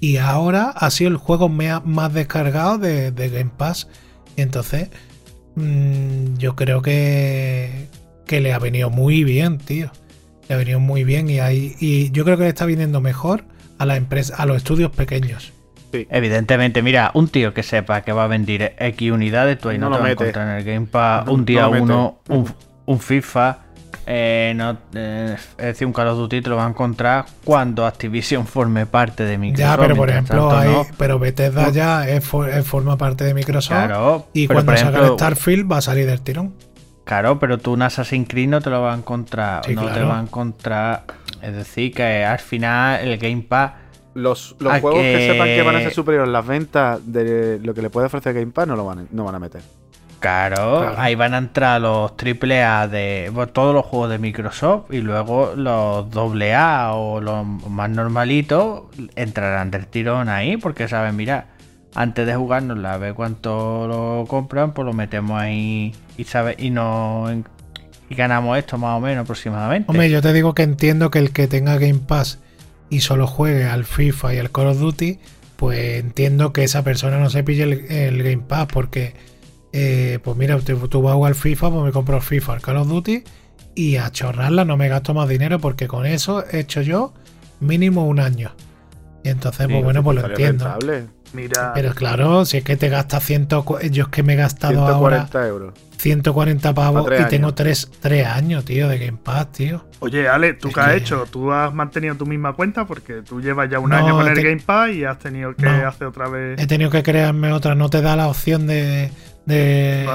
Y 0.00 0.18
ahora 0.18 0.70
ha 0.70 0.90
sido 0.90 1.10
el 1.10 1.16
juego 1.16 1.48
más 1.48 2.12
descargado 2.12 2.78
de, 2.78 3.10
de 3.10 3.28
Game 3.30 3.50
Pass. 3.56 3.88
Entonces, 4.36 4.90
mm, 5.56 6.36
yo 6.36 6.54
creo 6.54 6.82
que, 6.82 7.88
que 8.26 8.40
le 8.40 8.52
ha 8.52 8.58
venido 8.58 8.90
muy 8.90 9.24
bien, 9.24 9.58
tío. 9.58 9.90
Le 10.48 10.54
ha 10.54 10.58
venido 10.58 10.78
muy 10.78 11.04
bien 11.04 11.28
y, 11.30 11.38
y 11.80 12.10
yo 12.10 12.24
creo 12.24 12.36
que 12.36 12.44
le 12.44 12.50
está 12.50 12.66
viniendo 12.66 13.00
mejor 13.00 13.44
a 13.78 13.86
la 13.86 13.96
empresa, 13.96 14.36
a 14.36 14.46
los 14.46 14.58
estudios 14.58 14.90
pequeños. 14.90 15.53
Evidentemente, 16.10 16.82
mira, 16.82 17.10
un 17.14 17.28
tío 17.28 17.52
que 17.54 17.62
sepa 17.62 18.02
que 18.02 18.12
va 18.12 18.24
a 18.24 18.26
vender 18.28 18.74
X 18.78 19.10
unidades, 19.12 19.58
tú 19.58 19.68
ahí 19.68 19.78
no, 19.78 19.88
No 19.90 19.96
te 19.96 19.98
lo 19.98 20.02
vas 20.02 20.08
a 20.08 20.12
encontrar 20.12 20.48
en 20.50 20.56
el 20.56 20.64
Game 20.64 20.86
Pass 20.86 21.26
No, 21.26 21.32
un 21.32 21.44
día 21.44 21.62
no 21.62 21.70
lo 21.74 21.82
uno, 21.82 22.18
un, 22.28 22.54
un 22.86 23.00
FIFA, 23.00 23.58
eh, 24.06 24.52
no, 24.56 24.76
eh, 24.94 25.36
es 25.56 25.64
decir, 25.64 25.86
un 25.86 25.92
Call 25.92 26.08
of 26.08 26.18
Duty 26.18 26.42
te 26.42 26.50
lo 26.50 26.56
vas 26.56 26.66
a 26.66 26.68
encontrar 26.68 27.24
cuando 27.42 27.86
Activision 27.86 28.46
forme 28.46 28.84
parte 28.86 29.24
de 29.24 29.38
Microsoft. 29.38 29.70
Ya, 29.70 29.76
pero 29.78 29.96
por 29.96 30.10
ejemplo, 30.10 30.48
tanto, 30.48 30.58
hay, 30.58 30.68
no. 30.68 30.86
pero 30.98 31.18
Bethesda 31.18 31.70
ya 31.70 32.06
es, 32.08 32.22
for- 32.24 32.50
es 32.50 32.66
forma 32.66 32.98
parte 32.98 33.24
de 33.24 33.32
Microsoft. 33.32 33.72
Claro, 33.76 34.26
y 34.34 34.46
cuando 34.46 34.76
salga 34.76 34.98
ejemplo- 34.98 35.12
el 35.12 35.18
Starfield 35.18 35.72
va 35.72 35.78
a 35.78 35.80
salir 35.80 36.06
del 36.06 36.20
tirón. 36.20 36.54
Claro, 37.04 37.38
pero 37.38 37.58
tú 37.58 37.72
un 37.74 37.82
Assassin's 37.82 38.28
Creed 38.28 38.48
no 38.48 38.60
te 38.60 38.70
lo 38.70 38.82
vas 38.82 38.94
a 38.94 38.98
encontrar. 38.98 39.64
Sí, 39.66 39.74
no 39.74 39.82
te 39.86 39.88
claro. 39.92 40.08
vas 40.08 40.18
a 40.18 40.22
encontrar. 40.22 41.04
Es 41.42 41.54
decir, 41.54 41.92
que 41.92 42.24
al 42.24 42.38
final 42.38 43.00
el 43.06 43.18
Game 43.18 43.42
Pass. 43.42 43.72
Los, 44.14 44.54
los 44.60 44.72
a 44.72 44.80
juegos 44.80 45.00
que... 45.00 45.12
que- 45.12 45.26
sepan 45.32 45.46
que 45.48 45.62
van 45.62 45.76
a 45.76 45.80
ser 45.80 45.92
superiores 45.92 46.30
las 46.30 46.46
ventas 46.46 47.00
de 47.04 47.58
lo 47.62 47.74
que 47.74 47.82
le 47.82 47.90
puede 47.90 48.06
ofrecer 48.06 48.32
Game 48.34 48.52
Pass 48.52 48.66
no 48.68 48.76
lo 48.76 48.84
van 48.86 48.98
a, 49.00 49.04
no 49.10 49.24
van 49.24 49.34
a 49.34 49.38
meter. 49.38 49.60
Claro, 50.20 50.80
Claro. 50.80 50.94
ahí 50.98 51.14
van 51.16 51.34
a 51.34 51.38
entrar 51.38 51.80
los 51.82 52.12
AAA 52.12 52.88
de 52.88 53.30
bueno, 53.34 53.52
todos 53.52 53.74
los 53.74 53.84
juegos 53.84 54.08
de 54.08 54.18
Microsoft 54.18 54.90
y 54.90 54.98
luego 55.02 55.52
los 55.54 56.06
AA 56.16 56.94
o 56.94 57.20
los 57.20 57.44
más 57.68 57.90
normalitos 57.90 58.84
entrarán 59.16 59.70
del 59.70 59.86
tirón 59.86 60.30
ahí 60.30 60.56
porque 60.56 60.88
saben, 60.88 61.14
mira, 61.16 61.48
antes 61.94 62.26
de 62.26 62.34
jugarnos 62.34 62.82
a 62.86 62.96
ver 62.96 63.12
cuánto 63.12 63.86
lo 63.86 64.24
compran, 64.26 64.72
pues 64.72 64.86
lo 64.86 64.94
metemos 64.94 65.38
ahí 65.40 65.94
y 66.16 66.24
sabe 66.24 66.54
y 66.58 66.70
no 66.70 67.26
y 68.08 68.14
ganamos 68.14 68.56
esto 68.56 68.78
más 68.78 68.96
o 68.96 69.00
menos 69.00 69.24
aproximadamente. 69.24 69.90
Hombre, 69.90 70.08
yo 70.10 70.22
te 70.22 70.32
digo 70.32 70.54
que 70.54 70.62
entiendo 70.62 71.10
que 71.10 71.18
el 71.18 71.32
que 71.32 71.48
tenga 71.48 71.76
Game 71.76 72.00
Pass 72.06 72.38
y 72.90 73.00
solo 73.00 73.26
juegue 73.26 73.64
al 73.64 73.84
FIFA 73.84 74.34
y 74.34 74.38
al 74.38 74.50
Call 74.50 74.68
of 74.68 74.78
Duty, 74.78 75.18
pues 75.56 76.00
entiendo 76.00 76.52
que 76.52 76.64
esa 76.64 76.84
persona 76.84 77.18
no 77.18 77.30
se 77.30 77.42
pille 77.44 77.62
el, 77.64 77.72
el 77.90 78.22
Game 78.22 78.44
Pass 78.46 78.68
porque, 78.72 79.14
eh, 79.72 80.18
pues 80.22 80.36
mira, 80.36 80.58
tú, 80.58 80.88
tú 80.88 81.02
vas 81.02 81.12
a 81.12 81.14
jugar 81.16 81.30
al 81.32 81.36
FIFA, 81.36 81.70
pues 81.70 81.84
me 81.84 81.92
compro 81.92 82.16
el 82.16 82.22
FIFA, 82.22 82.54
el 82.54 82.60
Call 82.62 82.76
of 82.76 82.88
Duty 82.88 83.24
y 83.74 83.96
a 83.96 84.10
chorrarla 84.10 84.64
no 84.64 84.76
me 84.76 84.88
gasto 84.88 85.14
más 85.14 85.28
dinero 85.28 85.58
porque 85.58 85.88
con 85.88 86.06
eso 86.06 86.44
he 86.50 86.60
hecho 86.60 86.82
yo 86.82 87.12
mínimo 87.60 88.06
un 88.06 88.20
año. 88.20 88.52
Y 89.24 89.30
entonces, 89.30 89.66
pues 89.68 89.82
bueno, 89.82 90.02
pues 90.04 90.16
lo 90.16 90.20
estaría 90.20 90.48
entiendo. 90.48 90.64
rentable. 90.78 91.06
Mira, 91.34 91.72
Pero 91.74 91.92
claro, 91.94 92.44
si 92.44 92.58
es 92.58 92.64
que 92.64 92.76
te 92.76 92.88
gastas 92.88 93.24
100, 93.24 93.48
yo 93.90 94.04
es 94.04 94.08
que 94.08 94.22
me 94.22 94.34
he 94.34 94.36
gastado 94.36 94.86
ahora 94.86 95.26
140 95.26 95.48
euros. 95.48 95.74
140 95.98 96.74
pavos 96.74 97.02
Pa' 97.02 97.08
tres 97.08 97.20
y 97.22 97.28
tengo 97.30 97.46
años. 97.46 97.54
3, 97.56 97.90
3 98.00 98.26
años, 98.26 98.64
tío, 98.64 98.88
de 98.88 98.98
Game 98.98 99.18
Pass, 99.22 99.52
tío. 99.52 99.84
oye, 100.00 100.28
Ale, 100.28 100.52
¿tú 100.54 100.68
Es 100.68 100.74
qué 100.74 100.80
has 100.80 100.88
que- 100.90 100.96
hecho? 100.96 101.26
¿Tú 101.30 101.50
has 101.52 101.72
mantenido 101.74 102.14
tu 102.14 102.26
misma 102.26 102.52
cuenta? 102.52 102.84
Porque 102.86 103.22
tú 103.22 103.40
llevas 103.40 103.70
ya 103.70 103.78
un 103.78 103.90
No, 103.90 103.96
año 103.96 104.14
con 104.14 104.26
el 104.28 104.34
te- 104.34 104.42
Game 104.42 104.60
Pass 104.64 104.90
y 104.90 105.04
has 105.04 105.18
tenido 105.18 105.54
que 105.56 105.64
No. 105.64 105.88
hacer 105.88 106.06
otra 106.06 106.28
vez. 106.28 106.60
He 106.60 106.66
tenido 106.66 106.90
que 106.90 107.02
crearme 107.02 107.52
otra, 107.52 107.74
no 107.74 107.88
te 107.90 108.00
da 108.02 108.16
la 108.16 108.28
opción 108.28 108.66
de, 108.66 109.10
de, 109.46 110.06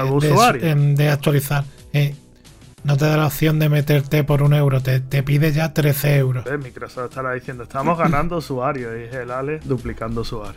de- 0.62 0.94
de 0.96 1.08
actualizar. 1.10 1.64
Eh, 1.92 2.14
no 2.84 2.96
te 2.96 3.04
da 3.04 3.16
la 3.16 3.26
opción 3.26 3.58
de 3.58 3.68
meterte 3.68 4.24
por 4.24 4.42
un 4.42 4.54
euro, 4.54 4.80
te, 4.80 5.00
te 5.00 5.22
pide 5.22 5.52
ya 5.52 5.72
13 5.72 6.16
euros. 6.16 6.46
Eh, 6.46 6.58
Microsoft 6.58 7.10
estará 7.10 7.32
diciendo, 7.32 7.64
estamos 7.64 7.98
ganando 7.98 8.38
usuarios 8.38 8.92
y 8.98 9.02
es 9.04 9.14
el 9.14 9.30
Ale 9.30 9.60
duplicando 9.64 10.22
usuarios. 10.22 10.56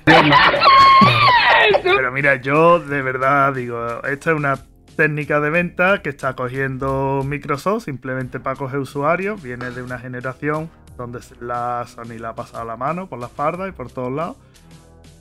Pero 1.83 2.11
mira, 2.11 2.35
yo 2.35 2.79
de 2.79 3.01
verdad 3.01 3.53
digo, 3.53 4.03
esta 4.03 4.31
es 4.31 4.37
una 4.37 4.57
técnica 4.95 5.39
de 5.39 5.49
venta 5.49 6.01
que 6.01 6.09
está 6.09 6.35
cogiendo 6.35 7.23
Microsoft 7.25 7.85
simplemente 7.85 8.39
para 8.39 8.55
coger 8.55 8.79
usuarios. 8.79 9.41
Viene 9.41 9.71
de 9.71 9.81
una 9.81 9.99
generación 9.99 10.69
donde 10.97 11.19
la 11.41 11.85
Sony 11.87 12.19
la 12.19 12.29
ha 12.29 12.35
pasado 12.35 12.65
la 12.65 12.77
mano 12.77 13.07
por 13.07 13.19
la 13.19 13.27
espalda 13.27 13.67
y 13.67 13.71
por 13.71 13.91
todos 13.91 14.11
lados. 14.11 14.37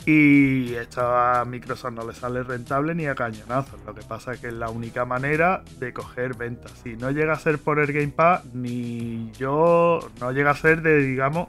Y 0.04 0.74
esto 0.74 1.00
a 1.00 1.44
Microsoft 1.44 1.92
no 1.92 2.06
le 2.06 2.12
sale 2.12 2.42
rentable 2.42 2.94
ni 2.94 3.06
a 3.06 3.14
cañonazos. 3.14 3.80
Lo 3.86 3.94
que 3.94 4.02
pasa 4.02 4.32
es 4.32 4.40
que 4.40 4.48
es 4.48 4.52
la 4.52 4.68
única 4.68 5.04
manera 5.04 5.62
de 5.78 5.92
coger 5.92 6.34
ventas. 6.34 6.72
Si 6.82 6.96
no 6.96 7.10
llega 7.10 7.34
a 7.34 7.38
ser 7.38 7.58
por 7.58 7.78
el 7.78 7.92
Game 7.92 8.08
Pass, 8.08 8.44
ni 8.52 9.30
yo 9.32 10.00
no 10.20 10.32
llega 10.32 10.50
a 10.50 10.56
ser 10.56 10.82
de, 10.82 10.98
digamos, 10.98 11.48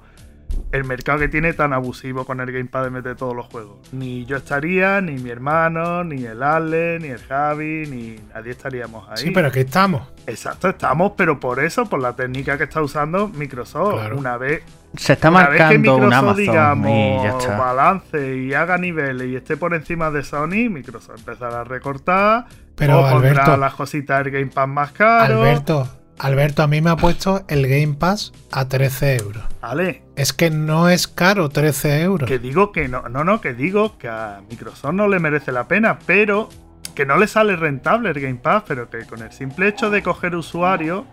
el 0.71 0.83
mercado 0.85 1.19
que 1.19 1.27
tiene 1.27 1.53
tan 1.53 1.71
abusivo 1.73 2.25
con 2.25 2.39
el 2.39 2.51
Gamepad 2.51 2.83
de 2.85 2.89
meter 2.89 3.15
todos 3.15 3.35
los 3.35 3.45
juegos. 3.47 3.77
Ni 3.91 4.25
yo 4.25 4.37
estaría, 4.37 5.01
ni 5.01 5.13
mi 5.13 5.29
hermano, 5.29 6.03
ni 6.03 6.25
el 6.25 6.41
Ale, 6.43 6.99
ni 6.99 7.07
el 7.09 7.19
Javi, 7.19 7.85
ni 7.87 8.15
nadie 8.33 8.51
estaríamos 8.51 9.07
ahí. 9.09 9.17
Sí, 9.17 9.31
pero 9.31 9.47
aquí 9.49 9.59
estamos. 9.59 10.07
Exacto, 10.25 10.69
estamos, 10.69 11.13
pero 11.17 11.39
por 11.39 11.59
eso, 11.63 11.85
por 11.85 11.99
la 12.01 12.13
técnica 12.15 12.57
que 12.57 12.63
está 12.65 12.81
usando 12.81 13.27
Microsoft. 13.27 13.93
Claro. 13.99 14.17
Una 14.17 14.37
vez, 14.37 14.63
Se 14.95 15.13
está 15.13 15.29
una 15.29 15.47
vez 15.47 15.57
que 15.57 15.63
marcando 15.63 15.95
un 15.95 16.01
Microsoft, 16.05 16.39
y 16.39 16.45
ya 16.45 16.51
digamos, 16.51 17.43
está. 17.43 17.57
balance 17.57 18.37
y 18.37 18.53
haga 18.53 18.77
niveles 18.77 19.27
y 19.27 19.35
esté 19.35 19.57
por 19.57 19.73
encima 19.73 20.09
de 20.11 20.23
Sony, 20.23 20.69
Microsoft 20.69 21.19
empezará 21.19 21.61
a 21.61 21.63
recortar. 21.63 22.45
Pero, 22.75 22.99
o 23.01 23.05
Alberto- 23.05 23.57
las 23.57 23.75
cositas 23.75 24.23
del 24.23 24.33
Gamepad 24.33 24.67
más 24.67 24.91
caro. 24.93 25.41
Alberto, 25.43 25.87
Alberto, 26.19 26.63
a 26.63 26.67
mí 26.67 26.81
me 26.81 26.89
ha 26.89 26.95
puesto 26.95 27.43
el 27.47 27.67
Game 27.67 27.95
Pass 27.95 28.31
a 28.51 28.67
13 28.67 29.17
euros. 29.17 29.43
Vale, 29.61 30.03
Es 30.15 30.31
que 30.33 30.49
no 30.49 30.89
es 30.89 31.07
caro 31.07 31.49
13 31.49 32.01
euros. 32.03 32.27
Que 32.29 32.39
digo 32.39 32.71
que 32.71 32.87
no, 32.87 33.09
no, 33.09 33.23
no, 33.23 33.41
que 33.41 33.53
digo 33.53 33.97
que 33.97 34.07
a 34.07 34.41
Microsoft 34.49 34.93
no 34.93 35.07
le 35.07 35.19
merece 35.19 35.51
la 35.51 35.67
pena, 35.67 35.99
pero 36.05 36.49
que 36.95 37.05
no 37.05 37.17
le 37.17 37.27
sale 37.27 37.55
rentable 37.55 38.09
el 38.11 38.19
Game 38.19 38.35
Pass, 38.41 38.63
pero 38.67 38.89
que 38.89 38.99
con 39.05 39.21
el 39.21 39.31
simple 39.31 39.67
hecho 39.67 39.89
de 39.89 40.03
coger 40.03 40.35
usuarios 40.35 41.03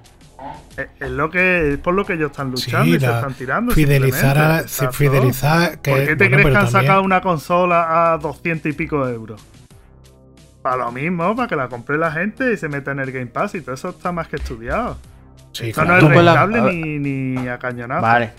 es, 0.77 0.87
es 1.01 1.11
lo 1.11 1.31
que 1.31 1.73
es 1.75 1.79
por 1.79 1.95
lo 1.95 2.05
que 2.05 2.15
ellos 2.15 2.31
están 2.31 2.51
luchando 2.51 2.85
Sí, 2.85 2.97
y 2.97 3.01
se 3.01 3.07
están 3.07 3.35
tirando. 3.35 3.73
fidelizar 3.73 4.39
a, 4.39 4.63
fidelizar 4.93 5.79
que 5.81 5.91
¿Por 5.91 6.01
qué 6.01 6.17
te 6.17 6.29
bueno, 6.29 6.37
crees 6.37 6.43
que 6.43 6.49
han 6.59 6.65
también- 6.65 6.83
sacado 6.83 7.03
una 7.03 7.21
consola 7.21 8.13
a 8.13 8.19
200 8.19 8.71
y 8.71 8.75
pico 8.75 9.07
euros? 9.09 9.41
Para 10.63 10.77
lo 10.77 10.93
mismo, 10.93 11.35
para 11.35 11.49
que 11.49 11.57
la 11.57 11.69
compre 11.69 11.97
la 11.97 12.13
gente 12.13 12.53
y 12.53 12.57
se 12.57 12.69
meta 12.69 12.91
en 12.93 13.01
el 13.01 13.11
Game 13.13 13.27
Pass 13.27 13.55
y 13.55 13.63
todo 13.63 13.75
eso 13.75 13.89
está 13.91 14.13
más 14.13 14.29
que 14.29 14.37
estudiado. 14.37 14.97
Sí, 15.53 15.71
Eso 15.71 15.83
claro. 15.83 16.09
no 16.09 16.15
es 16.19 16.25
la- 16.25 16.47
rentable 16.47 16.73
ni, 16.75 16.99
ni 17.35 17.49
a 17.49 17.59
cañonazo. 17.59 18.03
Vale. 18.03 18.31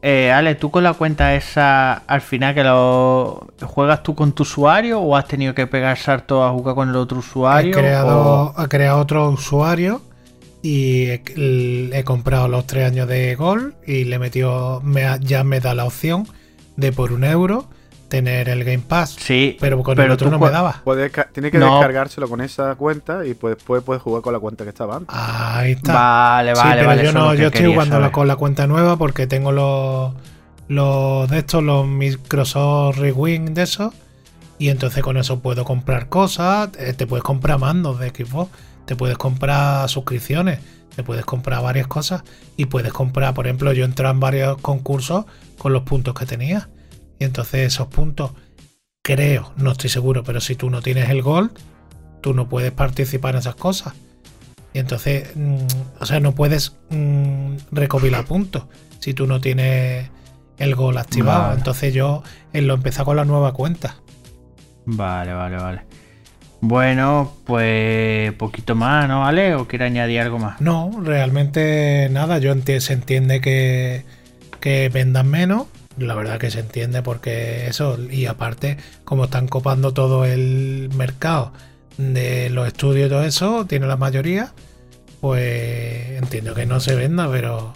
Eh, 0.00 0.30
Ale, 0.30 0.54
¿tú 0.54 0.70
con 0.70 0.84
la 0.84 0.92
cuenta 0.94 1.34
esa 1.34 1.94
al 1.94 2.20
final 2.20 2.54
que 2.54 2.62
lo 2.62 3.48
juegas 3.62 4.02
tú 4.04 4.14
con 4.14 4.30
tu 4.32 4.44
usuario 4.44 5.00
o 5.00 5.16
has 5.16 5.26
tenido 5.26 5.54
que 5.54 5.66
pegar 5.66 5.96
salto 5.98 6.44
a 6.44 6.50
jugar 6.52 6.76
con 6.76 6.88
el 6.90 6.94
otro 6.96 7.16
he 7.16 7.20
usuario? 7.20 7.76
creado, 7.76 8.52
o- 8.56 8.62
he 8.64 8.68
creado 8.68 8.98
otro 9.00 9.28
usuario 9.30 10.00
y 10.62 11.06
he, 11.06 11.22
he 11.92 12.04
comprado 12.04 12.46
los 12.46 12.64
tres 12.66 12.86
años 12.86 13.08
de 13.08 13.34
Gold 13.34 13.74
y 13.86 14.04
le 14.04 14.20
metió 14.20 14.80
me 14.84 15.04
ha- 15.06 15.16
ya 15.16 15.42
me 15.42 15.58
da 15.58 15.74
la 15.74 15.84
opción 15.86 16.28
de 16.76 16.92
por 16.92 17.10
un 17.12 17.24
euro 17.24 17.66
tener 18.08 18.48
el 18.48 18.64
Game 18.64 18.78
Pass. 18.86 19.16
Sí, 19.18 19.56
Pero 19.60 19.82
con 19.82 19.98
el 20.00 20.10
otro 20.10 20.26
tú 20.26 20.30
no 20.30 20.38
me 20.38 20.50
daba. 20.50 20.80
Puedes 20.84 21.12
ca- 21.12 21.28
tiene 21.32 21.50
que 21.50 21.58
No. 21.58 21.74
descargárselo 21.74 22.28
con 22.28 22.40
esa 22.40 22.74
cuenta 22.76 23.26
y 23.26 23.34
pues, 23.34 23.56
después 23.56 23.82
puedes 23.82 24.02
jugar 24.02 24.22
con 24.22 24.32
la 24.32 24.38
cuenta 24.38 24.64
que 24.64 24.70
estaba 24.70 24.96
antes. 24.96 25.14
Ahí 25.14 25.72
está. 25.72 25.92
Vale, 25.92 26.54
Sí, 26.54 26.60
vale, 26.62 26.74
pero 26.76 26.86
vale. 26.88 27.04
yo 27.04 27.12
no, 27.12 27.34
yo 27.34 27.46
estoy 27.48 27.66
jugando 27.66 28.00
la- 28.00 28.10
con 28.12 28.26
la 28.26 28.36
cuenta 28.36 28.66
nueva 28.66 28.96
porque 28.96 29.26
tengo 29.26 29.52
los 29.52 30.12
los 30.68 31.30
de 31.30 31.38
estos, 31.38 31.62
los 31.62 31.86
Microsoft 31.86 32.98
Rewind 32.98 33.50
de 33.50 33.62
esos. 33.62 33.92
Y 34.58 34.70
entonces 34.70 35.02
con 35.02 35.16
eso 35.16 35.40
puedo 35.40 35.64
comprar 35.64 36.08
cosas. 36.08 36.70
eh, 36.78 36.92
Te 36.94 37.06
puedes 37.06 37.22
comprar 37.22 37.58
mandos 37.58 37.98
de 38.00 38.10
Xbox. 38.10 38.50
Te 38.84 38.96
puedes 38.96 39.16
comprar 39.16 39.88
suscripciones. 39.88 40.58
Te 40.96 41.02
puedes 41.04 41.24
comprar 41.24 41.62
varias 41.62 41.86
cosas. 41.86 42.22
Y 42.56 42.66
puedes 42.66 42.92
comprar, 42.92 43.32
por 43.34 43.46
ejemplo, 43.46 43.72
yo 43.72 43.84
entré 43.84 44.08
en 44.08 44.18
varios 44.20 44.58
concursos 44.58 45.26
con 45.58 45.72
los 45.72 45.82
puntos 45.84 46.14
que 46.14 46.26
tenía. 46.26 46.68
Y 47.18 47.24
entonces 47.24 47.66
esos 47.66 47.88
puntos, 47.88 48.32
creo, 49.02 49.52
no 49.56 49.72
estoy 49.72 49.90
seguro, 49.90 50.22
pero 50.22 50.40
si 50.40 50.54
tú 50.54 50.70
no 50.70 50.82
tienes 50.82 51.10
el 51.10 51.22
Gold, 51.22 51.50
tú 52.20 52.34
no 52.34 52.48
puedes 52.48 52.72
participar 52.72 53.34
en 53.34 53.40
esas 53.40 53.56
cosas. 53.56 53.94
Y 54.72 54.78
entonces, 54.78 55.30
mm, 55.34 55.66
o 56.00 56.06
sea, 56.06 56.20
no 56.20 56.32
puedes 56.32 56.76
mm, 56.90 57.56
recopilar 57.72 58.24
puntos 58.24 58.64
si 58.98 59.14
tú 59.14 59.26
no 59.26 59.40
tienes 59.40 60.10
el 60.58 60.74
gol 60.74 60.98
activado. 60.98 61.42
Vale. 61.44 61.58
Entonces 61.58 61.94
yo 61.94 62.22
eh, 62.52 62.62
lo 62.62 62.74
empecé 62.74 63.04
con 63.04 63.16
la 63.16 63.24
nueva 63.24 63.52
cuenta. 63.52 63.96
Vale, 64.84 65.32
vale, 65.32 65.56
vale. 65.56 65.82
Bueno, 66.60 67.34
pues 67.44 68.32
poquito 68.32 68.74
más, 68.74 69.08
¿no, 69.08 69.24
Ale? 69.24 69.54
¿O 69.54 69.68
quiere 69.68 69.84
añadir 69.84 70.20
algo 70.20 70.38
más? 70.38 70.60
No, 70.60 70.90
realmente 71.02 72.08
nada, 72.10 72.38
yo 72.38 72.52
se 72.80 72.92
entiende 72.92 73.40
que, 73.40 74.04
que 74.60 74.88
vendan 74.88 75.28
menos. 75.28 75.66
La 75.98 76.14
verdad 76.14 76.38
que 76.38 76.50
se 76.50 76.60
entiende 76.60 77.02
porque 77.02 77.66
eso, 77.66 77.98
y 78.10 78.26
aparte, 78.26 78.76
como 79.04 79.24
están 79.24 79.48
copando 79.48 79.92
todo 79.92 80.24
el 80.24 80.90
mercado 80.96 81.52
de 81.96 82.50
los 82.50 82.66
estudios 82.68 83.06
y 83.06 83.10
todo 83.10 83.24
eso, 83.24 83.66
tiene 83.66 83.86
la 83.86 83.96
mayoría, 83.96 84.52
pues 85.20 86.10
entiendo 86.22 86.54
que 86.54 86.66
no 86.66 86.80
se 86.80 86.94
venda, 86.94 87.28
pero, 87.30 87.72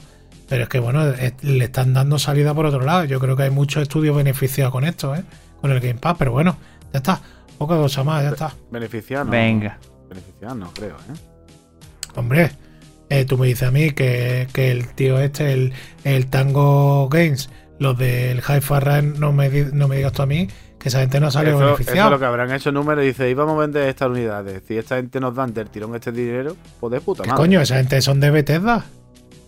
pero 0.49 0.65
es 0.65 0.69
que 0.69 0.79
bueno, 0.79 1.09
es- 1.11 1.35
le 1.43 1.65
están 1.65 1.93
dando 1.95 2.19
salida 2.19 2.55
por 2.55 2.67
otro 2.67 2.81
lado. 2.83 3.05
Yo 3.05 3.19
creo 3.21 3.37
que 3.37 3.45
hay 3.45 3.51
muchos 3.51 3.83
estudios 3.83 4.17
beneficiados 4.17 4.73
con 4.73 4.85
esto, 4.85 5.15
¿eh? 5.17 5.25
con 5.61 5.71
el 5.73 5.81
Game 5.81 5.99
Pass, 5.99 6.17
pero 6.19 6.33
bueno, 6.33 6.57
ya 6.93 6.99
está. 6.99 7.21
Poca 7.59 7.77
cosa 7.77 8.03
más, 8.05 8.23
ya 8.23 8.31
está. 8.31 8.55
Beneficiar, 8.71 9.25
no. 9.25 9.33
Venga. 9.33 9.79
Beneficiar, 10.09 10.57
no 10.57 10.73
creo, 10.75 10.97
¿eh? 10.97 11.19
Hombre, 12.17 12.51
eh, 13.09 13.25
tú 13.25 13.39
me 13.39 13.47
dices 13.47 13.69
a 13.69 13.71
mí 13.71 13.93
que, 13.93 14.47
que 14.53 14.71
el 14.71 14.89
tío 14.95 15.19
este, 15.19 15.53
el, 15.53 15.73
el 16.05 16.27
Tango 16.27 17.09
Games, 17.09 17.49
los 17.83 17.99
del 17.99 18.39
Hi-Fi 18.39 18.81
Run, 18.81 19.21
no 19.21 19.33
me, 19.33 19.49
no 19.73 19.89
me 19.89 19.97
digas 19.97 20.13
tú 20.13 20.23
a 20.23 20.27
mí 20.27 20.49
que 20.79 20.89
esa 20.89 21.01
gente 21.01 21.21
no 21.21 21.31
sale 21.31 21.51
Eso, 21.51 21.59
eso 21.59 21.67
es 21.73 21.79
beneficiado. 21.79 22.11
lo 22.11 22.19
que 22.19 22.25
habrán 22.25 22.53
hecho 22.53 22.73
números 22.73 23.05
y 23.05 23.09
dice, 23.09 23.29
íbamos 23.31 23.55
a 23.57 23.61
vender 23.61 23.89
estas 23.89 24.09
unidades. 24.09 24.63
Si 24.67 24.77
esta 24.77 24.97
gente 24.97 25.21
nos 25.21 25.35
dan 25.35 25.53
del 25.55 25.69
tirón 25.69 25.95
este 25.95 26.11
dinero, 26.13 26.57
pues 26.81 26.93
de 26.93 27.01
puta 27.01 27.23
¿Qué 27.23 27.29
madre. 27.31 27.41
coño? 27.41 27.61
Esa 27.61 27.77
gente 27.77 28.01
son 28.03 28.19
de 28.21 28.31
Bethesda. 28.31 28.85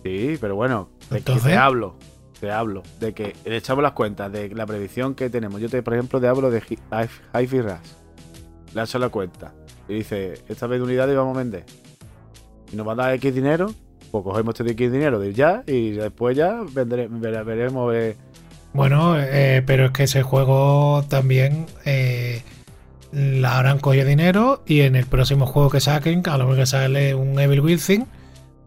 Sí, 0.03 0.37
pero 0.39 0.55
bueno, 0.55 0.89
de 1.01 1.07
que 1.09 1.17
Entonces- 1.17 1.43
te 1.51 1.57
hablo, 1.57 1.97
te 2.39 2.51
hablo 2.51 2.83
de 2.99 3.13
que 3.13 3.35
le 3.45 3.57
echamos 3.57 3.81
las 3.83 3.91
cuentas 3.93 4.31
de 4.31 4.49
la 4.55 4.65
predicción 4.65 5.15
que 5.15 5.29
tenemos. 5.29 5.59
Yo 5.59 5.67
te, 5.69 5.81
por 5.83 5.93
ejemplo, 5.95 6.21
te 6.21 6.27
hablo 6.27 6.49
de 6.51 6.59
Hi- 6.61 6.77
Hi- 6.91 7.37
Hi-Fi 7.43 7.61
Rush. 7.61 7.73
Le 8.73 8.81
echo 8.83 8.99
la 8.99 9.09
cuenta 9.09 9.53
y 9.89 9.95
dice, 9.95 10.35
esta 10.47 10.67
vez 10.67 10.79
de 10.79 10.85
unidades 10.85 11.15
vamos 11.17 11.35
a 11.35 11.39
vender. 11.39 11.65
Y 12.71 12.75
nos 12.75 12.87
va 12.87 12.93
a 12.93 12.95
dar 12.95 13.13
X 13.15 13.33
dinero, 13.35 13.73
pues 14.11 14.23
cogemos 14.23 14.57
este 14.59 14.71
X 14.71 14.91
dinero 14.91 15.19
de 15.19 15.33
ya 15.33 15.63
y 15.67 15.91
después 15.91 16.37
ya 16.37 16.61
vendré- 16.73 17.07
vere- 17.09 17.43
veremos. 17.43 17.93
eh, 17.93 18.15
Bueno, 18.75 19.15
eh, 19.17 19.63
pero 19.65 19.85
es 19.85 19.91
que 19.91 20.03
ese 20.03 20.21
juego 20.21 21.05
también 21.07 21.65
eh, 21.85 22.41
la 23.13 23.57
habrán 23.57 23.79
cogido 23.79 24.05
dinero 24.05 24.63
y 24.67 24.81
en 24.81 24.97
el 24.97 25.05
próximo 25.05 25.45
juego 25.45 25.69
que 25.69 25.79
saquen, 25.79 26.21
a 26.27 26.37
lo 26.37 26.43
mejor 26.45 26.57
que 26.59 26.65
sale 26.65 27.15
un 27.15 27.39
Evil 27.39 27.61
Within, 27.61 28.05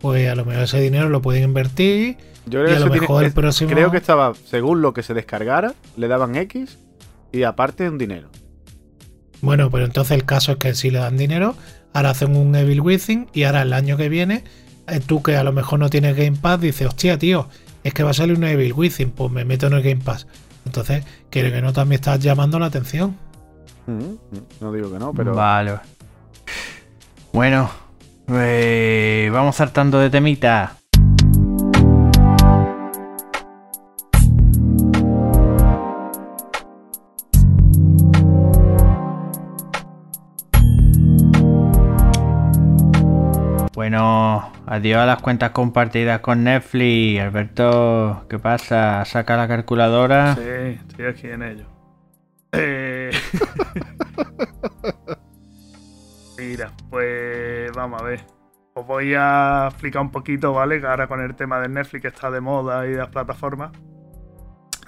pues 0.01 0.29
a 0.31 0.35
lo 0.35 0.47
mejor 0.47 0.63
ese 0.65 0.81
dinero 0.81 1.11
lo 1.11 1.21
pueden 1.21 1.43
invertir. 1.45 2.17
Yo 2.47 2.61
Y 2.63 2.65
creo 2.65 2.71
a 2.71 2.75
que, 2.75 2.81
lo 2.81 2.85
tiene- 2.87 3.01
mejor 3.03 3.25
el 3.25 3.33
próximo- 3.33 3.71
creo 3.71 3.91
que 3.91 3.99
estaba, 3.99 4.33
según 4.47 4.81
lo 4.81 4.95
que 4.95 5.03
se 5.03 5.13
descargara, 5.13 5.75
le 5.99 6.09
daban 6.09 6.37
X 6.37 6.79
y 7.31 7.43
aparte 7.43 7.87
un 7.89 7.99
dinero. 7.99 8.31
Bueno, 9.43 9.71
pero 9.71 9.85
entonces 9.85 10.17
el 10.17 10.25
caso 10.25 10.53
es 10.53 10.59
que 10.59 10.75
si 10.75 10.91
le 10.91 11.01
dan 11.01 11.19
dinero, 11.19 11.55
ahora 11.93 12.11
hacen 12.11 12.35
un 12.35 12.55
Evil 12.57 12.81
Within 12.81 13.29
y 13.35 13.43
ahora 13.43 13.61
el 13.61 13.75
año 13.75 13.99
que 13.99 14.09
viene, 14.09 14.43
eh, 14.89 15.01
tú 15.05 15.23
que 15.23 15.37
a 15.37 15.45
lo 15.45 15.53
mejor 15.53 15.79
no 15.79 15.91
tienes 15.91 16.17
Game 16.17 16.39
Pass, 16.41 16.63
dices, 16.63 16.87
hostia, 16.89 17.19
tío, 17.19 17.47
es 17.85 17.95
que 17.95 18.03
va 18.03 18.11
a 18.11 18.15
salir 18.15 18.37
un 18.37 18.45
Evil 18.45 18.73
Within, 18.73 19.11
pues 19.11 19.31
me 19.31 19.45
meto 19.45 19.67
en 19.67 19.73
el 19.75 19.83
Game 19.83 20.03
Pass. 20.03 20.27
Entonces, 20.67 21.05
quiere 21.31 21.51
que 21.53 21.63
no 21.63 21.73
también 21.73 22.01
estás 22.01 22.21
llamando 22.21 22.59
la 22.59 22.67
atención. 22.67 23.17
Mm, 23.87 24.15
No 24.61 24.73
digo 24.73 24.93
que 24.93 24.99
no, 24.99 25.13
pero 25.15 25.35
Vale. 25.35 25.79
Bueno, 27.33 27.71
eh, 28.29 29.31
vamos 29.33 29.57
saltando 29.57 29.99
de 29.99 30.11
temita. 30.11 30.77
Adiós 44.69 44.99
a 44.99 45.07
las 45.07 45.23
cuentas 45.23 45.51
compartidas 45.51 46.21
con 46.21 46.45
Netflix. 46.45 47.21
Alberto, 47.21 48.27
¿qué 48.29 48.39
pasa? 48.39 49.05
Saca 49.05 49.37
la 49.37 49.49
calculadora. 49.49 50.35
Sí, 50.35 50.79
estoy 50.89 51.07
aquí 51.07 51.29
en 51.29 51.43
ello. 51.43 51.67
Eh, 52.53 53.11
Mira, 56.39 56.73
pues 56.91 57.73
vamos 57.73 58.01
a 58.01 58.05
ver. 58.05 58.21
Os 58.75 58.87
voy 58.87 59.15
a 59.17 59.67
explicar 59.71 60.03
un 60.03 60.11
poquito, 60.11 60.53
¿vale? 60.53 60.81
Que 60.81 60.87
ahora 60.87 61.09
con 61.09 61.21
el 61.21 61.35
tema 61.35 61.61
de 61.61 61.69
Netflix 61.69 62.03
que 62.03 62.09
está 62.09 62.31
de 62.31 62.41
moda 62.41 62.87
y 62.87 62.91
de 62.91 62.99
las 62.99 63.09
plataformas. 63.09 63.73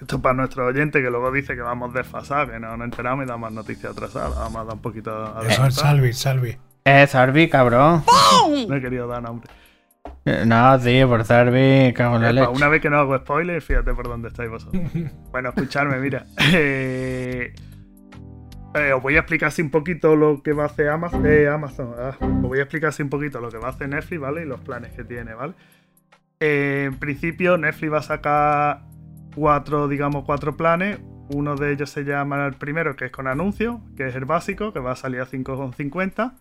Esto 0.01 0.16
es 0.16 0.23
para 0.23 0.35
nuestros 0.35 0.66
oyentes 0.66 1.02
que 1.02 1.11
luego 1.11 1.31
dice 1.32 1.55
que 1.55 1.61
vamos 1.61 1.93
desfasados, 1.93 2.51
que 2.51 2.59
no 2.59 2.77
nos 2.77 2.85
enteramos 2.85 3.27
y 3.27 3.28
damos 3.28 3.52
noticias 3.52 3.93
atrasadas. 3.93 4.35
Vamos 4.36 4.62
a 4.62 4.65
dar 4.65 4.74
un 4.74 4.81
poquito 4.81 5.40
Eso 5.43 5.66
es. 5.66 5.74
Salvi, 5.74 6.12
Salvi. 6.12 6.57
Eh, 6.85 7.07
Zarbi, 7.07 7.48
cabrón. 7.48 8.05
No 8.69 8.77
he 8.77 8.81
querido 8.81 9.07
dar 9.07 9.23
nombre. 9.23 9.51
Eh, 10.24 10.44
No, 10.47 10.78
tío, 10.78 11.09
por 11.09 11.24
Zarbi, 11.24 11.93
cago 11.94 12.16
en 12.16 12.22
la 12.22 12.31
Epa, 12.31 12.40
leche. 12.40 12.52
una 12.56 12.68
vez 12.68 12.81
que 12.82 12.90
no 12.90 12.98
hago 12.98 13.16
spoiler, 13.18 13.60
fíjate 13.62 13.94
por 13.94 14.09
dónde 14.09 14.28
estáis 14.28 14.51
vosotros. 14.51 14.82
Bueno, 15.31 15.51
escuchadme, 15.51 15.98
mira. 15.98 16.24
Eh, 16.52 17.55
eh, 18.74 18.93
os 18.93 19.02
voy 19.02 19.16
a 19.16 19.20
explicar 19.20 19.48
así 19.48 19.62
un 19.62 19.70
poquito 19.70 20.14
lo 20.16 20.43
que 20.43 20.52
va 20.52 20.64
a 20.64 20.66
hacer 20.66 20.89
Amazon. 20.89 21.24
eh, 21.27 21.48
Amazon, 21.48 21.93
ah, 21.98 22.16
os 22.20 22.43
voy 22.43 22.59
a 22.59 22.62
explicar 22.62 22.90
así 22.90 23.02
un 23.02 23.10
poquito 23.10 23.40
lo 23.40 23.51
que 23.51 23.59
va 23.59 23.68
a 23.68 23.70
hacer 23.70 23.89
Netflix, 23.89 24.20
¿vale? 24.20 24.43
Y 24.43 24.47
los 24.47 24.60
planes 24.60 24.93
que 24.93 25.05
tiene, 25.05 25.35
¿vale? 25.35 25.55
Eh, 26.40 26.85
en 26.86 26.98
principio, 26.98 27.59
Netflix 27.59 27.93
va 27.93 27.98
a 27.98 28.02
sacar 28.02 28.82
cuatro, 29.35 29.89
digamos, 29.89 30.24
cuatro 30.24 30.56
planes. 30.56 30.98
Uno 31.32 31.55
de 31.56 31.72
ellos 31.72 31.90
se 31.90 32.05
llama 32.05 32.47
el 32.47 32.55
primero, 32.55 32.97
que 32.97 33.06
es 33.06 33.12
con 33.12 33.27
anuncio, 33.28 33.81
que 33.97 34.09
es 34.09 34.14
el 34.16 34.24
básico, 34.24 34.72
que 34.72 34.81
va 34.81 34.93
a 34.93 34.97
salir 34.97 35.20
a 35.20 35.27
5,50. 35.27 36.32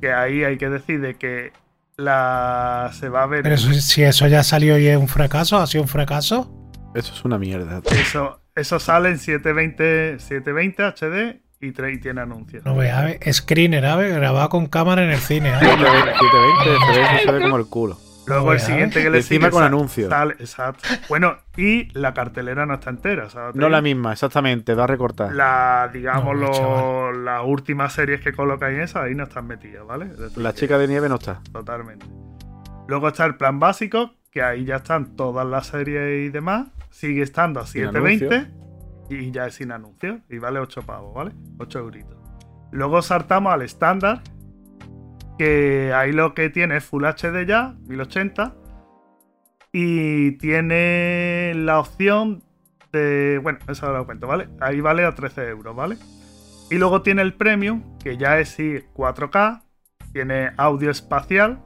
Que 0.00 0.12
ahí 0.12 0.44
hay 0.44 0.56
que 0.58 0.68
decir 0.70 1.00
de 1.00 1.14
que 1.16 1.52
la 1.96 2.90
se 2.98 3.08
va 3.08 3.22
a 3.24 3.26
ver. 3.26 3.42
Pero 3.42 3.54
eso- 3.54 3.72
si 3.74 4.02
eso 4.02 4.26
ya 4.28 4.42
salió 4.42 4.78
y 4.78 4.86
es 4.86 4.96
un 4.96 5.08
fracaso, 5.08 5.58
ha 5.58 5.66
sido 5.66 5.82
un 5.82 5.88
fracaso. 5.88 6.50
Eso 6.94 7.12
es 7.14 7.24
una 7.24 7.38
mierda. 7.38 7.80
Eso, 7.90 8.40
eso 8.54 8.78
sale 8.78 9.10
en 9.10 9.18
720, 9.18 10.18
720 10.18 10.82
HD 10.84 11.40
y, 11.60 11.72
tra- 11.72 11.92
y 11.94 11.98
tiene 12.00 12.20
anuncios. 12.20 12.64
No 12.64 12.74
veas, 12.76 13.12
¿eh? 13.20 13.32
screener, 13.32 13.82
¿sabes? 13.84 14.14
Grabado 14.14 14.48
con 14.48 14.66
cámara 14.66 15.04
en 15.04 15.10
el 15.10 15.18
cine. 15.18 15.50
¿eh? 15.50 15.58
720, 15.60 16.12
720 16.12 16.70
FPS 16.86 17.22
se 17.24 17.32
ve 17.32 17.40
como 17.42 17.56
el 17.56 17.66
culo. 17.66 17.98
Luego 18.26 18.52
el 18.52 18.60
siguiente 18.60 19.02
que 19.02 19.10
le 19.10 19.18
encima 19.18 19.46
sigue 19.46 19.50
con 19.50 19.62
anuncios. 19.64 20.12
exacto. 20.38 20.88
Bueno, 21.08 21.36
y 21.56 21.88
la 21.98 22.14
cartelera 22.14 22.66
no 22.66 22.74
está 22.74 22.90
entera. 22.90 23.26
No 23.54 23.68
la 23.68 23.82
misma, 23.82 24.12
exactamente, 24.12 24.74
va 24.74 24.84
a 24.84 24.86
recortar. 24.86 25.32
La, 25.34 25.90
digamos, 25.92 26.34
No, 26.34 26.34
lo- 26.34 26.52
chaval. 26.52 27.24
las 27.24 27.42
últimas 27.44 27.92
series 27.92 28.20
que 28.20 28.32
colocáis 28.32 28.76
en 28.76 28.82
esa, 28.82 29.02
ahí 29.02 29.14
no 29.14 29.24
están 29.24 29.46
metidas, 29.46 29.86
¿vale? 29.86 30.06
Es 30.06 30.18
decir, 30.18 30.38
La 30.42 30.54
chica 30.54 30.78
de 30.78 30.88
nieve 30.88 31.08
no 31.08 31.16
está. 31.16 31.40
Totalmente. 31.52 32.06
Luego 32.88 33.08
está 33.08 33.24
el 33.26 33.36
plan 33.36 33.58
básico, 33.58 34.12
que 34.30 34.42
ahí 34.42 34.64
ya 34.64 34.76
están 34.76 35.16
todas 35.16 35.46
las 35.46 35.66
series 35.66 36.26
y 36.26 36.30
demás. 36.30 36.68
Sigue 36.90 37.22
estando 37.22 37.60
a 37.60 37.66
Sin 37.66 37.90
720 37.90 38.50
y 39.10 39.30
ya 39.30 39.46
es 39.46 39.54
sin 39.54 39.72
anuncios. 39.72 40.20
Y 40.28 40.38
vale 40.38 40.58
8 40.60 40.82
pavos, 40.82 41.14
¿vale? 41.14 41.32
8 41.58 41.78
euritos. 41.80 42.16
Luego 42.70 43.02
saltamos 43.02 43.52
al 43.52 43.62
estándar, 43.62 44.22
que 45.42 45.92
ahí 45.92 46.12
lo 46.12 46.34
que 46.34 46.50
tiene 46.50 46.76
es 46.76 46.84
Full 46.84 47.04
HD 47.04 47.44
ya, 47.46 47.74
1080. 47.88 48.54
Y 49.72 50.32
tiene 50.32 51.52
la 51.56 51.80
opción 51.80 52.44
de. 52.92 53.40
Bueno, 53.42 53.58
eso 53.68 53.86
ahora 53.86 53.98
lo 53.98 54.06
cuento, 54.06 54.26
¿vale? 54.26 54.48
Ahí 54.60 54.80
vale 54.80 55.04
a 55.04 55.14
13 55.14 55.48
euros, 55.48 55.74
¿vale? 55.74 55.96
Y 56.70 56.76
luego 56.76 57.02
tiene 57.02 57.22
el 57.22 57.34
Premium, 57.34 57.98
que 57.98 58.16
ya 58.16 58.38
es 58.38 58.50
sí 58.50 58.84
4K, 58.94 59.62
tiene 60.12 60.52
audio 60.56 60.90
espacial 60.90 61.60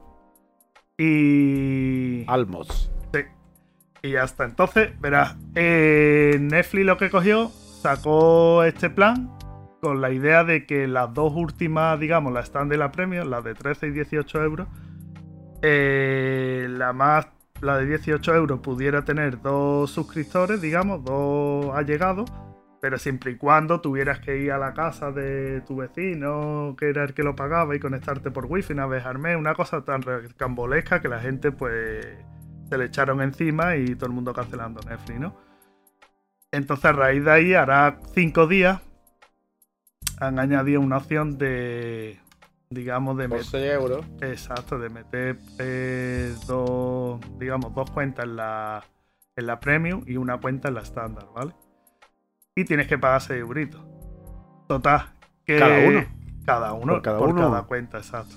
y. 0.97 2.23
Almos. 2.27 2.91
Sí. 3.13 3.19
Y 4.01 4.11
ya 4.13 4.23
está. 4.23 4.45
Entonces, 4.45 4.99
verás, 4.99 5.35
eh, 5.53 6.37
Netflix 6.39 6.85
lo 6.85 6.97
que 6.97 7.09
cogió, 7.09 7.49
sacó 7.49 8.63
este 8.63 8.89
plan 8.89 9.36
con 9.81 10.01
la 10.01 10.11
idea 10.11 10.43
de 10.43 10.65
que 10.65 10.87
las 10.87 11.13
dos 11.13 11.33
últimas, 11.35 11.99
digamos, 11.99 12.33
la 12.33 12.41
stand 12.41 12.73
y 12.73 12.77
la 12.77 12.91
premium, 12.91 13.29
las 13.29 13.43
de 13.43 13.53
13 13.53 13.87
y 13.87 13.91
18 13.91 14.43
euros, 14.43 14.67
eh, 15.61 16.67
la 16.69 16.93
más, 16.93 17.27
la 17.61 17.77
de 17.77 17.85
18 17.85 18.35
euros 18.35 18.59
pudiera 18.59 19.03
tener 19.03 19.41
dos 19.41 19.91
suscriptores, 19.91 20.61
digamos, 20.61 21.03
dos 21.03 21.75
allegados, 21.75 22.31
pero 22.81 22.97
siempre 22.97 23.31
y 23.31 23.37
cuando 23.37 23.81
tuvieras 23.81 24.19
que 24.19 24.37
ir 24.37 24.51
a 24.51 24.57
la 24.57 24.73
casa 24.73 25.11
de 25.11 25.61
tu 25.61 25.77
vecino, 25.77 26.75
que 26.77 26.89
era 26.89 27.03
el 27.03 27.13
que 27.13 27.23
lo 27.23 27.35
pagaba, 27.35 27.75
y 27.75 27.79
conectarte 27.79 28.31
por 28.31 28.45
wifi 28.45 28.73
mes, 28.73 29.37
una 29.37 29.55
cosa 29.55 29.83
tan 29.83 30.01
recambolesca 30.01 31.01
que 31.01 31.07
la 31.07 31.19
gente 31.19 31.51
pues 31.51 32.05
se 32.69 32.77
le 32.77 32.85
echaron 32.85 33.21
encima 33.21 33.75
y 33.75 33.95
todo 33.95 34.07
el 34.07 34.13
mundo 34.13 34.33
cancelando 34.33 34.81
Netflix, 34.87 35.19
¿no? 35.19 35.35
Entonces 36.51 36.85
a 36.85 36.91
raíz 36.93 37.23
de 37.25 37.31
ahí, 37.31 37.53
hará 37.53 37.99
cinco 38.13 38.47
días, 38.47 38.81
han 40.19 40.39
añadido 40.39 40.81
una 40.81 40.97
opción 40.97 41.37
de, 41.37 42.19
digamos, 42.69 43.17
de 43.17 43.29
Por 43.29 43.37
meter 43.39 43.51
6 43.51 43.71
euros. 43.73 44.05
Exacto, 44.21 44.79
de 44.79 44.89
meter 44.89 45.37
eh, 45.59 46.33
dos, 46.47 47.19
digamos, 47.39 47.73
dos 47.73 47.89
cuentas 47.91 48.25
en 48.25 48.35
la, 48.35 48.83
en 49.35 49.47
la 49.47 49.59
Premium 49.59 50.03
y 50.05 50.17
una 50.17 50.39
cuenta 50.39 50.67
en 50.69 50.75
la 50.75 50.81
estándar, 50.81 51.27
¿vale? 51.35 51.53
Y 52.55 52.65
tienes 52.65 52.87
que 52.87 52.97
pagar 52.97 53.21
6 53.21 53.39
euritos. 53.39 53.81
Total, 54.67 55.13
que... 55.45 55.59
Cada 55.59 55.87
uno. 55.87 56.05
Cada 56.45 56.73
uno, 56.73 56.93
Por 56.93 57.01
cada 57.01 57.19
por 57.19 57.29
uno. 57.29 57.41
cada 57.41 57.63
cuenta, 57.63 57.97
exacto. 57.97 58.35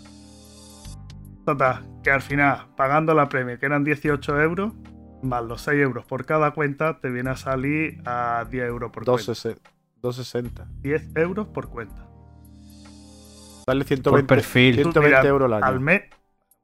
Total, 1.46 1.84
que 2.02 2.10
al 2.10 2.22
final, 2.22 2.66
pagando 2.76 3.14
la 3.14 3.28
Premium, 3.28 3.58
que 3.58 3.66
eran 3.66 3.84
18 3.84 4.40
euros, 4.40 4.72
más 5.22 5.44
los 5.44 5.62
6 5.62 5.80
euros 5.80 6.04
por 6.04 6.26
cada 6.26 6.50
cuenta, 6.50 7.00
te 7.00 7.08
viene 7.08 7.30
a 7.30 7.36
salir 7.36 8.02
a 8.04 8.46
10 8.50 8.64
euros 8.66 8.90
por 8.90 9.04
cuenta. 9.04 9.32
2.60. 10.02 10.50
2.60. 10.52 10.66
10 10.82 11.16
euros 11.16 11.46
por 11.48 11.68
cuenta. 11.68 12.06
Dale 13.66 13.84
120, 13.84 14.26
perfil. 14.26 14.74
120 14.76 15.00
Mira, 15.18 15.28
euros 15.28 15.46
al 15.46 15.54
año. 15.54 15.66
Al 15.66 15.80
mes. 15.80 16.02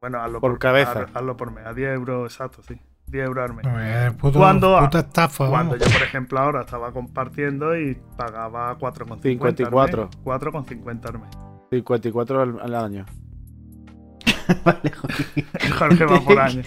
Bueno, 0.00 0.20
hazlo 0.20 0.40
Por 0.40 0.58
cabeza. 0.58 0.92
haz- 1.06 1.10
Hazlo 1.14 1.36
por 1.36 1.52
mes. 1.52 1.66
A 1.66 1.72
10 1.72 1.94
euros, 1.94 2.32
exacto, 2.32 2.62
sí. 2.62 2.80
10 3.06 3.26
euros 3.26 3.48
al 3.50 3.56
mes. 3.56 4.12
Puto, 4.14 4.38
Cuando- 4.38 4.78
puta 4.80 4.98
estafa. 5.00 5.48
Cuando 5.48 5.76
yo, 5.76 5.84
por 5.84 6.02
ejemplo, 6.02 6.38
ahora 6.40 6.62
estaba 6.62 6.92
compartiendo 6.92 7.78
y 7.78 7.94
pagaba 8.16 8.76
4,50. 8.78 9.22
54. 9.22 10.02
al 10.02 10.08
mes. 10.08 10.18
4,50 10.24 11.08
al 11.08 11.18
mes. 11.20 11.30
54 11.70 12.42
al, 12.42 12.60
al 12.60 12.74
año. 12.74 13.06
Vale, 14.64 14.92
joder. 14.92 15.70
Jorge 15.78 16.04
va 16.04 16.20
por 16.20 16.38
año. 16.40 16.62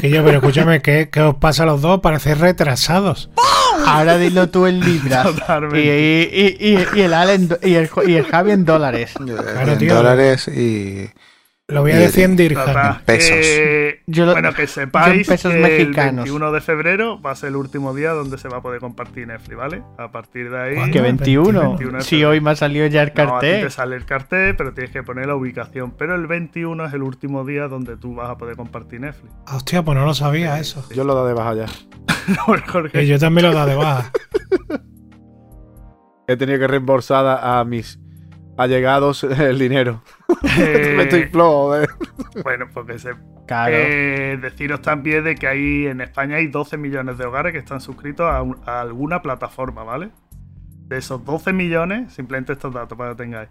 Que 0.00 0.10
yo, 0.10 0.24
pero 0.24 0.38
escúchame, 0.38 0.80
¿qué, 0.80 1.08
qué 1.10 1.20
os 1.20 1.34
pasa 1.36 1.62
a 1.64 1.66
los 1.66 1.82
dos? 1.82 2.00
Parecéis 2.00 2.38
retrasados. 2.38 3.30
Ahora 3.86 4.16
dilo 4.16 4.48
tú 4.48 4.66
en 4.66 4.80
libras. 4.80 5.26
y, 5.30 5.34
Totalmente. 5.40 5.80
y- 5.80 6.66
y- 6.66 6.74
y- 6.74 6.98
y 6.98 7.00
el 7.02 7.12
Ale 7.14 7.34
en 7.34 7.48
do- 7.48 7.58
y 7.62 7.74
el, 7.74 7.90
y 8.06 8.14
el 8.14 8.24
Javi 8.24 8.52
en 8.52 8.64
dólares. 8.64 9.12
en 9.18 9.78
tío. 9.78 9.94
dólares 9.94 10.48
y. 10.48 11.10
Lo 11.68 11.80
voy 11.80 11.92
a 11.92 11.96
Y- 11.96 12.02
decir 12.02 12.24
en 12.24 12.36
dirham. 12.36 12.98
Pesos. 13.06 13.38
lo- 14.06 14.32
bueno, 14.32 14.52
que 14.52 14.66
sepáis 14.66 15.26
pesos 15.26 15.50
que 15.50 15.60
mexicanos. 15.60 16.26
el 16.26 16.32
21 16.32 16.52
de 16.52 16.60
febrero 16.60 17.22
va 17.22 17.30
a 17.30 17.36
ser 17.36 17.48
el 17.48 17.56
último 17.56 17.94
día 17.94 18.10
donde 18.10 18.36
se 18.36 18.48
va 18.48 18.58
a 18.58 18.60
poder 18.60 18.80
compartir 18.80 19.26
Netflix, 19.28 19.56
¿vale? 19.56 19.82
A 19.96 20.12
partir 20.12 20.50
de 20.50 20.60
ahí... 20.60 20.90
Que 20.90 21.00
21. 21.00 21.60
21 21.70 21.98
de 21.98 22.04
Si 22.04 22.22
hoy 22.22 22.42
me 22.42 22.50
ha 22.50 22.56
salido 22.56 22.86
ya 22.88 23.02
el 23.02 23.12
No, 23.16 23.22
a 23.22 23.40
ti 23.40 23.46
cartel. 23.46 23.62
te 23.64 23.70
sale 23.70 23.96
el 23.96 24.04
cartel, 24.04 24.56
pero 24.56 24.74
tienes 24.74 24.92
que 24.92 25.02
poner 25.02 25.24
la 25.26 25.36
ubicación. 25.36 25.92
Pero 25.92 26.14
el 26.16 26.26
21 26.26 26.84
es 26.84 26.92
el 26.92 27.02
último 27.02 27.46
día 27.46 27.66
donde 27.66 27.96
tú 27.96 28.14
vas 28.14 28.28
a 28.28 28.36
poder 28.36 28.56
compartir 28.56 29.00
Netflix. 29.00 29.32
Ah, 29.46 29.56
Hostia, 29.56 29.82
pues 29.82 29.96
no 29.96 30.04
lo 30.04 30.12
sabía 30.12 30.58
eso. 30.60 30.86
Yo 30.94 31.04
lo 31.04 31.14
da 31.14 31.26
de 31.26 31.32
baja 31.32 31.54
ya. 31.54 31.66
Jorge, 32.44 32.90
Que 32.90 33.06
yo 33.06 33.18
también 33.18 33.46
lo 33.46 33.54
da 33.54 33.64
de 33.64 33.74
baja. 33.74 34.12
He 36.28 36.36
tenido 36.36 36.58
que 36.58 36.66
reembolsar 36.68 37.40
a 37.42 37.64
mis 37.64 37.98
allegados 38.56 39.24
el 39.24 39.58
dinero. 39.58 40.02
eh, 40.58 40.94
Me 40.96 41.04
estoy 41.04 41.24
flojo, 41.24 41.76
eh. 41.76 41.86
bueno, 42.42 42.66
porque 42.72 42.98
se, 42.98 43.12
Claro. 43.46 43.74
eh, 43.76 44.38
deciros 44.40 44.80
también 44.80 45.22
de 45.24 45.34
que 45.34 45.46
hay 45.46 45.86
en 45.86 46.00
España 46.00 46.36
hay 46.36 46.46
12 46.46 46.78
millones 46.78 47.18
de 47.18 47.26
hogares 47.26 47.52
que 47.52 47.58
están 47.58 47.80
suscritos 47.80 48.26
a, 48.30 48.40
un- 48.42 48.58
a 48.66 48.80
alguna 48.80 49.20
plataforma, 49.20 49.84
¿vale? 49.84 50.10
De 50.86 50.96
esos 50.98 51.24
12 51.24 51.52
millones, 51.52 52.12
simplemente 52.12 52.52
estos 52.54 52.72
datos 52.72 52.96
para 52.96 53.10
que 53.10 53.16
tengáis, 53.16 53.48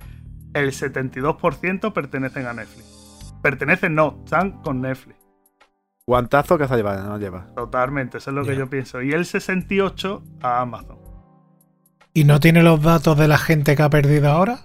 el 0.54 0.72
72% 0.72 1.94
pertenecen 1.94 2.46
a 2.48 2.54
Netflix. 2.54 3.34
Pertenecen, 3.42 3.94
no, 3.96 4.22
están 4.24 4.62
con 4.62 4.82
Netflix. 4.82 5.20
Guantazo 6.06 6.58
que 6.58 6.68
se 6.68 6.76
lleva, 6.76 6.98
no 6.98 7.18
lleva. 7.18 7.48
Totalmente, 7.56 8.18
eso 8.18 8.30
es 8.32 8.36
lo 8.36 8.44
que 8.44 8.56
yo 8.56 8.70
pienso. 8.70 9.02
Y 9.02 9.12
el 9.14 9.26
68% 9.26 10.22
a 10.42 10.62
Amazon. 10.62 10.98
¿Y 12.14 12.26
no 12.26 12.40
tiene 12.40 12.62
los 12.62 12.82
datos 12.82 13.18
de 13.18 13.28
la 13.28 13.38
gente 13.38 13.76
que 13.76 13.84
ha 13.84 13.90
perdido 13.90 14.30
ahora? 14.30 14.60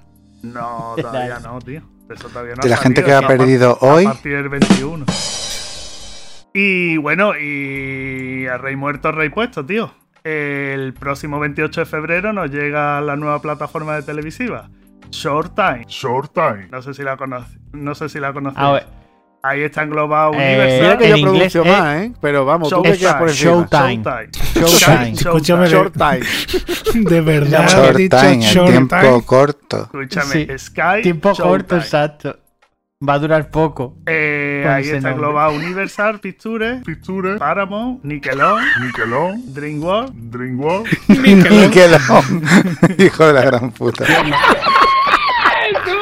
No, 0.52 0.94
todavía 1.00 1.38
no, 1.40 1.58
tío. 1.60 1.82
Eso 2.10 2.28
todavía 2.28 2.54
no 2.54 2.62
De 2.62 2.68
la 2.70 2.76
gente 2.78 3.04
que 3.04 3.12
ha 3.12 3.18
a 3.18 3.26
perdido 3.26 3.78
A 3.80 3.84
hoy. 3.86 4.04
partir 4.04 4.36
del 4.36 4.48
21. 4.48 5.04
Y 6.54 6.96
bueno, 6.96 7.32
y 7.38 8.46
a 8.46 8.56
Rey 8.58 8.76
Muerto, 8.76 9.12
Rey 9.12 9.28
Puesto, 9.28 9.64
tío. 9.64 9.92
El 10.24 10.94
próximo 10.94 11.38
28 11.38 11.80
de 11.80 11.86
febrero 11.86 12.32
nos 12.32 12.50
llega 12.50 13.00
la 13.00 13.16
nueva 13.16 13.40
plataforma 13.40 13.94
de 13.94 14.02
televisiva. 14.02 14.68
Short 15.10 15.54
Time. 15.54 15.84
Short 15.88 16.32
Time. 16.32 16.68
No 16.70 16.82
sé 16.82 16.94
si 16.94 17.02
la 17.02 17.16
conoces. 17.16 17.58
No 17.72 17.94
sé 17.94 18.08
si 18.08 18.18
la 18.18 18.32
conocéis. 18.32 18.82
Ahí 19.42 19.62
está 19.62 19.82
englobado 19.84 20.32
Eh, 20.34 20.36
Universal. 20.36 20.80
Mira 20.82 20.98
que 20.98 21.04
En 21.10 21.48
yo 21.48 21.62
eh, 21.64 21.70
más, 21.70 21.96
¿eh? 22.02 22.12
Pero 22.20 22.44
vamos, 22.44 22.68
tú 22.68 22.74
Showtime. 22.76 22.92
te 22.94 22.98
quedas 22.98 23.14
por 23.14 23.28
encima. 23.28 23.50
Showtime. 23.52 24.02
Showtime. 24.54 25.14
Showtime. 25.14 25.14
Escúchame, 25.14 25.68
de, 27.08 27.20
verdad. 27.20 27.64
has 27.64 27.72
Short 27.74 27.96
dicho 27.96 28.16
time, 28.16 28.32
el 28.34 28.40
short 28.40 28.70
tiempo 28.70 28.96
time. 28.96 29.22
corto. 29.24 29.82
Escúchame, 29.84 30.32
Sí. 30.32 30.46
Sky. 30.58 31.02
tiempo 31.02 31.28
Showtime. 31.32 31.48
corto, 31.48 31.76
exacto. 31.76 32.36
Va 33.08 33.12
a 33.14 33.18
durar 33.20 33.48
poco. 33.48 33.96
Eh, 34.06 34.66
ahí 34.68 34.88
está 34.88 35.10
englobado 35.12 35.52
Universal 35.52 36.18
Pictures, 36.18 36.82
Picture, 36.84 37.36
Paramount, 37.38 38.02
Nickelodeon, 38.02 38.60
Nickelon, 38.82 39.54
DreamWorks, 39.54 40.12
Dreamworld, 40.16 40.86
Nickelón. 41.06 42.42
Hijo 42.98 43.26
de 43.28 43.32
la 43.34 43.42
gran 43.42 43.70
puta. 43.70 44.04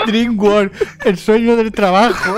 DreamWorld, 0.06 0.72
el 1.04 1.18
sueño 1.18 1.56
del 1.56 1.72
trabajo. 1.72 2.36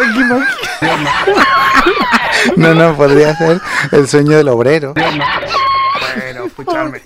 No, 2.57 2.74
no, 2.74 2.97
podría 2.97 3.35
ser 3.35 3.61
el 3.93 4.07
sueño 4.07 4.36
del 4.36 4.49
obrero. 4.49 4.95
Bueno, 4.95 6.45
escuchadme. 6.47 7.01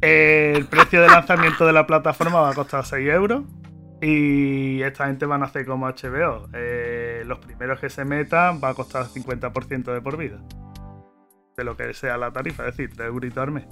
El 0.00 0.66
precio 0.66 1.02
de 1.02 1.08
lanzamiento 1.08 1.66
de 1.66 1.72
la 1.72 1.86
plataforma 1.86 2.40
va 2.40 2.50
a 2.50 2.54
costar 2.54 2.84
6 2.84 3.08
euros. 3.10 3.42
Y 4.02 4.80
esta 4.82 5.06
gente 5.06 5.26
van 5.26 5.42
a 5.42 5.46
hacer 5.46 5.66
como 5.66 5.86
HBO. 5.86 6.48
Eh, 6.54 7.22
los 7.26 7.38
primeros 7.38 7.80
que 7.80 7.90
se 7.90 8.04
metan 8.04 8.60
va 8.62 8.70
a 8.70 8.74
costar 8.74 9.06
50% 9.06 9.92
de 9.92 10.00
por 10.00 10.16
vida. 10.16 10.38
de 11.56 11.64
lo 11.64 11.76
que 11.76 11.92
sea 11.92 12.16
la 12.16 12.32
tarifa, 12.32 12.66
es 12.66 12.76
decir, 12.76 12.96
3 12.96 13.08
euritos 13.08 13.42
al 13.42 13.50
mes. 13.50 13.66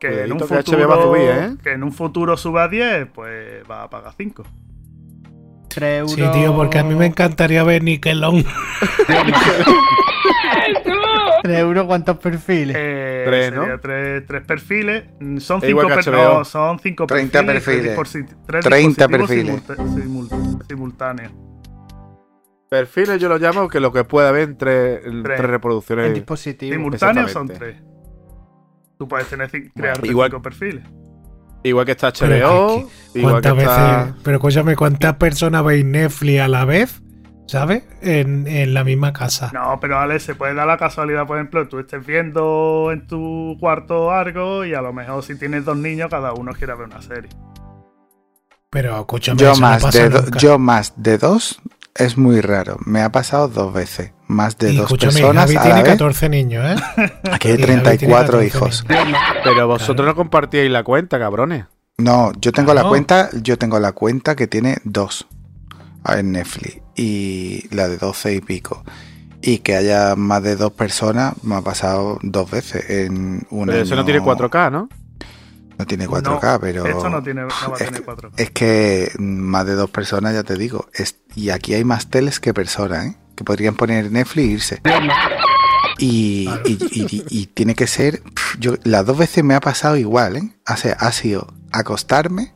Que 0.00 0.24
en, 0.24 0.32
un 0.32 0.38
que 0.38 0.46
futuro, 0.46 0.78
HBO 0.78 0.88
va 0.88 0.94
a 0.96 1.02
subir, 1.02 1.28
¿eh? 1.30 1.56
que 1.62 1.72
en 1.72 1.84
un 1.84 1.92
futuro 1.92 2.36
suba 2.36 2.64
a 2.64 2.68
10, 2.68 3.08
pues 3.14 3.62
va 3.70 3.84
a 3.84 3.90
pagar 3.90 4.12
5. 4.16 4.42
3 5.74 5.98
euros. 6.00 6.12
Sí, 6.12 6.22
tío, 6.32 6.54
porque 6.54 6.78
a 6.78 6.84
mí 6.84 6.94
me 6.94 7.06
encantaría 7.06 7.62
ver 7.64 7.82
Nickelon. 7.82 8.44
3 11.42 11.58
euros, 11.58 11.84
¿cuántos 11.86 12.18
perfiles? 12.18 12.76
Eh, 12.78 13.22
Tres, 13.26 13.52
¿no? 13.52 13.64
tres, 13.80 14.24
tres 14.26 14.42
perfiles. 14.46 15.04
Mm, 15.20 15.38
Son 15.38 15.62
Es 15.62 15.68
igual 15.70 15.86
cinco, 15.88 16.02
per- 16.04 16.12
no, 16.14 16.44
son 16.44 16.78
cinco 16.78 17.06
30 17.06 17.44
perfiles. 17.44 17.94
perfiles. 17.96 17.96
tres 17.96 18.24
disposi- 18.26 18.36
tres 18.46 18.64
30 18.64 19.06
dispositivos 19.06 19.60
perfiles. 19.62 20.66
simultáneos. 20.68 21.32
Perfiles 22.70 23.20
yo 23.20 23.28
lo 23.28 23.38
llamo 23.38 23.68
que 23.68 23.78
lo 23.80 23.92
que 23.92 24.04
pueda 24.04 24.30
haber 24.30 24.48
entre 24.48 24.98
tres, 25.22 25.40
reproducciones. 25.40 26.12
dispositivo. 26.14 26.72
Simultáneos 26.74 27.30
son 27.30 27.48
tres. 27.48 27.76
Tú 28.98 29.06
puedes 29.08 29.26
tener 29.28 29.50
crear 29.74 30.04
igual- 30.04 30.30
cinco 30.30 30.42
perfiles. 30.42 30.84
Igual 31.64 31.86
que 31.86 31.92
está 31.92 32.12
Pero 32.12 32.36
HBO, 32.48 32.88
que- 33.12 33.18
igual 33.18 33.34
que 33.42 33.48
¿Cuántas 33.48 33.58
está. 33.58 33.96
veces? 34.04 34.14
Pero 34.22 34.36
escúchame, 34.36 34.76
¿cuántas 34.76 35.16
personas 35.16 35.64
veis 35.64 35.84
Netflix 35.84 36.40
a 36.40 36.48
la 36.48 36.64
vez? 36.64 37.00
¿Sabes? 37.46 37.84
En, 38.00 38.46
en 38.46 38.72
la 38.72 38.84
misma 38.84 39.12
casa. 39.12 39.50
No, 39.52 39.78
pero 39.80 39.98
Alex, 39.98 40.22
se 40.22 40.34
puede 40.34 40.54
dar 40.54 40.66
la 40.66 40.78
casualidad, 40.78 41.26
por 41.26 41.36
ejemplo, 41.36 41.68
tú 41.68 41.78
estés 41.78 42.04
viendo 42.06 42.90
en 42.92 43.06
tu 43.06 43.56
cuarto 43.60 44.10
algo 44.12 44.64
y 44.64 44.72
a 44.74 44.80
lo 44.80 44.92
mejor 44.94 45.22
si 45.22 45.38
tienes 45.38 45.64
dos 45.66 45.76
niños, 45.76 46.08
cada 46.10 46.32
uno 46.32 46.52
quiera 46.52 46.74
ver 46.74 46.86
una 46.86 47.02
serie. 47.02 47.28
Pero 48.70 48.98
escúchame, 49.00 49.38
Yo 49.40 49.52
eso 49.52 49.60
no 49.60 49.66
más, 49.68 49.82
pasa 49.82 49.98
de 50.02 50.08
do- 50.08 50.24
yo 50.38 50.58
más 50.58 50.92
de 50.96 51.18
dos 51.18 51.60
es 51.94 52.16
muy 52.18 52.40
raro. 52.40 52.76
Me 52.84 53.02
ha 53.02 53.10
pasado 53.12 53.48
dos 53.48 53.72
veces. 53.72 54.12
Más 54.26 54.56
de 54.58 54.72
Y 54.72 54.76
dos 54.78 54.90
personas 54.92 55.44
Javi 55.44 55.56
a 55.56 55.62
tiene 55.62 55.76
la 55.76 55.82
vez. 55.82 55.92
14 55.92 56.28
niños, 56.30 56.64
¿eh? 56.64 56.82
Aquí 57.30 57.48
hay 57.48 57.54
y 57.54 57.56
Javi 57.58 57.64
tiene 57.66 57.82
34 57.82 58.38
14 58.38 58.46
hijos. 58.46 58.84
niños. 58.88 59.18
Pero 59.44 59.66
vosotros 59.66 59.96
Claro. 59.96 60.10
no 60.12 60.16
compartíais 60.16 60.70
la 60.70 60.82
cuenta, 60.82 61.18
cabrones. 61.18 61.66
No, 61.98 62.32
yo 62.40 62.50
tengo 62.52 62.74
la 62.74 62.84
cuenta, 62.84 63.28
yo 63.40 63.56
tengo 63.58 63.78
la 63.78 63.92
cuenta 63.92 64.34
que 64.34 64.46
tiene 64.48 64.78
dos 64.84 65.28
en 66.08 66.32
Netflix 66.32 66.80
y 66.96 67.68
la 67.74 67.86
de 67.88 67.98
12 67.98 68.34
y 68.34 68.40
pico. 68.40 68.82
Y 69.42 69.58
que 69.58 69.76
haya 69.76 70.16
más 70.16 70.42
de 70.42 70.56
dos 70.56 70.72
personas 70.72 71.34
me 71.44 71.54
ha 71.56 71.60
pasado 71.60 72.18
dos 72.22 72.50
veces 72.50 72.88
en 72.90 73.46
un 73.50 73.66
Pero 73.66 73.82
eso 73.82 73.94
no 73.94 74.00
año- 74.00 74.06
tiene 74.06 74.20
4K, 74.22 74.70
¿no? 74.72 74.88
No 75.78 75.86
tiene 75.86 76.06
4K, 76.08 76.58
pero 76.60 76.86
Esto 76.86 77.08
no, 77.08 77.22
tiene, 77.22 77.42
no 77.42 77.48
va 77.48 77.54
a 77.68 77.72
es 77.72 77.78
tener 77.86 77.94
que- 78.00 78.06
4K. 78.06 78.30
es 78.36 78.50
que 78.50 79.10
más 79.18 79.66
de 79.66 79.74
dos 79.74 79.90
personas, 79.90 80.34
ya 80.34 80.42
te 80.44 80.56
digo. 80.56 80.86
es- 80.94 81.16
y 81.34 81.50
aquí 81.50 81.74
hay 81.74 81.84
más 81.84 82.08
teles 82.10 82.38
que 82.40 82.54
personas, 82.54 83.06
¿eh? 83.06 83.16
Que 83.34 83.42
podrían 83.44 83.74
poner 83.74 84.10
Netflix 84.12 84.38
e 84.38 84.50
irse. 84.52 84.80
Y, 85.98 86.48
y- 86.64 86.78
y- 86.92 87.24
y 87.30 87.46
tiene 87.46 87.74
que 87.74 87.86
ser. 87.86 88.22
Yo, 88.58 88.74
las 88.84 89.06
dos 89.06 89.16
veces 89.18 89.44
me 89.44 89.54
ha 89.54 89.60
pasado 89.60 89.96
igual, 89.96 90.36
¿eh? 90.36 90.50
O 90.68 90.76
sea, 90.76 90.94
ha 90.94 91.12
sido 91.12 91.46
acostarme, 91.72 92.52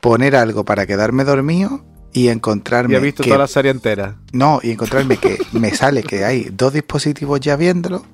poner 0.00 0.36
algo 0.36 0.64
para 0.64 0.86
quedarme 0.86 1.24
dormido 1.24 1.84
y 2.12 2.28
encontrarme. 2.28 2.94
Y 2.94 2.96
he 2.96 3.00
visto 3.00 3.22
que- 3.22 3.28
toda 3.30 3.40
la 3.40 3.46
serie 3.46 3.70
entera. 3.70 4.16
no, 4.32 4.60
y 4.62 4.70
encontrarme 4.72 5.16
que 5.16 5.38
me 5.52 5.74
sale 5.74 6.02
que 6.02 6.24
hay 6.24 6.48
dos 6.52 6.72
dispositivos 6.72 7.40
ya 7.40 7.56
viéndolo. 7.56 8.04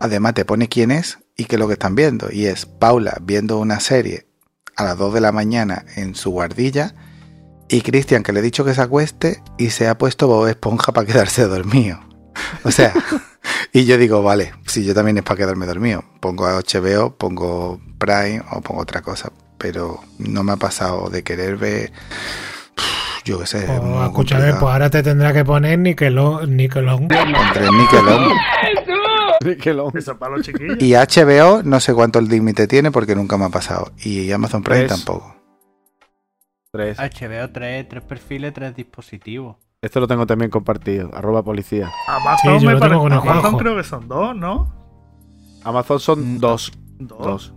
Además 0.00 0.34
te 0.34 0.44
pone 0.44 0.68
quién 0.68 0.90
es 0.92 1.18
y 1.38 1.44
qué 1.44 1.56
es 1.56 1.60
lo 1.60 1.68
que 1.68 1.74
están 1.74 1.94
viendo. 1.94 2.28
Y 2.30 2.46
es 2.46 2.66
Paula 2.66 3.16
viendo 3.22 3.58
una 3.58 3.80
serie 3.80 4.26
a 4.76 4.84
las 4.84 4.98
2 4.98 5.14
de 5.14 5.20
la 5.22 5.32
mañana 5.32 5.86
en 5.96 6.14
su 6.14 6.30
guardilla. 6.30 6.94
Y 7.68 7.80
Cristian 7.82 8.22
que 8.22 8.32
le 8.32 8.40
he 8.40 8.42
dicho 8.42 8.64
que 8.64 8.74
se 8.74 8.82
acueste 8.82 9.40
y 9.56 9.70
se 9.70 9.88
ha 9.88 9.96
puesto 9.96 10.26
Bob 10.26 10.48
Esponja 10.48 10.92
para 10.92 11.06
quedarse 11.06 11.46
dormido. 11.46 12.00
O 12.64 12.70
sea, 12.72 12.92
y 13.72 13.84
yo 13.84 13.96
digo, 13.98 14.22
vale, 14.22 14.52
si 14.66 14.84
yo 14.84 14.94
también 14.94 15.16
es 15.18 15.22
para 15.22 15.38
quedarme 15.38 15.64
dormido. 15.66 16.04
Pongo 16.20 16.46
a 16.46 16.60
HBO, 16.60 17.16
pongo 17.16 17.80
Prime 17.98 18.42
o 18.50 18.60
pongo 18.60 18.82
otra 18.82 19.00
cosa. 19.00 19.30
Pero 19.58 20.00
no 20.18 20.42
me 20.42 20.52
ha 20.52 20.56
pasado 20.56 21.08
de 21.08 21.22
querer 21.22 21.56
ver... 21.56 21.92
Yo 23.24 23.38
qué 23.40 23.46
sé. 23.46 23.60
Pues, 23.66 23.82
muy 23.82 24.04
escúchame, 24.06 24.40
complicado. 24.40 24.60
pues 24.60 24.72
ahora 24.72 24.90
te 24.90 25.02
tendrá 25.02 25.32
que 25.32 25.44
poner 25.44 25.78
Nickelon. 25.78 26.56
Nickelon. 26.56 27.02
Entre 27.02 27.70
Nickelodeon 27.70 28.32
Y 29.40 30.94
HBO, 30.94 31.62
no 31.62 31.80
sé 31.80 31.94
cuánto 31.94 32.18
el 32.18 32.28
límite 32.28 32.66
tiene 32.66 32.90
porque 32.90 33.14
nunca 33.14 33.36
me 33.38 33.44
ha 33.46 33.48
pasado. 33.50 33.92
Y 33.98 34.30
Amazon 34.32 34.62
Prime 34.62 34.86
Tres. 34.86 35.04
tampoco. 35.04 35.34
Tres. 36.70 36.98
HBO 36.98 37.50
3, 37.50 37.88
3 37.88 38.02
perfiles, 38.04 38.52
3 38.52 38.74
dispositivos. 38.74 39.56
Esto 39.80 40.00
lo 40.00 40.06
tengo 40.08 40.26
también 40.26 40.50
compartido. 40.50 41.10
Arroba 41.14 41.42
policía. 41.42 41.90
Amazon, 42.08 42.58
Sí, 42.58 42.64
yo 42.64 42.66
me 42.68 42.74
lo 42.74 42.80
pare- 42.80 42.94
Amazon 42.94 43.56
creo 43.58 43.76
que 43.76 43.84
son 43.84 44.08
dos, 44.08 44.36
¿no? 44.36 44.74
Amazon 45.64 46.00
son 46.00 46.34
Mm. 46.34 46.38
dos. 46.38 46.72
Dos. 46.98 47.18
Dos. 47.18 47.54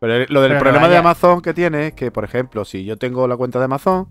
Pero 0.00 0.26
lo 0.28 0.40
del 0.42 0.50
Pero 0.52 0.58
problema 0.60 0.88
de 0.88 0.96
Amazon 0.96 1.40
que 1.40 1.54
tiene 1.54 1.88
es 1.88 1.94
que, 1.94 2.10
por 2.10 2.24
ejemplo, 2.24 2.64
si 2.64 2.84
yo 2.84 2.98
tengo 2.98 3.28
la 3.28 3.36
cuenta 3.36 3.60
de 3.60 3.66
Amazon 3.66 4.08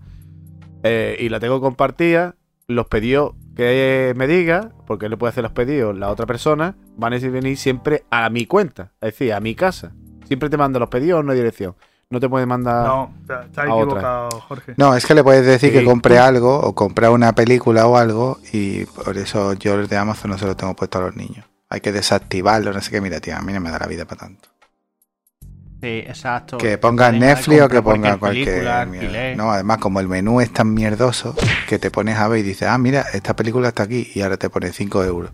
eh, 0.82 1.16
y 1.20 1.28
la 1.28 1.38
tengo 1.38 1.60
compartida, 1.60 2.34
los 2.66 2.86
pedidos 2.86 3.34
que 3.56 4.14
me 4.16 4.26
diga, 4.26 4.70
porque 4.86 5.06
él 5.06 5.10
le 5.10 5.16
puede 5.16 5.30
hacer 5.30 5.42
los 5.42 5.52
pedidos 5.52 5.96
la 5.96 6.08
otra 6.10 6.26
persona, 6.26 6.76
van 6.96 7.12
a 7.12 7.18
venir 7.18 7.56
siempre 7.56 8.04
a 8.10 8.28
mi 8.30 8.46
cuenta, 8.46 8.92
es 9.00 9.12
decir, 9.12 9.32
a 9.32 9.40
mi 9.40 9.54
casa. 9.54 9.92
Siempre 10.26 10.48
te 10.48 10.56
manda 10.56 10.78
los 10.78 10.88
pedidos 10.88 11.18
a 11.18 11.20
una 11.20 11.34
dirección. 11.34 11.74
No 12.08 12.20
te 12.20 12.28
puede 12.28 12.44
mandar. 12.44 12.86
No, 12.86 13.14
está, 13.22 13.44
está 13.44 13.62
a 13.62 13.74
otra. 13.74 13.82
equivocado, 14.00 14.40
Jorge. 14.42 14.74
No, 14.76 14.94
es 14.94 15.06
que 15.06 15.14
le 15.14 15.24
puedes 15.24 15.46
decir 15.46 15.70
Sí. 15.72 15.78
que 15.78 15.84
compre 15.84 16.18
algo 16.18 16.60
o 16.60 16.74
comprar 16.74 17.10
una 17.10 17.34
película 17.34 17.86
o 17.86 17.96
algo 17.96 18.38
y 18.52 18.84
por 18.84 19.16
eso 19.16 19.54
yo 19.54 19.74
el 19.74 19.88
de 19.88 19.96
Amazon 19.96 20.30
no 20.30 20.38
se 20.38 20.44
lo 20.46 20.54
tengo 20.54 20.74
puesto 20.76 20.98
a 20.98 21.02
los 21.02 21.16
niños. 21.16 21.46
Hay 21.70 21.80
que 21.80 21.90
desactivarlo, 21.90 22.70
no 22.72 22.82
sé 22.82 22.90
qué. 22.90 23.00
Mira, 23.00 23.18
tío, 23.20 23.34
a 23.34 23.40
mí 23.40 23.52
no 23.54 23.60
me 23.60 23.70
da 23.70 23.78
la 23.78 23.86
vida 23.86 24.04
para 24.04 24.20
tanto. 24.26 24.50
Sí, 25.82 25.98
exacto. 26.06 26.58
Que 26.58 26.78
pongan 26.78 27.18
Netflix 27.18 27.60
o 27.62 27.68
que 27.68 27.82
pongan 27.82 28.18
cualquier 28.20 28.46
película, 28.46 28.86
mierda. 28.86 29.06
alquiler. 29.08 29.36
No, 29.36 29.50
además, 29.50 29.78
como 29.78 29.98
el 29.98 30.06
menú 30.06 30.40
es 30.40 30.52
tan 30.52 30.72
mierdoso 30.72 31.34
que 31.68 31.80
te 31.80 31.90
pones 31.90 32.16
a 32.18 32.28
ver 32.28 32.38
y 32.38 32.42
dices, 32.44 32.68
ah, 32.68 32.78
mira, 32.78 33.04
esta 33.12 33.34
película 33.34 33.66
está 33.68 33.82
aquí 33.82 34.08
y 34.14 34.20
ahora 34.22 34.36
te 34.36 34.48
pone 34.48 34.72
5 34.72 35.02
euros. 35.04 35.32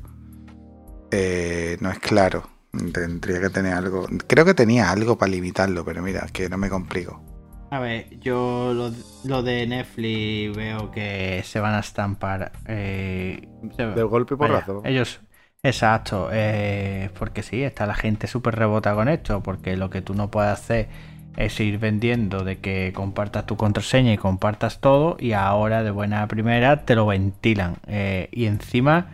Eh, 1.10 1.76
no 1.80 1.90
es 1.90 1.98
claro. 1.98 2.48
Tendría 2.92 3.40
que 3.40 3.50
tener 3.50 3.74
algo. 3.74 4.06
Creo 4.26 4.44
que 4.46 4.54
tenía 4.54 4.90
algo 4.90 5.16
para 5.18 5.30
limitarlo, 5.32 5.84
pero 5.84 6.02
mira, 6.02 6.20
es 6.24 6.32
que 6.32 6.48
no 6.48 6.58
me 6.58 6.68
complico. 6.68 7.22
A 7.70 7.80
ver, 7.80 8.06
yo 8.20 8.72
lo, 8.74 8.90
lo 9.24 9.42
de 9.42 9.66
Netflix 9.66 10.56
veo 10.56 10.90
que 10.90 11.42
se 11.44 11.60
van 11.60 11.74
a 11.74 11.80
estampar. 11.80 12.52
Eh, 12.66 13.46
se- 13.76 13.86
Del 13.86 14.06
golpe 14.06 14.34
y 14.34 14.36
porrazo. 14.38 14.80
ellos, 14.86 15.20
exacto, 15.62 16.28
eh, 16.32 17.10
porque 17.18 17.42
sí, 17.42 17.62
está 17.62 17.86
la 17.86 17.94
gente 17.94 18.26
súper 18.26 18.56
rebota 18.56 18.94
con 18.94 19.08
esto, 19.08 19.42
porque 19.42 19.76
lo 19.76 19.90
que 19.90 20.02
tú 20.02 20.14
no 20.14 20.30
puedes 20.30 20.52
hacer 20.52 20.88
es 21.36 21.58
ir 21.60 21.78
vendiendo 21.78 22.42
de 22.44 22.58
que 22.58 22.92
compartas 22.94 23.46
tu 23.46 23.56
contraseña 23.56 24.12
y 24.12 24.16
compartas 24.16 24.80
todo 24.80 25.16
y 25.20 25.32
ahora 25.32 25.82
de 25.82 25.90
buena 25.90 26.26
primera 26.26 26.84
te 26.84 26.94
lo 26.94 27.06
ventilan. 27.06 27.76
Eh, 27.86 28.28
y 28.32 28.46
encima 28.46 29.06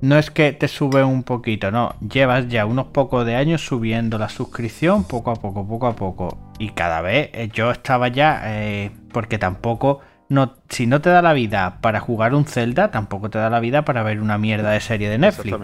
no 0.00 0.18
es 0.18 0.30
que 0.30 0.52
te 0.52 0.68
sube 0.68 1.04
un 1.04 1.22
poquito, 1.22 1.70
no, 1.70 1.94
llevas 2.00 2.48
ya 2.48 2.66
unos 2.66 2.86
pocos 2.86 3.24
de 3.24 3.36
años 3.36 3.64
subiendo 3.64 4.18
la 4.18 4.28
suscripción 4.28 5.04
poco 5.04 5.30
a 5.30 5.36
poco, 5.36 5.66
poco 5.66 5.86
a 5.86 5.96
poco. 5.96 6.52
Y 6.58 6.70
cada 6.70 7.00
vez 7.00 7.30
eh, 7.32 7.48
yo 7.52 7.70
estaba 7.70 8.08
ya, 8.08 8.90
porque 9.12 9.38
tampoco, 9.38 10.00
no, 10.28 10.54
si 10.68 10.86
no 10.86 11.00
te 11.00 11.10
da 11.10 11.22
la 11.22 11.32
vida 11.32 11.78
para 11.80 12.00
jugar 12.00 12.34
un 12.34 12.44
Zelda, 12.46 12.90
tampoco 12.90 13.30
te 13.30 13.38
da 13.38 13.50
la 13.50 13.60
vida 13.60 13.84
para 13.84 14.02
ver 14.02 14.20
una 14.20 14.38
mierda 14.38 14.70
de 14.70 14.80
serie 14.80 15.08
de 15.10 15.18
Netflix. 15.18 15.58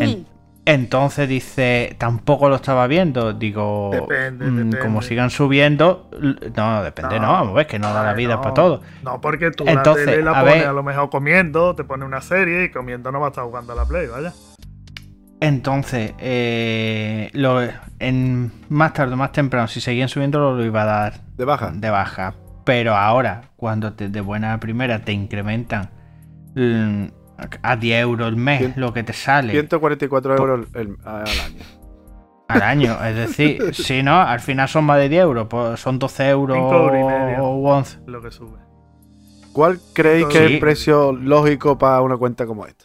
En- 0.00 0.26
entonces 0.66 1.28
dice, 1.28 1.96
tampoco 1.98 2.48
lo 2.48 2.56
estaba 2.56 2.86
viendo. 2.86 3.32
Digo, 3.32 3.90
Depende, 3.92 4.44
mm, 4.46 4.56
depende. 4.56 4.78
como 4.78 5.00
sigan 5.02 5.30
subiendo, 5.30 6.10
no, 6.54 6.82
depende, 6.82 7.18
no, 7.18 7.28
vamos 7.32 7.50
a 7.52 7.54
ver, 7.54 7.66
que 7.66 7.78
no 7.78 7.92
da 7.92 8.04
la 8.04 8.12
vida 8.12 8.36
no. 8.36 8.42
para 8.42 8.54
todo. 8.54 8.82
No, 9.02 9.20
porque 9.20 9.50
tú 9.50 9.64
Entonces, 9.66 10.06
la 10.06 10.12
tele 10.12 10.22
la 10.22 10.30
a 10.32 10.40
pones 10.40 10.54
ver- 10.58 10.66
a 10.66 10.72
lo 10.72 10.82
mejor 10.82 11.08
comiendo, 11.10 11.74
te 11.74 11.82
pone 11.84 12.04
una 12.04 12.20
serie 12.20 12.64
y 12.64 12.70
comiendo 12.70 13.10
no 13.10 13.18
va 13.20 13.26
a 13.26 13.30
estar 13.30 13.44
jugando 13.44 13.72
a 13.72 13.76
la 13.76 13.84
Play, 13.86 14.06
vaya. 14.08 14.32
Entonces, 15.40 16.12
eh, 16.18 17.30
lo, 17.32 17.60
en 17.98 18.52
más 18.68 18.92
tarde 18.92 19.14
o 19.14 19.16
más 19.16 19.32
temprano, 19.32 19.66
si 19.66 19.80
seguían 19.80 20.08
subiendo, 20.10 20.52
lo 20.54 20.64
iba 20.64 20.82
a 20.82 20.84
dar 20.84 21.12
De 21.38 21.46
baja. 21.46 21.70
de 21.74 21.88
baja. 21.90 22.34
Pero 22.70 22.94
ahora, 22.94 23.42
cuando 23.56 23.94
te, 23.94 24.08
de 24.08 24.20
buena 24.20 24.60
primera 24.60 25.00
te 25.00 25.10
incrementan 25.12 25.90
mm, 26.54 27.04
a 27.62 27.74
10 27.76 28.00
euros 28.02 28.28
el 28.28 28.36
mes 28.36 28.60
Cien- 28.62 28.76
lo 28.76 28.92
que 28.92 29.02
te 29.02 29.12
sale 29.12 29.50
144 29.52 30.36
euros 30.36 30.68
el- 30.74 30.96
al 31.04 31.22
año. 31.26 31.62
al 32.46 32.62
año, 32.62 33.04
es 33.04 33.16
decir, 33.16 33.58
si 33.74 34.02
no, 34.04 34.20
al 34.20 34.38
final 34.38 34.68
son 34.68 34.84
más 34.84 34.98
de 34.98 35.08
10 35.08 35.22
euros, 35.22 35.46
pues 35.50 35.80
son 35.80 35.98
12 35.98 36.28
euros 36.28 36.56
medio. 36.56 37.44
o 37.44 37.68
11. 37.76 37.98
Lo 38.06 38.22
que 38.22 38.30
sube. 38.30 38.58
¿Cuál 39.52 39.80
creéis 39.92 40.26
que 40.26 40.38
es 40.44 40.50
el 40.52 40.58
precio 40.60 41.12
lógico 41.12 41.76
para 41.76 42.00
una 42.02 42.16
cuenta 42.16 42.46
como 42.46 42.66
esta? 42.66 42.84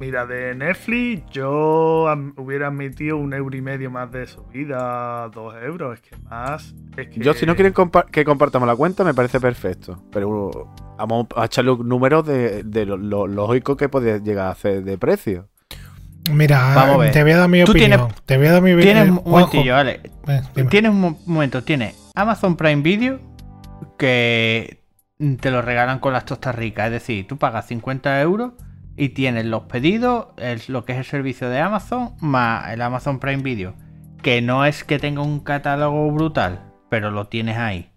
Mira, 0.00 0.24
de 0.24 0.54
Netflix 0.54 1.24
yo 1.30 2.08
am- 2.08 2.32
hubiera 2.38 2.68
admitido 2.68 3.18
un 3.18 3.34
euro 3.34 3.54
y 3.54 3.60
medio 3.60 3.90
más 3.90 4.10
de 4.10 4.26
subida, 4.26 5.28
dos 5.28 5.54
euros, 5.62 5.98
es 5.98 6.00
que 6.00 6.16
más. 6.24 6.74
Es 6.96 7.08
que 7.08 7.20
Yo, 7.20 7.34
si 7.34 7.44
no 7.44 7.54
quieren 7.54 7.74
compa- 7.74 8.06
que 8.10 8.24
compartamos 8.24 8.66
la 8.66 8.74
cuenta, 8.76 9.04
me 9.04 9.12
parece 9.12 9.38
perfecto. 9.40 10.02
Pero 10.10 10.72
vamos 10.96 11.26
a 11.36 11.44
echarle 11.44 11.72
un 11.72 11.86
número 11.86 12.22
de, 12.22 12.62
de 12.62 12.86
lo, 12.86 12.96
lo 12.96 13.26
lógico 13.26 13.76
que 13.76 13.90
podría 13.90 14.16
llegar 14.16 14.46
a 14.46 14.50
hacer 14.52 14.82
de 14.84 14.96
precio. 14.96 15.48
Mira, 16.32 16.74
Vamos 16.74 16.94
a 16.94 16.98
ver. 16.98 17.12
te 17.12 17.22
voy 17.22 17.32
a 17.32 17.36
dar 17.38 17.48
mi 17.50 17.62
Tú 17.64 17.72
opinión. 17.72 17.90
tienes- 18.00 18.22
te 18.24 18.36
voy 18.38 18.46
a 18.46 18.52
dar 18.52 18.62
mi 18.62 18.76
Tienes 18.80 19.06
eh, 19.06 19.10
un 19.10 19.16
Juanjo, 19.18 19.30
momentillo, 19.52 19.74
vale. 19.74 20.00
eh. 20.28 20.64
Tienes 20.70 20.90
un 20.92 21.00
mo- 21.00 21.18
momento, 21.26 21.62
tienes 21.62 22.10
Amazon 22.14 22.56
Prime 22.56 22.80
Video 22.82 23.20
que 23.98 24.82
te 25.40 25.50
lo 25.50 25.60
regalan 25.60 25.98
con 25.98 26.14
las 26.14 26.24
tostas 26.24 26.54
ricas. 26.54 26.86
Es 26.86 26.92
decir, 26.92 27.26
tú 27.26 27.36
pagas 27.36 27.66
50 27.66 28.20
euros 28.22 28.52
y 28.96 29.10
tienes 29.10 29.46
los 29.46 29.62
pedidos, 29.64 30.28
el- 30.36 30.60
lo 30.68 30.84
que 30.84 30.92
es 30.92 30.98
el 30.98 31.04
servicio 31.04 31.48
de 31.48 31.60
Amazon, 31.60 32.14
más 32.20 32.72
el 32.72 32.82
Amazon 32.82 33.18
Prime 33.18 33.42
Video. 33.42 33.74
Que 34.22 34.42
no 34.42 34.64
es 34.64 34.84
que 34.84 34.98
tenga 34.98 35.22
un 35.22 35.40
catálogo 35.40 36.10
brutal, 36.10 36.72
pero 36.90 37.10
lo 37.10 37.28
tienes 37.28 37.56
ahí. 37.56 37.90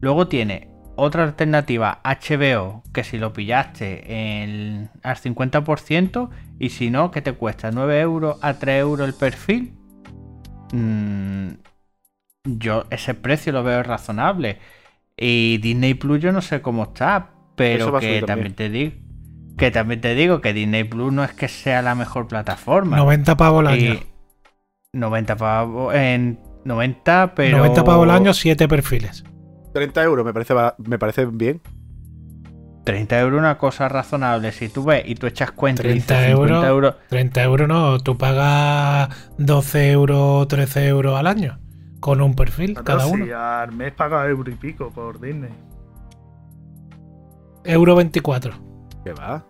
Luego 0.00 0.28
tiene 0.28 0.70
otra 0.94 1.24
alternativa, 1.24 2.00
HBO, 2.04 2.82
que 2.94 3.04
si 3.04 3.18
lo 3.18 3.32
pillaste 3.32 4.88
al 5.02 5.16
50%, 5.16 6.30
y 6.58 6.70
si 6.70 6.90
no, 6.90 7.10
que 7.10 7.20
te 7.22 7.32
cuesta 7.32 7.70
9 7.70 8.00
euros 8.00 8.38
a 8.42 8.54
3 8.54 8.80
euros 8.80 9.06
el 9.06 9.14
perfil. 9.14 9.74
Mm, 10.72 11.48
yo 12.44 12.84
ese 12.90 13.14
precio 13.14 13.52
lo 13.52 13.62
veo 13.62 13.82
razonable. 13.82 14.58
Y 15.16 15.58
Disney 15.58 15.94
Plus 15.94 16.20
yo 16.20 16.32
no 16.32 16.40
sé 16.42 16.60
cómo 16.62 16.84
está, 16.84 17.30
pero 17.56 17.86
que 17.98 18.20
también. 18.20 18.26
también. 18.26 18.54
te 18.54 18.68
digo 18.70 18.92
que 19.56 19.70
también 19.70 20.00
te 20.00 20.14
digo 20.14 20.40
que 20.40 20.52
Disney 20.52 20.84
Plus 20.84 21.12
no 21.12 21.24
es 21.24 21.32
que 21.32 21.48
sea 21.48 21.82
la 21.82 21.94
mejor 21.94 22.28
plataforma. 22.28 22.96
90 22.96 23.36
pavos 23.36 23.60
al 23.60 23.66
año. 23.68 24.00
90 24.92 25.36
pavos 25.36 25.94
en 25.94 26.38
90, 26.64 27.34
pero 27.34 27.58
90 27.58 27.84
pavos 27.84 28.04
al 28.04 28.10
año, 28.10 28.34
7 28.34 28.68
perfiles. 28.68 29.24
30 29.72 30.02
euros 30.04 30.24
me 30.24 30.32
parece, 30.32 30.54
me 30.78 30.98
parece 30.98 31.26
bien. 31.26 31.60
30 32.84 33.20
euros 33.20 33.38
una 33.40 33.58
cosa 33.58 33.88
razonable. 33.88 34.52
Si 34.52 34.68
tú 34.68 34.84
ves 34.84 35.02
y 35.06 35.16
tú 35.16 35.26
echas 35.26 35.50
cuenta 35.50 35.82
y 35.82 35.86
30 35.86 36.14
dices 36.14 36.36
50 36.36 36.68
euros. 36.68 36.94
euros 36.94 36.94
30 37.08 37.42
euros 37.42 37.68
no, 37.68 37.98
tú 37.98 38.16
pagas 38.16 39.08
12 39.38 39.90
euros, 39.90 40.48
13 40.48 40.86
euros 40.86 41.18
al 41.18 41.26
año 41.26 41.58
con 42.00 42.20
un 42.20 42.34
perfil 42.34 42.74
cada 42.84 43.00
si 43.00 43.12
uno. 43.12 43.36
al 43.36 43.72
mes 43.72 43.92
paga 43.92 44.26
euro 44.28 44.50
y 44.50 44.54
pico 44.54 44.90
por 44.90 45.20
Disney. 45.20 45.50
Euro 47.64 47.96
24. 47.96 48.65
¿Qué 49.06 49.12
va? 49.12 49.44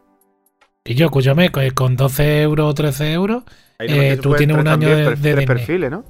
Y 0.84 0.94
yo, 0.96 1.06
escúchame, 1.06 1.50
que 1.50 1.70
con 1.70 1.96
12 1.96 2.42
euros 2.42 2.70
o 2.70 2.74
13 2.74 3.10
euros, 3.14 3.42
Eh, 3.78 4.18
tú 4.20 4.34
tienes 4.34 4.54
un 4.58 4.68
año 4.68 4.86
de- 4.88 5.16
de 5.16 5.32
tres 5.34 5.46
perfiles, 5.46 5.90
¿no? 5.90 6.04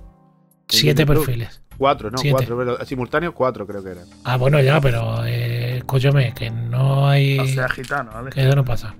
7 0.68 1.02
Disney 1.04 1.06
Plus. 1.06 1.24
perfiles. 1.26 1.62
Cuatro, 1.78 2.10
no, 2.10 2.18
Siete. 2.18 2.32
cuatro. 2.32 2.58
pero 2.58 2.84
simultáneos, 2.84 3.34
cuatro 3.34 3.64
creo 3.68 3.84
que 3.84 3.90
eran. 3.90 4.04
Ah, 4.24 4.36
bueno, 4.36 4.60
ya, 4.60 4.80
pero 4.80 5.24
eh, 5.24 5.76
escúchame, 5.78 6.34
que 6.34 6.50
no 6.50 7.06
hay. 7.08 7.38
O 7.38 7.46
sea, 7.46 7.68
gitano, 7.68 8.10
¿vale? 8.14 8.30
que 8.30 8.40
eso 8.44 8.56
no 8.56 8.64
pasa. 8.64 8.96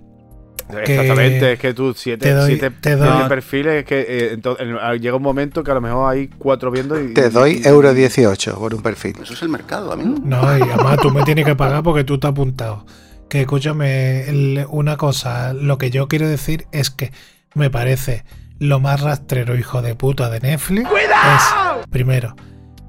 Que 0.71 0.83
Exactamente, 0.83 1.53
es 1.55 1.59
que 1.59 1.75
tú 1.75 1.93
siete, 1.95 2.27
te 2.29 2.35
doy- 2.35 2.47
siete, 2.53 2.71
te 2.71 2.91
siete 2.97 3.05
doy- 3.05 3.29
perfiles, 3.29 3.75
es 3.75 3.85
que 3.85 4.01
eh, 4.01 4.31
entonces, 4.33 4.65
en- 4.69 5.01
llega 5.01 5.17
un 5.17 5.23
momento 5.23 5.65
que 5.65 5.71
a 5.73 5.75
lo 5.75 5.81
mejor 5.81 6.13
hay 6.13 6.29
cuatro 6.29 6.71
viendo 6.71 7.01
y... 7.03 7.15
Te 7.15 7.31
doy 7.31 7.63
euro 7.65 7.93
18 7.95 8.59
por 8.59 8.75
un 8.75 8.83
perfil. 8.83 9.17
Eso 9.23 9.35
es 9.35 9.43
el 9.43 9.49
mercado, 9.49 9.91
amigo. 9.93 10.17
No, 10.25 10.57
y 10.57 10.63
además 10.63 10.99
tú 11.03 11.11
me 11.11 11.23
tienes 11.25 11.45
que 11.45 11.57
pagar 11.57 11.83
porque 11.83 12.05
tú 12.05 12.15
estás 12.15 12.31
apuntado. 12.31 12.85
Que 13.29 13.41
escúchame, 13.43 14.29
el- 14.29 14.67
una 14.71 14.97
cosa, 14.97 15.53
lo 15.53 15.79
que 15.79 15.91
yo 15.91 16.09
quiero 16.09 16.29
decir 16.29 16.67
es 16.73 16.91
que 16.91 17.13
me 17.55 17.71
parece 17.71 18.25
lo 18.59 18.81
más 18.81 19.01
rastrero, 19.01 19.57
hijo 19.57 19.83
de 19.83 19.95
puta, 19.95 20.31
de 20.31 20.41
Netflix. 20.41 20.89
Es, 20.91 21.87
primero, 21.91 22.37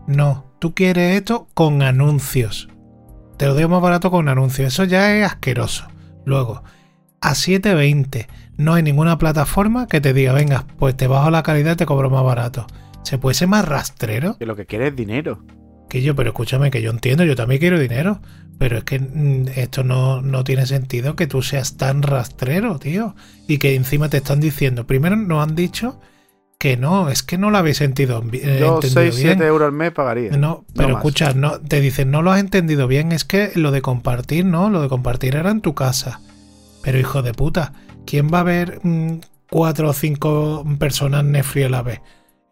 no, 0.07 0.53
tú 0.59 0.73
quieres 0.75 1.15
esto 1.17 1.47
con 1.53 1.81
anuncios. 1.81 2.69
Te 3.37 3.45
lo 3.47 3.53
doy 3.53 3.67
más 3.67 3.81
barato 3.81 4.09
con 4.11 4.29
anuncios. 4.29 4.73
Eso 4.73 4.83
ya 4.83 5.15
es 5.15 5.25
asqueroso. 5.25 5.87
Luego, 6.25 6.63
a 7.21 7.31
7.20 7.35 8.27
no 8.57 8.73
hay 8.75 8.83
ninguna 8.83 9.17
plataforma 9.17 9.87
que 9.87 10.01
te 10.01 10.13
diga, 10.13 10.33
venga, 10.33 10.65
pues 10.77 10.95
te 10.95 11.07
bajo 11.07 11.29
la 11.31 11.43
calidad 11.43 11.73
y 11.73 11.77
te 11.77 11.85
cobro 11.85 12.09
más 12.09 12.23
barato. 12.23 12.65
¿Se 13.03 13.17
puede 13.17 13.35
ser 13.35 13.47
más 13.47 13.65
rastrero? 13.67 14.37
Que 14.37 14.45
lo 14.45 14.55
que 14.55 14.65
quiere 14.65 14.87
es 14.87 14.95
dinero. 14.95 15.43
Que 15.89 16.01
yo, 16.01 16.15
pero 16.15 16.29
escúchame, 16.29 16.71
que 16.71 16.81
yo 16.81 16.91
entiendo, 16.91 17.23
yo 17.23 17.35
también 17.35 17.59
quiero 17.59 17.79
dinero. 17.79 18.19
Pero 18.59 18.77
es 18.77 18.83
que 18.83 18.99
mm, 18.99 19.49
esto 19.55 19.83
no, 19.83 20.21
no 20.21 20.43
tiene 20.43 20.65
sentido 20.65 21.15
que 21.15 21.27
tú 21.27 21.41
seas 21.41 21.77
tan 21.77 22.01
rastrero, 22.01 22.79
tío. 22.79 23.15
Y 23.47 23.57
que 23.57 23.75
encima 23.75 24.09
te 24.09 24.17
están 24.17 24.39
diciendo, 24.39 24.87
primero 24.87 25.15
nos 25.15 25.47
han 25.47 25.55
dicho 25.55 25.99
que 26.57 26.75
no, 26.75 27.09
es 27.09 27.21
que 27.21 27.37
no 27.37 27.51
lo 27.51 27.59
habéis 27.59 27.77
sentido, 27.77 28.23
eh, 28.33 28.57
Yo 28.59 28.75
entendido 28.75 29.11
6, 29.11 29.15
bien. 29.15 29.37
7 29.37 29.45
euros 29.45 29.67
al 29.67 29.73
mes 29.73 29.91
pagaría. 29.91 30.31
No, 30.31 30.65
pero 30.75 30.89
más. 30.89 30.97
escucha, 30.97 31.33
no, 31.33 31.59
te 31.59 31.79
dicen, 31.81 32.09
no 32.09 32.23
lo 32.23 32.31
has 32.31 32.39
entendido 32.39 32.87
bien, 32.87 33.11
es 33.11 33.25
que 33.25 33.51
lo 33.53 33.71
de 33.71 33.81
compartir, 33.81 34.45
¿no? 34.45 34.69
Lo 34.69 34.81
de 34.81 34.89
compartir 34.89 35.35
era 35.35 35.51
en 35.51 35.61
tu 35.61 35.75
casa. 35.75 36.19
Pero 36.81 36.97
hijo 36.97 37.21
de 37.21 37.33
puta, 37.33 37.73
¿quién 38.05 38.29
va 38.33 38.39
a 38.39 38.43
ver 38.43 38.79
mm, 38.81 39.19
cuatro 39.49 39.89
o 39.89 39.93
cinco 39.93 40.65
personas 40.79 41.23
Netflix 41.23 41.65
a 41.67 41.69
la 41.69 41.81
vez 41.83 42.01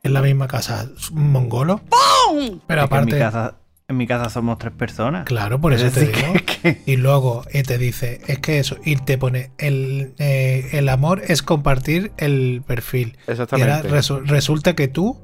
en 0.06 0.14
la 0.14 0.22
misma 0.22 0.48
casa? 0.48 0.90
¿Mongolo? 1.12 1.82
Pero 1.90 2.48
Es 2.48 2.60
que 2.68 2.74
en, 2.74 2.78
mi 2.78 2.82
aparte, 2.82 3.18
casa, 3.20 3.56
en 3.88 3.98
mi 3.98 4.08
casa 4.08 4.30
somos 4.30 4.58
tres 4.58 4.74
personas. 4.74 5.26
claro, 5.26 5.60
por 5.62 5.74
Es 5.74 5.82
eso 5.82 6.00
te 6.00 6.06
digo. 6.08 6.34
que- 6.62 6.76
que- 6.76 6.82
Y 6.86 6.96
luego 6.98 7.44
eh, 7.52 7.64
te 7.64 7.78
dice, 7.78 8.22
es 8.28 8.40
que 8.40 8.60
eso, 8.60 8.78
y 8.86 8.96
te 8.96 9.18
pone, 9.18 9.52
el, 9.58 10.14
eh, 10.18 10.70
el 10.74 10.90
amor 10.90 11.22
es 11.28 11.42
compartir 11.44 12.12
el 12.18 12.64
perfil. 12.66 13.18
Y 13.28 13.32
ahora 13.32 13.44
Exactamente. 13.44 13.90
resu- 13.90 14.24
resulta 14.26 14.74
que 14.76 14.88
tú 14.88 15.22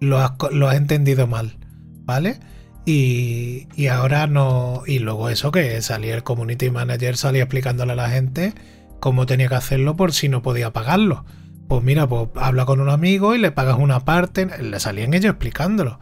lo 0.00 0.18
has, 0.18 0.32
lo 0.52 0.68
has 0.68 0.76
entendido 0.76 1.26
mal, 1.26 1.56
¿vale? 2.04 2.40
Y, 2.84 3.68
y 3.76 3.86
ahora 3.86 4.26
no. 4.26 4.82
Y 4.86 4.98
luego 4.98 5.28
eso 5.28 5.52
que 5.52 5.80
salía 5.82 6.14
el 6.14 6.22
community 6.24 6.70
manager, 6.70 7.16
salía 7.16 7.42
explicándole 7.44 7.92
a 7.92 7.96
la 7.96 8.10
gente 8.10 8.54
cómo 9.00 9.24
tenía 9.26 9.48
que 9.48 9.54
hacerlo 9.54 9.94
por 9.96 10.12
si 10.12 10.28
no 10.28 10.42
podía 10.42 10.72
pagarlo. 10.72 11.24
Pues 11.68 11.82
mira, 11.82 12.06
pues 12.06 12.28
habla 12.36 12.64
con 12.66 12.80
un 12.80 12.90
amigo 12.90 13.34
y 13.34 13.38
le 13.38 13.50
pagas 13.50 13.78
una 13.78 14.00
parte, 14.04 14.46
le 14.60 14.78
salían 14.80 15.14
ellos 15.14 15.30
explicándolo. 15.30 15.98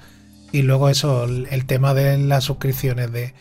Y 0.53 0.63
luego 0.63 0.89
eso, 0.89 1.25
el, 1.25 1.65
tema 1.67 1.95
de 1.95 2.19
las 2.19 2.45
suscripciones 2.45 3.13
de 3.13 3.35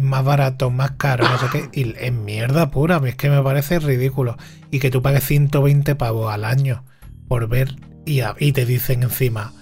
más 0.00 0.24
barato, 0.24 0.70
más 0.70 0.92
caro, 0.92 1.28
no 1.28 1.38
sé 1.38 1.46
qué, 1.52 1.68
y 1.80 1.94
es 2.00 2.12
mierda 2.12 2.70
pura, 2.70 2.96
a 2.96 3.00
mí 3.00 3.10
es 3.10 3.16
que 3.16 3.28
me 3.28 3.42
parece 3.42 3.78
ridículo. 3.80 4.36
Y 4.70 4.78
que 4.78 4.90
tú 4.90 5.02
pagues 5.02 5.24
120 5.24 5.94
pavos 5.94 6.32
al 6.32 6.44
año 6.44 6.84
por 7.28 7.48
ver 7.48 7.76
y, 8.06 8.20
a- 8.20 8.34
y 8.38 8.52
te 8.52 8.64
dicen 8.66 9.02
encima 9.02 9.52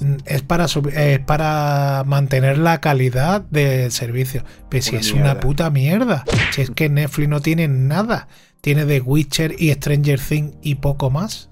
"Mm, 0.00 0.14
es 0.26 0.42
para 0.42 0.66
es 0.66 1.18
para 1.20 2.04
mantener 2.06 2.58
la 2.58 2.80
calidad 2.80 3.40
del 3.50 3.90
servicio 3.92 4.44
pero 4.70 4.82
si 4.82 4.90
Una 4.92 5.00
es 5.00 5.12
una 5.12 5.40
puta 5.40 5.70
mierda 5.70 6.24
si 6.52 6.62
es 6.62 6.70
que 6.70 6.88
Netflix 6.88 7.28
no 7.28 7.40
tiene 7.40 7.66
nada 7.68 8.28
tiene 8.66 8.84
The 8.84 9.00
Witcher 9.00 9.54
y 9.56 9.72
Stranger 9.72 10.18
Things 10.18 10.56
y 10.60 10.74
poco 10.74 11.08
más. 11.08 11.50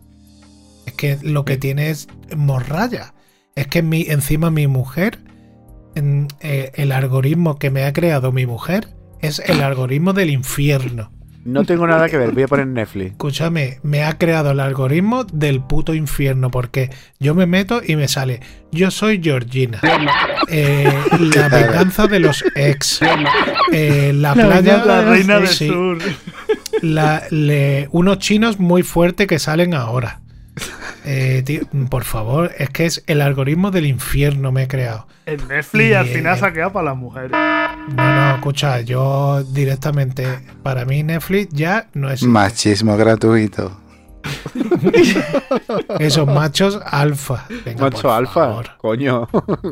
Es 0.84 0.94
que 0.94 1.16
lo 1.22 1.44
que 1.44 1.56
tiene 1.56 1.90
es 1.90 2.08
morralla. 2.36 3.14
Es 3.54 3.68
que 3.68 3.82
mi, 3.82 4.02
encima 4.08 4.50
mi 4.50 4.66
mujer 4.66 5.20
en, 5.94 6.26
eh, 6.40 6.72
el 6.74 6.90
algoritmo 6.90 7.56
que 7.56 7.70
me 7.70 7.84
ha 7.84 7.92
creado 7.92 8.32
mi 8.32 8.46
mujer 8.46 8.88
es 9.20 9.38
el 9.46 9.60
algoritmo 9.62 10.12
del 10.12 10.30
infierno. 10.30 11.12
No 11.44 11.64
tengo 11.64 11.86
nada 11.86 12.08
que 12.08 12.16
ver, 12.16 12.32
voy 12.32 12.42
a 12.42 12.48
poner 12.48 12.66
Netflix. 12.66 13.12
Escúchame, 13.12 13.78
me 13.84 14.02
ha 14.02 14.18
creado 14.18 14.50
el 14.50 14.58
algoritmo 14.58 15.22
del 15.22 15.62
puto 15.62 15.94
infierno 15.94 16.50
porque 16.50 16.90
yo 17.20 17.36
me 17.36 17.46
meto 17.46 17.80
y 17.86 17.94
me 17.94 18.08
sale, 18.08 18.40
yo 18.72 18.90
soy 18.90 19.20
Georgina, 19.22 19.78
eh, 20.48 20.92
la 21.36 21.48
venganza 21.48 22.08
de 22.08 22.18
los 22.18 22.42
ex, 22.56 23.00
eh, 23.72 24.12
la 24.14 24.32
playa, 24.32 24.84
La 24.84 25.02
reina 25.02 25.38
del 25.38 25.48
sí, 25.48 25.68
sur. 25.68 25.98
La- 26.84 27.22
le- 27.30 27.88
unos 27.92 28.18
chinos 28.18 28.58
muy 28.60 28.82
fuertes 28.82 29.26
que 29.26 29.38
salen 29.38 29.74
ahora. 29.74 30.20
Eh, 31.06 31.42
tío, 31.44 31.60
por 31.90 32.04
favor, 32.04 32.52
es 32.56 32.70
que 32.70 32.86
es 32.86 33.04
el 33.06 33.20
algoritmo 33.20 33.70
del 33.70 33.84
infierno 33.84 34.52
me 34.52 34.62
he 34.62 34.68
creado. 34.68 35.06
En 35.26 35.36
Netflix 35.48 35.94
al 35.96 36.06
Y, 36.06 36.14
final 36.14 36.36
eh, 36.36 36.38
se 36.38 36.46
ha 36.46 36.52
quedado 36.54 36.72
para 36.72 36.84
las 36.86 36.96
mujeres. 36.96 37.30
No, 37.30 37.94
no, 37.94 38.34
escucha, 38.36 38.80
yo 38.80 39.44
directamente, 39.44 40.26
para 40.62 40.86
mí 40.86 41.02
Netflix 41.02 41.52
ya 41.52 41.88
no 41.92 42.08
es 42.10 42.22
Machismo 42.22 42.96
gratuito. 42.96 43.78
esos 45.98 46.26
machos 46.26 46.80
alfa. 46.86 47.44
Venga, 47.64 47.82
Macho 47.82 48.12
alfa, 48.12 48.32
favor. 48.32 48.66
coño. 48.78 49.28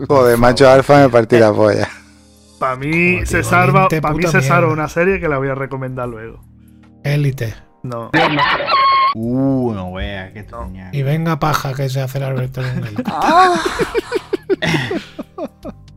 Joder, 0.09 0.37
macho 0.37 0.69
alfa 0.69 0.99
me 1.01 1.09
partí 1.09 1.39
la 1.39 1.53
polla. 1.55 1.89
Para 2.59 2.77
mí 2.77 3.15
Como 3.17 3.27
se 3.27 3.43
salva, 3.43 3.89
para 3.89 4.15
mí 4.15 4.23
se 4.25 4.43
salva 4.43 4.71
una 4.73 4.89
serie 4.89 5.19
que 5.19 5.29
la 5.29 5.39
voy 5.39 5.49
a 5.49 5.55
recomendar 5.55 6.09
luego. 6.09 6.45
Élite. 7.05 7.55
No. 7.83 8.11
Uh, 9.15 9.73
no 9.75 9.93
vea, 9.93 10.33
qué 10.33 10.43
toña. 10.43 10.89
Y 10.93 11.03
venga 11.03 11.39
paja 11.39 11.75
que 11.75 11.89
se 11.89 12.01
hace 12.01 12.19
el 12.19 12.25
Alberto 12.25 12.63
en 12.65 12.79
élite. 12.85 13.03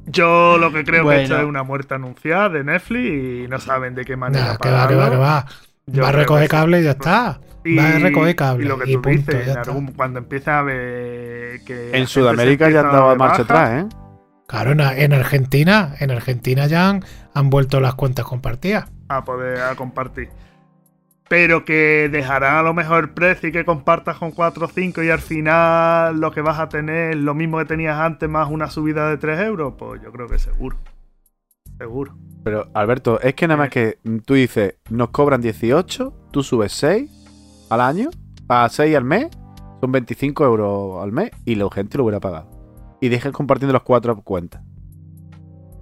Yo 0.08 0.58
lo 0.58 0.72
que 0.72 0.84
creo 0.84 1.04
Bueno. 1.04 1.18
que 1.20 1.24
esto 1.24 1.38
es 1.40 1.46
una 1.46 1.64
muerte 1.64 1.94
anunciada 1.96 2.50
de 2.50 2.64
Netflix 2.64 3.06
y 3.46 3.48
no 3.48 3.60
saben 3.60 3.96
de 3.96 4.06
qué 4.06 4.16
manera 4.16 4.46
Nah, 4.54 4.58
que 4.58 4.70
va, 4.70 4.88
que 4.88 4.96
va, 4.96 5.10
que 5.10 5.18
va. 5.18 5.46
Yo 5.88 6.04
va 6.04 6.10
a 6.10 6.12
recoger 6.12 6.44
que 6.44 6.50
cable 6.50 6.80
y 6.82 6.84
ya 6.84 6.92
está. 6.92 7.40
va 7.78 7.88
a 7.96 8.00
recoger 8.00 8.36
cable. 8.36 8.66
Y 8.66 8.68
lo 8.68 8.78
que 8.80 8.92
y 8.92 8.94
tú 8.96 9.02
punto, 9.02 9.32
dices, 9.32 9.48
en 9.48 9.58
algún- 9.58 9.88
cuando 9.94 10.20
empieza 10.20 10.60
a 10.60 10.62
ver 10.64 11.62
que. 11.66 11.92
En 11.94 12.08
Sudamérica 12.08 12.70
ya 12.70 12.80
empieza 12.80 12.88
han 12.88 12.94
dado 12.94 13.10
a 13.10 13.12
a 13.14 13.16
marcha 13.16 13.44
baja, 13.44 13.64
atrás, 13.66 13.84
¿eh? 13.84 13.96
Claro, 14.48 14.72
en, 14.72 14.80
en 14.82 15.14
Argentina, 15.14 15.96
en 16.00 16.12
Argentina 16.12 16.68
ya 16.68 16.90
han, 16.90 17.04
han 17.34 17.50
vuelto 17.50 17.80
las 17.80 17.96
cuentas 17.96 18.26
compartidas. 18.26 18.86
A 19.10 19.24
poder 19.24 19.60
a 19.62 19.76
compartir. 19.76 20.30
Pero 21.28 21.66
que 21.66 22.10
dejarán 22.12 22.58
a 22.58 22.62
lo 22.62 22.74
mejor 22.74 23.06
el 23.06 23.10
precio 23.10 23.50
y 23.50 23.52
que 23.52 23.66
compartas 23.66 24.18
con 24.18 24.32
4 24.32 24.66
o 24.66 24.70
5 24.70 25.04
y 25.04 25.10
al 25.10 25.20
final 25.20 26.20
lo 26.20 26.32
que 26.32 26.42
vas 26.42 26.60
a 26.60 26.70
tener 26.70 27.12
es 27.12 27.18
lo 27.18 27.34
mismo 27.34 27.58
que 27.58 27.66
tenías 27.66 28.00
antes 28.00 28.30
más 28.30 28.50
una 28.50 28.70
subida 28.70 29.10
de 29.10 29.18
3 29.18 29.40
euros, 29.42 29.74
pues 29.78 30.02
yo 30.04 30.12
creo 30.12 30.28
que 30.28 30.38
seguro. 30.38 30.78
Seguro. 31.78 32.16
Pero 32.44 32.68
Alberto, 32.74 33.20
es 33.22 33.34
que 33.34 33.48
nada 33.48 33.58
más 33.58 33.70
que 33.70 33.98
tú 34.26 34.36
dices, 34.36 34.76
nos 34.90 35.10
cobran 35.10 35.42
18, 35.42 36.30
tú 36.32 36.44
subes 36.44 36.72
6 36.74 37.68
al 37.70 37.82
año, 37.82 38.10
a 38.48 38.70
6 38.70 38.96
al 38.96 39.04
mes, 39.04 39.30
son 39.82 39.92
25 39.92 40.46
euros 40.46 41.04
al 41.04 41.12
mes 41.12 41.32
y 41.44 41.56
la 41.56 41.68
gente 41.72 41.98
lo 41.98 42.04
hubiera 42.04 42.20
pagado. 42.20 42.50
Y 43.02 43.10
dejes 43.10 43.32
compartiendo 43.32 43.74
las 43.74 43.82
cuatro 43.82 44.16
cuentas. 44.22 44.62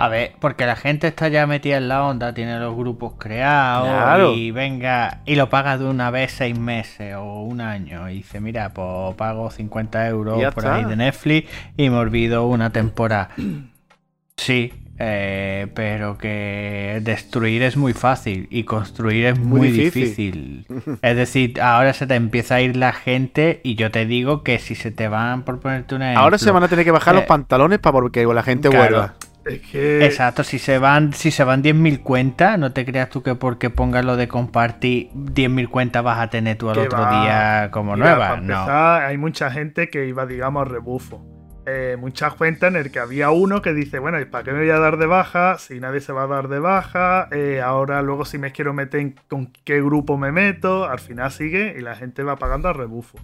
A 0.03 0.09
ver, 0.09 0.33
porque 0.39 0.65
la 0.65 0.75
gente 0.75 1.07
está 1.07 1.29
ya 1.29 1.47
metida 1.47 1.77
en 1.77 1.87
la 1.87 2.03
onda, 2.03 2.33
tiene 2.33 2.59
los 2.59 2.75
grupos 2.75 3.13
creados 3.17 3.87
Claro. 3.87 4.33
y 4.33 4.51
venga, 4.51 5.21
y 5.25 5.35
lo 5.35 5.49
paga 5.49 5.77
de 5.77 5.85
una 5.85 6.11
vez 6.11 6.33
seis 6.33 6.59
meses 6.59 7.15
o 7.15 7.41
un 7.43 7.61
año. 7.61 8.09
Y 8.09 8.15
dice, 8.15 8.41
mira, 8.41 8.69
pues 8.73 9.15
pago 9.15 9.49
50 9.49 10.05
euros 10.09 10.41
Ya 10.41 10.51
por 10.51 10.65
está. 10.65 10.75
ahí 10.75 10.83
de 10.83 10.97
Netflix 10.97 11.49
y 11.77 11.89
me 11.89 11.95
olvido 11.97 12.45
una 12.47 12.69
temporada. 12.71 13.29
Sí, 14.35 14.73
eh, 14.97 15.67
pero 15.75 16.17
que 16.17 16.99
destruir 17.03 17.61
es 17.61 17.77
muy 17.77 17.93
fácil 17.93 18.47
y 18.49 18.63
construir 18.63 19.27
es 19.27 19.39
Muy 19.39 19.59
muy, 19.59 19.71
difícil. 19.71 20.65
difícil. 20.67 20.97
Es 21.01 21.15
decir, 21.15 21.61
ahora 21.61 21.93
se 21.93 22.07
te 22.07 22.15
empieza 22.15 22.55
a 22.55 22.61
ir 22.61 22.75
la 22.75 22.93
gente 22.93 23.61
y 23.63 23.75
yo 23.75 23.91
te 23.91 24.05
digo 24.07 24.43
que 24.43 24.57
si 24.59 24.73
se 24.75 24.91
te 24.91 25.07
van, 25.07 25.43
por 25.43 25.59
ponerte 25.59 25.95
una 25.95 26.15
Ahora 26.17 26.39
se 26.39 26.51
van 26.51 26.63
a 26.63 26.67
tener 26.67 26.83
que 26.83 26.91
bajar 26.91 27.13
los 27.13 27.23
eh, 27.25 27.27
pantalones 27.27 27.79
para 27.79 27.93
porque 27.93 28.25
la 28.25 28.43
gente 28.43 28.69
claro. 28.69 28.83
vuelva. 28.83 29.13
Es 29.45 29.59
que. 29.61 30.05
Exacto, 30.05 30.43
si 30.43 30.57
se 30.59 30.77
van, 30.77 31.11
si 31.13 31.29
se 31.31 31.43
van 31.43 31.61
10.000 31.61 32.01
cuentas, 32.01 32.57
no 32.57 32.71
te 32.71 32.85
creas 32.85 33.09
tú 33.09 33.21
que 33.23 33.35
porque 33.35 33.69
pongas 33.69 34.05
lo 34.05 34.15
de 34.15 34.27
compartir 34.27 35.09
10.000 35.13 35.67
cuentas 35.69 36.03
vas 36.03 36.19
a 36.19 36.29
tener 36.29 36.57
tú 36.57 36.69
al 36.69 36.79
otro 36.79 36.99
va- 37.01 37.21
día 37.23 37.69
como 37.71 37.95
Mira, 37.95 38.05
nueva. 38.15 38.27
para 38.29 38.41
No. 38.41 39.05
hay 39.05 39.17
mucha 39.17 39.51
gente 39.51 39.89
que 39.89 40.05
iba, 40.07 40.25
digamos, 40.25 40.61
a 40.65 40.69
rebufo. 40.69 41.25
Eh, 41.65 41.95
muchas 41.97 42.33
cuentas 42.33 42.71
en 42.71 42.75
el 42.75 42.91
que 42.91 42.99
había 42.99 43.31
uno 43.31 43.61
que 43.61 43.73
dice, 43.73 43.97
bueno, 43.99 44.19
¿y 44.19 44.25
para 44.25 44.43
qué 44.43 44.51
me 44.51 44.59
voy 44.59 44.69
a 44.69 44.79
dar 44.79 44.97
de 44.97 45.05
baja? 45.05 45.57
Si 45.57 45.79
nadie 45.79 46.01
se 46.01 46.11
va 46.11 46.23
a 46.23 46.27
dar 46.27 46.49
de 46.49 46.59
baja, 46.59 47.29
eh, 47.31 47.61
ahora 47.63 48.01
luego 48.01 48.25
si 48.25 48.37
me 48.37 48.51
quiero 48.51 48.73
meter 48.73 48.99
en 48.99 49.15
con 49.29 49.51
qué 49.63 49.81
grupo 49.81 50.17
me 50.17 50.33
meto, 50.33 50.83
al 50.89 50.99
final 50.99 51.31
sigue 51.31 51.75
y 51.77 51.81
la 51.81 51.95
gente 51.95 52.21
va 52.23 52.35
pagando 52.35 52.67
a 52.67 52.73
rebufo. 52.73 53.17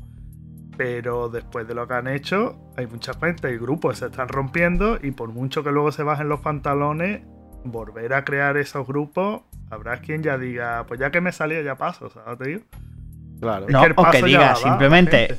Pero 0.79 1.27
después 1.27 1.67
de 1.67 1.73
lo 1.73 1.89
que 1.89 1.93
han 1.95 2.07
hecho, 2.07 2.55
hay 2.77 2.87
muchas 2.87 3.17
cuentas 3.17 3.51
y 3.51 3.57
grupos 3.57 3.95
que 3.95 3.99
se 3.99 4.05
están 4.05 4.29
rompiendo 4.29 4.97
y 5.03 5.11
por 5.11 5.27
mucho 5.27 5.61
que 5.61 5.71
luego 5.71 5.91
se 5.91 6.03
bajen 6.03 6.29
los 6.29 6.39
pantalones, 6.39 7.19
volver 7.65 8.13
a 8.13 8.23
crear 8.23 8.55
esos 8.55 8.87
grupos, 8.87 9.41
habrá 9.69 9.97
quien 9.97 10.23
ya 10.23 10.37
diga, 10.37 10.85
pues 10.87 10.97
ya 11.01 11.11
que 11.11 11.19
me 11.19 11.33
salía 11.33 11.61
ya 11.63 11.75
paso, 11.75 12.09
¿sabes? 12.09 12.39
Te 12.39 12.47
digo? 12.47 12.61
Claro. 13.41 13.65
Es 13.67 13.73
No, 13.73 13.83
que 13.83 13.93
o 13.97 14.09
que 14.09 14.23
diga 14.23 14.55
simplemente, 14.55 15.17
gente. 15.27 15.37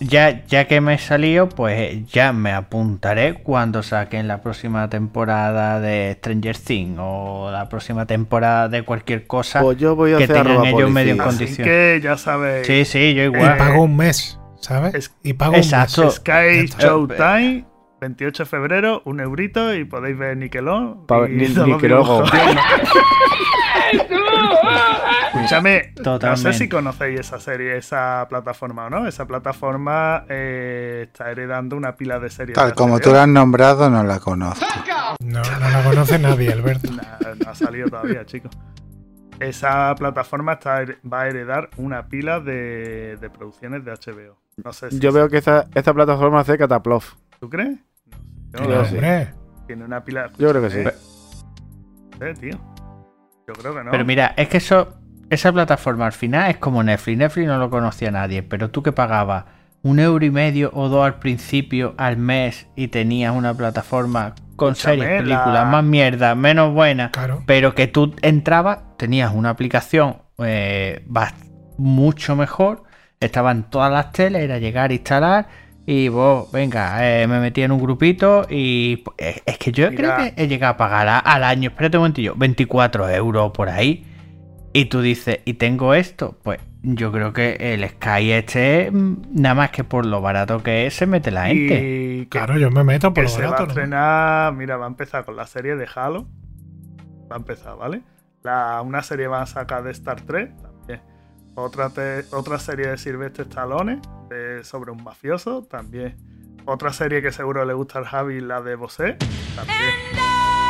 ya, 0.00 0.44
ya 0.44 0.66
que 0.68 0.82
me 0.82 0.92
he 0.92 0.98
salido, 0.98 1.48
pues 1.48 2.06
ya 2.12 2.34
me 2.34 2.52
apuntaré 2.52 3.42
cuando 3.42 3.82
saquen 3.82 4.28
la 4.28 4.42
próxima 4.42 4.90
temporada 4.90 5.80
de 5.80 6.16
Stranger 6.18 6.58
Things 6.58 6.98
o 7.00 7.48
la 7.50 7.70
próxima 7.70 8.04
temporada 8.04 8.68
de 8.68 8.82
cualquier 8.82 9.26
cosa. 9.26 9.62
Pues 9.62 9.78
yo 9.78 9.96
voy 9.96 10.12
a 10.12 10.18
que 10.18 10.24
hacer 10.24 10.36
tengan 10.44 10.66
ellos 10.66 10.90
medio 10.90 11.12
en 11.12 11.18
condición. 11.18 11.66
que 11.66 11.98
ya 12.02 12.18
sabéis. 12.18 12.66
Sí, 12.66 12.84
sí, 12.84 13.14
yo 13.14 13.22
Y 13.22 13.26
igual. 13.28 13.56
pago 13.56 13.84
un 13.84 13.96
mes, 13.96 14.38
¿sabes? 14.62 14.94
Es- 14.94 15.14
y 15.22 15.34
pago 15.34 15.54
Exacto. 15.56 16.00
un 16.00 16.06
mes. 16.08 16.14
Sky. 16.16 16.66
Showtime, 16.82 17.64
28 18.00 18.42
de 18.44 18.48
febrero, 18.48 19.02
un 19.04 19.20
eurito 19.20 19.74
y 19.74 19.84
podéis 19.84 20.16
ver 20.18 20.36
Nickelon. 20.38 21.06
Pa- 21.06 21.28
y 21.28 21.32
Ni- 21.32 21.48
todos 21.48 21.68
los 21.68 21.76
Nickelon. 21.82 22.02
dibujos. 22.02 22.30
Escúchame, 25.34 25.92
no 26.04 26.36
sé 26.36 26.52
si 26.52 26.68
conocéis 26.68 27.20
esa 27.20 27.40
serie, 27.40 27.76
esa 27.76 28.26
plataforma 28.28 28.86
o 28.86 28.90
no. 28.90 29.06
Esa 29.06 29.26
plataforma 29.26 30.24
eh, 30.28 31.06
está 31.08 31.30
heredando 31.30 31.76
una 31.76 31.96
pila 31.96 32.18
de 32.18 32.30
series. 32.30 32.54
Tal 32.54 32.70
de 32.70 32.74
como 32.74 33.00
tú 33.00 33.12
la 33.12 33.22
has 33.22 33.28
nombrado, 33.28 33.88
no 33.90 34.02
la 34.04 34.20
conozco. 34.20 34.64
No, 35.20 35.40
no 35.42 35.70
la 35.70 35.82
conoce 35.84 36.18
nadie, 36.18 36.52
Alberto. 36.52 36.90
No 37.44 37.50
ha 37.50 37.54
salido 37.54 37.88
todavía, 37.88 38.24
chicos. 38.26 38.52
Esa 39.40 39.94
plataforma 39.96 40.52
está, 40.54 40.84
va 41.10 41.22
a 41.22 41.28
heredar 41.28 41.70
una 41.76 42.06
pila 42.08 42.40
de, 42.40 43.16
de 43.20 43.30
producciones 43.30 43.84
de 43.84 43.92
HBO. 43.92 44.36
No 44.62 44.72
sé 44.72 44.90
si 44.90 44.98
Yo 44.98 45.12
veo 45.12 45.28
que 45.28 45.38
esta, 45.38 45.66
esta 45.74 45.94
plataforma 45.94 46.40
hace 46.40 46.58
cataplof. 46.58 47.14
¿Tú 47.40 47.48
crees? 47.48 47.78
No 48.52 48.58
sé. 48.64 48.68
Yo 48.70 48.84
sí. 48.84 48.94
Hombre, 48.96 49.28
Tiene 49.66 49.84
una 49.84 50.04
pila. 50.04 50.30
Yo 50.38 50.50
creo 50.50 50.62
que 50.62 50.70
sí. 50.70 50.78
Eh, 52.20 52.34
tío. 52.38 52.58
Yo 53.48 53.54
creo 53.54 53.74
que 53.74 53.84
no. 53.84 53.90
Pero 53.90 54.04
mira, 54.04 54.34
es 54.36 54.48
que 54.48 54.58
eso, 54.58 54.94
esa 55.30 55.52
plataforma 55.52 56.06
al 56.06 56.12
final 56.12 56.50
es 56.50 56.58
como 56.58 56.82
Netflix. 56.82 57.18
Netflix 57.18 57.46
no 57.46 57.58
lo 57.58 57.70
conocía 57.70 58.10
nadie, 58.10 58.42
pero 58.42 58.70
tú 58.70 58.82
que 58.82 58.92
pagabas 58.92 59.44
un 59.82 59.98
euro 59.98 60.24
y 60.24 60.30
medio 60.30 60.70
o 60.74 60.88
dos 60.88 61.04
al 61.04 61.18
principio 61.18 61.94
al 61.96 62.16
mes 62.16 62.68
y 62.76 62.88
tenías 62.88 63.34
una 63.34 63.52
plataforma 63.54 64.34
con 64.54 64.72
Escúchame, 64.74 64.98
series, 64.98 65.22
películas, 65.22 65.54
la- 65.54 65.64
más 65.64 65.82
mierda, 65.82 66.34
menos 66.36 66.72
buena, 66.72 67.10
claro. 67.10 67.42
pero 67.46 67.74
que 67.74 67.88
tú 67.88 68.14
entrabas, 68.22 68.78
tenías 68.96 69.34
una 69.34 69.50
aplicación 69.50 70.18
eh, 70.38 71.04
mucho 71.78 72.36
mejor, 72.36 72.84
estaban 73.22 73.70
todas 73.70 73.90
las 73.92 74.12
teles, 74.12 74.42
era 74.42 74.58
llegar, 74.58 74.92
instalar 74.92 75.48
y 75.86 76.08
vos, 76.08 76.50
venga, 76.52 76.98
eh, 77.08 77.26
me 77.26 77.40
metí 77.40 77.62
en 77.62 77.72
un 77.72 77.80
grupito 77.80 78.46
y 78.48 78.98
pues, 78.98 79.42
es 79.44 79.58
que 79.58 79.72
yo 79.72 79.90
Mira. 79.90 80.16
creo 80.16 80.16
que 80.34 80.42
he 80.42 80.46
llegado 80.48 80.74
a 80.74 80.76
pagar 80.76 81.08
a- 81.08 81.18
al 81.18 81.42
año, 81.44 81.70
espérate 81.70 81.96
un 81.96 82.02
momentillo, 82.02 82.34
24 82.36 83.08
euros 83.08 83.50
por 83.52 83.68
ahí. 83.68 84.06
Y 84.74 84.86
tú 84.86 85.00
dices, 85.02 85.40
¿y 85.44 85.54
tengo 85.54 85.92
esto? 85.92 86.38
Pues 86.42 86.58
yo 86.82 87.12
creo 87.12 87.32
que 87.32 87.56
el 87.60 87.86
Sky 87.88 88.32
este, 88.32 88.90
mm, 88.90 89.16
nada 89.34 89.54
más 89.54 89.70
que 89.70 89.84
por 89.84 90.06
lo 90.06 90.20
barato 90.22 90.62
que 90.62 90.86
es, 90.86 90.94
se 90.94 91.06
mete 91.06 91.30
la 91.30 91.46
gente. 91.46 92.20
y 92.22 92.26
Claro, 92.26 92.56
yo 92.58 92.70
me 92.70 92.82
meto 92.82 93.12
por 93.12 93.24
que 93.24 93.30
lo 93.30 93.36
se 93.36 93.42
va 93.42 93.48
a. 94.48 94.52
Mira, 94.52 94.76
va 94.78 94.86
a 94.86 94.88
empezar 94.88 95.24
con 95.24 95.36
la 95.36 95.46
serie 95.46 95.76
de 95.76 95.86
Halo. 95.94 96.26
Va 97.30 97.36
a 97.36 97.38
empezar, 97.38 97.76
¿vale? 97.76 98.00
La, 98.42 98.80
una 98.82 99.02
serie 99.02 99.26
va 99.26 99.42
a 99.42 99.46
sacar 99.46 99.82
de 99.82 99.90
Star 99.92 100.20
Trek. 100.22 100.52
Otra, 101.54 101.92
otra 102.32 102.58
serie 102.58 102.88
de 102.88 102.98
Silvestre 102.98 103.44
Stallone 103.44 104.00
de, 104.30 104.64
sobre 104.64 104.90
un 104.90 105.04
mafioso 105.04 105.64
también. 105.64 106.16
Otra 106.64 106.92
serie 106.92 107.20
que 107.20 107.30
seguro 107.30 107.64
le 107.64 107.74
gusta 107.74 107.98
al 107.98 108.06
Javi, 108.06 108.40
la 108.40 108.62
de 108.62 108.74
Bosé. 108.74 109.16
También. 109.54 109.94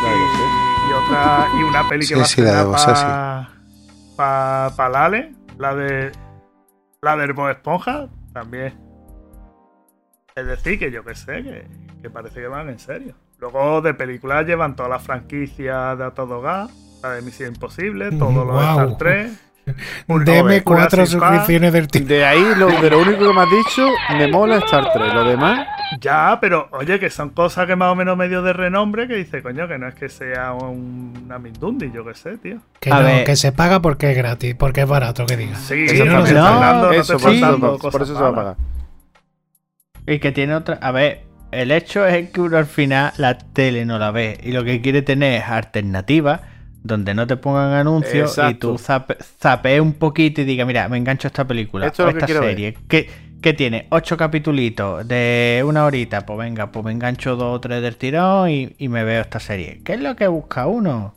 La 0.03 0.11
de 0.11 0.17
Bosé. 0.17 0.43
Y, 0.89 0.93
otra, 0.93 1.49
y 1.61 1.63
una 1.63 1.89
peli 1.89 2.01
que 2.01 2.15
sí, 2.15 2.21
va 2.21 2.25
sí, 2.25 2.43
a 2.43 4.17
para 4.17 4.71
sí. 4.71 4.75
pa, 4.77 4.89
Lale, 4.89 5.35
la 5.59 5.75
de 5.75 6.13
la 7.01 7.17
de 7.17 7.25
Herbo 7.25 7.49
Esponja 7.49 8.09
también. 8.33 8.75
Es 10.35 10.47
decir, 10.47 10.79
que 10.79 10.91
yo 10.91 11.05
que 11.05 11.15
sé, 11.15 11.45
que, 11.45 11.69
que 12.03 12.11
parece 12.11 12.41
que 12.41 12.49
van 12.49 12.69
en 12.69 12.81
serio. 12.81 13.15
Luego 13.39 13.83
de 13.83 13.95
películas 13.95 14.47
llevan 14.47 14.75
todas 14.75 14.91
las 14.91 15.03
franquicias 15.03 15.97
de 15.99 16.05
A 16.05 16.11
Todo 16.11 16.41
Gas, 16.41 16.71
la 17.03 17.11
de 17.11 17.23
Misión 17.23 17.55
Imposible, 17.55 18.11
mm, 18.11 18.19
todo 18.19 18.45
mm, 18.45 18.49
lo 18.49 18.61
Star 18.61 18.97
3 18.97 19.52
Deme 20.25 20.63
cuatro 20.63 21.07
suscripciones 21.07 21.73
del 21.73 21.87
tío. 21.89 22.05
De 22.05 22.25
ahí, 22.25 22.45
lo, 22.57 22.67
de 22.69 22.91
lo 22.91 23.01
único 23.01 23.29
que 23.29 23.33
me 23.33 23.41
has 23.43 23.51
dicho, 23.51 23.89
me 24.17 24.27
mola 24.29 24.57
Star 24.59 24.93
Trek. 24.93 25.13
Lo 25.15 25.25
demás, 25.25 25.67
Ya, 26.01 26.39
pero 26.41 26.69
oye, 26.73 26.99
que 26.99 27.11
son 27.11 27.31
cosas 27.31 27.67
que 27.67 27.77
más 27.77 27.93
o 27.93 27.95
menos 27.95 28.17
medio 28.17 28.43
de 28.43 28.53
renombre 28.53 29.07
que 29.07 29.15
dice, 29.15 29.43
coño, 29.43 29.69
que 29.69 29.79
no 29.79 29.87
es 29.89 29.95
que 29.95 30.09
sea 30.09 30.53
un- 30.53 31.13
una 31.27 31.39
Mindundi, 31.39 31.91
yo 31.93 32.05
que 32.05 32.15
sé, 32.15 32.39
tío. 32.39 32.59
Que, 32.81 32.91
A 32.91 32.99
no, 33.01 33.05
ver. 33.05 33.25
que 33.25 33.37
se 33.37 33.53
paga 33.53 33.81
porque 33.81 34.11
es 34.11 34.17
gratis, 34.17 34.55
porque 34.57 34.81
es 34.83 34.89
barato, 34.89 35.27
que 35.27 35.37
diga. 35.37 35.57
Sí, 35.57 35.85
Eso 35.85 36.05
no, 36.07 36.27
se 36.27 36.35
no 36.35 36.89
te 36.91 36.97
eso, 36.99 37.19
por 37.19 37.33
eso, 37.33 37.79
por- 37.91 38.03
eso 38.03 38.17
se 38.17 38.23
va 38.23 38.29
a 38.31 38.35
pagar. 38.35 38.57
Y 40.07 40.19
que 40.19 40.33
tiene 40.33 40.55
otra. 40.55 40.79
A 40.83 40.91
ver, 40.91 41.23
el 41.53 41.71
hecho 41.71 42.05
es 42.07 42.31
que 42.31 42.41
uno 42.41 42.57
al 42.57 42.67
final 42.67 43.13
la 43.19 43.39
tele 43.39 43.85
no 43.85 43.99
la 43.99 44.11
ve. 44.11 44.39
Y 44.43 44.51
lo 44.53 44.65
que 44.65 44.81
quiere 44.81 45.03
tener 45.03 45.43
es 45.43 45.49
alternativas 45.49 46.41
donde 46.83 47.15
no 47.15 47.27
te 47.27 47.37
pongan 47.37 47.73
anuncios 47.73 48.39
y 48.51 48.55
tú 48.55 48.75
zape- 48.75 49.17
zapees 49.41 49.81
un 49.81 49.93
poquito 49.95 50.41
y 50.41 50.45
digas, 50.45 50.67
mira, 50.67 50.89
me 50.89 50.97
engancho 50.99 51.29
a 51.29 51.31
esta 51.31 51.47
película 51.47 51.87
Esto 51.87 52.05
o 52.05 52.09
es 52.09 52.15
que 52.15 52.21
esta 52.25 52.41
ver. 52.41 52.51
serie. 52.51 52.75
Que, 52.89 53.09
que 53.41 53.53
tiene 53.53 53.87
ocho 53.91 54.17
capitulitos 54.17 55.07
de 55.07 55.63
una 55.67 55.85
horita. 55.85 56.27
Pues 56.27 56.39
venga, 56.39 56.73
pues 56.73 56.85
me 56.85 56.93
engancho 56.93 57.37
dos 57.37 57.57
o 57.57 57.61
tres 57.61 57.83
del 57.83 57.97
tirón 57.97 58.51
y, 58.51 58.75
y 58.79 58.89
me 58.89 59.05
veo 59.05 59.21
esta 59.23 59.39
serie. 59.41 59.81
¿Qué 59.85 59.95
es 59.95 60.01
lo 60.01 60.17
que 60.17 60.27
busca 60.29 60.67
uno? 60.67 61.15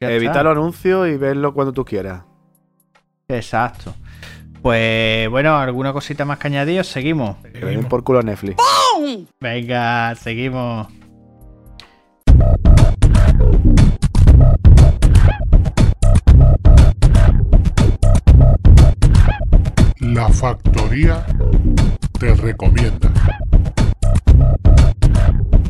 Evitar 0.00 0.44
los 0.44 0.52
anuncios 0.52 1.08
y 1.08 1.16
verlo 1.16 1.54
cuando 1.54 1.72
tú 1.72 1.84
quieras. 1.84 2.22
Exacto. 3.28 3.94
Pues 4.60 5.28
bueno, 5.30 5.56
¿alguna 5.56 5.92
cosita 5.92 6.24
más 6.24 6.38
que 6.38 6.48
añadir? 6.48 6.84
Seguimos. 6.84 7.36
Que 7.38 7.78
por 7.88 8.04
culo 8.04 8.20
a 8.20 8.22
Netflix. 8.22 8.56
Venga, 9.40 10.14
seguimos. 10.16 10.88
La 20.12 20.28
factoría 20.28 21.24
te 22.18 22.34
recomienda. 22.34 23.10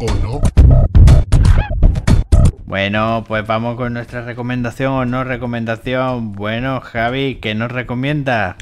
¿O 0.01 0.15
no? 0.23 0.41
Bueno, 2.65 3.25
pues 3.29 3.47
vamos 3.47 3.77
con 3.77 3.93
nuestra 3.93 4.23
recomendación 4.23 4.93
o 4.93 5.05
no 5.05 5.23
recomendación. 5.23 6.33
Bueno, 6.33 6.81
Javi, 6.81 7.37
¿qué 7.37 7.55
nos 7.55 7.71
recomienda? 7.71 8.57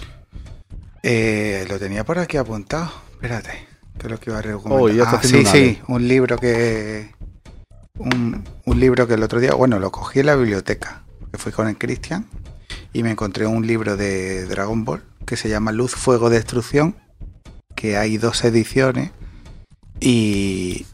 Eh, 1.03 1.65
lo 1.71 1.79
tenía 1.79 2.05
por 2.05 2.19
aquí 2.19 2.37
apuntado. 2.37 2.93
Espérate, 3.13 3.67
que 3.99 4.07
es 4.07 4.11
lo 4.11 4.21
que 4.21 4.29
iba 4.29 4.39
a 4.41 4.43
recomendar. 4.43 5.07
Oh, 5.09 5.17
Ah, 5.17 5.21
sí, 5.23 5.47
sí, 5.47 5.81
un 5.89 6.07
libro 6.07 6.37
que. 6.37 7.15
Un, 7.97 8.45
un 8.67 8.81
libro 8.81 9.07
que 9.07 9.15
el 9.15 9.23
otro 9.23 9.41
día, 9.41 9.55
bueno, 9.55 9.79
lo 9.79 9.91
cogí 9.91 10.21
en 10.21 10.27
la 10.27 10.37
biblioteca, 10.37 11.05
que 11.33 11.39
fui 11.39 11.53
con 11.53 11.69
el 11.69 11.79
Cristian, 11.79 12.27
y 12.93 13.03
me 13.03 13.13
encontré 13.13 13.47
un 13.47 13.67
libro 13.67 13.97
de 13.97 14.45
Dragon 14.45 14.85
Ball 14.85 15.03
que 15.31 15.37
se 15.37 15.49
llama 15.49 15.71
Luz, 15.71 15.95
Fuego, 15.95 16.29
Destrucción, 16.29 16.97
que 17.77 17.97
hay 17.97 18.19
dos 18.19 18.43
ediciones, 18.43 19.13
y, 20.01 20.87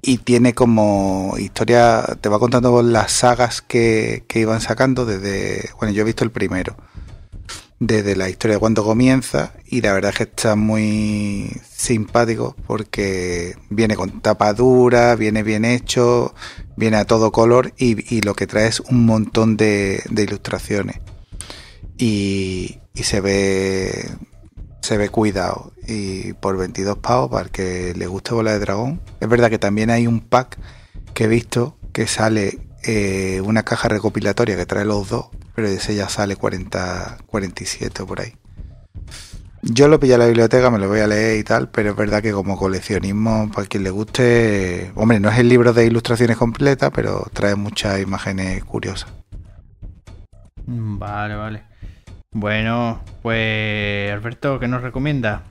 y 0.00 0.16
tiene 0.16 0.54
como 0.54 1.34
historia, 1.38 2.02
te 2.22 2.30
va 2.30 2.38
contando 2.38 2.82
las 2.82 3.12
sagas 3.12 3.60
que, 3.60 4.24
que 4.28 4.40
iban 4.40 4.62
sacando 4.62 5.04
desde, 5.04 5.68
bueno, 5.78 5.92
yo 5.92 6.00
he 6.00 6.06
visto 6.06 6.24
el 6.24 6.30
primero, 6.30 6.74
desde 7.80 8.16
la 8.16 8.30
historia 8.30 8.56
de 8.56 8.60
cuando 8.60 8.82
comienza 8.82 9.52
y 9.66 9.82
la 9.82 9.92
verdad 9.92 10.12
es 10.12 10.16
que 10.16 10.22
está 10.22 10.56
muy 10.56 11.50
simpático 11.70 12.56
porque 12.66 13.56
viene 13.68 13.94
con 13.94 14.22
tapa 14.22 14.54
dura, 14.54 15.16
viene 15.16 15.42
bien 15.42 15.66
hecho, 15.66 16.34
viene 16.76 16.96
a 16.96 17.04
todo 17.04 17.30
color 17.30 17.74
y, 17.76 18.14
y 18.14 18.22
lo 18.22 18.32
que 18.32 18.46
trae 18.46 18.68
es 18.68 18.80
un 18.80 19.04
montón 19.04 19.58
de 19.58 20.02
ilustraciones 20.16 21.00
y, 22.02 22.80
se 22.94 23.20
ve 23.20 24.10
se 24.80 24.96
ve 24.96 25.08
cuidado 25.08 25.72
y 25.86 26.32
por 26.34 26.56
22 26.56 26.98
pavos 26.98 27.30
para 27.30 27.44
el 27.44 27.50
que 27.50 27.94
le 27.96 28.06
guste 28.06 28.34
Bola 28.34 28.52
de 28.52 28.58
Dragón 28.58 29.00
es 29.20 29.28
verdad 29.28 29.50
que 29.50 29.58
también 29.58 29.90
hay 29.90 30.06
un 30.08 30.20
pack 30.20 30.58
que 31.14 31.24
he 31.24 31.28
visto 31.28 31.76
que 31.92 32.08
sale 32.08 32.58
eh, 32.82 33.40
una 33.44 33.62
caja 33.62 33.88
recopilatoria 33.88 34.56
que 34.56 34.66
trae 34.66 34.84
los 34.84 35.08
dos 35.08 35.26
pero 35.54 35.68
ese 35.68 35.94
ya 35.94 36.08
sale 36.08 36.34
40 36.34 37.18
47 37.26 38.02
o 38.02 38.06
por 38.06 38.20
ahí 38.20 38.34
yo 39.64 39.86
lo 39.86 40.00
pillé 40.00 40.16
a 40.16 40.18
la 40.18 40.26
biblioteca, 40.26 40.70
me 40.70 40.78
lo 40.80 40.88
voy 40.88 40.98
a 40.98 41.06
leer 41.06 41.38
y 41.38 41.44
tal, 41.44 41.68
pero 41.68 41.90
es 41.90 41.96
verdad 41.96 42.20
que 42.20 42.32
como 42.32 42.56
coleccionismo, 42.56 43.48
para 43.54 43.68
quien 43.68 43.84
le 43.84 43.90
guste, 43.90 44.90
hombre, 44.96 45.20
no 45.20 45.28
es 45.28 45.38
el 45.38 45.48
libro 45.48 45.72
de 45.72 45.86
ilustraciones 45.86 46.36
completa, 46.36 46.90
pero 46.90 47.28
trae 47.32 47.54
muchas 47.54 48.00
imágenes 48.00 48.64
curiosas. 48.64 49.12
Vale, 50.66 51.36
vale. 51.36 51.71
Bueno, 52.32 53.02
pues 53.22 54.10
Alberto, 54.12 54.58
¿qué 54.58 54.66
nos 54.68 54.82
recomienda? 54.82 55.42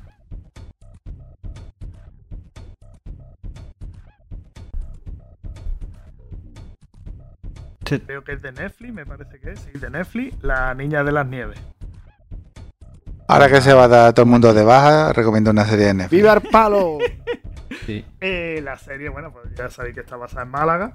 Creo 7.83 8.23
que 8.23 8.33
es 8.33 8.41
de 8.41 8.51
Netflix, 8.51 8.93
me 8.93 9.05
parece 9.05 9.39
que 9.39 9.51
es. 9.51 9.59
Sí, 9.59 9.77
de 9.77 9.89
Netflix, 9.89 10.41
La 10.43 10.73
Niña 10.73 11.03
de 11.03 11.11
las 11.11 11.27
Nieves. 11.27 11.59
Ahora 13.27 13.49
que 13.49 13.61
se 13.61 13.73
va 13.73 13.85
a 13.85 13.87
dar 13.87 14.13
todo 14.13 14.23
el 14.25 14.31
mundo 14.31 14.53
de 14.53 14.63
baja, 14.63 15.11
recomiendo 15.13 15.51
una 15.51 15.65
serie 15.65 15.87
de 15.87 15.93
Netflix. 15.95 16.11
¡Viva 16.21 16.33
el 16.33 16.41
palo! 16.41 16.97
Sí. 17.85 18.05
Eh, 18.19 18.59
la 18.63 18.77
serie, 18.77 19.07
bueno, 19.09 19.31
pues 19.31 19.45
ya 19.55 19.69
sabéis 19.69 19.95
que 19.95 20.01
está 20.01 20.15
basada 20.15 20.43
en 20.43 20.49
Málaga. 20.49 20.91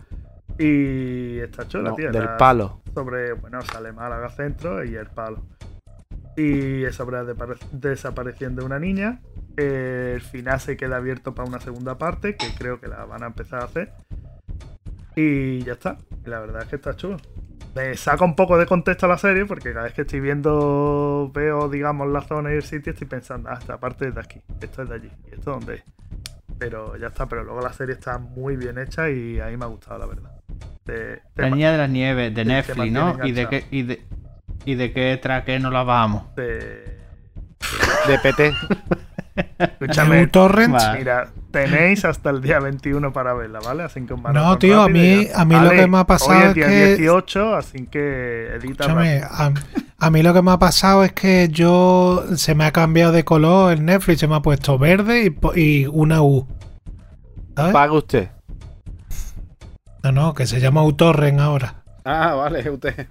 Y 0.58 1.38
está 1.40 1.66
chula, 1.66 1.88
No, 1.90 1.96
tío. 1.96 2.12
del 2.12 2.24
la- 2.24 2.36
palo. 2.36 2.80
Sobre, 2.94 3.32
bueno, 3.32 3.60
sale 3.62 3.92
Málaga 3.92 4.28
Centro 4.28 4.84
y 4.84 4.94
el 4.94 5.06
palo. 5.08 5.42
Y 6.36 6.84
es 6.84 6.94
sobre 6.94 7.16
la 7.16 7.24
depare- 7.24 7.58
desaparición 7.72 8.56
de 8.56 8.64
una 8.64 8.78
niña. 8.78 9.20
Eh, 9.56 10.12
el 10.16 10.20
final 10.20 10.60
se 10.60 10.76
queda 10.76 10.96
abierto 10.98 11.34
para 11.34 11.48
una 11.48 11.60
segunda 11.60 11.96
parte, 11.96 12.36
que 12.36 12.46
creo 12.58 12.78
que 12.80 12.88
la 12.88 13.04
van 13.06 13.22
a 13.22 13.26
empezar 13.26 13.62
a 13.62 13.64
hacer. 13.64 13.92
Y 15.14 15.60
ya 15.60 15.72
está. 15.74 15.96
La 16.24 16.40
verdad 16.40 16.62
es 16.62 16.68
que 16.68 16.76
está 16.76 16.94
chulo. 16.94 17.16
Me 17.74 17.94
saca 17.96 18.24
un 18.24 18.34
poco 18.34 18.56
de 18.58 18.66
contexto 18.66 19.06
a 19.06 19.10
la 19.10 19.18
serie, 19.18 19.44
porque 19.44 19.72
cada 19.72 19.84
vez 19.84 19.94
que 19.94 20.02
estoy 20.02 20.20
viendo, 20.20 21.30
veo, 21.34 21.68
digamos, 21.68 22.08
la 22.08 22.22
zona 22.22 22.52
y 22.52 22.56
el 22.56 22.62
sitio, 22.62 22.92
estoy 22.92 23.06
pensando, 23.06 23.50
ah, 23.50 23.58
esta 23.60 23.78
parte 23.78 24.08
es 24.08 24.14
de 24.14 24.20
aquí, 24.20 24.40
esto 24.60 24.82
es 24.82 24.88
de 24.88 24.94
allí, 24.94 25.10
y 25.30 25.34
esto 25.34 25.50
dónde 25.52 25.74
es. 25.76 25.82
Pero 26.58 26.96
ya 26.96 27.08
está, 27.08 27.26
pero 27.26 27.44
luego 27.44 27.60
la 27.60 27.72
serie 27.74 27.94
está 27.94 28.16
muy 28.18 28.56
bien 28.56 28.78
hecha 28.78 29.10
y 29.10 29.40
a 29.40 29.46
mí 29.48 29.56
me 29.58 29.64
ha 29.66 29.68
gustado, 29.68 29.98
la 29.98 30.06
verdad. 30.06 30.30
De- 30.86 31.20
La 31.34 31.50
Niña 31.50 31.72
de 31.72 31.78
las 31.78 31.90
Nieves, 31.90 32.34
de 32.34 32.44
Netflix, 32.46 32.92
¿no? 32.92 33.10
¿Y 33.26 33.32
de 33.32 33.42
enganchado. 33.42 33.66
y 33.70 33.82
de, 33.82 34.02
y 34.66 34.74
de 34.74 34.92
qué 34.92 35.18
traque 35.22 35.58
nos 35.58 35.72
la 35.72 35.82
bajamos? 35.84 36.34
de- 36.36 36.96
De 38.06 38.18
PT. 38.22 38.52
Escúchame, 39.58 40.22
¿Un 40.22 40.30
torrent? 40.30 40.72
Vale. 40.72 40.98
mira, 40.98 41.28
tenéis 41.50 42.04
hasta 42.06 42.30
el 42.30 42.40
día 42.40 42.58
21 42.58 43.12
para 43.12 43.34
verla, 43.34 43.60
¿vale? 43.64 43.82
Así 43.82 44.00
que 44.06 44.14
No, 44.14 44.58
tío, 44.58 44.80
a 44.82 44.88
mí- 44.88 45.28
a 45.34 45.44
mí 45.44 45.54
lo 45.56 45.70
que 45.70 45.86
me 45.86 45.98
ha 45.98 46.04
pasado 46.06 46.32
hoy 46.38 46.42
es 46.42 46.48
es 46.48 46.54
día 46.54 46.66
que- 46.66 46.86
18, 46.96 47.54
así 47.56 47.86
que 47.86 48.54
edita 48.54 48.84
a, 48.84 49.52
a 49.98 50.10
mí 50.10 50.22
lo 50.22 50.32
que 50.32 50.42
me 50.42 50.52
ha 50.52 50.58
pasado 50.58 51.04
es 51.04 51.12
que 51.12 51.48
yo 51.50 52.24
se 52.36 52.54
me 52.54 52.64
ha 52.64 52.72
cambiado 52.72 53.12
de 53.12 53.24
color 53.24 53.72
el 53.72 53.84
Netflix, 53.84 54.20
se 54.20 54.28
me 54.28 54.36
ha 54.36 54.40
puesto 54.42 54.78
verde 54.78 55.34
y, 55.54 55.86
una 55.86 56.22
U. 56.22 56.46
¿Sabes? 57.56 57.72
Paga 57.72 57.92
usted. 57.92 58.30
No, 60.02 60.12
no, 60.12 60.34
que 60.34 60.46
se 60.46 60.60
llama 60.60 60.82
Utorren 60.84 61.40
ahora. 61.40 61.82
Ah, 62.04 62.34
vale, 62.34 62.70
usted. 62.70 63.06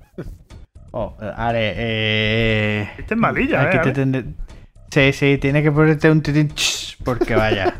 Oh, 0.97 1.13
Ale, 1.35 1.73
eh. 1.75 2.89
Este 2.97 3.15
es 3.15 3.19
malilla, 3.19 3.63
aquí 3.63 3.89
¿eh, 3.89 3.91
te 3.91 4.25
Sí, 4.89 5.11
sí, 5.11 5.37
tiene 5.37 5.61
que 5.61 5.69
ponerte 5.69 6.09
un 6.09 6.21
titín 6.21 6.53
porque 7.03 7.35
vaya. 7.35 7.75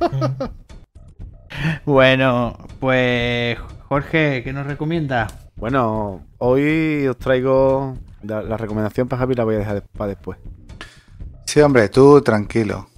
bueno, 1.85 2.57
pues 2.81 3.57
Jorge, 3.87 4.43
¿qué 4.43 4.51
nos 4.51 4.67
recomienda? 4.67 5.27
Bueno, 5.55 6.25
hoy 6.39 7.07
os 7.07 7.17
traigo 7.17 7.97
la, 8.21 8.41
la 8.41 8.57
recomendación 8.57 9.07
para 9.07 9.21
Javi, 9.21 9.35
la 9.35 9.45
voy 9.45 9.55
a 9.55 9.59
dejar 9.59 9.81
para 9.97 10.09
después. 10.09 10.37
Sí, 11.45 11.61
hombre, 11.61 11.87
tú 11.87 12.21
tranquilo. 12.21 12.89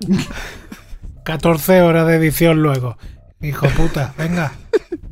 14 1.22 1.82
horas 1.82 2.04
de 2.04 2.16
edición 2.16 2.64
luego. 2.64 2.96
Hijo 3.40 3.68
puta, 3.76 4.12
venga. 4.18 4.50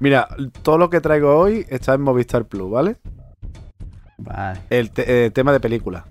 Mira, 0.00 0.26
todo 0.62 0.78
lo 0.78 0.90
que 0.90 1.00
traigo 1.00 1.36
hoy 1.38 1.64
está 1.68 1.94
en 1.94 2.00
Movistar 2.00 2.44
Plus, 2.46 2.70
¿vale? 2.70 2.96
Vale. 4.18 4.60
El 4.70 4.90
te- 4.90 5.26
eh, 5.26 5.30
tema 5.30 5.52
de 5.52 5.60
película. 5.60 6.06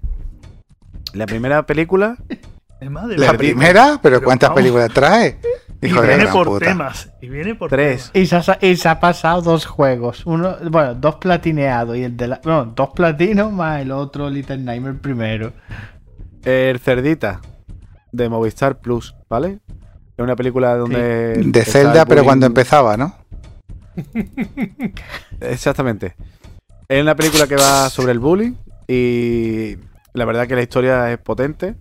La 1.14 1.26
primera 1.26 1.66
película, 1.66 2.16
Es 2.80 2.90
más 2.90 3.10
de 3.10 3.18
La 3.18 3.26
verdad. 3.34 3.38
primera, 3.40 3.99
pero 4.02 4.24
¿cuántas 4.24 4.49
vamos, 4.52 4.61
películas 4.61 4.90
trae? 4.94 5.38
Y 5.82 5.88
Hijo 5.88 6.02
la 6.02 6.07
viene 6.07 6.28
por 6.28 6.48
puta. 6.48 6.66
temas. 6.66 7.10
Y 7.22 7.28
viene 7.28 7.53
por 7.56 7.70
Tres. 7.70 8.10
temas. 8.14 8.24
Y 8.24 8.26
se, 8.26 8.36
ha, 8.52 8.57
y 8.61 8.76
se 8.78 8.88
ha 8.88 8.99
pasado 9.02 9.41
dos 9.41 9.66
juegos. 9.66 10.26
Uno, 10.26 10.56
bueno, 10.70 10.94
dos 10.95 11.16
platineados 11.16 11.98
y 11.98 12.03
el 12.03 12.16
de 12.16 12.28
la. 12.30 12.41
No, 12.45 12.66
dos 12.66 12.90
platinos 12.95 13.52
más 13.52 13.82
el 13.82 13.91
otro 13.91 14.30
Little 14.30 14.60
Nightmare 14.60 14.95
primero. 14.95 15.52
El 16.45 16.80
Cerdita, 16.80 17.41
de 18.14 18.30
Movistar 18.30 18.80
Plus, 18.80 19.14
¿vale? 19.30 19.60
Es 20.18 20.24
una 20.24 20.36
película 20.38 20.76
donde... 20.76 21.41
De 21.45 21.66
Zelda, 21.66 22.02
el 22.03 22.07
pero 22.07 22.24
cuando 22.24 22.45
empezaba, 22.45 22.95
¿no? 22.95 23.14
Exactamente. 25.41 26.15
Es 26.88 27.01
una 27.01 27.15
película 27.15 27.47
que 27.47 27.55
va 27.55 27.89
sobre 27.89 28.11
el 28.11 28.19
bullying 28.19 28.53
y 28.88 29.77
la 30.13 30.26
verdad 30.26 30.47
que 30.47 30.55
la 30.55 30.61
historia 30.63 31.11
es 31.11 31.17
potente. 31.19 31.76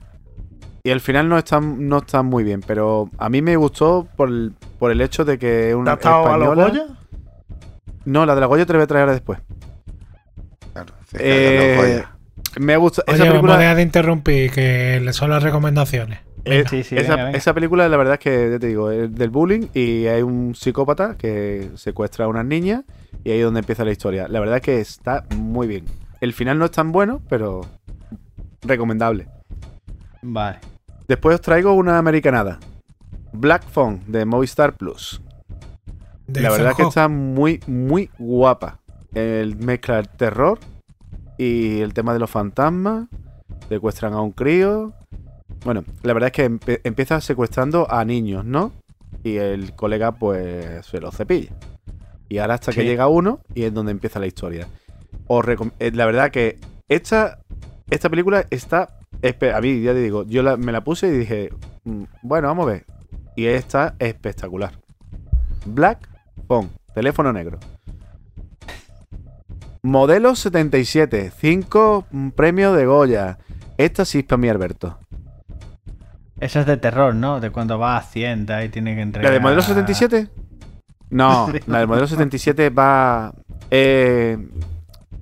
Y 0.84 0.90
el 0.90 1.00
final 1.00 1.28
no 1.28 1.36
está, 1.36 1.60
no 1.60 1.98
está 1.98 2.22
muy 2.22 2.44
bien, 2.44 2.62
pero 2.66 3.10
a 3.18 3.28
mí 3.28 3.42
me 3.42 3.56
gustó 3.56 4.06
por 4.16 4.28
el, 4.28 4.52
por 4.78 4.90
el 4.90 5.00
hecho 5.00 5.24
de 5.24 5.38
que 5.38 5.64
es 5.70 5.70
¿Te 5.70 5.74
una 5.74 5.92
has 5.92 5.98
estado 5.98 6.26
a 6.32 6.38
los 6.38 6.48
española. 6.48 6.68
Goya? 6.84 6.98
No, 8.04 8.24
la 8.24 8.34
de 8.34 8.40
la 8.40 8.46
Goya 8.46 8.64
te 8.64 8.72
la 8.72 8.78
voy 8.78 8.84
a 8.84 8.86
traer 8.86 9.00
ahora 9.02 9.12
después. 9.12 9.40
Claro, 10.72 10.94
Eh, 11.18 12.04
me 12.60 12.76
gusta 12.76 13.02
Oye, 13.06 13.16
esa 13.16 13.24
vamos 13.24 13.28
a 13.28 13.32
película. 13.40 13.58
dejar 13.58 13.76
de 13.76 13.82
interrumpir, 13.82 14.50
que 14.50 15.00
le 15.00 15.12
son 15.12 15.30
las 15.30 15.42
recomendaciones. 15.42 16.20
Eh, 16.52 16.64
Sí, 16.68 16.82
sí, 16.82 16.96
esa, 16.96 17.12
venga, 17.12 17.24
venga. 17.26 17.38
esa 17.38 17.54
película, 17.54 17.88
la 17.88 17.96
verdad 17.96 18.14
es 18.14 18.20
que, 18.20 18.50
ya 18.52 18.58
te 18.58 18.66
digo, 18.66 18.90
es 18.90 19.14
del 19.14 19.30
bullying 19.30 19.68
y 19.74 20.06
hay 20.06 20.22
un 20.22 20.54
psicópata 20.54 21.16
que 21.16 21.70
secuestra 21.74 22.24
a 22.24 22.28
unas 22.28 22.44
niñas 22.44 22.84
y 23.24 23.30
ahí 23.30 23.38
es 23.38 23.44
donde 23.44 23.60
empieza 23.60 23.84
la 23.84 23.92
historia. 23.92 24.28
La 24.28 24.40
verdad 24.40 24.56
es 24.56 24.62
que 24.62 24.80
está 24.80 25.24
muy 25.36 25.66
bien. 25.66 25.84
El 26.20 26.32
final 26.32 26.58
no 26.58 26.64
es 26.64 26.70
tan 26.70 26.92
bueno, 26.92 27.20
pero 27.28 27.62
recomendable. 28.62 29.28
Vale. 30.22 30.58
Después 31.06 31.34
os 31.36 31.40
traigo 31.40 31.72
una 31.72 31.98
americanada. 31.98 32.58
Black 33.32 33.64
Phone 33.64 34.02
de 34.06 34.24
Movistar 34.24 34.76
Plus. 34.76 35.22
De 36.26 36.40
la 36.42 36.50
verdad 36.50 36.72
es 36.72 36.76
que 36.76 36.82
está 36.82 37.08
muy, 37.08 37.60
muy 37.66 38.10
guapa. 38.18 38.80
El 39.14 39.56
mezcla 39.56 39.98
el 39.98 40.08
terror 40.08 40.58
y 41.38 41.80
el 41.80 41.94
tema 41.94 42.12
de 42.12 42.18
los 42.18 42.30
fantasmas. 42.30 43.06
Secuestran 43.68 44.12
a 44.12 44.20
un 44.20 44.32
crío. 44.32 44.92
Bueno, 45.64 45.84
la 46.02 46.12
verdad 46.14 46.28
es 46.28 46.32
que 46.32 46.50
empe- 46.50 46.80
empieza 46.84 47.20
secuestrando 47.20 47.90
a 47.90 48.04
niños, 48.04 48.44
¿no? 48.44 48.72
Y 49.24 49.36
el 49.36 49.74
colega, 49.74 50.12
pues, 50.12 50.86
se 50.86 51.00
lo 51.00 51.10
cepilla. 51.10 51.50
Y 52.28 52.38
ahora 52.38 52.54
hasta 52.54 52.72
que 52.72 52.82
llega 52.84 53.08
uno 53.08 53.40
y 53.54 53.64
es 53.64 53.72
donde 53.74 53.92
empieza 53.92 54.20
la 54.20 54.26
historia. 54.26 54.68
Os 55.26 55.44
eh, 55.78 55.90
la 55.92 56.06
verdad 56.06 56.30
que 56.30 56.58
esta, 56.88 57.38
esta 57.90 58.08
película 58.08 58.44
está. 58.50 58.94
A 59.54 59.60
mí, 59.60 59.80
ya 59.82 59.92
te 59.94 60.00
digo, 60.00 60.24
yo 60.26 60.42
la- 60.42 60.56
me 60.56 60.70
la 60.72 60.82
puse 60.84 61.08
y 61.08 61.10
dije, 61.10 61.50
mm, 61.84 62.02
bueno, 62.22 62.48
vamos 62.48 62.66
a 62.66 62.72
ver. 62.72 62.84
Y 63.34 63.46
está 63.46 63.94
espectacular. 63.98 64.72
Black 65.66 66.08
Phone. 66.46 66.70
Teléfono 66.94 67.32
negro. 67.32 67.58
Modelo 69.82 70.34
77. 70.34 71.32
5 71.36 72.06
premios 72.34 72.76
de 72.76 72.86
Goya. 72.86 73.38
Esta 73.76 74.04
sí 74.04 74.18
es 74.18 74.24
para 74.24 74.38
mí, 74.38 74.48
Alberto. 74.48 74.98
Esa 76.40 76.60
es 76.60 76.66
de 76.66 76.76
terror, 76.76 77.14
¿no? 77.14 77.40
De 77.40 77.50
cuando 77.50 77.78
va 77.78 77.94
a 77.96 77.98
Hacienda 77.98 78.64
y 78.64 78.68
tiene 78.68 78.92
que 78.92 78.96
¿La 78.98 79.02
entregar. 79.02 79.32
de 79.32 79.40
modelo 79.40 79.62
77? 79.62 80.28
No, 81.10 81.48
la 81.66 81.78
del 81.78 81.88
modelo 81.88 82.06
77 82.06 82.70
va. 82.70 83.32
eh, 83.70 84.38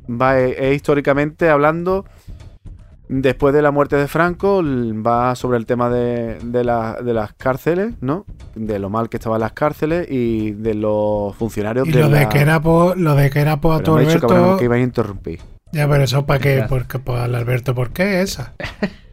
va 0.09 0.39
eh, 0.39 0.57
eh, 0.71 0.75
históricamente 0.75 1.49
hablando. 1.49 2.05
Después 3.09 3.55
de 3.55 3.63
la 3.63 3.71
muerte 3.71 3.95
de 3.95 4.09
Franco, 4.09 4.63
va 4.65 5.37
sobre 5.37 5.59
el 5.59 5.65
tema 5.67 5.89
de, 5.89 6.39
de 6.43 6.65
la- 6.65 6.95
de 7.01 7.15
las 7.15 7.33
cárceles, 7.35 7.95
¿no? 8.01 8.27
De 8.57 8.81
lo 8.81 8.91
mal 8.91 9.09
que 9.09 9.17
estaban 9.19 9.41
las 9.41 9.53
cárceles 9.53 10.09
y 10.11 10.51
de 10.51 10.75
los 10.75 11.35
funcionarios 11.37 11.87
Y 11.87 11.93
de 11.93 12.01
lo 12.01 12.09
de 12.09 12.23
la- 12.23 12.29
que 12.29 12.41
era 12.41 12.61
por, 12.61 12.99
lo 12.99 13.15
de 13.15 13.31
que 13.31 13.39
era 13.41 13.61
por 13.61 13.75
Alberto. 13.89 14.27
cabrón, 14.27 14.59
que 14.59 14.65
iba 14.65 14.75
a 14.75 14.81
interrumpir. 14.81 15.39
Ya, 15.71 15.89
pero 15.89 16.03
eso 16.03 16.27
para 16.27 16.41
qué, 16.41 16.65
porque 16.69 16.99
pues 16.99 17.21
al 17.21 17.37
Alberto, 17.37 17.77
¿por 17.77 17.91
qué 17.91 18.23
esa? 18.23 18.55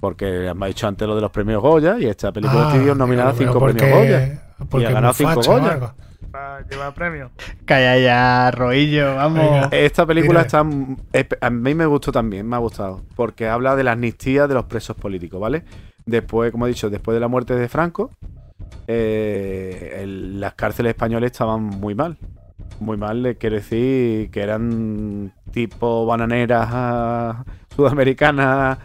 Porque 0.00 0.52
me 0.54 0.64
ha 0.66 0.68
dicho 0.68 0.86
antes 0.86 1.06
lo 1.08 1.14
de 1.14 1.20
los 1.22 1.30
premios 1.30 1.60
Goya 1.60 1.96
y 1.98 2.06
esta 2.06 2.30
película 2.32 2.68
Ah, 2.70 2.76
estuvo 2.76 2.94
nominada 2.94 3.30
a 3.30 3.34
cinco 3.34 3.58
porque- 3.58 3.78
premios 3.78 3.98
Goya. 3.98 4.42
Porque 4.68 4.86
ha 4.86 4.90
ganado 4.92 5.12
cinco 5.14 5.40
Goya. 5.44 5.94
Para 6.30 6.60
llevar 6.68 6.92
premio. 6.94 7.30
Calla 7.64 7.98
ya, 7.98 8.50
Roillo, 8.50 9.14
vamos. 9.16 9.38
Venga. 9.50 9.68
Esta 9.72 10.04
película 10.04 10.40
Mira. 10.40 10.46
está. 10.46 10.62
espe- 10.62 11.38
A 11.40 11.48
mí 11.50 11.74
me 11.74 11.86
gustó 11.86 12.12
también, 12.12 12.46
me 12.46 12.54
ha 12.56 12.58
gustado. 12.58 13.00
Porque 13.16 13.48
habla 13.48 13.74
de 13.76 13.82
la 13.84 13.92
amnistía 13.92 14.46
de 14.46 14.54
los 14.54 14.64
presos 14.66 14.94
políticos, 14.96 15.40
¿vale? 15.40 15.64
Después, 16.04 16.52
como 16.52 16.66
he 16.66 16.68
dicho, 16.68 16.90
después 16.90 17.14
de 17.14 17.20
la 17.20 17.28
muerte 17.28 17.54
de 17.54 17.68
Franco, 17.68 18.10
eh, 18.86 20.00
el- 20.02 20.40
las 20.40 20.54
cárceles 20.54 20.90
españolas 20.90 21.30
estaban 21.32 21.62
muy 21.62 21.94
mal. 21.94 22.18
Muy 22.80 22.96
mal, 22.96 23.24
eh, 23.26 23.36
quiero 23.36 23.56
decir 23.56 24.30
que 24.30 24.40
eran 24.42 25.32
tipo 25.50 26.04
bananeras 26.06 26.68
ah, 26.70 27.44
sudamericanas 27.74 28.78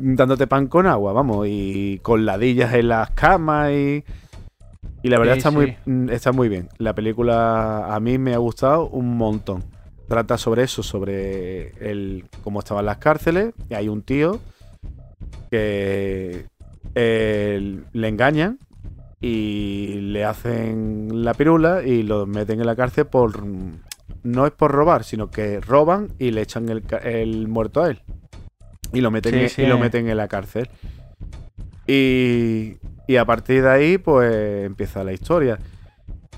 dándote 0.00 0.46
pan 0.46 0.66
con 0.66 0.86
agua, 0.86 1.12
vamos, 1.12 1.46
y 1.48 1.98
con 2.02 2.24
ladillas 2.24 2.74
en 2.74 2.88
las 2.88 3.10
camas 3.10 3.70
y. 3.72 4.04
Y 5.02 5.08
la 5.08 5.18
verdad 5.18 5.34
Sí, 5.34 5.38
está, 5.38 5.50
sí. 5.50 5.56
muy, 5.56 5.76
mm, 5.86 6.10
está 6.10 6.32
muy 6.32 6.48
bien. 6.48 6.68
La 6.78 6.94
película 6.94 7.94
a 7.94 8.00
mí 8.00 8.18
me 8.18 8.34
ha 8.34 8.38
gustado 8.38 8.88
un 8.88 9.16
montón. 9.16 9.64
Trata 10.08 10.36
sobre 10.36 10.64
eso, 10.64 10.82
sobre 10.82 11.68
el 11.90 12.24
cómo 12.42 12.58
estaban 12.58 12.84
las 12.84 12.98
cárceles. 12.98 13.54
Y 13.70 13.74
hay 13.74 13.88
un 13.88 14.02
tío 14.02 14.40
que 15.50 16.44
eh, 16.94 17.80
le 17.92 18.08
engañan 18.08 18.58
y 19.20 20.00
le 20.00 20.24
hacen 20.24 21.24
la 21.24 21.34
pirula 21.34 21.82
y 21.82 22.02
lo 22.02 22.26
meten 22.26 22.60
en 22.60 22.66
la 22.66 22.76
cárcel 22.76 23.06
por... 23.06 23.44
No 24.22 24.46
es 24.46 24.52
por 24.52 24.70
robar, 24.72 25.04
sino 25.04 25.30
que 25.30 25.60
roban 25.60 26.08
y 26.18 26.30
le 26.32 26.42
echan 26.42 26.68
el, 26.68 26.84
el 27.04 27.48
muerto 27.48 27.82
a 27.82 27.90
él. 27.90 28.02
Y 28.92 29.00
lo 29.00 29.10
meten, 29.10 29.32
Sí, 29.32 29.40
en- 29.40 29.48
sí. 29.50 29.62
y 29.62 29.66
lo 29.66 29.78
meten 29.78 30.08
en 30.08 30.16
la 30.16 30.28
cárcel. 30.28 30.68
Y, 31.86 32.76
y 33.06 33.16
a 33.16 33.24
partir 33.24 33.62
de 33.62 33.70
ahí, 33.70 33.98
pues 33.98 34.64
empieza 34.66 35.02
la 35.04 35.12
historia. 35.12 35.58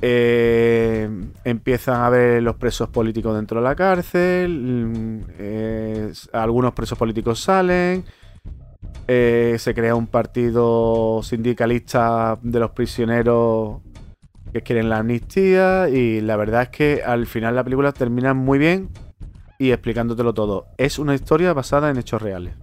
Eh, 0.05 1.09
empiezan 1.45 2.01
a 2.03 2.11
ver 2.11 2.43
los 2.43 2.57
presos 2.57 2.89
políticos 2.89 3.37
dentro 3.37 3.61
de 3.61 3.65
la 3.69 3.75
cárcel. 3.77 4.51
mm, 4.59 5.19
eh, 5.39 6.13
algunos 6.33 6.73
presos 6.73 6.99
políticos 6.99 7.41
salen. 7.41 8.05
eh, 9.09 9.57
se 9.59 9.75
crea 9.75 9.95
un 9.95 10.07
partido 10.07 11.21
sindicalista 11.23 12.39
de 12.43 12.61
los 12.61 12.71
prisioneros 12.71 13.81
que 14.53 14.63
quieren 14.63 14.89
la 14.89 14.99
amnistía. 14.99 15.89
Y 15.89 16.21
la 16.21 16.37
verdad 16.37 16.63
es 16.63 16.69
que 16.71 17.03
al 17.05 17.27
final 17.27 17.55
la 17.57 17.65
película 17.65 17.93
termina 17.93 18.33
muy 18.35 18.59
bien 18.59 18.89
y 19.63 19.71
explicándotelo 19.71 20.35
todo. 20.35 20.67
Es 20.77 20.99
una 20.99 21.15
historia 21.15 21.53
basada 21.53 21.89
en 21.89 21.97
hechos 21.97 22.21
reales. 22.21 22.55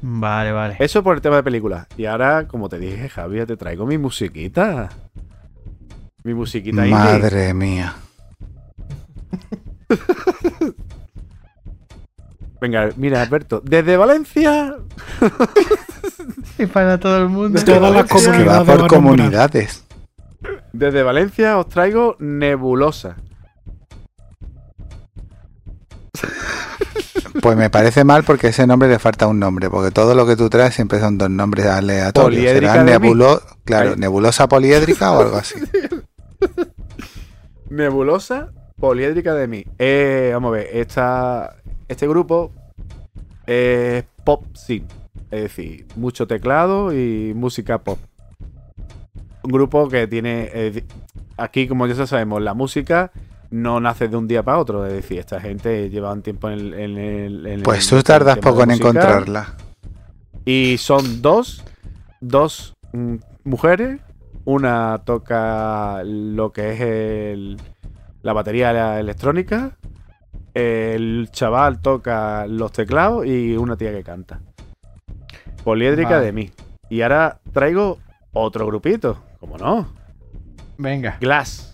Vale, 0.00 0.52
vale. 0.52 0.76
Eso 0.78 1.02
por 1.02 1.16
el 1.16 1.20
tema 1.20 1.34
de 1.34 1.42
películas. 1.42 1.88
Y 1.96 2.04
ahora, 2.04 2.46
como 2.46 2.68
te 2.68 2.78
dije, 2.78 3.08
Javier, 3.08 3.44
te 3.44 3.56
traigo 3.56 3.84
mi 3.84 3.98
musiquita. 3.98 4.88
Mi 6.22 6.32
musiquita 6.32 6.86
indie. 6.86 6.94
Madre 6.94 7.52
mía. 7.54 7.96
Venga, 12.60 12.90
mira, 12.96 13.20
Alberto, 13.20 13.60
desde 13.64 13.96
Valencia. 13.96 14.76
Y 16.58 16.66
para 16.66 16.98
todo 16.98 17.18
el 17.18 17.28
mundo. 17.28 17.60
Todas 17.64 17.92
las 17.92 18.04
Es 18.04 18.26
que 18.26 18.46
va 18.46 18.64
comunidades 18.64 18.78
por 18.78 18.88
comunidades. 18.88 19.84
Desde 20.72 21.04
Valencia 21.04 21.56
os 21.58 21.68
traigo 21.68 22.16
Nebulosa. 22.18 23.16
Pues 27.42 27.56
me 27.56 27.70
parece 27.70 28.02
mal 28.04 28.24
porque 28.24 28.48
ese 28.48 28.66
nombre 28.66 28.88
le 28.88 28.98
falta 28.98 29.26
un 29.28 29.38
nombre, 29.38 29.70
porque 29.70 29.92
todo 29.92 30.14
lo 30.14 30.26
que 30.26 30.34
tú 30.34 30.50
traes 30.50 30.74
siempre 30.74 30.98
son 30.98 31.18
dos 31.18 31.30
nombres 31.30 31.66
aleatorios. 31.66 32.40
Poliédrica 32.40 32.82
nebulo, 32.82 33.40
claro, 33.64 33.90
Ahí. 33.90 33.96
nebulosa 33.96 34.48
poliédrica 34.48 35.12
o 35.12 35.20
algo 35.20 35.36
así. 35.36 35.54
Nebulosa 37.70 38.48
poliédrica 38.80 39.34
de 39.34 39.46
mí. 39.46 39.64
Eh, 39.78 40.30
vamos 40.32 40.48
a 40.48 40.52
ver, 40.56 40.68
esta, 40.72 41.56
este 41.86 42.08
grupo 42.08 42.52
es 43.46 44.04
pop 44.24 44.44
synth. 44.54 44.90
Es 45.30 45.42
decir, 45.42 45.86
mucho 45.96 46.26
teclado 46.26 46.92
y 46.92 47.34
música 47.34 47.78
pop. 47.78 47.98
Un 49.42 49.52
grupo 49.52 49.88
que 49.88 50.06
tiene. 50.06 50.50
eh, 50.52 50.84
aquí, 51.36 51.68
como 51.68 51.86
ya 51.86 52.06
sabemos, 52.06 52.40
la 52.42 52.54
música 52.54 53.12
no 53.50 53.80
nace 53.80 54.08
de 54.08 54.16
un 54.16 54.28
día 54.28 54.42
para 54.42 54.58
otro. 54.58 54.84
Es 54.86 54.92
decir, 54.92 55.18
esta 55.18 55.40
gente 55.40 55.88
lleva 55.90 56.12
un 56.12 56.22
tiempo 56.22 56.48
en 56.50 56.58
el. 56.58 56.74
en 56.74 56.98
el- 56.98 57.46
en 57.46 57.62
Pues 57.62 57.90
el- 57.92 57.98
tú 57.98 58.02
tardas 58.04 58.38
poco 58.38 58.62
en 58.62 58.72
encontrarla. 58.72 59.54
Y 60.44 60.76
son 60.78 61.22
dos, 61.22 61.64
dos 62.20 62.74
mm, 62.92 63.16
mujeres. 63.44 64.00
Una 64.44 65.02
toca 65.04 66.02
lo 66.04 66.52
que 66.52 66.72
es 66.72 66.80
el- 66.80 67.58
la 68.22 68.32
batería 68.32 68.72
la 68.72 68.98
electrónica. 69.00 69.76
El 70.54 71.28
chaval 71.30 71.80
toca 71.82 72.46
los 72.46 72.72
teclados 72.72 73.26
y 73.26 73.56
una 73.56 73.76
tía 73.76 73.92
que 73.92 74.02
canta. 74.02 74.40
Poliédrica 75.64 76.10
Vale. 76.16 76.24
de 76.26 76.32
mí. 76.32 76.50
Y 76.88 77.02
ahora 77.02 77.38
traigo 77.52 77.98
otro 78.32 78.66
grupito. 78.66 79.18
¿Cómo 79.40 79.58
no? 79.58 79.88
Venga. 80.78 81.18
Glass. 81.20 81.67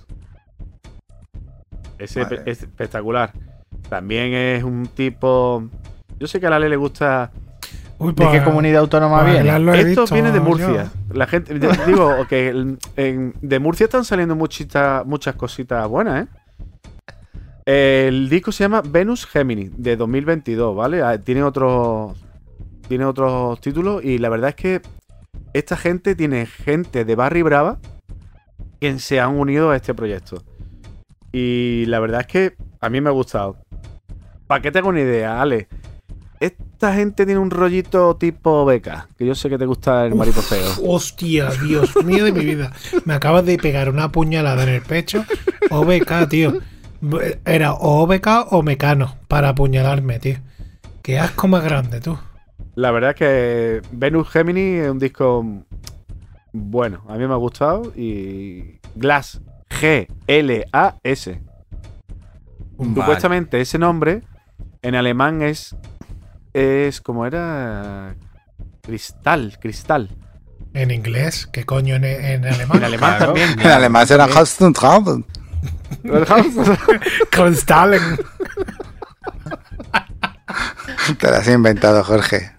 Ese 1.98 2.22
es 2.46 2.62
espectacular. 2.62 3.32
También 3.88 4.32
es 4.34 4.64
un 4.64 4.86
tipo. 4.86 5.64
Yo 6.18 6.26
sé 6.26 6.40
que 6.40 6.46
a 6.46 6.50
la 6.50 6.56
Ale 6.56 6.68
le 6.68 6.76
gusta 6.76 7.30
Uy, 7.98 8.12
¿De 8.12 8.28
qué 8.30 8.42
comunidad 8.42 8.80
autónoma 8.80 9.22
pues, 9.22 9.42
viene? 9.42 9.50
Esto 9.78 9.84
visto 10.02 10.14
viene 10.14 10.32
de 10.32 10.38
yo. 10.38 10.44
Murcia. 10.44 10.90
La 11.12 11.26
gente, 11.26 11.54
digo 11.86 12.26
que 12.28 12.76
de 13.40 13.58
Murcia 13.60 13.84
están 13.84 14.04
saliendo 14.04 14.34
muchita- 14.34 15.04
muchas 15.04 15.36
cositas 15.36 15.86
buenas, 15.88 16.26
¿eh? 16.26 16.28
El 17.66 18.28
disco 18.28 18.52
se 18.52 18.64
llama 18.64 18.82
Venus 18.84 19.26
Gemini 19.26 19.70
de 19.74 19.96
2022, 19.96 20.76
¿vale? 20.76 21.02
Ah, 21.02 21.18
Tiene 21.18 21.42
otros 21.42 22.18
tiene 22.88 23.06
otros 23.06 23.58
títulos 23.62 24.04
y 24.04 24.18
la 24.18 24.28
verdad 24.28 24.50
es 24.50 24.56
que 24.56 24.82
esta 25.54 25.74
gente 25.76 26.14
tiene 26.14 26.44
gente 26.44 27.06
de 27.06 27.14
Barry 27.14 27.40
Brava 27.40 27.78
que 28.78 28.98
se 28.98 29.20
han 29.20 29.38
unido 29.38 29.70
a 29.70 29.76
este 29.76 29.94
proyecto. 29.94 30.42
Y 31.36 31.84
la 31.86 31.98
verdad 31.98 32.20
es 32.20 32.26
que 32.28 32.54
a 32.80 32.88
mí 32.88 33.00
me 33.00 33.08
ha 33.08 33.12
gustado. 33.12 33.56
Para 34.46 34.62
que 34.62 34.70
te 34.70 34.78
haga 34.78 34.88
una 34.88 35.00
idea, 35.00 35.42
Ale. 35.42 35.66
Esta 36.38 36.94
gente 36.94 37.26
tiene 37.26 37.40
un 37.40 37.50
rollito 37.50 38.14
tipo 38.14 38.64
beca, 38.64 39.08
que 39.18 39.26
yo 39.26 39.34
sé 39.34 39.50
que 39.50 39.58
te 39.58 39.66
gusta 39.66 40.06
el 40.06 40.14
mariposeo. 40.14 40.64
Hostia, 40.86 41.50
Dios 41.50 41.96
mío 42.04 42.24
de 42.24 42.30
mi 42.30 42.44
vida. 42.44 42.72
Me 43.04 43.14
acabas 43.14 43.44
de 43.44 43.58
pegar 43.58 43.88
una 43.88 44.12
puñalada 44.12 44.62
en 44.62 44.68
el 44.68 44.82
pecho. 44.82 45.24
OBK, 45.70 46.28
tío. 46.28 46.60
Era 47.44 47.72
o 47.72 48.04
OBK 48.04 48.52
o 48.52 48.62
Mecano 48.62 49.16
para 49.26 49.48
apuñalarme, 49.48 50.20
tío. 50.20 50.36
Qué 51.02 51.18
asco 51.18 51.48
más 51.48 51.64
grande, 51.64 52.00
tú. 52.00 52.16
La 52.76 52.92
verdad 52.92 53.10
es 53.10 53.16
que 53.16 53.82
Venus 53.90 54.28
Gemini 54.30 54.76
es 54.76 54.88
un 54.88 55.00
disco 55.00 55.44
bueno, 56.52 57.02
a 57.08 57.16
mí 57.16 57.26
me 57.26 57.32
ha 57.32 57.38
gustado 57.38 57.92
y 57.96 58.78
Glass 58.94 59.40
G 59.80 60.06
L 60.26 60.64
A 60.72 60.94
S. 61.02 61.40
Supuestamente 62.78 63.60
ese 63.60 63.78
nombre 63.78 64.22
en 64.82 64.94
alemán 64.94 65.42
es 65.42 65.76
es 66.52 67.00
como 67.00 67.26
era 67.26 68.14
cristal, 68.82 69.58
cristal. 69.60 70.10
En 70.72 70.90
inglés, 70.90 71.48
¿qué 71.52 71.64
coño 71.64 71.94
en, 71.96 72.04
en 72.04 72.44
alemán? 72.46 72.78
En 72.78 72.84
alemán 72.84 73.16
Claro. 73.16 73.26
también. 73.32 73.60
En 73.60 73.66
alemán 73.70 74.06
será 74.06 74.24
Hastentraben. 74.24 75.24
Cristalen. 77.30 78.02
Te 81.18 81.30
lo 81.30 81.36
has 81.36 81.48
inventado, 81.48 82.02
Jorge. 82.02 82.52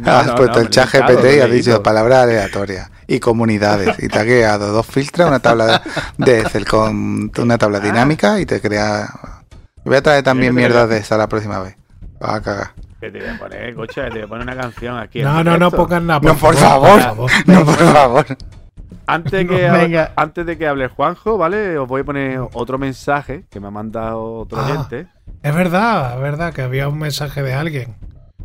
No, 0.00 0.12
has 0.12 0.26
no, 0.28 0.34
puesto 0.36 0.56
no, 0.58 0.62
el 0.62 0.70
chat 0.70 0.88
GPT 0.90 1.24
y 1.36 1.40
has 1.40 1.50
dicho 1.50 1.70
leído. 1.70 1.82
palabra 1.82 2.22
aleatoria. 2.22 2.90
y 3.06 3.20
comunidades. 3.20 3.96
Y 4.02 4.08
te 4.08 4.18
ha 4.18 4.22
creado 4.22 4.72
dos 4.72 4.86
filtros, 4.86 5.28
una 5.28 5.40
tabla 5.40 5.82
de 6.18 6.40
Excel 6.40 6.66
con 6.66 7.30
una 7.38 7.58
tabla 7.58 7.80
dinámica 7.80 8.40
y 8.40 8.46
te 8.46 8.60
crea. 8.60 9.08
Voy 9.84 9.96
a 9.96 10.02
traer 10.02 10.22
también 10.22 10.54
mierdas 10.54 10.88
de 10.88 10.98
esa 10.98 11.16
la 11.16 11.26
próxima 11.28 11.58
vez. 11.60 11.76
Vas 12.20 12.34
a 12.34 12.40
cagar. 12.42 12.70
Que 13.00 13.10
te 13.10 13.18
voy 13.18 13.28
a 13.28 13.38
poner, 13.38 13.74
coche, 13.74 14.02
te 14.04 14.10
voy 14.10 14.22
a 14.22 14.26
poner 14.28 14.44
una 14.44 14.56
canción 14.56 14.96
aquí. 14.98 15.22
No, 15.22 15.42
no, 15.42 15.58
no 15.58 15.70
pongan 15.72 16.06
nada. 16.06 16.20
No, 16.22 16.36
por 16.36 16.54
favor. 16.54 17.00
No, 17.46 17.64
por 17.64 17.74
favor. 17.76 18.26
Antes 19.08 19.32
de, 19.32 19.46
que 19.48 19.62
No, 19.66 19.74
hable, 19.74 19.82
venga. 19.82 20.12
antes 20.14 20.46
de 20.46 20.56
que 20.56 20.68
hable 20.68 20.86
Juanjo, 20.86 21.36
¿vale? 21.36 21.76
Os 21.78 21.88
voy 21.88 22.02
a 22.02 22.04
poner 22.04 22.40
otro 22.52 22.78
mensaje 22.78 23.44
que 23.50 23.58
me 23.58 23.66
ha 23.66 23.70
mandado 23.72 24.22
otro 24.34 24.58
Ah. 24.60 24.66
oyente. 24.70 25.08
Es 25.42 25.52
verdad, 25.54 26.14
es 26.14 26.20
verdad 26.22 26.54
que 26.54 26.62
había 26.62 26.86
un 26.88 26.98
mensaje 27.00 27.42
de 27.42 27.52
alguien. 27.52 27.96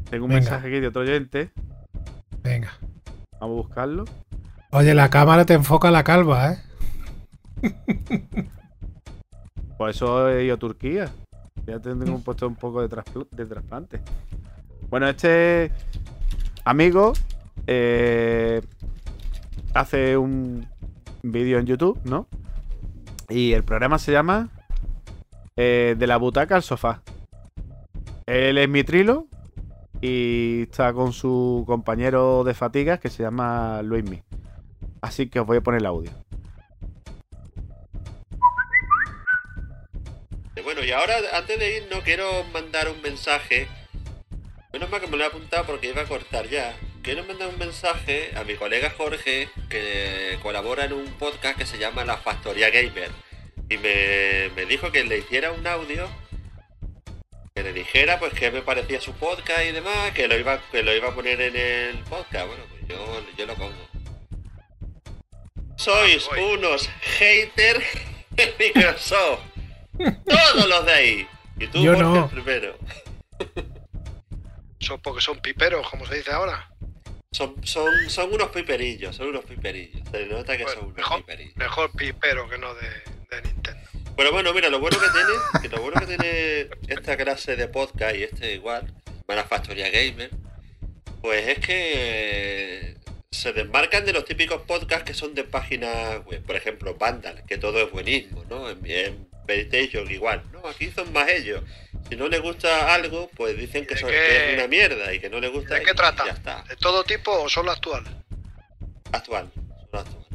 Tengo 0.10 0.26
un 0.26 0.30
venga. 0.30 0.42
mensaje 0.42 0.68
aquí 0.68 0.80
de 0.80 0.88
otro 0.88 1.02
oyente. 1.02 1.52
Venga. 2.44 2.72
Vamos 3.40 3.56
a 3.60 3.68
buscarlo. 3.68 4.06
Oye, 4.72 4.94
la 4.94 5.10
cámara 5.10 5.46
te 5.46 5.54
enfoca 5.54 5.92
la 5.92 6.04
calva, 6.04 6.54
¿eh? 6.54 6.58
Por 9.78 9.90
eso 9.90 10.30
he 10.30 10.46
ido 10.46 10.56
a 10.56 10.60
Turquía. 10.60 11.10
Ya 11.66 11.80
tengo 11.80 12.04
un 12.16 12.24
puesto 12.24 12.48
un 12.48 12.56
poco 12.56 12.82
de, 12.82 12.90
traspl- 12.90 13.28
de 13.32 13.46
trasplante. 13.46 14.02
Bueno, 14.90 15.08
este 15.08 15.72
amigo 16.64 17.14
eh, 17.68 18.62
hace 19.74 20.16
un 20.18 20.66
vídeo 21.24 21.60
en 21.60 21.66
YouTube, 21.66 22.00
¿no? 22.06 22.28
Y 23.30 23.52
el 23.54 23.64
programa 23.64 24.00
se 24.00 24.14
llama 24.14 24.50
eh, 25.58 25.96
De 25.98 26.08
la 26.08 26.18
butaca 26.18 26.56
al 26.56 26.64
sofá. 26.64 27.02
Él 28.26 28.58
es 28.58 28.70
mitrilo 28.70 29.28
y 30.02 30.64
está 30.64 30.94
con 30.94 31.14
su 31.14 31.64
compañero 31.66 32.44
de 32.44 32.54
fatigas 32.54 33.00
que 33.00 33.10
se 33.10 33.24
llama 33.24 33.82
Luismi. 33.84 34.24
Así 35.02 35.30
que 35.30 35.40
os 35.40 35.48
voy 35.48 35.58
a 35.58 35.62
poner 35.62 35.82
el 35.82 35.88
audio. 35.88 36.12
Bueno, 40.64 40.84
y 40.84 40.92
ahora, 40.92 41.16
antes 41.34 41.58
de 41.58 41.78
ir, 41.78 41.88
no 41.90 42.02
quiero 42.02 42.44
mandar 42.52 42.90
un 42.90 43.02
mensaje. 43.02 43.68
Menos 44.74 44.90
mal 44.90 45.00
que 45.00 45.08
me 45.08 45.16
lo 45.16 45.24
he 45.24 45.28
apuntado 45.28 45.66
porque 45.66 45.90
iba 45.90 46.02
a 46.02 46.06
cortar 46.06 46.50
ya. 46.50 46.76
Quiero 47.02 47.24
mandar 47.24 47.48
un 47.48 47.58
mensaje 47.58 48.36
a 48.36 48.44
mi 48.44 48.56
colega 48.56 48.90
Jorge, 48.90 49.50
que 49.70 50.38
colabora 50.44 50.84
en 50.84 50.92
un 50.92 51.06
podcast 51.14 51.58
que 51.58 51.66
se 51.66 51.78
llama 51.78 52.04
La 52.04 52.18
Factoría 52.18 52.70
Gamer. 52.70 53.12
Y 53.70 53.78
me, 53.78 54.50
me 54.56 54.66
dijo 54.66 54.92
que 54.92 55.06
le 55.06 55.20
hiciera 55.20 55.54
un 55.54 55.66
audio, 55.66 56.10
que 57.58 57.64
le 57.64 57.74
dijera 57.74 58.20
pues 58.20 58.34
qué 58.36 58.52
me 58.52 58.62
parecía 58.62 59.02
su 59.02 59.14
podcast 59.14 59.64
y 59.68 59.72
demás, 59.72 60.12
que 60.12 60.28
lo 60.28 60.38
iba, 60.38 60.62
que 60.72 60.84
lo 60.84 60.94
iba 60.94 61.10
a 61.10 61.16
poner 61.16 61.42
en 61.42 61.56
el 61.56 61.98
podcast. 62.04 62.46
Bueno, 62.46 62.64
pues 62.70 62.88
yo, 62.88 63.26
yo 63.36 63.46
lo 63.48 63.56
pongo. 63.56 63.90
Sois 65.76 66.30
unos 66.54 66.88
haters 67.18 67.84
de 68.30 68.54
Microsoft. 68.60 69.40
Todos 70.28 70.70
los 70.70 70.86
de 70.86 70.92
ahí. 70.94 71.28
Y 71.60 71.66
tú, 71.66 71.82
Yo 71.84 71.96
Jorge, 71.96 72.04
no. 72.04 72.26
el 72.26 72.30
primero. 72.30 72.78
Son 74.80 75.02
porque 75.02 75.22
son 75.22 75.40
piperos, 75.40 75.90
como 75.90 76.06
se 76.06 76.18
dice 76.18 76.32
ahora. 76.32 76.70
Son, 77.32 77.56
son, 77.66 77.92
son 78.08 78.32
unos 78.32 78.50
piperillos, 78.50 79.16
son 79.16 79.30
unos 79.30 79.44
piperillos. 79.46 80.08
Se 80.12 80.28
nota 80.28 80.56
que 80.56 80.64
Bueno, 80.64 80.80
son 80.80 80.90
unos 80.90 80.98
mejor, 80.98 81.18
piperillos. 81.22 81.56
mejor 81.58 81.92
pipero 81.94 82.48
que 82.48 82.58
no 82.60 82.76
de, 82.76 82.88
de 83.32 83.42
Nintendo. 83.42 83.90
Bueno, 84.18 84.32
bueno, 84.32 84.52
mira, 84.54 84.70
lo 84.70 84.80
bueno 84.80 84.98
que 85.00 85.06
tiene, 85.10 85.62
que 85.62 85.70
lo 85.70 85.82
bueno 85.82 86.00
que 86.02 86.08
tiene 86.08 86.70
esta 86.88 87.16
clase 87.16 87.56
de 87.56 87.68
podcast 87.68 88.16
y 88.16 88.24
este 88.24 88.54
igual, 88.56 88.92
para 89.28 89.44
Factoría 89.46 89.90
Gamer, 89.92 90.32
pues 91.22 91.48
es 91.48 91.60
que 91.60 92.98
se 93.30 93.54
desmarcan 93.54 94.06
de 94.06 94.14
los 94.14 94.26
típicos 94.26 94.64
podcasts 94.64 95.06
que 95.06 95.14
son 95.14 95.36
de 95.36 95.44
páginas 95.44 96.26
web. 96.26 96.44
Por 96.44 96.56
ejemplo, 96.56 96.96
Vandal, 96.96 97.44
que 97.48 97.58
todo 97.60 97.80
es 97.80 97.92
buenismo, 97.92 98.44
¿no? 98.50 98.70
En, 98.70 98.80
en 98.90 99.28
PlayStation 99.46 100.10
igual. 100.12 100.42
No, 100.52 100.68
aquí 100.68 100.90
son 100.90 101.14
más 101.14 101.30
ellos. 101.30 101.62
Si 102.10 102.16
no 102.16 102.28
les 102.28 102.42
gusta 102.42 102.94
algo, 102.96 103.30
pues 103.36 103.56
dicen 103.56 103.86
que, 103.86 103.96
son- 103.98 104.10
que 104.10 104.50
es 104.50 104.54
una 104.58 104.68
mierda 104.68 105.14
y 105.14 105.20
que 105.20 105.30
no 105.30 105.40
les 105.40 105.52
gusta. 105.52 105.76
¿De 105.76 105.84
qué 105.84 105.94
trata? 105.94 106.26
Ya 106.26 106.32
está. 106.32 106.64
¿De 106.68 106.76
todo 106.78 107.04
tipo 107.04 107.32
o 107.32 107.48
solo 107.50 107.72
actual? 107.72 108.04
Actual. 109.12 109.52
Solo 109.92 110.00
actual. 110.02 110.27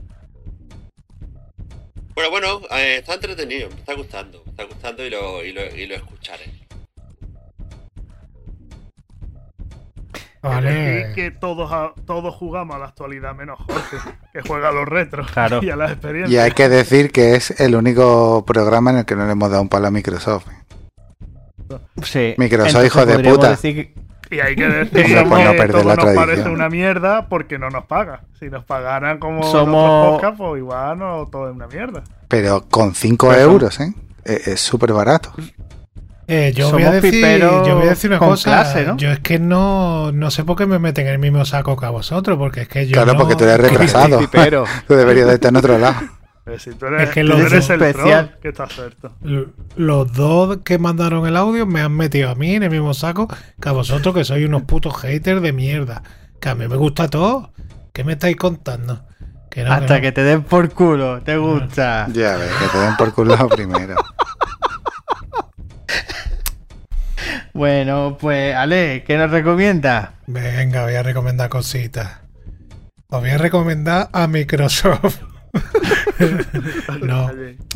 Bueno, 2.14 2.30
bueno, 2.30 2.60
eh, 2.70 2.98
está 2.98 3.14
entretenido, 3.14 3.68
me 3.70 3.76
está 3.76 3.94
gustando, 3.94 4.43
me 4.44 4.51
está 4.51 4.64
gustando 4.64 5.05
y 5.05 5.10
lo, 5.10 5.44
y 5.44 5.52
lo, 5.52 5.64
y 5.64 5.86
lo 5.86 5.94
escucharé. 5.94 6.44
Vale. 10.43 11.12
que 11.14 11.30
todos, 11.30 11.70
todos 12.05 12.34
jugamos 12.34 12.74
a 12.74 12.78
la 12.80 12.86
actualidad, 12.86 13.32
menos 13.34 13.60
Jorge, 13.60 13.97
que 14.32 14.40
juega 14.43 14.70
a 14.70 14.72
los 14.72 14.89
retros 14.89 15.30
Claro. 15.30 15.60
y 15.62 15.70
a 15.70 15.76
las 15.76 15.90
Y 15.90 15.93
experiencias. 15.93 16.44
hay 16.44 16.51
que 16.51 16.68
decir 16.68 17.12
que 17.12 17.36
es 17.36 17.60
el 17.60 17.76
único 17.76 18.44
programa 18.44 18.90
en 18.90 18.98
el 18.98 19.05
que 19.05 19.14
no 19.14 19.24
le 19.24 19.32
hemos 19.32 19.51
dado 19.51 19.62
un 19.62 19.68
palo 19.68 19.86
a 19.86 19.90
Microsoft. 19.93 20.47
Sí. 22.02 22.34
Microsoft, 22.39 22.66
Entonces 22.84 22.86
hijo 22.86 23.06
de 23.06 23.18
puta. 23.30 23.51
decir 23.51 23.74
que- 23.94 24.02
Y 24.32 24.40
hay 24.40 24.56
que 24.56 24.66
decir 24.92 25.16
no 25.24 25.36
que 25.36 25.44
perder 25.44 25.70
todo 25.72 25.84
la 25.84 25.94
nos 25.94 26.04
tradición. 26.04 26.14
parece 26.26 26.48
una 26.48 26.68
mierda 26.68 27.28
porque 27.28 27.59
no 27.59 27.68
nos 27.70 27.84
paga. 27.84 28.22
Si 28.40 28.48
nos 28.48 28.64
pagaran 28.64 29.18
como 29.18 29.42
Somos- 29.42 29.84
otros 29.84 30.12
podcasts, 30.12 30.38
pues 30.38 30.59
igual 30.59 30.98
no 30.98 31.28
todo 31.30 31.50
es 31.50 31.54
una 31.54 31.66
mierda. 31.66 32.02
Pero 32.28 32.64
con 32.70 32.94
5 32.94 33.26
Pues 33.26 33.38
son- 33.40 33.50
euros, 33.52 33.80
¿eh? 33.80 33.92
Es 34.24 34.48
es 34.48 34.60
súper 34.60 34.92
barato. 34.92 35.32
Eh, 36.28 36.52
yo, 36.54 36.70
voy 36.70 36.84
a 36.84 36.92
decir, 36.92 37.40
yo 37.40 37.74
voy 37.76 37.86
a 37.86 37.90
decir 37.90 38.09
una 38.09 38.18
cosa. 38.20 38.50
clase, 38.50 38.86
¿no? 38.86 38.96
Yo 38.96 39.10
es 39.10 39.18
que 39.18 39.38
no, 39.38 40.12
no 40.12 40.30
sé 40.30 40.44
por 40.44 40.56
qué 40.56 40.64
me 40.66 40.78
meten 40.78 41.06
en 41.09 41.12
el 41.14 41.18
mismo 41.18 41.44
saco 41.44 41.76
que 41.76 41.84
a 41.84 41.90
vosotros, 41.90 42.38
porque 42.38 42.62
es 42.62 42.68
que 42.68 42.86
yo. 42.86 42.92
Claro, 42.94 43.12
no- 43.12 43.18
porque 43.18 43.34
tú 43.36 43.44
eres 43.44 43.59
retrasado. 43.70 44.18
Tú 44.88 44.94
deberías 44.94 45.26
de 45.26 45.34
estar 45.34 45.50
en 45.50 45.56
otro 45.56 45.76
lado. 45.78 45.96
Pero 46.44 46.59
si 46.59 46.73
tú 46.74 46.86
eres, 46.86 47.02
Es 47.09 47.10
que 47.14 47.20
tú 47.23 47.28
lo 47.28 47.36
eres 47.39 47.70
el 47.70 47.82
especial. 47.82 48.28
troll, 48.31 48.40
que 48.40 48.48
está 48.48 48.66
cierto. 48.66 49.12
Los 49.77 50.12
dos 50.12 50.59
que 50.64 50.78
mandaron 50.78 51.27
el 51.27 51.36
audio 51.36 51.66
me 51.66 51.81
han 51.81 51.93
metido 51.93 52.31
a 52.31 52.35
mí 52.35 52.55
en 52.56 52.64
el 52.64 52.70
mismo 52.70 52.94
saco 52.94 53.28
que 53.60 53.69
a 53.69 53.73
vosotros, 53.73 54.12
que 54.14 54.24
sois 54.24 54.44
unos 54.47 54.62
putos 54.62 54.97
haters 55.01 55.40
de 55.40 55.52
mierda. 55.52 56.02
Que 56.40 56.48
a 56.48 56.55
mí 56.56 56.66
me 56.66 56.77
gusta 56.77 57.06
todo. 57.09 57.52
¿Qué 57.93 58.02
me 58.02 58.14
estáis 58.14 58.36
contando? 58.36 59.05
Que 59.51 59.62
no, 59.64 59.73
Hasta 59.73 59.97
no. 59.97 60.01
que 60.01 60.10
te 60.12 60.24
den 60.24 60.43
por 60.43 60.69
culo, 60.70 61.20
te 61.23 61.36
gusta. 61.36 62.09
Ya 62.12 62.36
ves, 62.36 62.51
que 62.59 62.66
te 62.69 62.78
den 62.78 62.97
por 62.97 63.12
culo 63.14 63.48
primero. 63.55 63.94
Bueno, 67.55 68.16
pues 68.20 68.55
Ale, 68.56 69.05
¿qué 69.06 69.16
nos 69.19 69.31
recomienda? 69.31 70.14
Venga, 70.27 70.85
voy 70.85 70.94
a 70.94 71.02
recomendar 71.02 71.48
cositas. 71.51 72.20
Os 73.09 73.20
voy 73.20 73.31
a 73.31 73.39
recomendar 73.39 74.09
a 74.12 74.27
Microsoft. 74.27 75.20
no, 77.03 77.31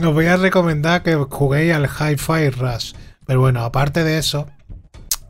os 0.09 0.15
voy 0.15 0.27
a 0.27 0.36
recomendar 0.36 1.03
que 1.03 1.15
juguéis 1.15 1.73
al 1.74 1.86
Hi-Fi 1.86 2.51
Rush. 2.51 2.93
Pero 3.27 3.40
bueno, 3.40 3.65
aparte 3.65 4.05
de 4.05 4.19
eso, 4.19 4.47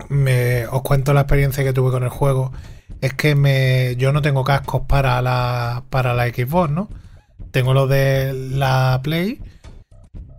me, 0.09 0.66
os 0.66 0.82
cuento 0.82 1.12
la 1.14 1.23
experiencia 1.23 1.64
que 1.64 1.73
tuve 1.73 1.90
con 1.90 2.02
el 2.02 2.09
juego. 2.10 2.52
Es 3.01 3.14
que 3.14 3.35
me, 3.35 3.97
yo 3.97 4.12
no 4.12 4.23
tengo 4.23 4.44
cascos 4.44 4.82
para 4.86 5.20
la, 5.23 5.85
para 5.90 6.14
la 6.14 6.27
Xbox, 6.28 6.70
¿no? 6.70 6.89
Tengo 7.51 7.74
los 7.74 7.89
de 7.89 8.32
la 8.32 9.01
Play 9.02 9.40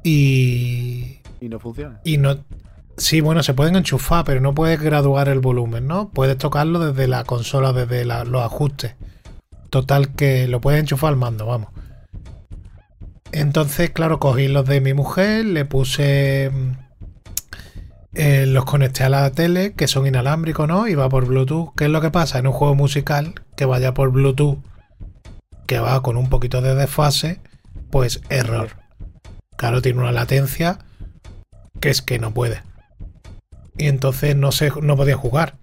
y, 0.04 1.20
Y 1.40 1.50
no 1.50 1.60
funciona. 1.60 2.00
y 2.04 2.18
no. 2.18 2.38
Sí, 2.98 3.22
bueno, 3.22 3.44
se 3.44 3.54
pueden 3.54 3.76
enchufar, 3.76 4.26
pero 4.26 4.42
no 4.42 4.56
puedes 4.56 4.82
graduar 4.82 5.30
el 5.30 5.40
volumen, 5.40 5.86
¿no? 5.88 6.10
Puedes 6.10 6.38
tocarlo 6.38 6.80
desde 6.80 7.08
la 7.08 7.24
consola, 7.26 7.72
desde 7.74 8.06
la- 8.06 8.24
los 8.24 8.42
ajustes. 8.44 8.96
Total, 9.70 10.16
que 10.16 10.48
lo 10.48 10.62
puedes 10.62 10.80
enchufar 10.80 11.10
al 11.10 11.18
mando, 11.18 11.46
vamos. 11.46 11.70
Entonces, 13.38 13.92
claro, 13.92 14.20
cogí 14.20 14.48
los 14.48 14.66
de 14.66 14.82
mi 14.82 14.96
mujer, 14.96 15.46
le 15.46 15.64
puse. 15.64 16.50
mm, 16.52 16.72
eh, 18.14 18.48
los 18.48 18.66
conecté 18.66 19.04
a 19.04 19.10
la 19.10 19.30
tele, 19.32 19.74
que 19.74 19.88
son 19.88 20.08
inalámbricos, 20.08 20.68
¿no? 20.68 20.88
Y 20.88 20.96
va 20.96 21.08
por 21.08 21.26
Bluetooth. 21.26 21.70
¿Qué 21.76 21.86
es 21.86 21.92
lo 21.92 22.02
que 22.02 22.10
pasa 22.10 22.40
en 22.40 22.48
un 22.48 22.54
juego 22.54 22.74
musical 22.74 23.36
que 23.56 23.66
vaya 23.66 23.94
por 23.94 24.12
Bluetooth, 24.12 24.58
que 25.68 25.80
va 25.80 26.02
con 26.02 26.18
un 26.18 26.30
poquito 26.30 26.62
de 26.62 26.74
desfase? 26.74 27.40
Pues 27.92 28.22
error. 28.30 28.70
Claro, 29.56 29.84
tiene 29.84 30.00
una 30.00 30.12
latencia 30.12 30.80
que 31.80 31.92
es 31.92 32.02
que 32.02 32.18
no 32.18 32.34
puede. 32.34 32.64
Y 33.78 33.86
entonces 33.86 34.36
no, 34.36 34.52
sé, 34.52 34.72
no 34.82 34.98
podía 34.98 35.16
jugar. 35.16 35.58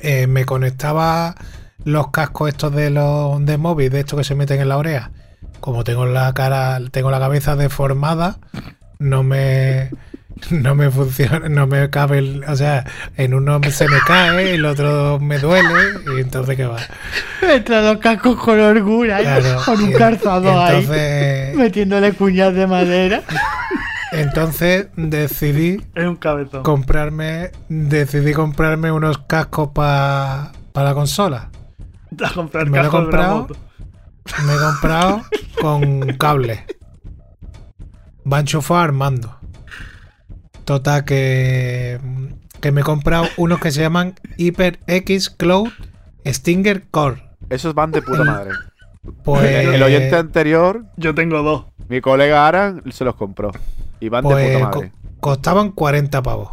Eh, 0.00 0.26
me 0.26 0.44
conectaba 0.44 1.36
los 1.84 2.10
cascos 2.10 2.48
estos 2.48 2.74
de 2.74 2.90
los 2.90 3.44
de 3.46 3.56
móvil, 3.56 3.90
de 3.90 4.00
estos 4.00 4.18
que 4.18 4.24
se 4.24 4.34
meten 4.34 4.60
en 4.60 4.68
la 4.68 4.78
oreja. 4.78 5.12
Como 5.60 5.84
tengo 5.84 6.06
la 6.06 6.32
cara, 6.34 6.78
tengo 6.90 7.10
la 7.10 7.18
cabeza 7.18 7.56
deformada, 7.56 8.38
no 8.98 9.22
me 9.22 9.90
no 10.50 10.74
me 10.74 10.90
funciona, 10.90 11.48
no 11.48 11.66
me 11.66 11.88
cabe, 11.88 12.18
el- 12.18 12.44
o 12.46 12.54
sea, 12.56 12.84
en 13.16 13.32
uno 13.32 13.58
se 13.70 13.88
me 13.88 13.96
cae, 14.06 14.54
el 14.54 14.66
otro 14.66 15.18
me 15.18 15.38
duele, 15.38 15.70
y 16.14 16.20
entonces 16.20 16.56
qué 16.56 16.66
va. 16.66 16.76
Entra 17.40 17.80
los 17.80 17.96
cascos 17.98 18.36
con 18.36 18.60
orgullo, 18.60 19.16
Claro, 19.18 19.62
con 19.64 19.82
un 19.82 19.90
y- 19.90 19.94
calzado 19.94 20.60
ahí, 20.62 20.76
entonces, 20.80 21.56
metiéndole 21.56 22.12
cuñas 22.12 22.52
de 22.54 22.66
madera. 22.66 23.22
entonces 24.12 24.88
decidí 24.96 25.82
Es 25.94 26.04
un 26.06 26.16
cabezón. 26.16 26.62
comprarme, 26.62 27.50
decidí 27.68 28.32
comprarme 28.32 28.92
unos 28.92 29.18
cascos 29.26 29.70
para 29.72 30.52
la 30.74 30.94
consola. 30.94 31.50
a 32.24 32.30
comprar 32.34 32.68
me 32.68 32.78
lo 32.78 32.86
he 32.86 32.90
comprado. 32.90 33.48
me 34.46 34.54
he 34.54 34.58
comprado 34.58 35.22
con 35.60 36.14
cable. 36.18 36.64
Va 38.30 38.40
enchufado 38.40 38.80
al 38.80 38.92
mando. 38.92 39.36
Total, 40.64 41.04
que, 41.04 42.00
que 42.60 42.72
me 42.72 42.80
he 42.80 42.84
comprado 42.84 43.26
unos 43.36 43.60
que 43.60 43.70
se 43.70 43.80
llaman 43.80 44.14
HyperX 44.36 45.30
Cloud 45.30 45.68
Stinger 46.26 46.88
Core. 46.90 47.22
Esos 47.50 47.74
van 47.74 47.92
de 47.92 48.02
puta 48.02 48.24
madre. 48.24 48.50
Pues, 49.22 49.44
El 49.66 49.82
oyente 49.82 50.16
anterior, 50.16 50.84
Yo 50.96 51.14
tengo 51.14 51.42
dos. 51.42 51.66
mi 51.88 52.00
colega 52.00 52.48
Aran, 52.48 52.82
se 52.90 53.04
los 53.04 53.14
compró. 53.14 53.52
Y 54.00 54.08
van 54.08 54.24
de 54.24 54.30
pues, 54.30 54.56
puta 54.56 54.70
co- 54.70 54.78
madre. 54.80 54.92
costaban 55.20 55.70
40 55.70 56.22
pavos. 56.22 56.50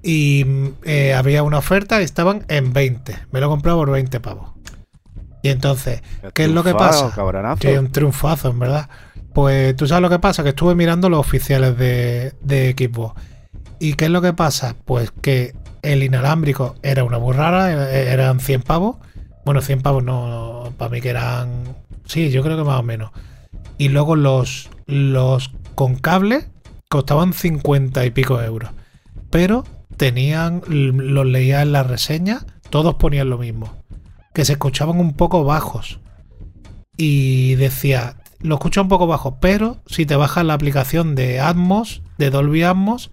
Y 0.00 0.44
mm, 0.46 0.68
eh, 0.84 1.14
había 1.14 1.42
una 1.42 1.58
oferta 1.58 2.00
y 2.00 2.04
estaban 2.04 2.44
en 2.46 2.72
20. 2.72 3.18
Me 3.32 3.40
lo 3.40 3.46
he 3.46 3.48
comprado 3.48 3.78
por 3.78 3.90
20 3.90 4.20
pavos. 4.20 4.50
Y 5.42 5.50
entonces, 5.50 6.02
¿qué 6.34 6.44
es 6.44 6.50
lo 6.50 6.64
que 6.64 6.74
pasa? 6.74 7.10
cabronazo. 7.14 7.62
Sí, 7.62 7.68
un 7.68 7.92
triunfazo, 7.92 8.50
en 8.50 8.58
verdad. 8.58 8.88
Pues 9.32 9.76
tú 9.76 9.86
sabes 9.86 10.02
lo 10.02 10.10
que 10.10 10.18
pasa, 10.18 10.42
que 10.42 10.48
estuve 10.50 10.74
mirando 10.74 11.08
los 11.08 11.20
oficiales 11.20 11.76
de, 11.78 12.32
de 12.40 12.74
Xbox. 12.76 13.20
¿Y 13.78 13.94
qué 13.94 14.06
es 14.06 14.10
lo 14.10 14.20
que 14.20 14.32
pasa? 14.32 14.74
Pues 14.84 15.12
que 15.12 15.54
el 15.82 16.02
inalámbrico 16.02 16.74
era 16.82 17.04
una 17.04 17.18
burrada, 17.18 17.92
eh, 17.92 18.12
eran 18.12 18.40
100 18.40 18.62
pavos. 18.62 18.96
Bueno, 19.44 19.60
100 19.60 19.82
pavos 19.82 20.02
no, 20.02 20.72
para 20.76 20.90
mí 20.90 21.00
que 21.00 21.10
eran... 21.10 21.76
Sí, 22.04 22.30
yo 22.30 22.42
creo 22.42 22.56
que 22.56 22.64
más 22.64 22.80
o 22.80 22.82
menos. 22.82 23.10
Y 23.76 23.90
luego 23.90 24.16
los, 24.16 24.70
los 24.86 25.52
con 25.74 25.96
cable 25.96 26.48
costaban 26.88 27.32
50 27.32 28.04
y 28.04 28.10
pico 28.10 28.42
euros. 28.42 28.70
Pero 29.30 29.64
tenían, 29.96 30.62
los 30.66 31.26
leía 31.26 31.62
en 31.62 31.72
la 31.72 31.82
reseña, 31.82 32.40
todos 32.70 32.94
ponían 32.96 33.30
lo 33.30 33.38
mismo. 33.38 33.77
Que 34.38 34.44
se 34.44 34.52
escuchaban 34.52 35.00
un 35.00 35.14
poco 35.14 35.42
bajos 35.42 35.98
y 36.96 37.56
decía, 37.56 38.18
lo 38.38 38.54
escucha 38.54 38.80
un 38.80 38.86
poco 38.86 39.08
bajo, 39.08 39.40
pero 39.40 39.78
si 39.86 40.06
te 40.06 40.14
bajas 40.14 40.44
la 40.44 40.54
aplicación 40.54 41.16
de 41.16 41.40
Atmos, 41.40 42.02
de 42.18 42.30
Dolby 42.30 42.62
Atmos, 42.62 43.10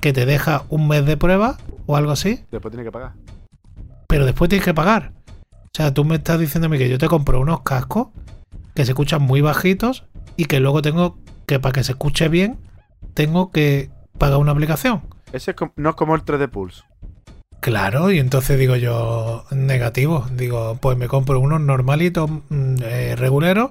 que 0.00 0.14
te 0.14 0.24
deja 0.24 0.64
un 0.70 0.88
mes 0.88 1.04
de 1.04 1.18
prueba 1.18 1.58
o 1.84 1.96
algo 1.96 2.12
así, 2.12 2.46
Después 2.50 2.72
tiene 2.72 2.82
que 2.82 2.90
pagar. 2.90 3.12
pero 4.08 4.24
después 4.24 4.48
tienes 4.48 4.64
que 4.64 4.72
pagar. 4.72 5.12
O 5.64 5.70
sea, 5.74 5.92
tú 5.92 6.02
me 6.06 6.14
estás 6.14 6.40
diciéndome 6.40 6.78
que 6.78 6.88
yo 6.88 6.96
te 6.96 7.08
compro 7.08 7.38
unos 7.38 7.60
cascos 7.60 8.08
que 8.74 8.86
se 8.86 8.92
escuchan 8.92 9.20
muy 9.20 9.42
bajitos 9.42 10.06
y 10.38 10.46
que 10.46 10.60
luego 10.60 10.80
tengo 10.80 11.18
que, 11.44 11.60
para 11.60 11.74
que 11.74 11.84
se 11.84 11.92
escuche 11.92 12.28
bien, 12.28 12.58
tengo 13.12 13.50
que 13.50 13.90
pagar 14.16 14.38
una 14.38 14.52
aplicación. 14.52 15.02
Ese 15.30 15.50
es 15.50 15.56
no 15.76 15.90
es 15.90 15.94
como 15.94 16.14
el 16.14 16.24
3D 16.24 16.48
Pulse. 16.48 16.84
Claro, 17.62 18.10
y 18.10 18.18
entonces 18.18 18.58
digo 18.58 18.74
yo, 18.74 19.44
negativo. 19.52 20.26
Digo, 20.32 20.76
pues 20.80 20.98
me 20.98 21.06
compro 21.06 21.38
unos 21.38 21.60
normalitos 21.60 22.28
mm, 22.48 22.74
eh, 22.82 23.14
reguleros, 23.16 23.70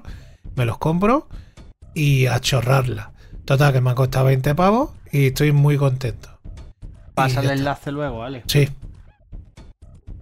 me 0.56 0.64
los 0.64 0.78
compro 0.78 1.28
y 1.92 2.24
a 2.24 2.40
chorrarla. 2.40 3.12
Total, 3.44 3.70
que 3.70 3.82
me 3.82 3.90
ha 3.90 3.94
costado 3.94 4.24
20 4.24 4.54
pavos 4.54 4.92
y 5.12 5.26
estoy 5.26 5.52
muy 5.52 5.76
contento. 5.76 6.30
Pasa 7.12 7.40
el 7.40 7.50
enlace 7.50 7.92
luego, 7.92 8.20
¿vale? 8.20 8.44
Sí, 8.46 8.66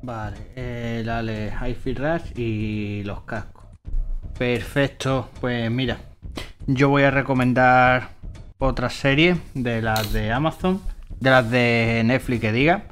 Vale, 0.03 0.39
eh, 0.57 1.05
dale 1.07 1.53
Hi-Fi 1.53 1.95
Rush 1.95 2.39
y 2.39 3.05
los 3.05 3.21
cascos. 3.23 3.67
Perfecto, 4.37 5.31
pues 5.41 5.71
mira, 5.71 5.99
yo 6.67 6.89
voy 6.89 7.05
a 7.05 7.13
recomendar 7.13 8.09
otra 8.59 8.91
serie 8.91 9.37
de 9.55 9.81
las 9.81 10.13
de 10.13 10.33
Amazon, 10.33 10.81
de 11.21 11.31
las 11.31 11.49
de 11.51 12.03
Netflix 12.05 12.41
que 12.41 12.51
diga, 12.51 12.85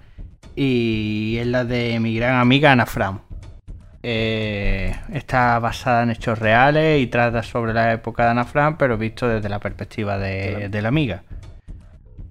y 0.61 1.39
es 1.39 1.47
la 1.47 1.65
de 1.65 2.01
mi 2.01 2.17
gran 2.17 2.35
amiga 2.35 2.73
Ana 2.73 2.85
Fran. 2.85 3.21
Eh, 4.03 4.93
está 5.13 5.59
basada 5.61 6.03
en 6.03 6.11
hechos 6.11 6.39
reales 6.39 7.01
y 7.01 7.07
trata 7.07 7.45
sobre 7.45 7.73
la 7.73 7.93
época 7.93 8.25
de 8.25 8.31
Ana 8.31 8.45
Fran, 8.45 8.77
pero 8.77 8.99
visto 8.99 9.29
desde 9.29 9.49
la 9.49 9.61
perspectiva 9.61 10.19
de, 10.19 10.69
de 10.69 10.83
la 10.83 10.89
amiga. 10.89 11.23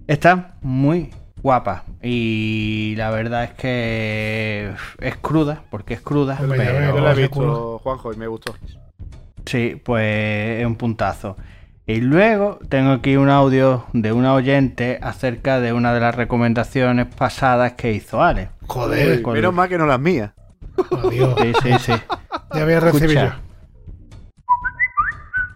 Está 0.07 0.55
muy 0.61 1.11
guapa 1.41 1.85
y 2.03 2.95
la 2.97 3.11
verdad 3.11 3.45
es 3.45 3.51
que 3.51 4.73
es 4.99 5.15
cruda, 5.17 5.63
porque 5.69 5.93
es 5.93 6.01
cruda, 6.01 6.37
pero. 6.37 6.95
Yo 6.95 6.99
la 6.99 7.13
he 7.13 7.15
visto. 7.15 7.79
Juanjo, 7.79 8.11
y 8.11 8.17
me 8.17 8.27
gustó. 8.27 8.55
sí, 9.45 9.81
pues 9.81 10.59
es 10.59 10.65
un 10.65 10.75
puntazo. 10.75 11.37
Y 11.89 12.01
luego 12.01 12.59
tengo 12.67 12.91
aquí 12.91 13.15
un 13.15 13.29
audio 13.29 13.85
de 13.93 14.11
una 14.11 14.33
oyente 14.33 14.99
acerca 15.01 15.61
de 15.61 15.71
una 15.71 15.93
de 15.93 16.01
las 16.01 16.13
recomendaciones 16.15 17.07
pasadas 17.07 17.73
que 17.73 17.93
hizo 17.93 18.21
Ale. 18.21 18.49
joder, 18.67 19.21
Con- 19.21 19.33
Menos 19.35 19.53
mal 19.53 19.69
que 19.69 19.77
no 19.77 19.85
las 19.85 19.99
mías. 19.99 20.31
adiós. 20.91 21.35
Sí, 21.41 21.53
sí, 21.63 21.69
sí. 21.85 21.93
Ya 22.53 22.63
voy 22.65 22.73
a 22.73 22.79
recibir 22.81 23.17
Escucha. 23.17 23.39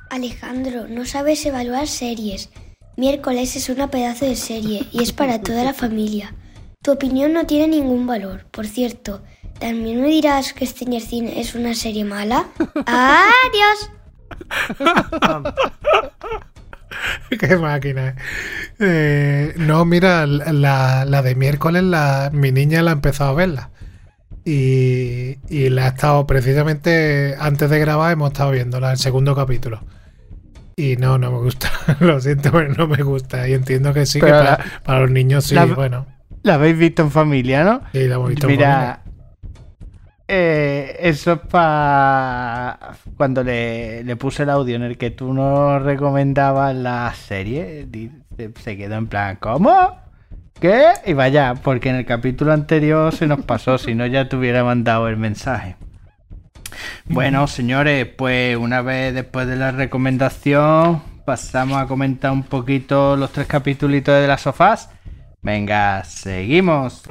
Alejandro, 0.09 0.87
no 0.87 1.05
sabes 1.05 1.45
evaluar 1.45 1.87
series. 1.87 2.49
Miércoles 2.97 3.55
es 3.55 3.69
una 3.69 3.89
pedazo 3.89 4.25
de 4.25 4.35
serie 4.35 4.87
y 4.91 5.01
es 5.03 5.13
para 5.13 5.41
toda 5.41 5.63
la 5.63 5.73
familia. 5.73 6.33
Tu 6.83 6.91
opinión 6.91 7.33
no 7.33 7.45
tiene 7.45 7.67
ningún 7.67 8.07
valor. 8.07 8.45
Por 8.51 8.67
cierto, 8.67 9.21
¿también 9.59 10.01
me 10.01 10.07
dirás 10.07 10.53
que 10.53 10.65
Stranger 10.65 11.03
Things 11.03 11.31
es 11.35 11.55
una 11.55 11.73
serie 11.73 12.03
mala? 12.03 12.45
¡Adiós! 12.85 13.91
Qué 17.39 17.57
máquina. 17.57 18.15
eh. 18.79 19.53
No, 19.57 19.85
mira, 19.85 20.25
la, 20.25 21.05
la 21.05 21.21
de 21.21 21.35
miércoles, 21.35 21.83
la, 21.83 22.29
mi 22.33 22.51
niña 22.51 22.81
la 22.83 22.91
ha 22.91 22.93
empezado 22.93 23.31
a 23.31 23.33
verla. 23.33 23.69
Y, 24.43 25.37
y 25.49 25.69
la 25.69 25.85
ha 25.85 25.87
estado 25.89 26.25
precisamente 26.27 27.35
antes 27.39 27.69
de 27.69 27.79
grabar, 27.79 28.11
hemos 28.11 28.31
estado 28.31 28.51
viéndola, 28.51 28.91
el 28.91 28.97
segundo 28.97 29.35
capítulo. 29.35 29.83
Y 30.75 30.97
no, 30.97 31.17
no 31.17 31.31
me 31.31 31.37
gusta. 31.37 31.71
Lo 31.99 32.19
siento, 32.19 32.51
pero 32.51 32.73
no 32.73 32.87
me 32.87 33.01
gusta. 33.03 33.47
Y 33.47 33.53
entiendo 33.53 33.93
que 33.93 34.05
sí, 34.05 34.19
que 34.19 34.25
Pero 34.25 34.37
para, 34.39 34.51
la- 34.51 34.65
para 34.83 34.99
los 35.01 35.11
niños 35.11 35.45
sí, 35.45 35.55
la- 35.55 35.65
bueno. 35.65 36.05
La 36.43 36.55
habéis 36.55 36.77
visto 36.77 37.03
en 37.03 37.11
familia, 37.11 37.63
¿no? 37.63 37.81
Sí, 37.93 38.07
la 38.07 38.15
hemos 38.15 38.29
visto 38.29 38.47
en 38.47 38.51
Mira, 38.57 39.00
eh, 40.33 40.95
eso 41.01 41.33
es 41.33 41.39
para 41.39 42.93
cuando 43.17 43.43
le, 43.43 44.01
le 44.05 44.15
puse 44.15 44.43
el 44.43 44.49
audio 44.49 44.77
en 44.77 44.83
el 44.83 44.97
que 44.97 45.11
tú 45.11 45.33
nos 45.33 45.83
recomendabas 45.83 46.73
la 46.73 47.13
serie, 47.13 47.85
se 48.55 48.77
quedó 48.77 48.95
en 48.95 49.07
plan, 49.07 49.37
¿cómo? 49.41 49.97
¿Qué? 50.61 50.85
Y 51.05 51.11
vaya, 51.11 51.55
porque 51.61 51.89
en 51.89 51.97
el 51.97 52.05
capítulo 52.05 52.53
anterior 52.53 53.13
se 53.13 53.27
nos 53.27 53.43
pasó, 53.43 53.77
si 53.77 53.93
no 53.93 54.05
ya 54.05 54.29
te 54.29 54.37
hubiera 54.37 54.63
mandado 54.63 55.09
el 55.09 55.17
mensaje. 55.17 55.75
Bueno, 57.07 57.45
señores, 57.47 58.05
pues 58.05 58.55
una 58.55 58.81
vez 58.81 59.13
después 59.13 59.47
de 59.47 59.57
la 59.57 59.71
recomendación, 59.71 61.01
pasamos 61.25 61.77
a 61.77 61.87
comentar 61.87 62.31
un 62.31 62.43
poquito 62.43 63.17
los 63.17 63.33
tres 63.33 63.47
capítulos 63.47 64.01
de 64.05 64.27
las 64.27 64.39
sofás. 64.39 64.89
Venga, 65.41 66.05
seguimos. 66.05 67.03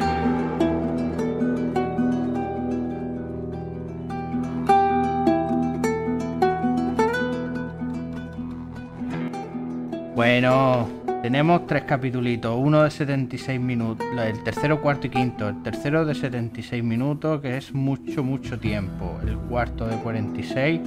Bueno, 10.22 10.86
tenemos 11.22 11.66
tres 11.66 11.84
capítulos, 11.84 12.54
uno 12.54 12.82
de 12.82 12.90
76 12.90 13.58
minutos, 13.58 14.06
el 14.22 14.42
tercero, 14.42 14.82
cuarto 14.82 15.06
y 15.06 15.10
quinto, 15.10 15.48
el 15.48 15.62
tercero 15.62 16.04
de 16.04 16.14
76 16.14 16.84
minutos, 16.84 17.40
que 17.40 17.56
es 17.56 17.72
mucho, 17.72 18.22
mucho 18.22 18.58
tiempo, 18.58 19.18
el 19.26 19.38
cuarto 19.38 19.86
de 19.86 19.96
46, 19.96 20.80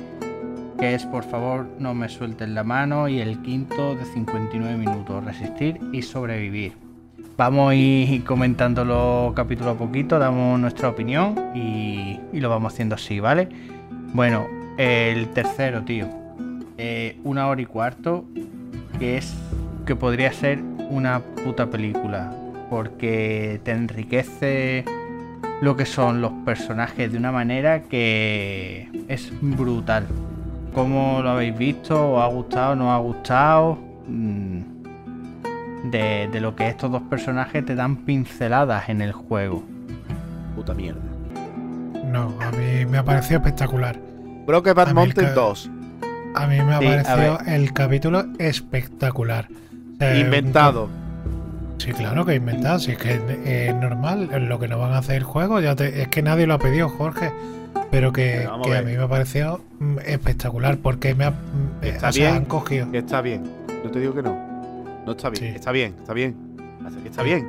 que 0.79 0.93
es 0.93 1.07
por 1.07 1.23
favor 1.23 1.65
no 1.79 1.95
me 1.95 2.09
suelten 2.09 2.53
la 2.53 2.63
mano, 2.63 3.07
y 3.07 3.21
el 3.21 3.41
quinto 3.41 3.95
de 3.95 4.05
59 4.05 4.77
minutos, 4.77 5.25
resistir 5.25 5.79
y 5.91 6.03
sobrevivir. 6.03 6.73
Vamos 7.35 7.71
a 7.71 7.73
ir 7.73 8.23
comentándolo 8.25 9.33
capítulo 9.35 9.71
a 9.71 9.75
poquito, 9.75 10.19
damos 10.19 10.59
nuestra 10.59 10.89
opinión 10.89 11.33
y, 11.55 12.19
lo 12.33 12.49
vamos 12.49 12.71
haciendo 12.71 12.93
así, 12.93 13.19
¿vale? 13.19 13.49
Bueno, 14.13 14.45
el 14.77 15.29
tercero, 15.29 15.81
tío. 15.81 16.07
eh, 16.77 17.17
una 17.23 17.47
hora 17.47 17.61
y 17.63 17.65
cuarto, 17.65 18.25
que 18.99 19.17
es 19.17 19.33
que 19.85 19.95
podría 19.95 20.31
ser 20.33 20.59
una 20.89 21.19
puta 21.19 21.67
película, 21.67 22.31
porque 22.69 23.59
te 23.63 23.71
enriquece 23.71 24.85
lo 25.61 25.75
que 25.75 25.85
son 25.85 26.21
los 26.21 26.31
personajes 26.45 27.11
de 27.11 27.17
una 27.17 27.31
manera 27.31 27.83
que 27.83 28.89
es 29.07 29.31
brutal. 29.41 30.05
¿Cómo 30.73 31.21
lo 31.21 31.31
habéis 31.31 31.57
visto? 31.57 32.13
¿Os 32.13 32.21
ha 32.23 32.27
gustado? 32.27 32.75
¿No 32.75 32.89
os 32.89 32.93
ha 32.95 32.97
gustado? 32.99 33.77
Mm, 34.07 34.59
De, 35.91 36.29
de 36.31 36.39
lo 36.41 36.55
que 36.55 36.67
estos 36.69 36.91
dos 36.91 37.01
personajes 37.03 37.65
te 37.65 37.75
dan 37.75 37.97
pinceladas 37.97 38.87
en 38.89 39.01
el 39.01 39.11
juego. 39.11 39.63
Puta 40.55 40.73
mierda. 40.73 41.01
No, 42.05 42.33
a 42.41 42.51
mí 42.51 42.85
me 42.89 42.97
ha 42.99 43.03
parecido 43.03 43.37
espectacular. 43.39 43.99
Broken 44.45 44.73
Bad 44.75 44.93
Mountain 44.93 45.27
ca- 45.27 45.33
2. 45.33 45.69
A 46.35 46.47
mí 46.47 46.61
me 46.61 46.73
ha 46.73 46.79
Sí, 46.79 46.85
parecido 46.85 47.39
el 47.47 47.73
capítulo 47.73 48.25
espectacular. 48.39 49.47
Eh, 49.99 50.21
Inventado. 50.25 50.89
Sí, 51.77 51.91
claro 51.91 52.25
que 52.25 52.35
inventado, 52.35 52.79
si 52.79 52.91
es 52.91 52.97
que 52.97 53.19
es 53.43 53.75
normal, 53.75 54.29
lo 54.47 54.57
que 54.57 54.69
no 54.69 54.79
van 54.79 54.93
a 54.93 54.99
hacer 54.99 55.17
el 55.17 55.23
juego, 55.23 55.59
ya 55.59 55.75
te- 55.75 56.01
es 56.03 56.07
que 56.07 56.21
nadie 56.21 56.47
lo 56.47 56.53
ha 56.53 56.59
pedido, 56.59 56.87
Jorge. 56.89 57.31
pero 57.91 58.11
que, 58.13 58.35
Pero 58.37 58.51
vamos 58.51 58.67
que 58.67 58.77
a 58.77 58.81
mí 58.83 58.93
me 58.95 59.03
ha 59.03 59.07
parecido 59.07 59.61
mm, 59.79 59.97
espectacular 60.05 60.77
porque 60.77 61.13
me 61.13 61.25
ha, 61.25 61.29
eh, 61.81 61.89
está 61.89 62.11
sea, 62.11 62.35
han 62.35 62.45
cogido. 62.45 62.87
Está 62.93 63.21
bien. 63.21 63.43
No 63.83 63.91
te 63.91 63.99
digo 63.99 64.13
que 64.15 64.23
no. 64.23 64.35
No 65.05 65.11
está 65.11 65.29
bien. 65.29 65.43
Sí. 65.43 65.49
Está 65.55 65.71
bien, 65.71 65.95
está 65.99 66.13
bien. 66.13 66.35
Está 67.05 67.21
Sí. 67.21 67.27
bien. 67.27 67.47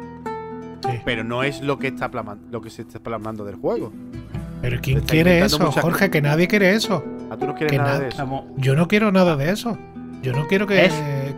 Sí. 0.82 0.98
Pero 1.04 1.22
no 1.24 1.44
es 1.44 1.60
lo 1.62 1.78
que 1.78 1.86
está 1.88 2.10
lo 2.50 2.60
que 2.60 2.70
se 2.70 2.82
está 2.82 2.98
plasmando 2.98 3.44
del 3.44 3.54
juego. 3.56 3.92
Pero 4.60 4.80
¿quién 4.82 5.00
quiere 5.00 5.44
eso, 5.44 5.70
Jorge? 5.70 6.10
Que 6.10 6.20
nadie 6.20 6.48
quiere 6.48 6.74
eso. 6.74 7.04
A 7.30 7.36
tú 7.36 7.46
no 7.46 7.54
quieres 7.54 7.72
Que 7.72 7.78
nada 7.78 7.94
na- 7.94 8.00
de 8.00 8.08
eso. 8.08 8.44
Yo 8.56 8.74
no 8.76 8.88
quiero 8.88 9.12
nada 9.12 9.36
de 9.36 9.50
eso. 9.50 9.78
Yo 10.22 10.32
no 10.32 10.46
quiero 10.46 10.66
que. 10.66 10.86
Es 10.86 10.92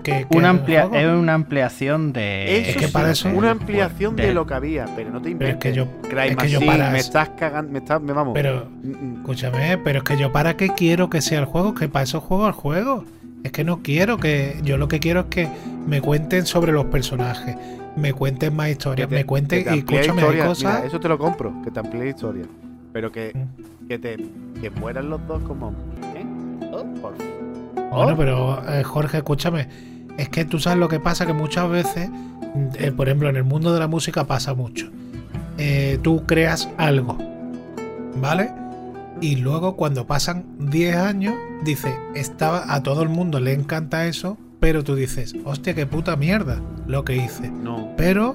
que- 0.05 0.27
que 0.31 0.37
una, 0.37 0.51
amplia, 0.51 0.89
es 0.93 1.09
una 1.09 1.35
ampliación 1.35 2.13
de. 2.13 2.61
Eso 2.61 2.71
es 2.71 2.77
que 2.77 2.87
sí, 2.87 2.93
para 2.93 3.11
eso- 3.11 3.29
una 3.31 3.51
ampliación 3.51 4.15
de, 4.15 4.27
de- 4.29 4.35
lo 4.35 4.47
que 4.47 4.55
había, 4.55 4.85
pero 4.95 5.11
no 5.11 5.21
te 5.21 5.31
Pero 5.35 5.51
es 5.51 5.55
inventes. 5.55 5.59
que 5.59 5.77
yo. 5.77 5.87
Cry 6.09 6.29
es 6.29 6.37
que 6.37 6.49
yo 6.51 6.61
para. 6.65 6.91
me 6.91 6.99
estás 6.99 7.31
cagando, 7.31 7.73
me 7.73 7.79
estás, 7.81 8.01
me 8.01 8.13
vamos. 8.13 8.35
Pero, 8.35 8.69
Mm, 8.85 8.89
mm. 8.91 9.17
escúchame, 9.21 9.79
pero 9.79 9.99
es 9.99 10.05
que 10.05 10.17
yo 10.17 10.31
para 10.31 10.57
qué 10.57 10.69
quiero 10.69 11.11
que 11.11 11.21
sea 11.21 11.41
el 11.41 11.47
juego, 11.47 11.75
que 11.75 11.89
para 11.89 12.05
eso 12.05 12.21
juego 12.21 12.47
al 12.47 12.53
juego. 12.53 13.05
Es 13.43 13.51
que 13.53 13.65
no 13.65 13.83
quiero 13.83 14.19
que. 14.19 14.61
Yo 14.63 14.77
lo 14.77 14.87
que 14.87 15.01
quiero 15.01 15.21
es 15.21 15.27
que 15.27 15.49
me 15.89 16.01
cuenten 16.01 16.47
sobre 16.47 16.71
los 16.73 16.85
personajes, 16.87 17.57
me 17.97 18.13
cuenten 18.13 18.55
más 18.55 18.69
historias, 18.71 19.09
te- 19.09 19.15
me 19.17 19.25
cuenten. 19.25 19.65
Y 19.75 19.79
escúchame, 19.79 20.21
historia. 20.21 20.43
hay 20.45 20.49
cosas. 20.49 20.75
Mira, 20.77 20.87
eso 20.87 21.01
te 21.01 21.09
lo 21.09 21.19
compro, 21.19 21.53
que 21.65 21.71
te 21.73 21.81
amplíe 21.81 22.09
historia. 22.11 22.45
Pero 22.93 23.11
que, 23.11 23.33
Mm. 23.35 23.76
Que 23.89 23.99
te 23.99 24.17
que 24.61 24.71
mueran 24.71 25.11
los 25.11 25.27
dos 25.27 25.43
como. 25.43 25.71
¿eh? 26.15 26.25
Oh, 26.73 26.85
por 27.01 27.15
Bueno, 27.17 28.13
Oh. 28.13 28.17
pero 28.17 28.63
eh, 28.69 28.83
Jorge, 28.83 29.19
escúchame. 29.19 29.69
Es 30.19 30.29
que 30.31 30.45
tú 30.45 30.59
sabes 30.59 30.79
lo 30.79 30.89
que 30.89 30.99
pasa, 30.99 31.27
que 31.27 31.33
muchas 31.35 31.69
veces, 31.71 32.09
eh, 32.79 32.91
por 32.91 33.07
ejemplo, 33.09 33.29
en 33.29 33.37
el 33.37 33.45
mundo 33.45 33.73
de 33.75 33.81
la 33.81 33.87
música 33.87 34.25
pasa 34.25 34.55
mucho. 34.55 34.91
Tú 36.03 36.25
creas 36.27 36.69
algo, 36.79 37.17
¿vale? 38.21 38.51
Y 39.21 39.37
luego 39.37 39.77
cuando 39.77 40.07
pasan 40.07 40.45
10 40.59 40.97
años, 40.97 41.35
dice, 41.65 41.95
estaba, 42.15 42.73
a 42.75 42.83
todo 42.83 43.03
el 43.03 43.09
mundo 43.09 43.41
le 43.41 43.53
encanta 43.55 44.07
eso, 44.07 44.37
pero 44.61 44.85
tú 44.85 44.95
dices, 44.95 45.35
hostia, 45.45 45.75
qué 45.75 45.87
puta 45.87 46.17
mierda 46.17 46.61
lo 46.87 47.05
que 47.05 47.17
hice. 47.17 47.51
No. 47.51 47.89
Pero, 47.97 48.35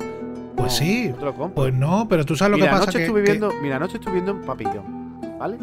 pues 0.56 0.72
no, 0.74 0.78
sí, 0.78 1.14
pues 1.56 1.74
no, 1.74 2.08
pero 2.10 2.26
tú 2.26 2.36
sabes 2.36 2.52
lo 2.52 2.58
mira, 2.58 2.72
que 2.80 2.86
pasa. 2.86 2.92
que- 2.92 3.04
estuve 3.06 3.24
que- 3.24 3.32
viendo, 3.32 3.52
mira, 3.62 3.76
anoche 3.78 3.96
estuve 3.98 4.14
viendo 4.14 4.40
Papillón, 4.42 5.01
¿vale? 5.42 5.58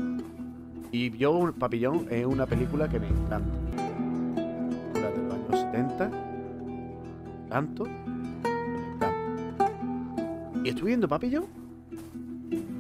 Y 0.91 1.17
yo, 1.17 1.55
Papillón 1.57 2.09
es 2.11 2.27
una 2.27 2.47
película 2.47 2.89
que 2.89 2.99
me 2.99 3.07
encanta. 3.07 3.55
Película 4.93 5.11
de 5.11 5.23
los 5.23 5.35
años 5.35 5.61
70. 5.73 6.11
Tanto. 7.49 7.85
Y 10.65 10.69
estuve 10.71 10.89
viendo 10.89 11.07
Papillón, 11.07 11.45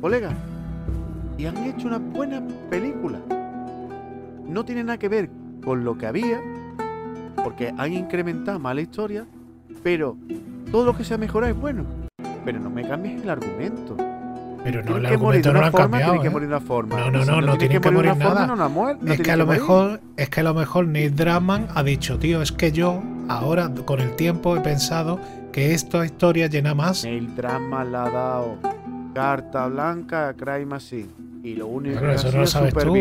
colega. 0.01 0.31
Y 1.39 1.47
han 1.47 1.57
hecho 1.59 1.87
una 1.87 1.99
buena 1.99 2.43
película. 2.69 3.21
No 4.45 4.65
tiene 4.65 4.83
nada 4.83 4.99
que 4.99 5.09
ver 5.09 5.31
con 5.65 5.85
lo 5.85 5.97
que 5.97 6.07
había, 6.07 6.41
porque 7.45 7.73
han 7.79 7.93
incrementado 7.93 8.59
más 8.59 8.75
la 8.75 8.81
historia, 8.81 9.25
pero 9.85 10.17
todo 10.73 10.85
lo 10.85 10.97
que 10.97 11.05
se 11.05 11.15
ha 11.15 11.19
mejorado 11.19 11.53
es 11.53 11.61
bueno. 11.61 11.85
Pero 12.45 12.59
no 12.59 12.71
me 12.71 12.83
cambies 12.83 13.23
el 13.23 13.31
argumento. 13.31 14.08
Pero 14.71 14.85
no, 14.85 14.97
el 14.99 15.07
argumento 15.07 15.53
no 15.53 15.61
lo 15.61 15.67
han 15.67 15.73
forma, 15.73 15.85
cambiado. 15.99 16.13
tienen 16.13 16.23
que 16.23 16.31
morir 16.31 16.49
de 16.49 16.55
una 16.57 16.65
forma. 16.65 16.97
No, 16.99 17.11
no, 17.11 17.25
no, 17.25 17.41
no 17.41 17.57
tienen 17.59 17.81
que 17.81 17.91
morir 17.91 18.17
nada. 18.17 18.49
es 19.07 19.21
que 19.21 19.31
a 19.31 19.37
lo 19.37 19.47
mejor 19.47 20.01
es 20.17 20.29
que 20.29 20.41
a 20.41 20.43
lo 20.43 20.55
mejor 20.55 20.87
Neil 20.87 21.15
Druckmann 21.17 21.69
ha 21.75 21.83
dicho 21.83 22.19
tío 22.19 22.43
es 22.43 22.53
que 22.53 22.71
yo 22.71 23.03
ahora 23.29 23.71
con 23.87 24.01
el 24.01 24.15
tiempo 24.17 24.57
he 24.57 24.61
pensado 24.61 25.19
que 25.53 25.73
esta 25.73 26.05
historia 26.05 26.49
llena 26.49 26.75
más 26.75 27.05
El 27.05 27.35
drama 27.35 27.83
la 27.85 28.05
ha 28.05 28.11
dado 28.11 28.57
carta 29.15 29.67
blanca 29.69 30.29
a 30.29 30.35
Cry 30.35 30.67
Machine. 30.67 31.09
Y 31.43 31.55
lo 31.55 31.69
único 31.69 32.01
que 32.01 32.15
eso 32.15 32.31
no 32.33 32.41
lo 32.41 32.47
sabes 32.47 32.75
tú. 32.75 32.95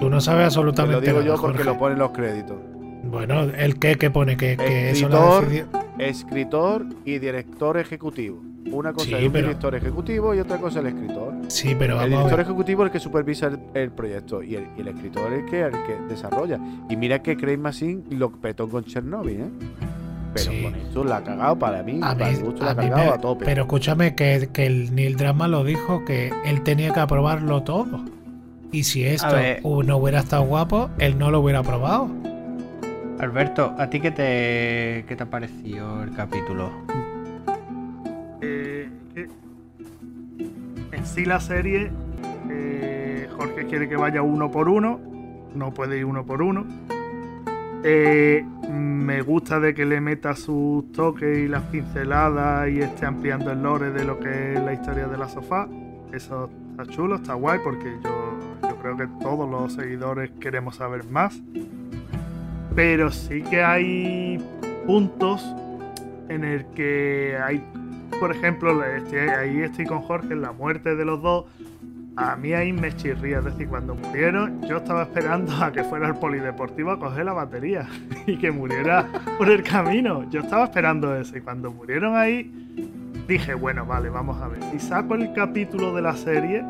tú 0.00 0.08
no 0.10 0.20
sabes 0.20 0.40
Te 0.40 0.44
absolutamente 0.46 0.94
lo 0.94 1.00
digo 1.00 1.18
nada, 1.20 1.26
yo 1.26 1.40
porque 1.42 1.58
Jorge. 1.58 1.64
lo 1.64 1.78
ponen 1.78 1.98
los 1.98 2.10
créditos. 2.12 2.56
Bueno 3.10 3.42
el 3.42 3.78
que 3.78 3.96
que 3.96 4.10
pone 4.10 4.36
que, 4.36 4.56
que 4.56 4.90
eso 4.90 5.08
lo 5.08 5.16
Escritor, 5.40 5.44
decidido 5.48 5.68
escritor 5.98 6.86
y 7.04 7.18
director 7.18 7.76
ejecutivo. 7.78 8.40
Una 8.72 8.92
cosa 8.92 9.06
Sí, 9.06 9.14
es 9.14 9.30
pero- 9.30 9.48
director 9.48 9.74
ejecutivo 9.74 10.34
y 10.34 10.38
otra 10.38 10.58
cosa 10.58 10.80
el 10.80 10.86
escritor. 10.86 11.34
sí 11.48 11.74
pero 11.78 11.94
El 11.94 11.98
vamos 11.98 12.04
a 12.04 12.08
director 12.18 12.36
ver. 12.38 12.46
ejecutivo 12.46 12.82
es 12.82 12.86
el 12.88 12.92
que 12.92 13.00
supervisa 13.00 13.46
el, 13.48 13.58
el 13.74 13.90
proyecto 13.90 14.42
y 14.42 14.54
el, 14.56 14.66
y 14.76 14.80
el 14.82 14.88
escritor 14.88 15.32
es 15.32 15.40
el 15.44 15.50
que, 15.50 15.60
el 15.62 15.72
que 15.72 15.96
desarrolla. 16.08 16.58
Y 16.88 16.96
mira 16.96 17.20
que 17.22 17.36
Craig 17.36 17.58
Machine 17.58 18.02
lo 18.10 18.30
petó 18.32 18.68
con 18.68 18.84
Chernobyl, 18.84 19.40
¿eh? 19.40 19.48
Pero 20.32 20.50
Sí. 20.52 20.62
con 20.62 20.74
esto 20.76 21.04
la 21.04 21.16
ha 21.16 21.24
cagado 21.24 21.58
para 21.58 21.82
mí, 21.82 21.98
a 22.02 22.14
para 22.16 22.30
mí, 22.30 22.36
mi 22.36 22.42
gusto 22.44 22.62
la 22.64 22.70
a 22.70 22.72
ha 22.72 22.76
mí 22.76 22.88
cagado 22.88 23.04
me- 23.10 23.14
a 23.14 23.18
tope. 23.18 23.44
pero 23.44 23.62
escúchame 23.62 24.14
que, 24.14 24.48
que 24.52 24.66
el 24.66 24.94
Neil 24.94 25.16
Druckmann 25.16 25.50
lo 25.50 25.64
dijo 25.64 26.04
que 26.04 26.32
él 26.44 26.62
tenía 26.62 26.92
que 26.92 27.00
aprobarlo 27.00 27.62
todo 27.64 28.04
y 28.70 28.84
si 28.84 29.04
esto 29.04 29.34
no 29.64 29.96
hubiera 29.96 30.20
estado 30.20 30.44
guapo 30.44 30.88
él 30.98 31.18
no 31.18 31.32
lo 31.32 31.40
hubiera 31.40 31.58
aprobado 31.58 32.08
Alberto, 33.20 33.74
¿a 33.76 33.90
ti 33.90 34.00
qué 34.00 34.10
te, 34.10 35.04
qué 35.06 35.14
te 35.14 35.22
ha 35.24 35.26
parecido 35.26 36.02
el 36.02 36.14
capítulo? 36.14 36.70
Eh, 38.40 38.88
en 40.90 41.04
sí 41.04 41.26
la 41.26 41.38
serie, 41.38 41.90
eh, 42.48 43.28
Jorge 43.36 43.66
quiere 43.66 43.90
que 43.90 43.96
vaya 43.96 44.22
uno 44.22 44.50
por 44.50 44.70
uno, 44.70 44.98
no 45.54 45.74
puede 45.74 45.98
ir 45.98 46.06
uno 46.06 46.24
por 46.24 46.40
uno. 46.40 46.64
Eh, 47.84 48.42
me 48.70 49.20
gusta 49.20 49.60
de 49.60 49.74
que 49.74 49.84
le 49.84 50.00
meta 50.00 50.34
sus 50.34 50.90
toques 50.92 51.40
y 51.40 51.46
las 51.46 51.64
pinceladas 51.64 52.70
y 52.70 52.80
esté 52.80 53.04
ampliando 53.04 53.52
el 53.52 53.62
lore 53.62 53.90
de 53.90 54.02
lo 54.02 54.18
que 54.18 54.54
es 54.54 54.62
la 54.62 54.72
historia 54.72 55.08
de 55.08 55.18
la 55.18 55.28
sofá. 55.28 55.68
Eso 56.10 56.48
está 56.70 56.86
chulo, 56.86 57.16
está 57.16 57.34
guay 57.34 57.58
porque 57.62 57.98
yo, 58.02 58.38
yo 58.62 58.76
creo 58.76 58.96
que 58.96 59.06
todos 59.20 59.46
los 59.46 59.74
seguidores 59.74 60.30
queremos 60.40 60.76
saber 60.76 61.04
más. 61.04 61.38
Pero 62.82 63.10
sí 63.10 63.42
que 63.42 63.62
hay 63.62 64.42
puntos 64.86 65.44
en 66.30 66.44
el 66.44 66.64
que 66.74 67.36
hay, 67.44 67.62
por 68.18 68.34
ejemplo, 68.34 68.82
estoy- 68.82 69.18
ahí 69.18 69.60
estoy 69.60 69.84
con 69.84 70.00
Jorge 70.00 70.32
en 70.32 70.40
la 70.40 70.52
muerte 70.52 70.96
de 70.96 71.04
los 71.04 71.20
dos. 71.20 71.44
A 72.16 72.36
mí 72.36 72.54
ahí 72.54 72.72
me 72.72 72.90
chirría, 72.96 73.40
es 73.40 73.44
decir, 73.44 73.68
cuando 73.68 73.94
murieron, 73.94 74.62
yo 74.66 74.78
estaba 74.78 75.02
esperando 75.02 75.52
a 75.62 75.70
que 75.70 75.84
fuera 75.84 76.08
el 76.08 76.14
polideportivo 76.14 76.92
a 76.92 76.98
coger 76.98 77.26
la 77.26 77.34
batería 77.34 77.86
y 78.26 78.38
que 78.38 78.50
muriera 78.50 79.06
por 79.36 79.50
el 79.50 79.62
camino. 79.62 80.24
Yo 80.30 80.40
estaba 80.40 80.64
esperando 80.64 81.14
eso 81.14 81.36
y 81.36 81.42
cuando 81.42 81.70
murieron 81.70 82.16
ahí, 82.16 82.50
dije, 83.28 83.52
bueno, 83.52 83.84
vale, 83.84 84.08
vamos 84.08 84.40
a 84.40 84.48
ver. 84.48 84.62
Si 84.72 84.80
saco 84.80 85.16
el 85.16 85.34
capítulo 85.34 85.94
de 85.94 86.00
la 86.00 86.16
serie 86.16 86.64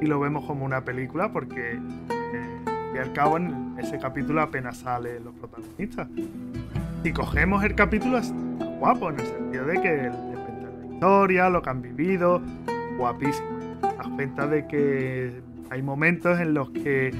y 0.00 0.06
lo 0.06 0.18
vemos 0.18 0.44
como 0.44 0.64
una 0.64 0.80
película, 0.80 1.30
porque 1.32 1.74
eh, 1.74 2.58
y 2.96 2.98
al 2.98 3.12
cabo 3.12 3.36
en 3.36 3.61
ese 3.78 3.98
capítulo 3.98 4.42
apenas 4.42 4.78
salen 4.78 5.24
los 5.24 5.34
protagonistas. 5.34 6.08
Si 7.02 7.12
cogemos 7.12 7.64
el 7.64 7.74
capítulo, 7.74 8.18
está 8.18 8.34
guapo, 8.78 9.10
en 9.10 9.20
el 9.20 9.26
sentido 9.26 9.64
de 9.66 9.80
que 9.80 9.92
le 10.02 10.10
cuentan 10.10 10.80
la 10.88 10.94
historia, 10.94 11.48
lo 11.50 11.62
que 11.62 11.70
han 11.70 11.82
vivido, 11.82 12.40
guapísimo. 12.98 13.48
Das 13.80 14.06
cuenta 14.08 14.46
de 14.46 14.66
que 14.66 15.40
hay 15.70 15.82
momentos 15.82 16.38
en 16.40 16.54
los 16.54 16.70
que 16.70 17.12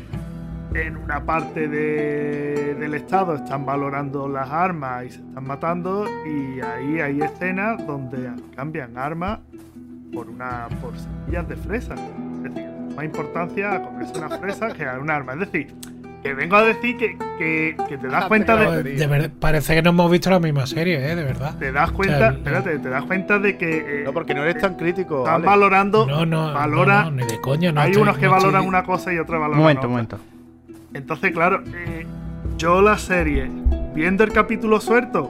en 0.74 0.96
una 0.96 1.24
parte 1.24 1.68
de- 1.68 2.74
del 2.78 2.94
estado 2.94 3.34
están 3.34 3.66
valorando 3.66 4.26
las 4.28 4.48
armas 4.50 5.04
y 5.04 5.10
se 5.10 5.20
están 5.20 5.46
matando 5.46 6.06
y 6.26 6.60
ahí 6.60 7.00
hay 7.00 7.20
escenas 7.20 7.84
donde 7.86 8.30
cambian 8.56 8.96
armas 8.96 9.40
por 10.14 10.28
una 10.30 10.68
por 10.80 10.96
semillas 10.96 11.48
de 11.48 11.56
fresa. 11.56 11.94
Es 11.94 12.42
decir, 12.54 12.70
más 12.96 13.04
importancia 13.04 13.74
a 13.74 13.82
comerse 13.82 14.18
una 14.18 14.30
fresa 14.30 14.72
que 14.72 14.86
a 14.86 14.98
un 14.98 15.10
arma. 15.10 15.34
Es 15.34 15.40
decir, 15.40 15.74
que 16.22 16.34
vengo 16.34 16.56
a 16.56 16.62
decir 16.62 16.96
que, 16.96 17.16
que- 17.38 17.76
que 17.88 17.98
te 17.98 18.06
das 18.06 18.26
cuenta 18.26 18.54
No, 18.56 18.70
de, 18.72 18.82
de 18.84 19.06
verdad, 19.06 19.30
parece 19.40 19.74
que 19.74 19.82
no 19.82 19.90
hemos 19.90 20.10
visto 20.10 20.30
la 20.30 20.38
misma 20.38 20.66
serie 20.66 20.96
eh 21.10 21.16
de 21.16 21.24
verdad 21.24 21.56
te 21.58 21.72
das 21.72 21.90
cuenta, 21.90 22.14
O 22.14 22.18
sea, 22.18 22.28
espérate, 22.30 22.78
te 22.78 22.88
das 22.88 23.04
cuenta 23.04 23.38
de 23.40 23.56
que 23.58 23.78
eh, 23.78 24.02
No, 24.04 24.12
porque 24.12 24.32
no 24.34 24.42
eres 24.44 24.58
tan 24.62 24.76
crítico. 24.76 25.18
están 25.20 25.34
Ale. 25.36 25.46
valorando, 25.46 26.06
no 26.06 26.24
no, 26.24 26.52
valora- 26.54 27.04
no, 27.04 27.10
no, 27.10 27.16
ni 27.22 27.26
de 27.26 27.40
coña 27.40 27.72
no 27.72 27.80
hay 27.80 27.90
estoy- 27.90 28.02
unos 28.02 28.16
que 28.18 28.26
no 28.26 28.36
estoy- 28.36 28.50
valoran 28.52 28.68
una 28.68 28.84
cosa 28.84 29.12
y 29.12 29.18
otros 29.18 29.40
valoran 29.40 29.60
momento, 29.60 29.80
otra. 29.80 29.88
un 29.88 29.92
momento. 29.94 30.18
Entonces, 30.94 31.32
claro, 31.32 31.62
eh, 31.74 32.06
yo 32.58 32.82
la 32.82 32.98
serie, 32.98 33.50
viendo 33.94 34.22
el 34.24 34.32
capítulo 34.32 34.80
suelto, 34.80 35.28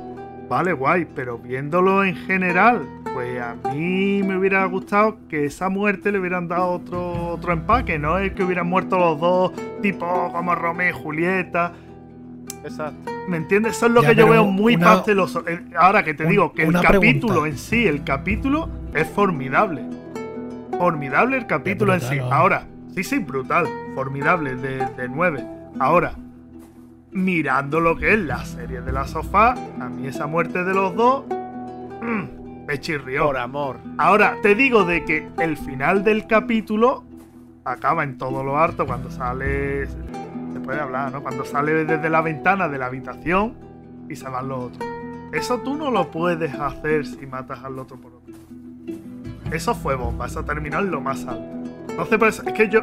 vale, 0.48 0.72
guay, 0.72 1.06
pero 1.14 1.38
viéndolo 1.38 2.04
en 2.04 2.16
general, 2.16 2.82
pues 3.12 3.40
a 3.40 3.54
mí 3.72 4.22
me 4.22 4.36
hubiera 4.38 4.64
gustado 4.66 5.18
que 5.28 5.44
esa 5.46 5.68
muerte 5.68 6.10
le 6.12 6.18
hubieran 6.18 6.48
dado 6.48 6.68
otro, 6.70 7.28
otro 7.28 7.52
empaque, 7.52 7.98
no 7.98 8.18
es 8.18 8.32
que 8.32 8.42
hubieran 8.44 8.66
muerto 8.68 8.98
los 8.98 9.20
dos, 9.20 9.52
tipo 9.82 10.30
como 10.32 10.54
Romeo 10.54 10.90
y 10.90 10.92
Julieta. 11.02 11.72
Exacto. 12.64 13.10
¿Me 13.28 13.36
entiendes? 13.36 13.76
Eso 13.76 13.86
es 13.86 13.92
lo 13.92 14.02
Ya, 14.02 14.10
que 14.10 14.14
yo 14.16 14.28
veo 14.28 14.44
muy 14.44 14.76
una- 14.76 14.86
pasteloso. 14.94 15.44
Ahora 15.76 16.02
que 16.04 16.14
te 16.14 16.24
un- 16.24 16.30
digo 16.30 16.52
que 16.52 16.62
el 16.64 16.72
capítulo 16.72 17.34
pregunta. 17.34 17.48
en 17.48 17.58
sí, 17.58 17.86
el 17.86 18.02
capítulo 18.04 18.68
es 18.94 19.06
formidable. 19.08 19.82
Formidable 20.78 21.36
el 21.36 21.46
capítulo 21.46 21.94
en 21.94 22.00
sí. 22.00 22.16
¿no? 22.16 22.32
Ahora, 22.32 22.66
sí, 22.94 23.04
sí, 23.04 23.18
brutal. 23.18 23.66
Formidable, 23.94 24.54
de, 24.56 24.78
de 24.96 25.08
9. 25.08 25.44
Ahora, 25.78 26.14
mirando 27.10 27.80
lo 27.80 27.96
que 27.96 28.14
es 28.14 28.18
la 28.20 28.44
serie 28.44 28.80
de 28.80 28.92
la 28.92 29.06
sofá, 29.06 29.54
a 29.80 29.88
mí 29.88 30.06
esa 30.06 30.26
muerte 30.26 30.64
de 30.64 30.74
los 30.74 30.94
dos 30.96 31.24
mm, 32.00 32.41
me 32.72 32.80
chirrió. 32.80 33.26
Por 33.26 33.36
amor. 33.36 33.76
Ahora, 33.98 34.36
te 34.42 34.54
digo 34.54 34.84
de 34.84 35.04
que 35.04 35.28
el 35.38 35.56
final 35.56 36.04
del 36.04 36.26
capítulo 36.26 37.04
acaba 37.64 38.02
en 38.02 38.16
todo 38.16 38.42
lo 38.42 38.56
harto 38.56 38.86
cuando 38.86 39.10
sale. 39.10 39.86
Se 39.86 40.60
puede 40.60 40.80
hablar, 40.80 41.12
¿no? 41.12 41.22
Cuando 41.22 41.44
sale 41.44 41.84
desde 41.84 42.08
la 42.08 42.22
ventana 42.22 42.68
de 42.68 42.78
la 42.78 42.86
habitación 42.86 43.54
y 44.08 44.16
se 44.16 44.28
van 44.28 44.48
los 44.48 44.64
otros. 44.64 44.88
Eso 45.32 45.58
tú 45.60 45.76
no 45.76 45.90
lo 45.90 46.10
puedes 46.10 46.54
hacer 46.54 47.06
si 47.06 47.26
matas 47.26 47.62
al 47.62 47.78
otro 47.78 47.98
por 47.98 48.12
otro. 48.14 48.34
Eso 49.50 49.74
fue 49.74 49.94
bomba, 49.94 50.26
eso 50.26 50.44
terminó 50.44 50.78
en 50.78 50.90
lo 50.90 51.00
más 51.00 51.26
alto. 51.26 51.70
Entonces, 51.90 52.18
pues, 52.18 52.42
es 52.46 52.52
que 52.52 52.68
yo. 52.68 52.80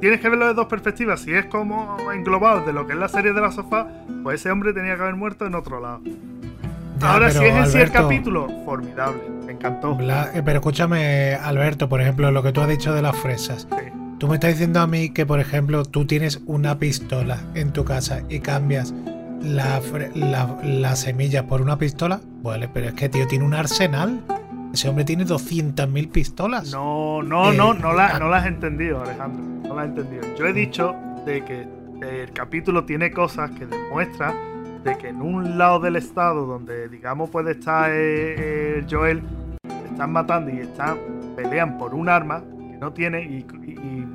Tienes 0.00 0.20
que 0.20 0.28
verlo 0.28 0.48
de 0.48 0.54
dos 0.54 0.66
perspectivas. 0.66 1.20
Si 1.20 1.32
es 1.32 1.46
como 1.46 1.96
englobado 2.10 2.66
de 2.66 2.72
lo 2.72 2.88
que 2.88 2.94
es 2.94 2.98
la 2.98 3.08
serie 3.08 3.32
de 3.32 3.40
la 3.40 3.52
sofá, 3.52 3.86
pues 4.24 4.40
ese 4.40 4.50
hombre 4.50 4.72
tenía 4.72 4.96
que 4.96 5.02
haber 5.02 5.14
muerto 5.14 5.46
en 5.46 5.54
otro 5.54 5.80
lado. 5.80 6.00
Ya, 7.02 7.12
Ahora, 7.12 7.30
si 7.30 7.44
es 7.44 7.54
en 7.54 7.66
sí 7.66 7.78
el 7.78 7.90
capítulo, 7.90 8.48
formidable. 8.64 9.20
Me 9.44 9.52
encantó. 9.52 9.98
Eh, 10.00 10.42
pero 10.44 10.58
escúchame, 10.60 11.34
Alberto, 11.34 11.88
por 11.88 12.00
ejemplo, 12.00 12.30
lo 12.30 12.42
que 12.42 12.52
tú 12.52 12.60
has 12.60 12.68
dicho 12.68 12.94
de 12.94 13.02
las 13.02 13.16
fresas. 13.16 13.66
Sí. 13.70 13.86
Tú 14.18 14.28
me 14.28 14.34
estás 14.34 14.52
diciendo 14.52 14.80
a 14.80 14.86
mí 14.86 15.10
que, 15.10 15.26
por 15.26 15.40
ejemplo, 15.40 15.84
tú 15.84 16.06
tienes 16.06 16.40
una 16.46 16.78
pistola 16.78 17.40
en 17.54 17.72
tu 17.72 17.84
casa 17.84 18.22
y 18.28 18.38
cambias 18.38 18.94
la, 19.42 19.80
la, 20.14 20.56
la 20.62 20.94
semilla 20.96 21.46
por 21.48 21.60
una 21.60 21.76
pistola. 21.76 22.20
Vale, 22.42 22.68
pero 22.72 22.86
es 22.88 22.94
que, 22.94 23.08
tío, 23.08 23.26
tiene 23.26 23.44
un 23.44 23.54
arsenal. 23.54 24.20
Ese 24.72 24.88
hombre 24.88 25.04
tiene 25.04 25.26
200.000 25.26 26.10
pistolas. 26.12 26.70
No, 26.70 27.20
no, 27.22 27.50
Eh, 27.52 27.56
no, 27.56 27.74
no, 27.74 27.92
la, 27.92 28.14
ah. 28.14 28.18
no 28.20 28.28
las 28.28 28.42
has 28.42 28.48
entendido, 28.48 29.02
Alejandro. 29.02 29.42
No 29.68 29.74
las 29.74 29.84
has 29.84 29.90
entendido. 29.90 30.22
Yo 30.38 30.46
he 30.46 30.52
dicho 30.52 30.94
de 31.26 31.44
que 31.44 31.66
el 32.00 32.30
capítulo 32.32 32.84
tiene 32.84 33.10
cosas 33.10 33.50
que 33.50 33.66
demuestran 33.66 34.34
de 34.84 34.96
que 34.98 35.08
en 35.08 35.20
un 35.22 35.58
lado 35.58 35.80
del 35.80 35.96
estado 35.96 36.46
donde, 36.46 36.88
digamos, 36.88 37.30
puede 37.30 37.52
estar 37.52 37.90
eh, 37.90 38.34
eh, 38.78 38.86
Joel, 38.90 39.22
están 39.90 40.12
matando 40.12 40.50
y 40.50 40.58
están 40.60 40.96
pelean 41.36 41.78
por 41.78 41.94
un 41.94 42.08
arma 42.08 42.40
que 42.70 42.76
no 42.78 42.92
tiene 42.92 43.22
y, 43.22 43.46
y- 43.64 43.70
y 43.72 44.06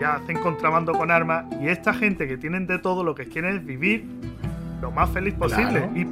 ya 0.00 0.14
hacen 0.16 0.38
contrabando 0.38 0.92
con 0.92 1.10
armas. 1.10 1.44
Y 1.60 1.68
esta 1.68 1.92
gente 1.94 2.26
que 2.26 2.36
tienen 2.36 2.66
de 2.66 2.78
todo 2.78 3.04
lo 3.04 3.14
que 3.14 3.26
quieren 3.26 3.56
es 3.56 3.64
vivir 3.64 4.06
lo 4.80 4.90
más 4.90 5.10
feliz 5.10 5.34
posible. 5.34 5.80
Claro. 5.80 5.92
Y, 5.94 6.04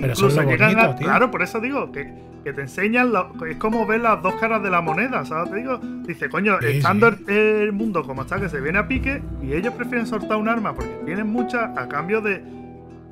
Pero 0.00 0.12
incluso 0.12 0.42
llegan 0.42 0.70
a. 0.78 0.82
bonito, 0.82 0.94
tío. 0.98 1.06
Claro, 1.06 1.30
por 1.30 1.42
eso 1.42 1.60
digo 1.60 1.92
que, 1.92 2.12
que 2.44 2.52
te 2.52 2.62
enseñan. 2.62 3.12
es 3.48 3.56
como 3.56 3.86
ver 3.86 4.00
las 4.00 4.20
dos 4.22 4.34
caras 4.34 4.62
de 4.62 4.70
la 4.70 4.80
moneda, 4.80 5.24
¿sabes? 5.24 5.50
Te 5.52 5.56
digo, 5.58 5.78
dice, 6.06 6.28
coño, 6.28 6.58
Sí, 6.60 6.66
estando 6.78 7.12
sí. 7.12 7.24
El, 7.28 7.36
el 7.36 7.72
mundo 7.72 8.02
como 8.04 8.22
está, 8.22 8.40
que 8.40 8.48
se 8.48 8.60
viene 8.60 8.78
a 8.78 8.88
pique, 8.88 9.22
y 9.42 9.52
ellos 9.52 9.74
prefieren 9.74 10.06
soltar 10.06 10.36
un 10.38 10.48
arma 10.48 10.72
porque 10.74 10.90
tienen 11.04 11.28
muchas 11.28 11.76
a 11.78 11.88
cambio 11.88 12.20
de. 12.20 12.42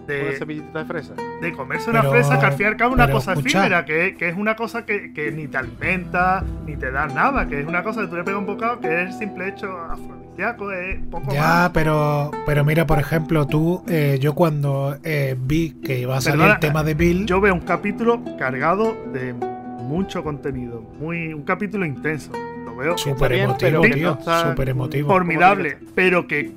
Una 0.08 0.30
De, 0.30 0.36
semillita 0.38 0.78
de 0.78 0.84
fresa. 0.86 1.12
de 1.42 1.52
comerse 1.52 1.90
una 1.90 2.00
Pero- 2.00 2.12
fresa 2.12 2.38
que 2.40 2.46
al 2.46 2.52
fin 2.54 2.66
y 2.66 2.68
al 2.70 2.76
cabo 2.76 2.90
es 2.90 2.94
una 2.94 3.10
cosa 3.10 3.32
escucha. 3.32 3.58
efímera, 3.58 3.84
que, 3.84 4.16
que 4.16 4.28
es 4.28 4.36
una 4.36 4.56
cosa 4.56 4.86
que, 4.86 5.12
que 5.12 5.30
ni 5.32 5.48
te 5.48 5.58
alimenta, 5.58 6.44
ni 6.66 6.76
te 6.76 6.90
da 6.90 7.06
nada, 7.08 7.46
que 7.46 7.60
es 7.60 7.66
una 7.66 7.82
cosa 7.82 8.00
que 8.02 8.06
tú 8.08 8.16
le 8.16 8.24
pegas 8.24 8.40
un 8.40 8.46
bocado 8.46 8.80
que 8.80 8.86
es 8.86 9.08
el 9.08 9.12
simple 9.12 9.48
hecho 9.48 9.70
afrodisíaco, 9.78 10.72
es 10.72 10.98
poco 11.10 11.32
Ya, 11.32 11.42
más. 11.42 11.70
pero, 11.70 12.30
pero 12.46 12.64
mira, 12.64 12.86
por 12.86 12.98
ejemplo, 12.98 13.46
tú, 13.46 13.82
eh, 13.88 14.18
yo 14.20 14.34
cuando 14.34 14.96
eh, 15.04 15.36
vi 15.38 15.72
que 15.82 15.98
iba 16.00 16.16
a 16.16 16.20
salir 16.20 16.38
Perdona, 16.38 16.54
el 16.54 16.60
tema 16.60 16.82
de 16.84 16.94
Bill, 16.94 17.26
Yo 17.26 17.40
veo 17.40 17.52
un 17.54 17.60
capítulo 17.60 18.20
cargado 18.38 18.96
de 19.12 19.34
mucho 19.34 20.22
contenido, 20.24 20.82
muy 20.98 21.32
un 21.34 21.42
capítulo 21.42 21.84
intenso. 21.84 22.30
Lo 22.64 22.76
veo 22.76 22.96
súper 22.96 23.32
bien, 23.32 23.44
emotivo, 23.44 23.82
tío, 23.82 24.18
súper 24.22 24.68
emotivo. 24.70 25.08
formidable, 25.10 25.76
pero 25.94 26.26
que 26.26 26.52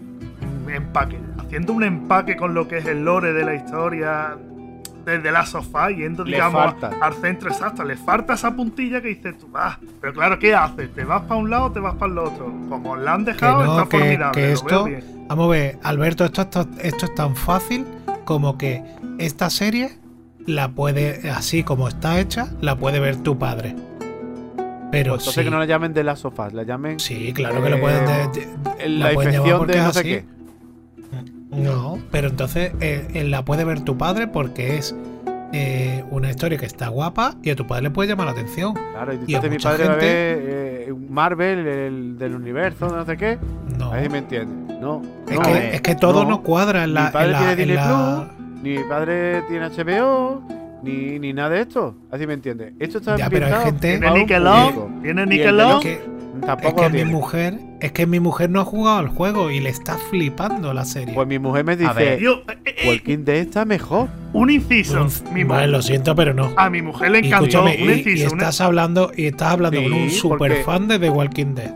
empaque, 0.73 1.17
haciendo 1.51 1.73
un 1.73 1.83
empaque 1.83 2.37
con 2.37 2.53
lo 2.53 2.65
que 2.69 2.77
es 2.77 2.85
el 2.85 3.03
lore 3.03 3.33
de 3.33 3.43
la 3.43 3.53
historia 3.55 4.37
desde 5.03 5.31
la 5.33 5.45
sofá, 5.45 5.89
yendo, 5.89 6.23
Le 6.23 6.31
digamos, 6.37 6.63
falta. 6.63 6.91
al 7.01 7.13
centro 7.15 7.49
exacto. 7.49 7.83
Le 7.83 7.97
falta 7.97 8.35
esa 8.35 8.55
puntilla 8.55 9.01
que 9.01 9.09
dices 9.09 9.37
tú, 9.37 9.49
ah, 9.53 9.77
pero 9.99 10.13
claro, 10.13 10.39
¿qué 10.39 10.55
haces? 10.55 10.93
¿Te 10.93 11.03
vas 11.03 11.23
para 11.23 11.35
un 11.41 11.49
lado 11.49 11.65
o 11.65 11.71
te 11.73 11.81
vas 11.81 11.95
para 11.95 12.09
el 12.09 12.17
otro? 12.19 12.53
Como 12.69 12.95
la 12.95 13.15
han 13.15 13.25
Que 13.25 13.33
dejado, 13.33 13.65
no, 13.65 13.79
está 13.79 13.89
que, 13.89 13.97
formidable. 13.97 14.31
que 14.31 14.41
lo 14.41 14.45
veo 14.47 14.53
esto, 14.53 14.83
bien. 14.85 15.25
vamos 15.27 15.45
a 15.47 15.49
ver, 15.49 15.77
Alberto, 15.83 16.23
esto, 16.23 16.41
esto, 16.43 16.67
esto 16.81 17.05
es 17.05 17.15
tan 17.15 17.35
fácil 17.35 17.85
como 18.23 18.57
que 18.57 18.81
esta 19.17 19.49
serie 19.49 19.97
la 20.45 20.69
puede, 20.69 21.29
así 21.31 21.63
como 21.63 21.89
está 21.89 22.17
hecha, 22.21 22.47
la 22.61 22.77
puede 22.77 23.01
ver 23.01 23.17
tu 23.17 23.37
padre. 23.37 23.75
Pero 24.89 25.15
Pues 25.15 25.23
entonces 25.23 25.33
sí, 25.35 25.43
que 25.43 25.51
no 25.51 25.59
la 25.59 25.65
llamen 25.65 25.93
de 25.93 26.03
las 26.05 26.19
sofás, 26.19 26.53
la 26.53 26.63
llamen 26.63 26.97
sí, 27.01 27.33
claro 27.33 27.61
que 27.61 27.69
lo 27.69 27.79
pueden, 27.81 28.05
de- 28.05 28.39
de- 28.39 28.47
Eh, 28.79 28.87
la, 28.89 29.07
la 29.09 29.13
pueden 29.13 29.33
llamar 29.33 29.47
infección 29.47 29.57
porque 29.57 29.73
de 29.73 29.79
es 29.79 29.83
no 29.85 29.93
sé 29.93 29.99
así. 29.99 30.09
qué. 30.09 30.25
No, 31.51 31.99
pero 32.11 32.29
entonces 32.29 32.71
eh, 32.81 33.07
eh, 33.13 33.23
la 33.25 33.43
puede 33.43 33.63
ver 33.65 33.81
tu 33.81 33.97
padre 33.97 34.27
porque 34.27 34.77
es 34.77 34.95
eh, 35.53 36.03
una 36.09 36.29
historia 36.29 36.57
que 36.57 36.65
está 36.65 36.87
guapa 36.87 37.35
y 37.43 37.49
a 37.49 37.55
tu 37.55 37.67
padre 37.67 37.83
le 37.83 37.89
puede 37.91 38.09
llamar 38.09 38.27
la 38.27 38.31
atención. 38.31 38.73
Claro, 38.73 39.13
y 39.13 39.19
Y 39.27 39.35
a 39.35 39.41
mi 39.41 39.49
mucha 39.49 39.69
padre 39.71 39.85
va 39.87 39.91
a 39.91 39.95
gente- 39.95 40.05
ver 40.05 40.39
eh, 40.89 40.93
Marvel, 41.09 41.67
el 41.67 42.17
del 42.17 42.35
universo, 42.35 42.87
no 42.87 43.05
sé 43.05 43.17
qué. 43.17 43.37
No. 43.77 43.91
A 43.91 43.95
ver 43.95 44.03
si 44.05 44.09
me 44.09 44.17
entiende. 44.19 44.73
No. 44.79 45.01
Es, 45.27 45.35
no, 45.35 45.41
que, 45.41 45.51
eh, 45.51 45.75
es 45.75 45.81
que 45.81 45.95
todo 45.95 46.23
no. 46.23 46.29
no, 46.29 46.41
cuadra 46.43 46.83
en 46.85 46.89
Mi 46.91 46.93
la. 46.95 47.05
en 47.07 47.11
padre 47.11 47.31
la- 47.31 47.37
tiene 47.39 47.51
en 47.51 47.57
Disney 47.57 47.75
la- 47.75 48.27
Ni 48.63 48.77
mi 48.77 48.83
padre 48.85 49.41
tiene 49.49 49.65
HBO, 49.69 50.41
ni, 50.83 51.19
ni 51.19 51.33
nada 51.33 51.49
de 51.49 51.61
esto. 51.61 51.95
Así 52.11 52.25
me 52.27 52.33
entiende. 52.33 52.73
Esto 52.79 52.99
está 52.99 53.17
Ya, 53.17 53.29
pero 53.29 53.47
hay 53.47 53.53
gente- 53.65 53.97
Tiene 53.99 54.11
Nickelodeon, 54.19 55.01
tiene 55.01 55.25
Nickelodeon. 55.25 55.81
que- 55.81 55.93
es 55.93 56.45
Tampoco 56.45 56.75
que 56.77 56.89
lo 56.89 56.89
mi 56.91 57.05
mujer. 57.05 57.59
Es 57.81 57.91
que 57.93 58.05
mi 58.05 58.19
mujer 58.19 58.49
no 58.51 58.61
ha 58.61 58.65
jugado 58.65 58.99
al 58.99 59.07
juego 59.07 59.49
y 59.49 59.59
le 59.59 59.69
está 59.69 59.97
flipando 59.97 60.71
la 60.73 60.85
serie. 60.85 61.15
Pues 61.15 61.27
mi 61.27 61.39
mujer 61.39 61.65
me 61.65 61.73
A 61.73 61.75
dice, 61.75 61.93
ver. 61.95 62.23
Eh, 62.23 62.27
eh, 62.65 62.87
Walking 62.89 63.25
Dead 63.25 63.37
está 63.37 63.65
mejor. 63.65 64.07
un 64.33 64.49
inciso. 64.51 65.01
Un- 65.01 65.33
Mi 65.33 65.43
vale, 65.43 65.61
mujer- 65.63 65.69
lo 65.69 65.81
siento, 65.81 66.15
pero 66.15 66.33
no. 66.33 66.51
a 66.57 66.69
mi 66.69 66.81
mujer 66.83 67.09
le 67.11 67.17
encantó. 67.19 67.45
escúchame, 67.47 67.83
un 67.83 67.89
y, 67.89 67.93
inciso. 67.93 68.23
y 68.23 68.27
estás 68.27 68.61
hablando, 68.61 69.11
y 69.17 69.25
estás 69.25 69.53
hablando 69.53 69.81
con 69.81 69.93
un 69.93 70.09
super 70.11 70.37
porque- 70.37 70.63
fan 70.63 70.87
de 70.87 70.99
The 70.99 71.09
Walking 71.09 71.55
Dead. 71.55 71.73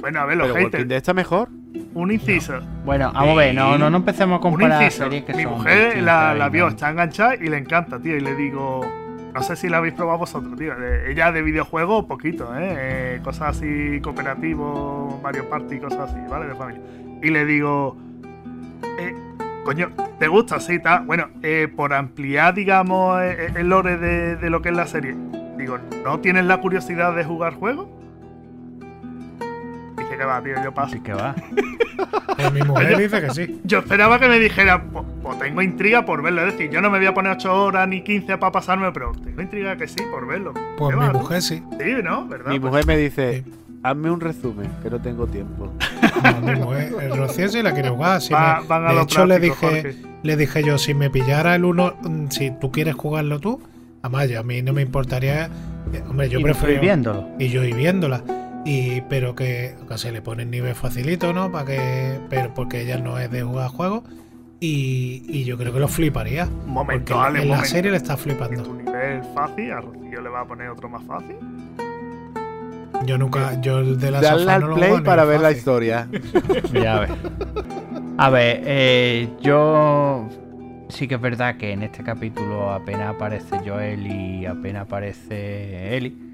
Bueno, 0.00 0.20
a 0.20 0.26
ver, 0.26 0.36
los 0.36 0.46
Pero 0.48 0.56
haters. 0.58 0.74
Walking 0.74 0.88
Dead 0.88 0.96
está 0.98 1.14
mejor. 1.14 1.48
Un 1.94 2.10
inciso. 2.12 2.60
Bueno, 2.84 3.10
vamos 3.14 3.30
a 3.32 3.34
ver, 3.36 3.54
no, 3.54 3.78
no, 3.78 3.88
no 3.88 3.96
empecemos 3.96 4.34
a 4.34 4.36
Un 4.46 4.52
comparar 4.52 4.82
inciso. 4.82 5.04
series 5.04 5.24
que 5.24 5.32
Mi 5.32 5.44
son 5.44 5.52
mujer 5.52 6.02
la, 6.02 6.34
la 6.34 6.50
vio, 6.50 6.68
está 6.68 6.90
enganchada 6.90 7.34
y 7.36 7.48
le 7.48 7.56
encanta, 7.56 7.98
tío. 7.98 8.14
Y 8.16 8.20
le 8.20 8.34
digo, 8.36 8.84
no 9.36 9.42
sé 9.42 9.54
si 9.54 9.68
la 9.68 9.76
habéis 9.76 9.92
probado 9.92 10.20
vosotros, 10.20 10.56
tío. 10.56 10.72
Eh, 10.82 11.10
Ella 11.10 11.30
de 11.30 11.42
videojuegos, 11.42 12.06
poquito, 12.06 12.56
¿eh? 12.56 13.16
Eh, 13.16 13.20
Cosas 13.22 13.54
así, 13.58 14.00
cooperativo, 14.00 15.20
Mario 15.22 15.46
Party, 15.50 15.78
cosas 15.78 16.10
así, 16.10 16.18
¿vale? 16.30 16.46
De 16.46 16.54
familia. 16.54 16.80
Y 17.22 17.28
le 17.28 17.44
digo, 17.44 17.98
eh, 18.98 19.14
coño, 19.62 19.90
¿te 20.18 20.28
gusta? 20.28 20.58
Sí, 20.58 20.76
está. 20.76 21.00
Bueno, 21.00 21.28
eh, 21.42 21.68
por 21.68 21.92
ampliar, 21.92 22.54
digamos, 22.54 23.20
el 23.22 23.68
lore 23.68 23.98
de, 23.98 24.36
de 24.36 24.48
lo 24.48 24.62
que 24.62 24.70
es 24.70 24.74
la 24.74 24.86
serie. 24.86 25.14
Digo, 25.58 25.76
¿no 26.02 26.18
tienes 26.20 26.46
la 26.46 26.58
curiosidad 26.62 27.14
de 27.14 27.22
jugar 27.22 27.52
juegos? 27.56 27.88
Dice 29.98 30.16
que 30.16 30.24
va, 30.24 30.42
tío, 30.42 30.54
yo 30.64 30.72
paso. 30.72 30.94
Así 30.94 31.00
que 31.00 31.12
va. 31.12 31.34
Pues 32.36 32.52
mi 32.52 32.62
mujer 32.62 32.94
Oye. 32.94 33.02
dice 33.04 33.20
que 33.22 33.30
sí. 33.30 33.60
Yo 33.64 33.78
esperaba 33.78 34.18
que 34.18 34.28
me 34.28 34.38
dijera, 34.38 34.82
pues, 35.22 35.38
tengo 35.38 35.62
intriga 35.62 36.04
por 36.04 36.22
verlo. 36.22 36.46
Es 36.46 36.52
decir, 36.52 36.70
yo 36.70 36.80
no 36.80 36.90
me 36.90 36.98
voy 36.98 37.06
a 37.06 37.14
poner 37.14 37.32
8 37.32 37.64
horas 37.64 37.88
ni 37.88 38.02
15 38.02 38.38
para 38.38 38.52
pasarme, 38.52 38.90
pero 38.92 39.12
tengo 39.24 39.40
intriga 39.42 39.76
que 39.76 39.88
sí 39.88 39.96
por 40.10 40.26
verlo. 40.26 40.52
Pues 40.78 40.94
¿Qué 40.94 41.00
mi 41.00 41.06
va, 41.06 41.12
tú? 41.12 41.18
mujer 41.18 41.42
sí. 41.42 41.62
Sí, 41.80 41.92
¿no? 42.04 42.26
¿Verdad? 42.26 42.50
Mi 42.52 42.60
Pues, 42.60 42.70
mujer 42.72 42.86
me 42.86 42.96
dice, 42.98 43.44
Sí. 43.46 43.52
hazme 43.82 44.10
un 44.10 44.20
resumen, 44.20 44.68
que 44.82 44.90
no 44.90 45.00
tengo 45.00 45.26
tiempo. 45.26 45.72
No, 46.22 46.40
mi 46.40 46.56
mujer, 46.60 46.92
el 47.02 47.16
Rocío 47.16 47.48
sí 47.48 47.62
la 47.62 47.72
quiere 47.72 47.88
jugar. 47.90 48.20
Si 48.20 48.32
Va- 48.34 48.60
me- 48.62 48.66
van 48.68 48.86
a 48.86 48.92
de 48.92 49.02
hecho, 49.02 49.26
le 49.26 49.38
dije, 49.38 49.54
Jorge. 49.82 49.96
le 50.22 50.36
dije 50.36 50.62
yo, 50.64 50.78
si 50.78 50.94
me 50.94 51.08
pillara 51.10 51.54
el 51.54 51.64
uno, 51.64 51.94
mm, 52.02 52.28
si 52.28 52.50
tú 52.60 52.70
quieres 52.72 52.94
jugarlo 52.94 53.38
tú, 53.40 53.60
además 54.02 54.28
yo, 54.28 54.40
a 54.40 54.42
mí 54.42 54.62
no 54.62 54.72
me 54.72 54.82
importaría. 54.82 55.46
eh, 55.92 56.02
Hombre, 56.08 56.28
yo 56.28 56.40
Y 56.40 56.42
prefiero. 56.42 56.80
viéndolo. 56.80 57.28
y 57.38 57.48
yo 57.48 57.62
ir 57.64 57.76
viéndola. 57.76 58.22
Y, 58.68 59.00
pero 59.02 59.36
que, 59.36 59.76
que 59.88 59.96
se 59.98 60.10
le 60.10 60.20
pone 60.22 60.42
el 60.42 60.50
nivel 60.50 60.74
facilito, 60.74 61.32
¿no? 61.32 61.52
Para 61.52 61.64
que, 61.66 62.18
pero 62.28 62.52
porque 62.52 62.80
ella 62.82 62.98
no 62.98 63.16
es 63.18 63.30
de 63.30 63.42
jugar 63.42 63.68
juegos. 63.70 64.02
Y, 64.58 65.22
y 65.28 65.44
yo 65.44 65.56
creo 65.56 65.72
que 65.72 65.78
lo 65.78 65.86
fliparía. 65.86 66.46
Un 66.64 66.72
momento, 66.72 67.14
porque 67.14 67.26
Ale, 67.28 67.38
en 67.38 67.44
un 67.44 67.48
la 67.50 67.54
momento. 67.58 67.70
serie 67.74 67.90
le 67.92 67.96
está 67.98 68.16
flipando. 68.16 68.62
tu 68.64 68.74
nivel 68.74 69.22
fácil, 69.34 69.70
a 69.70 69.80
Rocío 69.80 70.20
le 70.20 70.28
va 70.28 70.40
a 70.40 70.44
poner 70.46 70.68
otro 70.70 70.88
más 70.88 71.04
fácil. 71.04 71.36
Yo 73.04 73.18
nunca, 73.18 73.60
yo 73.60 73.78
el 73.78 74.00
de 74.00 74.10
la 74.10 74.20
Dale 74.20 74.40
sofá 74.40 74.54
al 74.56 74.60
no 74.62 74.66
lo 74.68 74.74
play 74.76 75.00
para 75.02 75.24
ver 75.24 75.40
la 75.40 75.52
historia. 75.52 76.08
Ya 76.72 77.00
ves. 77.00 77.10
A 78.18 78.30
ver, 78.30 78.62
eh, 78.64 79.28
yo 79.42 80.26
sí 80.88 81.06
que 81.06 81.16
es 81.16 81.20
verdad 81.20 81.56
que 81.56 81.72
en 81.72 81.82
este 81.82 82.02
capítulo 82.02 82.72
apenas 82.72 83.14
aparece 83.14 83.60
Joel 83.64 84.06
y 84.06 84.46
apenas 84.46 84.82
aparece 84.86 85.96
Eli. 85.96 86.25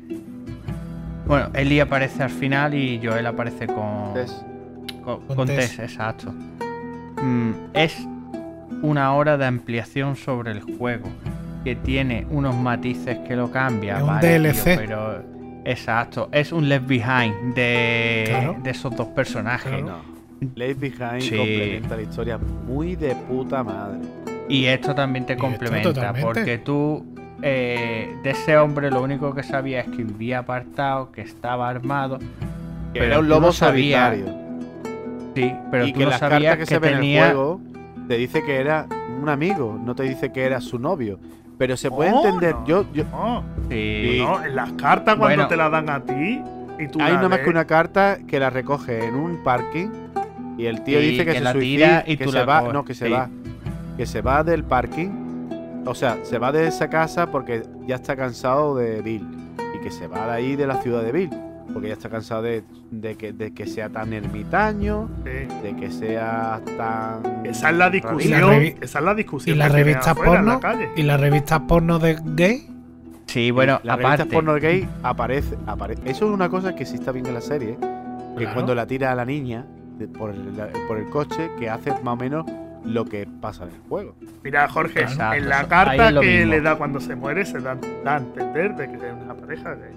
Bueno, 1.27 1.51
Eli 1.55 1.81
aparece 1.81 2.23
al 2.23 2.31
final 2.31 2.75
y 2.75 3.01
Joel 3.03 3.27
aparece 3.27 3.67
con 3.67 4.13
Tess. 4.15 4.45
con, 5.05 5.21
Con 5.27 5.37
con 5.37 5.47
Tess. 5.47 5.77
Tess, 5.77 5.79
exacto. 5.79 6.33
Mm, 7.23 7.53
es 7.75 7.97
una 8.83 9.15
hora 9.15 9.37
de 9.37 9.47
ampliación 9.47 10.17
sobre 10.17 10.51
el 10.53 10.61
juego 10.63 11.09
que 11.65 11.77
tiene 11.77 12.27
unos 12.31 12.55
matices 12.57 13.19
que 13.21 13.37
lo 13.37 13.51
cambian. 13.51 13.97
Es 13.99 14.03
un 14.03 14.09
vale, 14.09 14.21
tío, 14.41 14.53
DLC. 14.53 14.77
pero 14.77 15.23
exacto, 15.65 16.29
es 16.33 16.51
un 16.51 16.69
Left 16.69 16.87
Behind 16.89 17.55
de, 17.55 18.25
Claro. 18.29 18.57
de 18.63 18.71
esos 18.71 18.97
dos 18.97 19.07
personajes. 19.09 19.71
Claro. 19.83 19.87
No. 20.41 20.49
Left 20.57 20.81
Behind 20.81 21.21
Sí. 21.21 21.37
complementa 21.37 21.95
la 21.97 22.03
historia 22.03 22.39
muy 22.39 22.97
de 22.97 23.15
puta 23.15 23.63
madre. 23.63 24.01
Y 24.49 24.65
esto 24.65 24.93
también 24.93 25.25
te 25.25 25.37
complementa, 25.37 26.13
porque 26.21 26.59
tú 26.59 27.07
eh, 27.43 28.15
de 28.23 28.31
ese 28.31 28.57
hombre 28.57 28.91
lo 28.91 29.03
único 29.03 29.35
que 29.35 29.43
sabía 29.43 29.81
es 29.81 29.89
que 29.89 30.05
vivía 30.05 30.39
apartado, 30.41 31.11
que 31.13 31.23
estaba 31.23 31.69
armado, 31.69 32.19
Que 32.19 33.01
pero 33.01 33.05
era 33.07 33.19
un 33.19 33.29
lobo 33.29 33.47
no. 33.47 33.53
Sí, 35.35 35.55
pero 35.71 35.87
y 35.87 35.93
tú 35.93 35.99
que 35.99 36.05
no 36.05 36.11
las 36.11 36.21
sabías 36.21 36.43
cartas 36.43 36.57
que, 36.57 36.61
que 36.61 36.67
se 36.67 36.79
ven 36.79 36.95
en 36.95 37.05
el 37.05 37.19
juego 37.33 37.61
te 38.09 38.17
dice 38.17 38.43
que 38.45 38.57
era 38.61 38.87
un 39.21 39.29
amigo, 39.29 39.79
no 39.83 39.95
te 39.95 40.03
dice 40.03 40.31
que 40.33 40.45
era 40.45 40.61
su 40.61 40.79
novio. 40.79 41.19
Pero 41.59 41.77
se 41.77 41.91
puede 41.91 42.11
No, 42.11 42.25
entender. 42.25 42.55
no, 42.55 42.67
yo, 42.67 42.85
yo, 42.93 43.05
No, 43.05 43.45
Sí. 43.71 44.19
no, 44.21 44.45
en 44.45 44.57
las 44.57 44.73
cartas 44.73 45.17
cuando 45.17 45.37
Bueno. 45.37 45.49
te 45.49 45.57
las 45.57 45.71
dan 45.71 45.89
a 45.91 46.01
ti 46.01 46.43
y 46.79 46.89
tú 46.89 47.01
hay 47.01 47.11
la 47.13 47.17
nada 47.17 47.29
más 47.29 47.39
que 47.41 47.51
una 47.51 47.65
carta 47.67 48.19
que 48.27 48.41
la 48.41 48.51
recoge 48.51 49.05
en 49.07 49.15
un 49.15 49.43
parking 49.45 49.89
y 50.59 50.67
el 50.67 50.83
tío 50.83 51.01
Y 51.01 51.11
dice 51.13 51.25
que, 51.25 51.33
que 51.33 51.39
se 51.39 51.45
la 51.45 51.53
suicida 51.53 51.87
tira 52.03 52.05
y 52.13 52.17
que 52.17 52.25
tú 52.25 52.33
se 52.33 52.39
la 52.39 52.45
va, 52.45 52.59
coges, 52.61 52.75
no, 52.75 52.85
que 52.85 52.95
se 52.95 53.07
sí. 53.07 53.13
va, 53.13 53.29
que 53.97 54.07
se 54.07 54.21
va 54.23 54.43
del 54.43 54.65
parking, 54.65 55.22
o 55.85 55.95
sea, 55.95 56.19
se 56.25 56.39
va 56.39 56.53
de 56.53 56.67
esa 56.67 56.89
casa 56.89 57.31
porque 57.31 57.63
ya 57.87 57.97
está 57.97 58.17
cansado 58.17 58.77
de 58.77 59.03
Bill 59.03 59.27
y 59.75 59.79
que 59.81 59.91
se 59.91 60.07
va 60.07 60.27
de 60.27 60.33
ahí 60.33 60.57
de 60.57 60.67
la 60.67 60.77
ciudad 60.83 61.03
de 61.03 61.13
Bill 61.13 61.31
porque 61.73 61.89
ya 61.89 61.95
está 61.95 62.11
cansado 62.11 62.43
de, 62.43 62.65
de 62.91 63.15
que, 63.17 63.33
de 63.33 63.55
que 63.55 63.67
sea 63.67 63.89
tan 63.89 64.13
ermitaño, 64.13 65.09
sí. 65.25 65.31
de 65.63 65.77
que 65.79 65.91
sea 65.91 66.61
tan 66.77 67.47
Esa 67.47 67.71
es 67.71 67.77
la 67.77 67.89
discusión. 67.89 68.53
esa 68.81 68.99
es 68.99 69.05
la 69.05 69.15
discusión. 69.15 69.57
¿Y 69.57 69.59
la 69.59 70.15
porno? 70.15 70.61
calle. 70.61 70.91
¿Y 70.97 71.03
las 71.03 71.19
revistas 71.19 71.61
porno 71.61 71.99
de 71.99 72.19
gay? 72.35 72.69
Sí, 73.27 73.51
bueno, 73.51 73.81
las 73.85 73.97
revistas 73.97 74.21
aparte. 74.21 74.35
porno 74.35 74.55
gay 74.55 74.87
aparece, 75.03 75.57
aparece. 75.67 76.03
Eso 76.05 76.27
es 76.27 76.33
una 76.35 76.51
cosa 76.51 76.75
que 76.75 76.85
sí 76.85 76.97
está 76.97 77.11
bien 77.13 77.25
en 77.27 77.35
la 77.35 77.41
serie. 77.41 77.79
Que 78.37 78.39
Claro. 78.45 78.55
cuando 78.55 78.75
la 78.75 78.87
tira 78.87 79.13
a 79.13 79.15
la 79.15 79.25
niña 79.25 79.65
de- 79.99 80.09
por, 80.09 80.31
el, 80.31 80.43
por 80.89 80.99
el 80.99 81.09
coche, 81.09 81.51
que 81.59 81.71
hace 81.71 81.91
más 82.03 82.15
o 82.15 82.17
menos 82.17 82.45
lo 82.85 83.05
que 83.05 83.27
pasa 83.41 83.65
en 83.65 83.71
el 83.71 83.81
juego. 83.89 84.15
Mira, 84.43 84.69
Jorge, 84.69 85.03
Exacto, 85.03 85.35
en 85.37 85.49
la 85.49 85.57
eso- 85.57 85.63
ahí 85.65 85.69
carta 85.99 86.21
que 86.21 86.27
mismo. 86.39 86.51
le 86.53 86.61
da 86.61 86.77
cuando 86.77 87.01
se 87.01 87.15
muere 87.15 87.45
se 87.47 87.61
da, 87.61 87.77
da 88.05 88.15
a 88.17 88.19
entender 88.19 88.75
de 88.77 88.89
que 88.89 88.97
es 88.97 89.13
una 89.25 89.35
pareja 89.35 89.75
gay. 89.75 89.93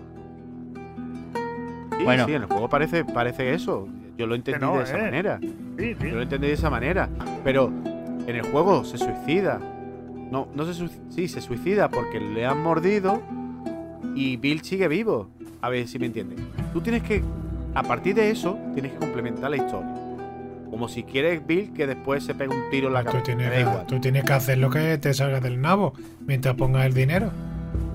Sí, 1.98 2.04
Bueno. 2.04 2.26
sí, 2.26 2.34
en 2.34 2.42
el 2.44 2.48
juego 2.48 2.70
parece, 2.70 3.06
parece 3.06 3.54
eso. 3.54 3.88
Yo 4.18 4.28
lo 4.28 4.36
entendí 4.36 4.62
no 4.62 4.78
de 4.78 4.84
esa 4.84 4.98
es. 4.98 5.04
manera. 5.04 5.40
Sí, 5.42 5.96
sí. 6.00 6.08
Yo 6.10 6.16
lo 6.16 6.22
entendí 6.22 6.48
de 6.48 6.54
esa 6.54 6.70
manera. 6.70 7.10
Pero 7.44 7.72
en 8.28 8.36
el 8.36 8.44
juego 8.44 8.84
se 8.84 8.98
suicida. 8.98 9.60
No, 10.32 10.48
no 10.54 10.66
se 10.66 10.74
suicida. 10.74 11.02
Sí, 11.10 11.28
se 11.28 11.42
suicida 11.42 11.90
porque 11.90 12.20
le 12.20 12.46
han 12.46 12.62
mordido 12.62 13.22
y 14.16 14.38
Bill 14.38 14.62
sigue 14.62 14.88
vivo. 14.88 15.30
A 15.62 15.70
ver 15.70 15.88
si 15.88 15.98
me 16.00 16.06
entienden. 16.06 16.38
Tú 16.74 16.82
tienes 16.82 17.02
que, 17.04 17.24
a 17.74 17.84
partir 17.84 18.16
de 18.16 18.30
eso, 18.30 18.58
tienes 18.74 18.92
que 18.94 19.00
complementar 19.00 19.50
la 19.50 19.58
historia. 19.58 19.90
Como 20.70 20.88
si 20.88 21.04
quieres 21.04 21.46
Bill 21.46 21.72
que 21.74 21.88
después 21.88 22.24
se 22.24 22.34
pegue 22.36 22.54
un 22.54 22.70
tiro 22.70 22.88
en 22.88 22.94
la 22.94 23.04
cabeza. 23.04 23.24
Tienes, 23.24 23.88
tú 23.88 24.00
tienes 24.00 24.24
que 24.24 24.34
hacer 24.34 24.58
lo 24.58 24.70
que 24.70 24.98
te 24.98 25.14
salga 25.14 25.40
del 25.40 25.62
nabo 25.62 25.94
mientras 26.26 26.56
pongas 26.56 26.86
el 26.86 26.94
dinero. 26.94 27.32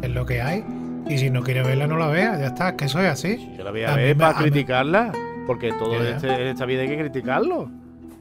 Es 0.03 0.11
lo 0.11 0.25
que 0.27 0.41
hay. 0.41 0.65
Y 1.09 1.19
si 1.19 1.31
no 1.31 1.43
quieres 1.43 1.67
verla, 1.67 1.87
no 1.87 1.97
la 1.97 2.07
veas. 2.09 2.39
Ya 2.39 2.47
está, 2.47 2.77
que 2.77 2.89
soy 2.89 3.07
así. 3.07 3.53
Yo 3.59 3.65
la 3.65 3.71
voy 3.71 3.83
a, 3.85 3.95
ver 3.95 4.17
para 4.17 4.39
criticarla. 4.39 5.13
Porque 5.47 5.73
todo 5.73 5.95
Ya, 5.95 6.11
en, 6.11 6.17
este- 6.17 6.51
esta 6.51 6.65
vida 6.67 6.83
hay 6.83 6.89
que 6.89 6.99
criticarlo. 6.99 7.69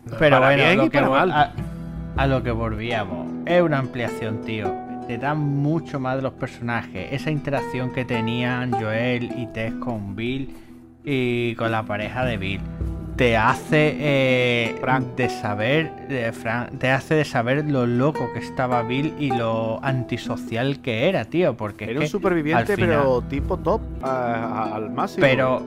Pero 0.06 0.18
Para 0.18 0.40
bueno, 0.40 0.64
a 0.64 0.66
bien 0.68 0.78
lo, 0.78 0.86
y 0.86 0.90
que 0.90 0.98
para 0.98 1.10
vol- 1.10 1.28
mal. 1.30 1.32
a, 1.32 1.54
a 2.18 2.28
lo 2.28 2.42
que 2.42 2.52
volvíamos. 2.52 3.28
Es 3.46 3.62
una 3.62 3.78
ampliación, 3.78 4.42
tío. 4.42 4.74
Te 5.08 5.18
dan 5.18 5.38
mucho 5.40 6.00
más 6.00 6.16
de 6.16 6.22
los 6.24 6.34
personajes. 6.34 7.08
Esa 7.12 7.30
interacción 7.32 7.92
que 7.92 8.06
tenían 8.06 8.72
Joel 8.72 9.32
y 9.38 9.48
Tess 9.48 9.74
con 9.76 10.16
Bill 10.16 10.56
y 11.04 11.54
con 11.56 11.72
la 11.72 11.84
pareja 11.84 12.26
de 12.26 12.38
Bill. 12.38 12.62
Te 13.20 13.36
hace 13.36 13.98
eh, 14.00 14.78
Frank. 14.80 15.04
de 15.18 15.28
saber, 15.28 15.92
de 16.08 16.32
Frank, 16.32 16.70
te 16.80 16.90
hace 16.90 17.16
de 17.16 17.26
saber 17.26 17.66
lo 17.70 17.86
loco 17.86 18.32
que 18.32 18.40
estaba 18.40 18.82
Bill 18.82 19.14
y 19.20 19.28
lo 19.30 19.84
antisocial 19.84 20.80
que 20.80 21.10
era, 21.10 21.26
tío. 21.26 21.58
Porque 21.58 21.84
es 21.84 21.92
Era 21.92 22.00
un 22.00 22.08
superviviente, 22.08 22.76
final- 22.78 22.90
pero 23.02 23.22
tipo 23.24 23.58
top 23.58 23.82
a- 24.02 24.08
a- 24.70 24.76
al 24.76 24.90
máximo. 24.92 25.20
pero 25.20 25.62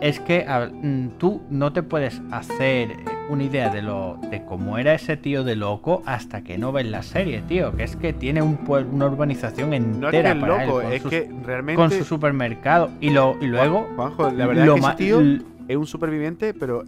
es 0.00 0.20
que 0.20 0.46
a- 0.48 0.70
mm, 0.72 1.08
tú 1.18 1.42
no 1.50 1.70
te 1.74 1.82
puedes 1.82 2.22
hacer 2.30 2.92
eh, 2.92 2.96
una 3.28 3.42
idea 3.44 3.68
de 3.68 3.82
lo 3.82 4.18
de 4.30 4.42
cómo 4.46 4.78
era 4.78 4.94
ese 4.94 5.18
tío 5.18 5.44
de 5.44 5.54
loco 5.54 6.02
hasta 6.06 6.40
que 6.40 6.56
no 6.56 6.72
ves 6.72 6.86
la 6.86 7.02
serie, 7.02 7.42
tío. 7.46 7.76
Que 7.76 7.82
es 7.82 7.94
que 7.96 8.14
tiene 8.14 8.40
un 8.40 8.56
pueblo, 8.56 8.88
una 8.94 9.04
urbanización 9.04 9.68
no 9.68 9.76
entera 9.76 10.30
es 10.32 10.36
para 10.36 10.62
él, 10.62 10.68
loco, 10.70 10.80
con, 10.82 10.92
es 10.94 11.02
sus- 11.02 11.10
que 11.10 11.30
realmente. 11.44 11.74
con 11.78 11.90
su 11.90 12.04
supermercado. 12.04 12.88
Y, 13.02 13.10
lo, 13.10 13.36
y 13.42 13.48
luego, 13.48 13.86
Juanjo, 13.96 14.30
la 14.30 14.46
verdad 14.46 14.64
lo 14.64 14.72
es 14.76 14.80
que 14.80 14.82
ma- 14.86 14.88
ese 14.92 14.96
tío 15.04 15.20
l- 15.20 15.42
es 15.68 15.76
un 15.76 15.86
superviviente, 15.86 16.54
pero 16.54 16.84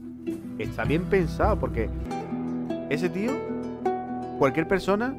está 0.58 0.84
bien 0.84 1.04
pensado 1.04 1.58
porque 1.58 1.88
ese 2.90 3.08
tío, 3.08 3.32
cualquier 4.38 4.66
persona 4.68 5.14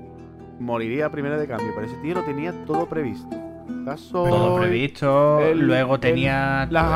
moriría 0.60 1.10
primero 1.10 1.40
de 1.40 1.48
cambio, 1.48 1.72
pero 1.76 1.88
ese 1.88 1.96
tío 1.98 2.16
lo 2.16 2.24
tenía 2.24 2.54
todo 2.66 2.86
previsto. 2.88 3.36
Todo 4.12 4.58
previsto. 4.60 5.40
el- 5.40 5.60
luego 5.66 5.96
el- 5.96 6.02
tenía 6.02 6.68
las 6.70 6.84
muy, 6.86 6.94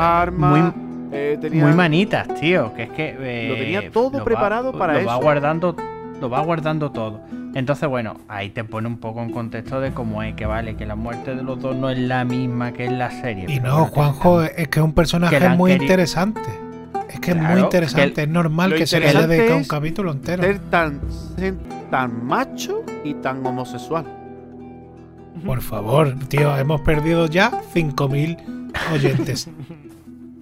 armas, 0.60 0.74
eh, 1.12 1.38
tenía 1.40 1.64
muy 1.64 1.72
manitas, 1.74 2.28
tío. 2.40 2.72
Que 2.74 2.84
es 2.84 2.90
que 2.90 3.16
eh, 3.18 3.48
Lo 3.48 3.54
tenía 3.56 3.90
todo 3.90 4.10
lo 4.12 4.18
va- 4.18 4.24
preparado 4.24 4.72
para 4.72 4.92
lo 5.00 5.06
Va 5.06 5.14
eso. 5.14 5.22
guardando, 5.22 5.74
lo 6.20 6.30
va 6.30 6.40
guardando 6.42 6.92
todo. 6.92 7.20
Entonces, 7.54 7.88
bueno, 7.88 8.16
ahí 8.28 8.50
te 8.50 8.64
pone 8.64 8.88
un 8.88 8.98
poco 8.98 9.22
en 9.22 9.30
contexto 9.30 9.80
de 9.80 9.92
cómo 9.92 10.22
es 10.22 10.34
que 10.34 10.44
vale, 10.44 10.74
que 10.76 10.86
la 10.86 10.96
muerte 10.96 11.34
de 11.36 11.42
los 11.42 11.60
dos 11.60 11.76
no 11.76 11.88
es 11.88 11.98
la 11.98 12.24
misma 12.24 12.72
que 12.72 12.84
en 12.86 12.98
la 12.98 13.10
serie. 13.10 13.46
Y 13.48 13.60
no, 13.60 13.70
bueno, 13.70 13.84
que 13.86 13.90
Juanjo, 13.92 14.42
es 14.42 14.68
que 14.68 14.80
es 14.80 14.84
un 14.84 14.92
personaje 14.92 15.38
que 15.38 15.48
muy 15.50 15.70
querido- 15.72 15.84
interesante. 15.84 16.40
Es 17.08 17.20
que 17.20 17.30
es 17.30 17.36
muy 17.36 17.60
interesante. 17.60 18.12
que 18.14 18.22
es 18.22 18.28
normal 18.28 18.74
que 18.74 18.86
se 18.88 18.98
le 18.98 19.08
haya 19.08 19.26
dedicado 19.28 19.56
un 19.58 19.64
capítulo 19.64 20.10
entero. 20.12 20.42
ser 20.42 20.58
tan, 20.68 21.00
ser 21.36 21.54
tan 21.90 22.26
macho 22.26 22.82
y 23.04 23.14
tan 23.14 23.46
homosexual. 23.46 24.04
Por 25.46 25.60
favor, 25.62 26.14
tío, 26.28 26.56
hemos 26.56 26.80
perdido 26.80 27.26
ya 27.26 27.50
5.000 27.72 28.36
oyentes. 28.92 29.48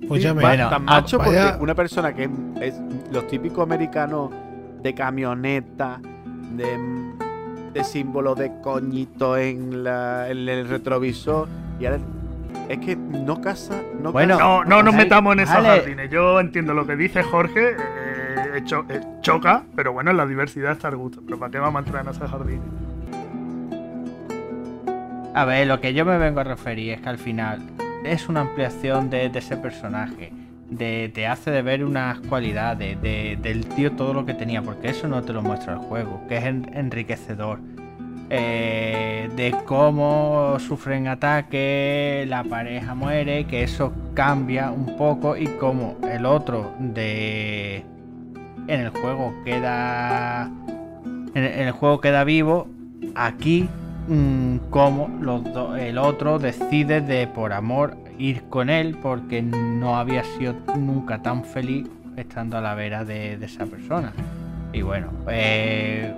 Pues 0.08 0.20
ya 0.20 0.34
me- 0.34 0.42
Bueno, 0.42 0.68
tan 0.68 0.82
ah, 0.88 1.00
macho 1.00 1.16
vaya- 1.16 1.50
porque 1.52 1.62
una 1.62 1.74
persona 1.76 2.12
que 2.12 2.24
es, 2.24 2.30
es 2.60 2.80
los 3.12 3.26
típicos 3.28 3.62
americanos 3.62 4.30
de 4.82 4.94
camioneta, 4.94 6.00
de, 6.56 6.78
de 7.72 7.84
símbolo 7.84 8.34
de 8.34 8.52
coñito 8.62 9.36
en, 9.36 9.84
la, 9.84 10.28
en 10.30 10.48
el 10.48 10.68
retrovisor, 10.68 11.48
y 11.80 11.86
ahora 11.86 11.98
es 12.68 12.78
que 12.78 12.96
no 12.96 13.40
casa, 13.40 13.80
no 14.00 14.12
Bueno, 14.12 14.36
casa- 14.38 14.48
No, 14.48 14.64
no 14.64 14.82
nos 14.82 14.94
metamos 14.94 15.32
en 15.34 15.40
esos 15.40 15.54
jardines. 15.56 16.10
Yo 16.10 16.38
entiendo 16.40 16.74
lo 16.74 16.86
que 16.86 16.96
dice 16.96 17.22
Jorge. 17.22 17.76
eh, 17.78 18.62
cho- 18.64 18.84
eh, 18.88 19.00
choca, 19.22 19.62
pero 19.74 19.92
bueno, 19.94 20.10
en 20.10 20.16
la 20.18 20.26
diversidad 20.26 20.72
está 20.72 20.88
el 20.88 20.96
gusto. 20.96 21.22
Pero 21.24 21.38
¿para 21.38 21.50
qué 21.50 21.58
vamos 21.58 21.82
a 21.82 21.84
entrar 21.86 22.04
en 22.04 22.10
esos 22.10 22.30
jardines? 22.30 22.60
A 25.34 25.44
ver, 25.46 25.66
lo 25.66 25.80
que 25.80 25.94
yo 25.94 26.04
me 26.04 26.18
vengo 26.18 26.40
a 26.40 26.44
referir 26.44 26.92
es 26.92 27.00
que 27.00 27.08
al 27.08 27.16
final 27.18 27.60
es 28.04 28.28
una 28.28 28.42
ampliación 28.42 29.08
de, 29.08 29.30
de 29.30 29.38
ese 29.38 29.56
personaje. 29.56 30.32
De, 30.72 31.10
te 31.12 31.26
hace 31.26 31.50
de 31.50 31.60
ver 31.62 31.84
unas 31.84 32.18
cualidades 32.20 33.00
de- 33.02 33.36
del 33.40 33.66
tío 33.66 33.92
todo 33.92 34.14
lo 34.14 34.24
que 34.24 34.32
tenía, 34.34 34.62
porque 34.62 34.88
eso 34.88 35.06
no 35.06 35.22
te 35.22 35.32
lo 35.32 35.42
muestra 35.42 35.74
el 35.74 35.78
juego, 35.80 36.20
que 36.28 36.38
es 36.38 36.44
en- 36.44 36.70
enriquecedor. 36.74 37.58
Eh, 38.30 39.28
de 39.36 39.54
cómo 39.66 40.56
sufren 40.58 41.06
ataques, 41.08 42.26
la 42.26 42.42
pareja 42.44 42.94
muere, 42.94 43.44
que 43.44 43.62
eso 43.62 43.92
cambia 44.14 44.70
un 44.70 44.96
poco 44.96 45.36
y 45.36 45.46
cómo 45.60 45.96
el 46.10 46.24
otro 46.24 46.72
de 46.78 47.84
en 48.68 48.80
el 48.80 48.88
juego 48.88 49.34
queda 49.44 50.50
en, 51.34 51.44
el 51.44 51.72
juego 51.72 52.00
queda 52.00 52.24
vivo. 52.24 52.68
Aquí 53.14 53.68
mm, 54.08 54.56
como 54.70 55.08
los 55.20 55.42
el 55.78 55.98
otro 55.98 56.38
decide 56.38 57.02
de 57.02 57.26
por 57.26 57.52
amor 57.52 57.96
ir 58.18 58.42
con 58.44 58.70
él 58.70 58.96
porque 59.02 59.42
no 59.42 59.96
había 59.96 60.24
sido 60.24 60.54
nunca 60.76 61.22
tan 61.22 61.44
feliz 61.44 61.86
estando 62.16 62.58
a 62.58 62.60
la 62.60 62.74
vera 62.74 63.04
de, 63.04 63.36
de 63.38 63.46
esa 63.46 63.66
persona. 63.66 64.12
Y 64.72 64.82
bueno, 64.82 65.08
eh, 65.28 66.12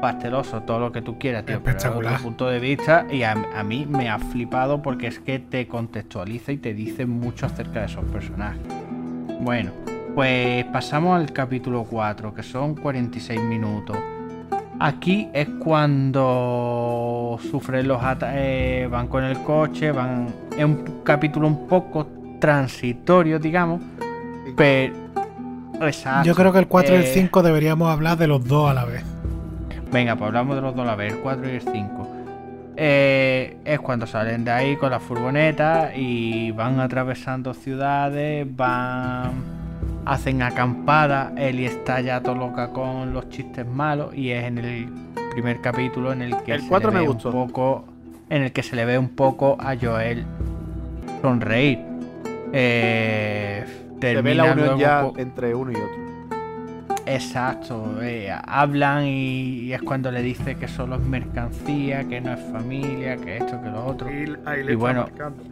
pasteloso, 0.00 0.62
todo 0.62 0.78
lo 0.78 0.92
que 0.92 1.02
tú 1.02 1.18
quieras, 1.18 1.44
tío, 1.44 1.60
pero 1.62 1.70
es 1.76 1.84
Espectacular. 1.84 2.14
otro 2.14 2.24
punto 2.24 2.48
de 2.48 2.58
vista 2.58 3.06
y 3.10 3.22
a, 3.22 3.32
a 3.32 3.62
mí 3.62 3.86
me 3.88 4.08
ha 4.08 4.18
flipado 4.18 4.82
porque 4.82 5.06
es 5.06 5.18
que 5.18 5.38
te 5.38 5.66
contextualiza 5.68 6.52
y 6.52 6.56
te 6.58 6.74
dice 6.74 7.06
mucho 7.06 7.46
acerca 7.46 7.80
de 7.80 7.86
esos 7.86 8.04
personajes. 8.06 8.60
Bueno, 9.40 9.72
pues 10.14 10.64
pasamos 10.66 11.18
al 11.20 11.32
capítulo 11.32 11.84
4, 11.84 12.34
que 12.34 12.42
son 12.42 12.74
46 12.74 13.40
minutos. 13.42 13.96
Aquí 14.82 15.28
es 15.34 15.46
cuando 15.62 17.38
sufren 17.50 17.86
los 17.86 18.02
ataques, 18.02 18.88
van 18.90 19.08
con 19.08 19.24
el 19.24 19.42
coche, 19.42 19.92
van. 19.92 20.28
Es 20.56 20.64
un 20.64 21.02
capítulo 21.04 21.46
un 21.48 21.66
poco 21.66 22.06
transitorio, 22.40 23.38
digamos. 23.38 23.82
Pero. 24.56 24.94
Exacto. 25.82 26.26
Yo 26.26 26.34
creo 26.34 26.52
que 26.52 26.58
el 26.60 26.66
4 26.66 26.94
y 26.94 26.98
el 26.98 27.04
Eh, 27.04 27.10
5 27.12 27.42
deberíamos 27.42 27.90
hablar 27.90 28.16
de 28.18 28.26
los 28.26 28.44
dos 28.46 28.70
a 28.70 28.74
la 28.74 28.84
vez. 28.86 29.04
Venga, 29.92 30.16
pues 30.16 30.28
hablamos 30.28 30.56
de 30.56 30.62
los 30.62 30.74
dos 30.74 30.82
a 30.82 30.86
la 30.86 30.94
vez, 30.96 31.12
el 31.12 31.18
4 31.20 31.46
y 31.50 31.54
el 31.56 31.60
5. 31.62 32.08
Eh, 32.76 33.58
es 33.64 33.80
cuando 33.80 34.06
salen 34.06 34.44
de 34.44 34.50
ahí 34.50 34.76
con 34.76 34.90
la 34.90 35.00
furgoneta 35.00 35.94
y 35.94 36.52
van 36.52 36.80
atravesando 36.80 37.52
ciudades, 37.52 38.46
van. 38.56 39.59
Hacen 40.04 40.42
acampada. 40.42 41.32
Eli 41.36 41.66
está 41.66 42.00
ya 42.00 42.22
todo 42.22 42.34
loca 42.36 42.72
con 42.72 43.12
los 43.12 43.28
chistes 43.28 43.66
malos 43.66 44.14
y 44.14 44.30
es 44.30 44.44
en 44.44 44.58
el 44.58 44.88
primer 45.30 45.60
capítulo 45.60 46.12
en 46.12 46.22
el 46.22 46.42
que 46.42 46.54
El 46.54 46.62
se 46.62 46.68
4 46.68 46.90
le 46.90 46.92
me 46.92 47.00
ve 47.00 47.06
gustó. 47.06 47.30
un 47.30 47.32
poco. 47.32 47.84
En 48.28 48.42
el 48.42 48.52
que 48.52 48.62
se 48.62 48.76
le 48.76 48.84
ve 48.84 48.98
un 48.98 49.10
poco 49.10 49.56
a 49.60 49.76
Joel 49.76 50.26
sonreír. 51.22 51.80
Eh, 52.52 53.64
se 54.14 54.22
ve 54.22 54.34
termina 54.34 54.34
la 54.34 54.52
unión 54.52 54.78
ya 54.78 55.12
entre 55.16 55.54
uno 55.54 55.72
y 55.72 55.80
otro. 55.80 56.00
Exacto, 57.06 58.00
eh, 58.02 58.30
hablan 58.46 59.04
y, 59.06 59.62
y 59.64 59.72
es 59.72 59.82
cuando 59.82 60.12
le 60.12 60.22
dice 60.22 60.56
que 60.56 60.68
solo 60.68 60.96
es 60.96 61.02
mercancía, 61.02 62.04
que 62.08 62.20
no 62.20 62.32
es 62.34 62.40
familia, 62.52 63.16
que 63.16 63.38
esto, 63.38 63.60
que 63.60 63.70
lo 63.70 63.84
otro. 63.86 64.08
Y 64.10 64.38
ahí 64.44 64.62
le 64.64 64.72
Y 64.72 64.74
bueno, 64.76 65.02
marcando. 65.02 65.49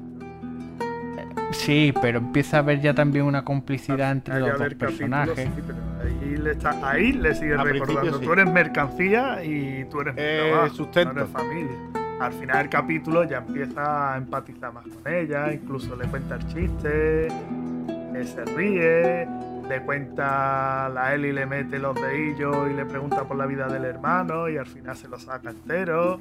Sí, 1.51 1.95
pero 2.03 2.19
empieza 2.19 2.59
a 2.59 2.61
haber 2.61 2.81
ya 2.81 2.95
también 2.95 3.25
una 3.25 3.45
complicidad 3.45 4.13
entre 4.13 4.39
los 4.41 4.59
dos 4.59 4.75
personajes. 4.75 5.49
sí, 5.55 5.63
pero 5.67 5.79
ahí 6.03 6.37
le, 6.37 6.51
está, 6.53 6.91
ahí 6.91 7.13
le 7.13 7.35
sigue 7.35 7.55
Al 7.55 7.69
recordando. 7.69 8.19
sí. 8.19 8.25
Tú 8.25 8.33
eres 8.33 8.53
mercancía 8.53 9.43
y 9.45 9.85
tú 9.91 10.01
eres 10.03 10.15
Eh, 10.19 10.49
trabajo, 10.51 10.75
sustento. 10.75 11.13
no 11.15 11.21
eres 11.21 11.33
familia. 11.33 11.73
Al 12.21 12.33
final 12.33 12.59
del 12.59 12.69
capítulo 12.69 13.25
ya 13.25 13.39
empieza 13.39 14.15
a 14.15 14.19
empatizar 14.19 14.73
más 14.73 14.85
con 14.85 15.13
ella, 15.13 15.53
incluso 15.53 15.95
le 15.97 16.07
cuenta 16.09 16.35
el 16.35 16.47
chiste, 16.49 17.27
eh, 17.29 18.25
se 18.25 18.45
ríe, 18.57 19.27
le 19.69 19.81
cuenta, 19.83 20.89
la 20.89 21.15
Eli 21.15 21.33
le 21.33 21.47
mete 21.47 21.79
los 21.79 21.95
dedillos 22.01 22.57
y 22.71 22.75
le 22.75 22.85
pregunta 22.87 23.23
por 23.25 23.37
la 23.37 23.47
vida 23.47 23.69
del 23.69 23.85
hermano 23.85 24.49
y 24.49 24.57
al 24.57 24.67
final 24.67 24.97
se 24.97 25.07
lo 25.09 25.19
saca 25.19 25.51
entero. 25.51 26.19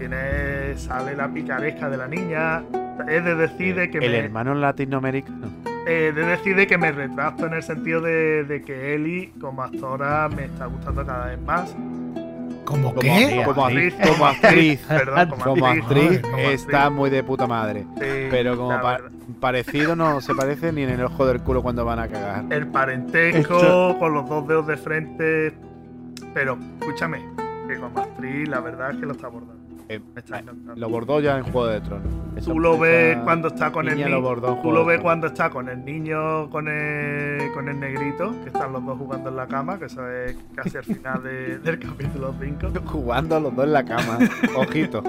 Tiene, 0.00 0.76
sale 0.78 1.14
la 1.14 1.28
picaresca 1.28 1.88
de 1.90 1.96
la 1.98 2.08
niña. 2.08 2.62
Es 3.06 3.22
de 3.24 3.34
decide 3.34 3.90
que 3.90 3.98
El 3.98 4.12
me, 4.12 4.18
hermano 4.18 4.54
latinoamericano. 4.54 5.48
eh, 5.86 6.10
de 6.14 6.24
decide 6.24 6.66
que 6.66 6.78
me 6.78 6.90
retracto 6.90 7.46
en 7.46 7.52
el 7.54 7.62
sentido 7.62 8.00
de, 8.00 8.44
de 8.44 8.62
que 8.62 8.94
Eli 8.94 9.26
como 9.40 9.62
actora 9.62 10.28
me 10.30 10.46
está 10.46 10.66
gustando 10.66 11.04
cada 11.04 11.26
vez 11.26 11.40
más. 11.42 11.76
¿Cómo 12.64 12.88
Como, 12.94 13.00
qué? 13.00 13.42
como 13.44 13.64
actriz, 13.66 13.94
como 14.06 14.26
actriz, 14.26 14.80
perdón, 14.88 15.28
como 15.30 15.44
como 15.44 15.66
actriz, 15.66 15.82
actriz 16.04 16.20
como 16.22 16.38
está 16.38 16.82
actriz. 16.84 16.96
muy 16.98 17.10
de 17.10 17.22
puta 17.24 17.46
madre. 17.46 17.80
Sí, 18.00 18.26
Pero 18.30 18.56
como 18.56 18.72
la 18.72 18.80
pa- 18.80 18.92
verdad. 18.92 19.10
parecido 19.40 19.96
no 19.96 20.20
se 20.22 20.34
parece 20.34 20.72
ni 20.72 20.82
en 20.84 20.90
el 20.90 21.04
ojo 21.04 21.26
del 21.26 21.40
culo 21.42 21.62
cuando 21.62 21.84
van 21.84 21.98
a 21.98 22.08
cagar. 22.08 22.44
El 22.50 22.66
parentesco 22.68 23.96
con 23.98 24.14
los 24.14 24.26
dos 24.28 24.48
dedos 24.48 24.66
de 24.66 24.76
frente. 24.78 25.52
Pero 26.32 26.56
escúchame, 26.80 27.18
que 27.68 27.76
como 27.76 27.98
actriz 28.00 28.48
la 28.48 28.60
verdad 28.60 28.92
es 28.92 28.96
que 28.98 29.06
lo 29.06 29.12
está 29.12 29.26
abordando. 29.26 29.59
Eh. 29.92 30.00
Lo 30.76 30.88
bordó 30.88 31.18
ya 31.20 31.36
en 31.38 31.42
Juego 31.42 31.66
de 31.66 31.80
Tronos. 31.80 32.06
Esa- 32.36 32.52
Tú 32.52 32.60
lo 32.60 32.78
ves 32.78 33.18
cuando 33.24 33.48
está 33.48 33.72
con 33.72 33.88
el 33.88 33.96
niño. 33.96 34.20
lo 34.20 34.56
Tú 34.62 34.70
lo 34.70 34.84
ves 34.84 35.00
cuando 35.00 35.26
está 35.26 35.50
con 35.50 35.68
el 35.68 35.84
niño, 35.84 36.48
con 36.48 36.68
el, 36.68 37.50
con 37.52 37.68
el 37.68 37.80
negrito, 37.80 38.32
que 38.44 38.50
están 38.50 38.72
los 38.72 38.86
dos 38.86 38.96
jugando 38.98 39.30
en 39.30 39.36
la 39.36 39.48
cama, 39.48 39.80
que 39.80 39.86
eso 39.86 40.08
es 40.08 40.36
casi 40.54 40.76
al 40.76 40.84
final 40.84 41.22
de- 41.24 41.58
del 41.64 41.78
capítulo 41.80 42.32
5. 42.40 42.68
Jugando 42.86 43.40
los 43.40 43.54
dos 43.56 43.64
en 43.64 43.72
la 43.72 43.84
cama. 43.84 44.18
Ojito. 44.56 45.02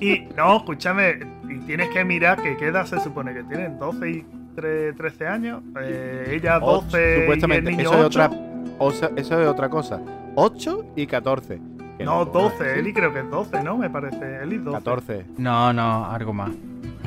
Y 0.00 0.20
no, 0.36 0.58
escúchame, 0.58 1.18
y 1.48 1.58
tienes 1.66 1.88
que 1.90 2.04
mirar 2.04 2.40
que 2.42 2.56
queda, 2.56 2.86
se 2.86 3.00
supone 3.00 3.34
que 3.34 3.42
tienen 3.42 3.78
12 3.78 4.08
y 4.08 4.26
tre- 4.54 4.96
13 4.96 5.26
años. 5.26 5.62
eh, 5.80 6.26
ella 6.40 6.60
12 6.60 6.86
Ocho, 6.86 6.96
y 6.96 7.00
el 7.02 7.20
supuestamente. 7.22 7.70
niño 7.72 7.82
Eso 7.82 7.94
es, 7.94 8.04
8. 8.06 8.06
otra, 8.06 8.30
o 8.78 8.90
sea, 8.92 9.10
eso 9.16 9.40
es 9.42 9.48
otra 9.48 9.68
cosa. 9.68 10.00
8 10.36 10.84
y 10.96 11.06
14. 11.06 11.60
Que 11.98 12.04
No, 12.04 12.26
pongan 12.30 12.50
12, 12.50 12.70
así. 12.70 12.78
Eli 12.80 12.92
creo 12.92 13.12
que 13.12 13.20
es 13.20 13.30
12, 13.30 13.62
¿no? 13.62 13.76
Me 13.78 13.88
parece. 13.90 14.42
Eli 14.42 14.58
12. 14.58 14.78
14. 14.78 15.26
No, 15.38 15.72
no, 15.72 16.06
algo 16.06 16.32
más. 16.32 16.50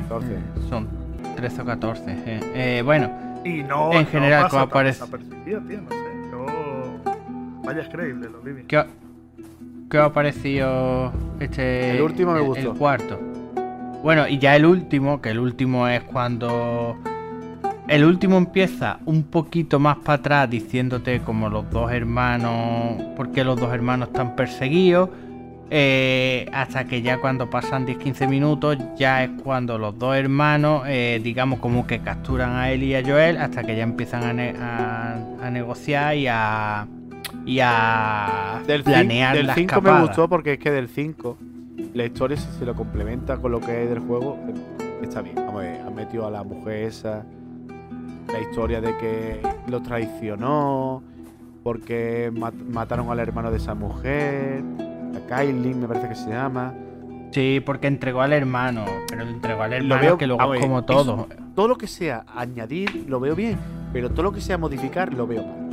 14. 0.08 0.36
Son 0.68 0.88
13 1.36 1.62
o 1.62 1.64
14. 1.64 2.04
eh. 2.10 2.40
Eh, 2.54 2.82
bueno, 2.82 3.10
Y 3.44 3.62
no, 3.62 3.92
En 3.92 4.02
no 4.04 4.06
general, 4.10 4.42
pasa 4.44 4.50
como 4.50 4.62
aparece- 4.64 5.04
tío, 5.44 5.60
no 5.60 5.68
sé. 5.90 5.96
Yo... 6.30 6.46
Vaya, 7.64 7.82
es 7.82 7.88
creíble, 7.88 8.28
lo 8.30 8.40
Olivia. 8.40 8.64
¿qué, 8.66 8.84
qué 9.90 9.98
os 9.98 10.04
ha 10.06 10.12
parecido 10.12 11.12
este. 11.38 11.96
El 11.96 12.02
último 12.02 12.32
me 12.32 12.40
el- 12.40 12.46
gustó. 12.46 12.72
El 12.72 12.78
cuarto. 12.78 13.18
Bueno, 14.02 14.26
y 14.28 14.38
ya 14.38 14.56
el 14.56 14.64
último, 14.64 15.20
que 15.20 15.30
el 15.30 15.38
último 15.38 15.86
es 15.88 16.02
cuando. 16.04 16.96
El 17.88 18.04
último 18.04 18.36
empieza 18.36 18.98
un 19.06 19.22
poquito 19.24 19.78
más 19.78 19.96
para 19.98 20.14
atrás 20.18 20.50
diciéndote 20.50 21.20
como 21.20 21.48
los 21.48 21.70
dos 21.70 21.90
hermanos, 21.90 23.00
por 23.16 23.32
qué 23.32 23.44
los 23.44 23.58
dos 23.58 23.72
hermanos 23.72 24.08
están 24.08 24.36
perseguidos, 24.36 25.08
eh, 25.70 26.46
hasta 26.52 26.84
que 26.84 27.00
ya 27.02 27.18
cuando 27.18 27.48
pasan 27.48 27.86
10-15 27.86 28.28
minutos 28.28 28.76
ya 28.96 29.24
es 29.24 29.30
cuando 29.42 29.78
los 29.78 29.98
dos 29.98 30.16
hermanos, 30.16 30.82
eh, 30.86 31.20
digamos 31.22 31.60
como 31.60 31.86
que 31.86 32.00
capturan 32.00 32.56
a 32.56 32.70
él 32.70 32.82
y 32.82 32.94
a 32.94 33.02
Joel, 33.02 33.38
hasta 33.38 33.62
que 33.64 33.74
ya 33.76 33.82
empiezan 33.84 34.22
a, 34.24 34.32
ne- 34.34 34.54
a- 34.60 35.16
a 35.42 35.50
negociar 35.50 36.14
y 36.16 36.26
a, 36.26 36.86
y 37.46 37.58
a 37.62 38.60
Del 38.66 38.82
planear 38.82 39.34
del 39.36 39.46
la 39.46 39.54
5 39.54 39.80
me 39.80 39.90
gustó 40.02 40.28
porque 40.28 40.54
es 40.54 40.58
que 40.58 40.70
del 40.70 40.88
5 40.88 41.38
la 41.94 42.04
historia 42.04 42.36
si 42.36 42.48
se 42.58 42.66
lo 42.66 42.74
complementa 42.74 43.38
con 43.38 43.50
lo 43.52 43.60
que 43.60 43.72
hay 43.72 43.86
del 43.86 44.00
juego 44.00 44.38
está 45.02 45.22
bien. 45.22 45.36
Vamos 45.36 45.54
a 45.54 45.58
ver, 45.64 45.80
han 45.80 45.94
metido 45.94 46.26
a 46.26 46.30
la 46.30 46.42
mujer 46.44 46.84
esa, 46.84 47.24
la 48.32 48.40
historia 48.40 48.80
de 48.80 48.96
que 48.98 49.40
lo 49.68 49.80
traicionó 49.82 51.02
porque 51.62 52.30
mat- 52.34 52.54
mataron 52.54 53.10
al 53.10 53.18
hermano 53.18 53.50
de 53.50 53.56
esa 53.58 53.74
mujer, 53.74 54.62
a 55.14 55.26
Kylie 55.36 55.74
me 55.74 55.86
parece 55.88 56.08
que 56.08 56.14
se 56.14 56.30
llama. 56.30 56.72
Sí, 57.30 57.60
porque 57.64 57.86
entregó 57.88 58.22
al 58.22 58.32
hermano, 58.32 58.84
pero 59.08 59.24
lo 59.24 59.30
entregó 59.30 59.62
al 59.62 59.70
Lo 59.70 59.76
hermano 59.76 60.00
veo- 60.02 60.18
que 60.18 60.26
luego 60.26 60.42
a 60.42 60.44
es 60.46 60.50
ver, 60.52 60.60
como 60.62 60.78
eso- 60.78 60.86
todo. 60.86 61.28
Todo 61.54 61.68
lo 61.68 61.76
que 61.76 61.86
sea 61.86 62.24
añadir 62.34 63.04
lo 63.08 63.18
veo 63.20 63.34
bien, 63.34 63.58
pero 63.92 64.10
todo 64.10 64.22
lo 64.22 64.32
que 64.32 64.40
sea 64.40 64.56
modificar 64.58 65.12
lo 65.12 65.26
veo 65.26 65.44
mal. 65.44 65.68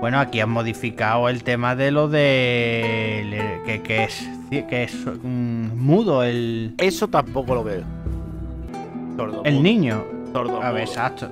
Bueno, 0.00 0.18
aquí 0.18 0.40
han 0.40 0.50
modificado 0.50 1.28
el 1.28 1.42
tema 1.42 1.74
de 1.76 1.90
lo 1.90 2.08
de 2.08 3.60
que, 3.64 3.82
que 3.82 4.04
es 4.04 4.28
que 4.50 4.82
es 4.84 4.94
mm, 5.22 5.68
mudo 5.76 6.22
el, 6.22 6.74
Eso 6.78 7.08
tampoco 7.08 7.54
lo 7.54 7.64
veo. 7.64 7.82
El 9.44 9.54
mudo, 9.54 9.62
niño. 9.62 10.04
sordo 10.32 10.62
A 10.62 10.70
ver, 10.72 10.82
exacto. 10.82 11.30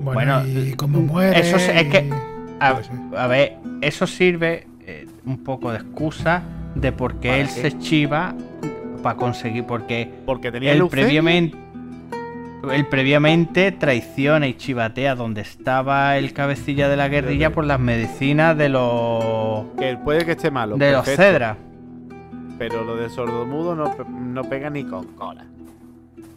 Bueno, 0.00 0.40
Bueno, 0.42 0.46
y 0.46 0.72
como 0.74 1.00
muere. 1.00 1.38
eso 1.40 1.56
es- 1.56 1.68
es 1.68 1.84
que- 1.88 2.10
A, 2.60 2.74
Pues 2.74 2.86
sí. 2.86 2.92
a 3.16 3.26
ver, 3.26 3.56
eso 3.80 4.06
sirve 4.06 4.66
eh, 4.86 5.06
un 5.24 5.38
poco 5.44 5.70
de 5.72 5.78
excusa 5.78 6.42
de 6.74 6.92
por 6.92 7.14
qué 7.20 7.28
¿Para 7.28 7.40
él 7.40 7.46
qué? 7.46 7.52
se 7.70 7.78
chiva 7.78 8.34
para 9.02 9.16
conseguir 9.16 9.64
porque 9.64 10.10
Porque 10.26 10.50
tenía 10.52 10.72
él 10.72 10.86
previamente 10.88 11.56
él 12.70 12.86
previamente 12.88 13.72
traiciona 13.72 14.46
y 14.46 14.52
chivatea 14.54 15.14
donde 15.14 15.40
estaba 15.40 16.18
el 16.18 16.34
cabecilla 16.34 16.90
de 16.90 16.96
la 16.98 17.08
guerrilla 17.08 17.50
por 17.50 17.64
las 17.64 17.80
medicinas 17.80 18.54
de 18.58 18.68
los 18.68 19.64
Que 19.78 19.96
puede 19.96 20.26
que 20.26 20.32
esté 20.32 20.50
malo. 20.50 20.76
de 20.76 20.92
los 20.92 21.06
cedras. 21.06 21.56
Pero 22.58 22.84
lo 22.84 22.96
de 22.96 23.08
sordomudo 23.08 23.74
no, 23.74 23.94
no 24.10 24.44
pega 24.44 24.68
ni 24.68 24.84
con 24.84 25.06
cola. 25.14 25.46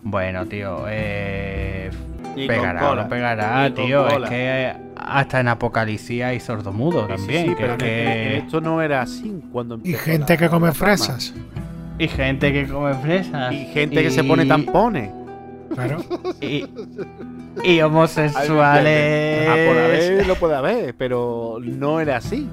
Bueno, 0.04 0.46
tío, 0.46 0.86
eh, 0.90 1.90
pegará, 2.36 2.80
cola, 2.82 3.04
no 3.04 3.10
pegará, 3.10 3.74
tío. 3.74 4.08
Es 4.08 4.30
que 4.30 4.36
eh, 4.70 4.74
hasta 4.98 5.40
en 5.40 5.48
Apocalipsis 5.48 6.24
hay 6.24 6.40
sordomudo 6.40 7.04
sí, 7.04 7.08
también. 7.16 7.44
sí, 7.48 7.50
que 7.56 7.62
pero 7.62 7.74
es 7.74 7.78
que- 7.80 8.38
esto 8.38 8.62
no 8.62 8.82
era 8.82 9.02
así 9.02 9.42
cuando 9.52 9.80
Y 9.84 9.94
gente 9.94 10.34
la- 10.34 10.38
que 10.40 10.50
come 10.50 10.72
fresas. 10.74 11.34
Y 12.00 12.08
gente 12.08 12.52
que 12.52 12.68
come 12.68 12.94
fresas. 12.96 13.54
Y 13.54 13.66
gente 13.68 14.02
que 14.04 14.12
se 14.12 14.24
pone 14.24 14.46
tampones. 14.46 15.10
Claro. 15.74 16.04
Y, 16.42 16.66
y 17.64 17.82
homosexuales. 17.82 19.48
Ah, 19.50 19.56
por 19.68 19.78
haber 19.78 20.28
lo 20.28 20.36
puede 20.36 20.56
haber, 20.56 20.96
pero 20.96 21.58
no 21.62 22.00
era 22.00 22.18
así. 22.18 22.48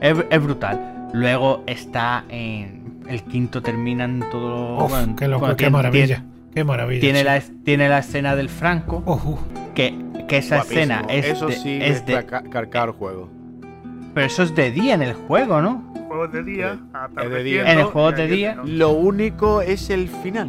Es, 0.00 0.16
es 0.30 0.42
brutal. 0.42 1.08
Luego 1.12 1.62
está 1.66 2.24
en. 2.28 2.79
El 3.10 3.22
quinto 3.24 3.60
termina 3.60 4.04
en 4.04 4.20
todo. 4.30 4.84
Uf, 4.84 4.90
bueno, 4.90 5.16
qué 5.16 5.26
loco, 5.28 5.40
bueno, 5.40 5.56
qué 5.56 5.64
tiene- 5.64 5.72
maravilla. 5.72 6.24
Qué 6.54 6.64
maravilla. 6.64 7.00
Tiene, 7.00 7.24
la, 7.24 7.40
tiene 7.64 7.88
la 7.88 7.98
escena 7.98 8.36
del 8.36 8.48
Franco. 8.48 9.02
Uf. 9.06 9.40
Que, 9.74 9.94
que 10.28 10.38
esa 10.38 10.56
Guapísimo. 10.56 10.80
escena 10.80 11.04
es 11.08 11.26
Eso 11.26 11.46
de, 11.48 11.52
sí 11.54 11.78
es 11.80 11.96
es 11.98 12.06
de- 12.06 12.24
ca- 12.24 12.42
cargar 12.44 12.88
el 12.88 12.94
juego. 12.94 13.28
Pero 14.14 14.26
eso 14.26 14.42
es 14.42 14.54
de 14.54 14.70
día 14.70 14.94
en 14.94 15.02
el 15.02 15.12
juego, 15.14 15.60
¿no? 15.60 15.84
Juegos 16.08 16.32
de 16.32 16.42
día, 16.42 16.74
Sí, 16.74 16.80
atardeciendo, 16.92 17.70
En 17.70 17.78
el 17.78 17.84
juego 17.84 18.12
de 18.12 18.24
es 18.24 18.30
día-. 18.30 18.56
Lo 18.64 18.90
único 18.90 19.60
es 19.62 19.90
el 19.90 20.08
final. 20.08 20.48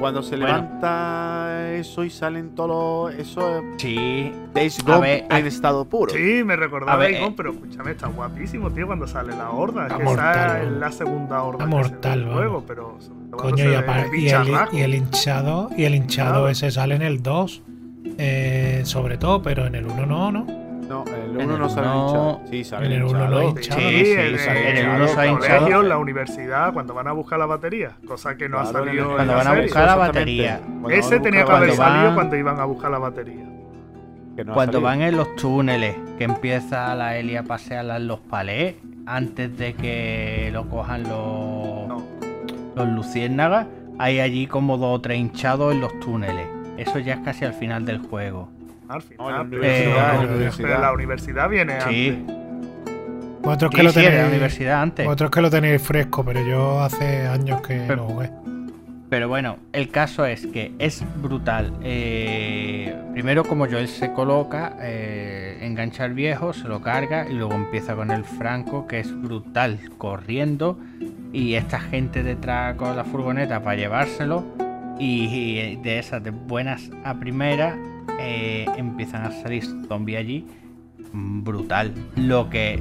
Cuando 0.00 0.22
se 0.22 0.36
Bueno. 0.36 0.46
levanta 0.46 1.72
eso 1.74 2.02
y 2.04 2.10
salen 2.10 2.54
todos 2.54 3.10
los. 3.10 3.14
Eso 3.20 3.58
es 3.58 3.62
Sí. 3.76 4.32
Days 4.54 4.80
A 4.80 4.82
Gone 4.84 5.00
ver, 5.00 5.24
en 5.26 5.32
aquí- 5.32 5.48
estado 5.48 5.84
puro. 5.84 6.12
Sí, 6.12 6.42
me 6.42 6.56
recordaba 6.56 6.94
A 6.94 6.96
ver, 6.96 7.12
Icon, 7.12 7.24
eh. 7.28 7.34
pero 7.36 7.50
escúchame, 7.52 7.90
está 7.92 8.08
guapísimo, 8.08 8.70
tío, 8.70 8.86
cuando 8.86 9.06
sale 9.06 9.36
la 9.36 9.50
horda. 9.50 9.82
Es 9.82 9.92
Está 9.92 9.98
que 9.98 10.04
mortal, 10.04 10.34
esa 10.34 10.46
vamos. 10.54 10.66
es 10.72 10.78
la 10.80 10.92
segunda 10.92 11.42
horda 11.42 11.64
Está 11.64 11.76
mortal, 11.76 12.28
juego, 12.32 12.64
pero 12.66 12.96
sobre 12.98 13.20
todo 13.28 13.36
cuando 13.36 13.50
Coño, 13.56 13.64
y, 13.64 13.68
ve 13.68 13.78
apar- 13.78 14.06
el 14.06 14.14
y 14.14 14.28
el, 14.30 14.48
y 14.72 14.80
el 14.82 14.94
hinchado, 14.94 15.70
y 15.76 15.84
el 15.84 15.94
hinchado 15.94 16.30
Claro. 16.32 16.48
ese 16.48 16.70
sale 16.70 16.94
en 16.94 17.02
el 17.02 17.22
2, 17.22 17.62
eh, 18.18 18.80
sobre 18.84 19.18
todo, 19.18 19.42
pero 19.42 19.66
en 19.66 19.74
el 19.74 19.86
1 19.86 20.06
no, 20.06 20.32
¿no? 20.32 20.46
No, 20.90 21.04
el 21.06 21.40
En 21.40 21.46
1 21.46 21.54
el 21.54 21.60
no 21.60 21.68
sale 21.70 21.86
uno- 21.86 22.06
hinchado. 22.06 22.40
Sí, 22.50 22.64
sale 22.64 22.86
en 22.86 22.92
el 22.92 23.04
uno 23.04 23.28
no 23.28 23.38
hay 23.38 23.46
hinchado. 23.46 23.80
Sí, 23.80 23.86
en, 23.86 24.18
en 24.18 24.56
en 24.56 24.76
el 24.76 24.86
los 24.86 24.96
uno 24.96 25.08
se 25.08 25.20
ha 25.20 25.26
hinchado. 25.28 25.58
colegios, 25.60 25.84
la 25.84 25.98
universidad, 25.98 26.72
cuando 26.72 26.94
van 26.94 27.06
a 27.06 27.12
buscar 27.12 27.38
la 27.38 27.46
batería, 27.46 27.92
cosa 28.06 28.36
que 28.36 28.48
no 28.48 28.58
ha 28.58 28.62
en 28.66 28.72
salido 28.72 29.04
en 29.10 29.14
Cuando 29.14 29.34
van 29.34 29.46
a 29.46 29.60
buscar 29.60 29.86
la 29.86 29.94
batería. 29.94 30.60
Ese 30.90 31.20
tenía 31.20 31.44
que 31.44 31.52
haber 31.52 31.68
Cuando 31.76 31.84
salido 31.94 32.14
cuando 32.14 32.36
iban 32.36 32.58
a 32.58 32.64
buscar 32.64 32.90
la 32.90 32.98
batería. 32.98 33.44
no 34.44 34.52
Cuando 34.54 34.80
van 34.80 35.02
en 35.02 35.16
los 35.16 35.36
túneles, 35.36 35.94
que 36.18 36.24
empieza 36.24 36.94
la 36.96 37.16
Eli 37.16 37.36
a 37.36 37.44
pasear 37.44 37.84
en 37.86 38.08
los 38.08 38.18
palés, 38.20 38.74
antes 39.06 39.56
de 39.56 39.74
que 39.74 40.50
lo 40.52 40.68
cojan 40.68 41.02
los, 41.04 41.10
No. 41.88 42.02
los 42.74 42.88
luciérnagas, 42.88 43.66
hay 43.98 44.18
allí 44.20 44.46
como 44.48 44.76
dos 44.76 44.96
o 44.96 45.00
tres 45.00 45.18
hinchados 45.18 45.72
en 45.72 45.80
los 45.82 45.98
túneles. 46.00 46.46
Eso 46.78 46.98
ya 46.98 47.14
es 47.14 47.20
casi 47.20 47.44
al 47.44 47.52
final 47.54 47.84
del 47.84 47.98
juego. 47.98 48.48
Al 48.90 49.02
final, 49.02 49.18
No, 49.18 49.30
la 49.30 49.44
pero 49.44 49.60
universidad, 49.62 50.12
no, 50.14 50.22
la 50.24 50.28
universidad. 50.34 50.80
la 50.80 50.92
universidad 50.92 51.48
viene 51.48 51.80
Sí. 51.82 52.08
antes. 52.08 52.36
Vosotros 53.42 53.70
que 53.70 53.76
Sí, 53.78 53.82
lo 53.84 53.90
sí, 53.92 53.98
en 54.00 54.04
la 54.04 54.10
tenéis. 54.10 54.28
universidad 54.30 54.82
antes. 54.82 55.04
Vosotros 55.06 55.30
que 55.30 55.40
lo 55.40 55.50
tenéis 55.50 55.82
fresco, 55.82 56.24
pero 56.24 56.44
yo 56.44 56.80
hace 56.82 57.26
años 57.26 57.60
que 57.62 57.84
Pero- 57.86 57.96
lo 57.96 58.08
jugué. 58.08 58.30
Pero 59.08 59.28
bueno, 59.28 59.56
el 59.72 59.88
caso 59.90 60.24
es 60.26 60.46
que 60.46 60.72
es 60.78 61.04
brutal. 61.20 61.72
Eh, 61.82 62.94
primero, 63.12 63.44
como 63.44 63.66
Joel 63.66 63.88
se 63.88 64.12
coloca, 64.12 64.74
eh, 64.80 65.58
engancha 65.62 66.04
al 66.04 66.14
viejo, 66.14 66.52
se 66.52 66.68
lo 66.68 66.80
carga 66.80 67.26
y 67.28 67.32
luego 67.34 67.54
empieza 67.54 67.96
con 67.96 68.10
el 68.12 68.24
Franco, 68.24 68.86
que 68.86 69.00
es 69.00 69.20
brutal, 69.22 69.78
corriendo. 69.98 70.78
Y 71.32 71.54
esta 71.54 71.80
gente 71.80 72.22
detrás 72.22 72.74
con 72.76 72.96
la 72.96 73.04
furgoneta 73.04 73.60
para 73.62 73.76
llevárselo. 73.76 74.44
Y, 74.98 75.24
y 75.24 75.76
de 75.76 75.98
esas 75.98 76.22
de 76.22 76.30
buenas 76.30 76.90
a 77.04 77.14
primeras 77.14 77.74
eh, 78.18 78.66
empiezan 78.76 79.22
a 79.24 79.30
salir 79.30 79.64
zombies 79.88 80.18
allí. 80.18 80.46
Brutal. 81.12 81.92
Lo 82.16 82.48
que 82.50 82.80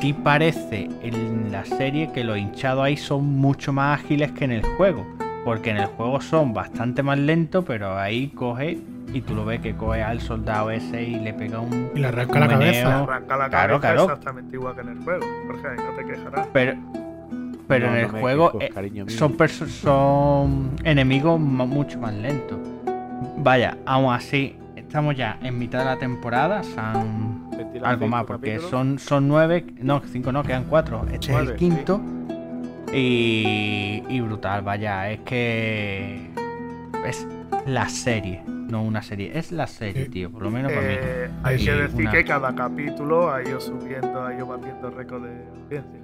sí 0.00 0.12
parece 0.12 0.88
en 1.02 1.50
la 1.52 1.64
serie 1.64 2.10
que 2.12 2.24
los 2.24 2.36
hinchados 2.38 2.84
ahí 2.84 2.96
son 2.96 3.24
mucho 3.38 3.72
más 3.72 4.00
ágiles 4.00 4.32
que 4.32 4.44
en 4.44 4.52
el 4.52 4.62
juego. 4.62 5.06
Porque 5.44 5.70
en 5.70 5.76
el 5.76 5.86
juego 5.86 6.20
son 6.20 6.54
bastante 6.54 7.02
más 7.02 7.18
lentos, 7.18 7.64
pero 7.66 7.98
ahí 7.98 8.28
coge 8.28 8.78
y 9.12 9.20
tú 9.20 9.34
lo 9.34 9.44
ves 9.44 9.60
que 9.60 9.74
coge 9.76 10.02
al 10.02 10.20
soldado 10.20 10.70
ese 10.70 11.02
y 11.02 11.16
le 11.20 11.34
pega 11.34 11.60
un. 11.60 11.90
Y 11.94 11.98
le 12.00 12.06
arranca 12.08 12.40
la 12.40 12.48
cabeza. 12.48 13.02
Arranca 13.02 13.36
la 13.36 13.48
Claro, 13.50 13.80
cabeza 13.80 13.80
claro. 13.80 14.02
exactamente 14.04 14.56
igual 14.56 14.74
que 14.74 14.80
en 14.80 14.88
el 14.88 14.98
juego. 15.04 15.26
Jorge, 15.46 15.68
ahí 15.68 15.76
no 15.76 15.90
te 15.96 16.04
quejarás. 16.12 16.46
Pero, 16.52 16.74
pero 17.68 17.86
No, 17.90 17.96
en 17.96 18.02
no 18.02 18.16
el 18.16 18.20
juego 18.22 18.58
quejo, 18.58 18.80
eh, 18.80 19.48
son, 19.68 20.70
enemigos 20.82 21.38
mucho 21.38 22.00
más 22.00 22.14
lentos. 22.14 22.58
Vaya, 23.36 23.76
aún 23.86 24.12
así, 24.12 24.56
estamos 24.76 25.16
ya 25.16 25.38
en 25.42 25.58
mitad 25.58 25.80
de 25.80 25.84
la 25.86 25.96
temporada. 25.98 26.62
Son 26.62 27.50
algo 27.82 28.06
más, 28.08 28.24
porque 28.24 28.50
capítulos. 28.52 28.70
son, 28.70 28.98
son 28.98 29.28
nueve, 29.28 29.64
no, 29.80 30.00
cinco 30.06 30.32
no, 30.32 30.42
quedan 30.42 30.64
cuatro. 30.64 31.04
Este 31.12 31.32
es 31.32 31.38
el 31.38 31.54
quinto. 31.56 32.00
Y, 32.92 34.02
y 34.08 34.20
brutal, 34.20 34.62
vaya, 34.62 35.10
es 35.10 35.20
que 35.20 36.30
es 37.04 37.26
la 37.66 37.88
serie, 37.88 38.40
no 38.46 38.84
una 38.84 39.02
serie, 39.02 39.36
es 39.36 39.50
la 39.50 39.66
serie, 39.66 40.04
Sí. 40.04 40.10
tío, 40.10 40.30
por 40.30 40.42
lo 40.42 40.50
menos 40.52 40.70
para 40.70 40.86
mí. 40.86 40.94
Eh, 40.96 41.30
hay 41.42 41.60
Y 41.60 41.64
que 41.64 41.72
decir 41.72 42.00
una- 42.02 42.10
que 42.12 42.24
cada 42.24 42.54
capítulo 42.54 43.32
ha 43.32 43.42
ido 43.42 43.60
subiendo, 43.60 44.24
ha 44.24 44.32
ido 44.32 44.46
batiendo 44.46 44.90
récord 44.90 45.24
de 45.24 45.30
audiencia. 45.64 46.00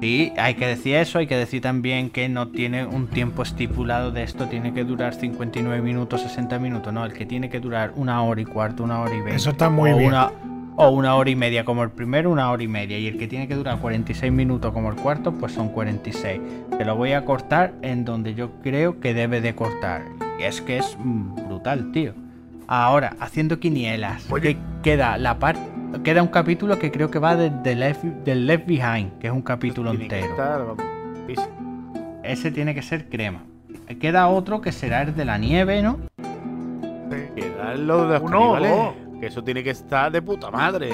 Sí, 0.00 0.32
hay 0.36 0.54
que 0.54 0.66
decir 0.66 0.96
eso, 0.96 1.18
hay 1.18 1.26
que 1.26 1.36
decir 1.36 1.62
también 1.62 2.10
que 2.10 2.28
no 2.28 2.48
tiene 2.48 2.84
un 2.84 3.08
tiempo 3.08 3.42
estipulado 3.42 4.10
de 4.10 4.22
esto, 4.24 4.46
tiene 4.46 4.74
que 4.74 4.84
durar 4.84 5.14
59 5.14 5.80
minutos, 5.80 6.20
60 6.20 6.58
minutos, 6.58 6.92
no, 6.92 7.04
el 7.04 7.14
que 7.14 7.24
tiene 7.24 7.48
que 7.48 7.60
durar 7.60 7.92
una 7.96 8.22
hora 8.22 8.40
y 8.40 8.44
cuarto, 8.44 8.84
una 8.84 9.00
hora 9.00 9.14
y 9.14 9.18
veinte. 9.18 9.36
Eso 9.36 9.50
está 9.50 9.70
muy 9.70 9.92
o 9.92 9.96
bien. 9.96 10.10
Una, 10.10 10.30
o 10.76 10.90
una 10.90 11.14
hora 11.14 11.30
y 11.30 11.36
media 11.36 11.64
como 11.64 11.82
el 11.82 11.90
primero, 11.90 12.30
una 12.30 12.50
hora 12.50 12.62
y 12.62 12.68
media. 12.68 12.98
Y 12.98 13.06
el 13.06 13.18
que 13.18 13.26
tiene 13.26 13.48
que 13.48 13.54
durar 13.54 13.78
46 13.78 14.30
minutos 14.30 14.72
como 14.72 14.90
el 14.90 14.96
cuarto, 14.96 15.32
pues 15.32 15.52
son 15.52 15.70
46. 15.70 16.40
Te 16.76 16.84
lo 16.84 16.94
voy 16.96 17.12
a 17.12 17.24
cortar 17.24 17.72
en 17.82 18.04
donde 18.04 18.34
yo 18.34 18.50
creo 18.62 19.00
que 19.00 19.14
debe 19.14 19.40
de 19.40 19.54
cortar. 19.54 20.02
Y 20.38 20.42
es 20.42 20.60
que 20.60 20.78
es 20.78 20.96
mm, 20.98 21.48
brutal, 21.48 21.90
tío. 21.92 22.12
Ahora, 22.68 23.16
haciendo 23.20 23.58
quinielas, 23.58 24.30
Oye. 24.30 24.54
que 24.54 24.56
queda 24.82 25.16
la 25.16 25.38
parte... 25.38 25.60
Queda 26.04 26.22
un 26.22 26.28
capítulo 26.28 26.78
que 26.78 26.90
creo 26.92 27.10
que 27.10 27.18
va 27.18 27.36
desde 27.36 27.74
Left, 27.74 28.04
del 28.04 28.46
Left 28.46 28.66
Behind, 28.66 29.18
que 29.18 29.26
es 29.28 29.32
un 29.32 29.42
capítulo 29.42 29.90
Tiene 29.90 30.08
que 30.08 30.16
entero. 30.20 30.32
estar, 30.32 30.58
vamos, 30.64 30.84
easy. 31.28 31.48
Ese 32.22 32.50
tiene 32.50 32.74
que 32.74 32.82
ser 32.82 33.08
crema. 33.08 33.42
Queda 34.00 34.28
otro 34.28 34.60
que 34.60 34.72
será 34.72 35.02
el 35.02 35.14
de 35.14 35.24
la 35.24 35.38
nieve, 35.38 35.82
¿no? 35.82 35.98
Queda 37.34 37.74
lo 37.76 38.08
de 38.08 38.18
los 38.18 38.22
Uno 38.22 38.52
caníbales. 38.54 38.94
Que 39.20 39.26
eso 39.26 39.42
tiene 39.42 39.62
que 39.64 39.70
estar 39.70 40.12
de 40.12 40.20
puta 40.22 40.50
madre. 40.50 40.90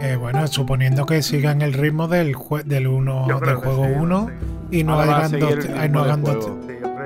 Eh, 0.00 0.16
bueno, 0.16 0.46
suponiendo 0.46 1.06
que 1.06 1.22
sigan 1.22 1.62
el 1.62 1.72
ritmo 1.72 2.08
del, 2.08 2.34
jue- 2.34 2.64
del, 2.64 2.86
uno, 2.86 3.26
del 3.40 3.56
juego 3.56 3.84
sí, 3.86 3.92
1 3.96 4.30
sí. 4.70 4.78
y 4.78 4.84
no 4.84 4.98
hagan 4.98 5.38
dos, 5.38 5.56
ritmo 5.56 5.88
no 5.88 6.00
hagan 6.02 6.22
dos, 6.22 6.50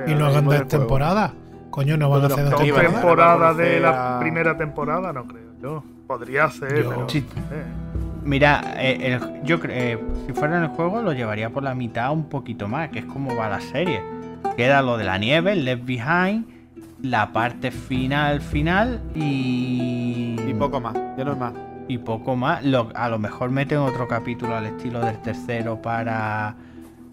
y 0.07 0.11
a 0.11 0.15
no 0.15 0.25
hagan 0.25 0.45
dos 0.45 0.67
temporadas. 0.67 1.31
Coño, 1.69 1.97
no 1.97 2.09
van 2.09 2.23
a 2.23 2.25
hacer 2.27 2.49
dos 2.49 2.59
temporadas. 2.61 2.93
temporadas 2.93 3.57
de 3.57 3.79
la 3.79 4.17
primera 4.19 4.57
temporada, 4.57 5.13
no 5.13 5.25
creo 5.25 5.43
yo. 5.61 5.83
Podría 6.09 6.49
ser, 6.49 6.75
Yo- 6.81 6.89
pero. 6.89 7.07
Sí. 7.07 7.19
eh. 7.19 7.63
Mira, 8.23 8.73
eh, 8.77 9.13
el- 9.13 9.43
yo 9.43 9.59
creo, 9.59 9.75
eh, 9.75 9.99
si 10.25 10.33
fuera 10.33 10.57
en 10.57 10.63
el 10.63 10.69
juego 10.69 11.03
lo 11.03 11.13
llevaría 11.13 11.51
por 11.51 11.61
la 11.61 11.75
mitad 11.75 12.11
un 12.11 12.27
poquito 12.29 12.67
más, 12.67 12.89
que 12.89 12.97
es 12.99 13.05
como 13.05 13.35
va 13.35 13.47
la 13.47 13.61
serie. 13.61 14.01
Queda 14.57 14.81
lo 14.81 14.97
de 14.97 15.03
la 15.03 15.19
nieve, 15.19 15.51
el 15.53 15.65
Left 15.65 15.85
Behind, 15.85 16.45
la 17.03 17.31
parte 17.31 17.69
final, 17.69 18.41
final 18.41 18.99
y... 19.13 20.35
Y 20.47 20.53
poco 20.55 20.79
más, 20.81 20.95
ya 21.15 21.23
no 21.25 21.33
es 21.33 21.37
más. 21.37 21.53
y 21.87 21.99
poco 21.99 22.35
más. 22.35 22.65
Lo- 22.65 22.89
a 22.95 23.07
lo 23.07 23.19
mejor 23.19 23.51
meten 23.51 23.77
otro 23.77 24.07
capítulo 24.07 24.55
al 24.55 24.65
estilo 24.65 24.99
del 25.05 25.19
tercero 25.21 25.79
para 25.79 26.55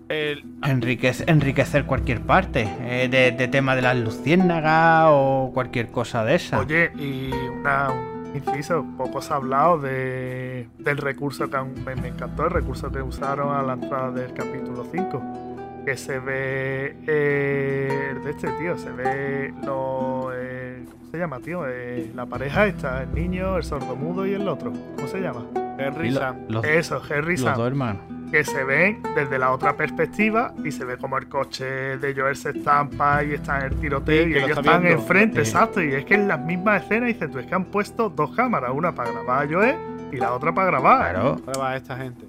El- 0.09 0.43
enriquecer, 0.65 1.29
enriquecer 1.29 1.85
cualquier 1.85 2.23
parte. 2.23 2.67
eh, 2.81 3.09
de, 3.11 3.33
de 3.33 3.49
tema 3.49 3.77
de 3.77 3.83
las 3.83 3.97
luciérnagas 3.97 5.09
o 5.11 5.51
cualquier 5.53 5.89
cosa 5.89 6.25
de 6.25 6.35
esa. 6.37 6.59
Oye, 6.61 6.91
y 6.99 7.31
una, 7.61 7.89
inciso, 8.37 8.85
poco 8.97 9.21
se 9.21 9.33
ha 9.33 9.37
hablado 9.37 9.79
de, 9.79 10.69
del 10.79 10.97
recurso 10.99 11.49
que 11.51 11.59
me, 11.59 11.97
me 11.97 12.09
encantó, 12.09 12.45
el 12.45 12.51
recurso 12.51 12.91
que 12.91 13.03
usaron 13.03 13.55
a 13.55 13.63
la 13.63 13.75
entrada 13.75 14.11
del 14.11 14.33
capítulo 14.33 14.87
5. 14.91 15.56
Que 15.87 15.97
se 15.97 16.19
ve 16.19 16.97
eh, 17.07 18.15
de 18.25 18.31
este 18.31 18.49
tío, 18.59 18.77
se 18.77 18.91
ve 18.91 19.55
lo. 19.65 20.31
eh, 20.35 20.85
¿Cómo 20.91 21.11
se 21.13 21.17
llama, 21.19 21.39
tío? 21.39 21.63
Eh, 21.69 22.11
la 22.15 22.27
pareja 22.27 22.67
esta, 22.67 23.05
el 23.05 23.15
niño, 23.15 23.57
el 23.57 23.63
sordomudo 23.63 24.27
y 24.27 24.35
el 24.35 24.47
otro. 24.49 24.73
¿Cómo 24.97 25.07
se 25.09 25.21
llama? 25.21 25.47
Henry 25.79 26.11
lo- 26.11 26.19
Sam. 26.21 26.37
los, 26.49 26.65
Eso, 26.65 27.01
Harry 27.09 27.33
los 27.37 27.41
Sam. 27.43 27.57
dos 27.57 27.67
hermanos. 27.69 28.03
que 28.33 28.43
se 28.43 28.65
ven 28.65 29.01
desde 29.15 29.39
la 29.39 29.53
otra 29.53 29.77
perspectiva 29.77 30.53
y 30.65 30.73
se 30.73 30.85
ve 30.85 30.97
como 30.99 31.17
el 31.19 31.29
coche 31.29 31.65
de 31.65 32.13
Joel 32.17 32.35
se 32.35 32.51
estampa 32.51 33.23
y 33.23 33.35
está 33.35 33.61
en 33.61 33.67
el 33.73 33.77
tiroteo 33.77 34.25
Sí, 34.25 34.31
y 34.31 34.35
ellos 34.35 34.49
está 34.49 34.61
están 34.63 34.83
viendo. 34.83 35.01
enfrente, 35.01 35.39
exacto. 35.39 35.81
Y 35.81 35.95
es 35.95 36.05
que 36.05 36.15
en 36.15 36.27
las 36.27 36.41
mismas 36.41 36.83
escenas 36.83 37.07
dices 37.07 37.31
tú, 37.31 37.39
es 37.39 37.47
que 37.47 37.55
han 37.55 37.67
puesto 37.67 38.09
dos 38.11 38.35
cámaras, 38.35 38.73
una 38.75 38.93
para 38.93 39.13
grabar 39.13 39.47
a 39.47 39.49
Joel 39.49 39.77
y 40.11 40.17
la 40.17 40.33
otra 40.33 40.53
para 40.53 40.67
grabar. 40.67 41.13
Claro. 41.13 41.37
Ahora 41.47 41.59
va 41.61 41.77
esta 41.77 41.97
gente. 41.97 42.27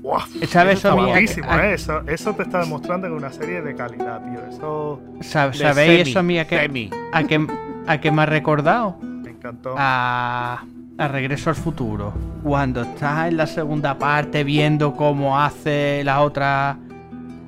¡Buah! 0.00 0.24
¿Sabes 0.46 0.78
Eso 0.78 0.94
guapísimo, 0.94 1.50
A- 1.50 1.66
¿eh? 1.66 1.74
Eso, 1.74 2.02
eso 2.06 2.32
te 2.34 2.42
está 2.42 2.60
demostrando 2.60 3.08
que 3.08 3.12
es 3.14 3.18
una 3.18 3.32
serie 3.32 3.60
de 3.62 3.74
calidad, 3.74 4.22
tío. 4.24 4.40
Eso 4.48 5.00
Sab- 5.20 5.52
¿Sabéis 5.54 5.98
semi, 5.98 6.10
eso, 6.10 6.22
mía? 6.22 6.46
Que, 6.46 6.58
semi. 6.60 6.90
a, 7.12 7.24
que, 7.24 7.46
¿A 7.86 8.00
qué 8.00 8.10
me 8.12 8.22
ha 8.22 8.26
recordado? 8.26 8.96
me 9.02 9.30
encantó. 9.30 9.74
a, 9.76 10.64
a 10.98 11.08
Regreso 11.08 11.50
al 11.50 11.56
Futuro. 11.56 12.12
Cuando 12.42 12.82
estás 12.82 13.28
en 13.28 13.36
la 13.36 13.46
segunda 13.46 13.98
parte 13.98 14.44
viendo 14.44 14.94
cómo 14.94 15.38
hace 15.40 16.02
la 16.04 16.20
otra 16.22 16.76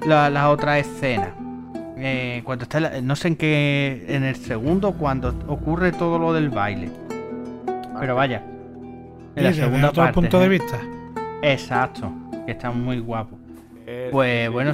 la, 0.07 0.29
la 0.31 0.51
otra 0.51 0.79
escena. 0.79 1.29
Eh, 1.97 2.41
cuando 2.45 2.63
está 2.65 2.79
en 2.79 2.83
la- 2.85 3.01
no 3.03 3.15
sé 3.15 3.29
en 3.29 3.37
qué 3.37 4.07
en 4.09 4.25
el 4.25 4.35
segundo 4.37 4.93
cuando 4.93 5.35
ocurre 5.47 5.93
todo 5.93 6.19
lo 6.19 6.33
del 6.33 6.49
baile. 6.51 6.91
Pero 8.01 8.15
vaya. 8.17 8.43
En 9.37 9.45
la 9.45 9.51
Y 9.51 9.53
desde 9.53 9.63
segunda 9.65 9.89
otro 9.91 10.03
parte. 10.03 10.15
punto 10.15 10.39
de 10.41 10.47
¿eh? 10.47 10.49
vista. 10.49 10.79
Exacto. 11.43 12.11
Que 12.47 12.53
está 12.53 12.71
muy 12.71 12.99
guapo. 12.99 13.39
Eh, 13.87 14.09
Pues, 14.13 14.51
bueno. 14.51 14.73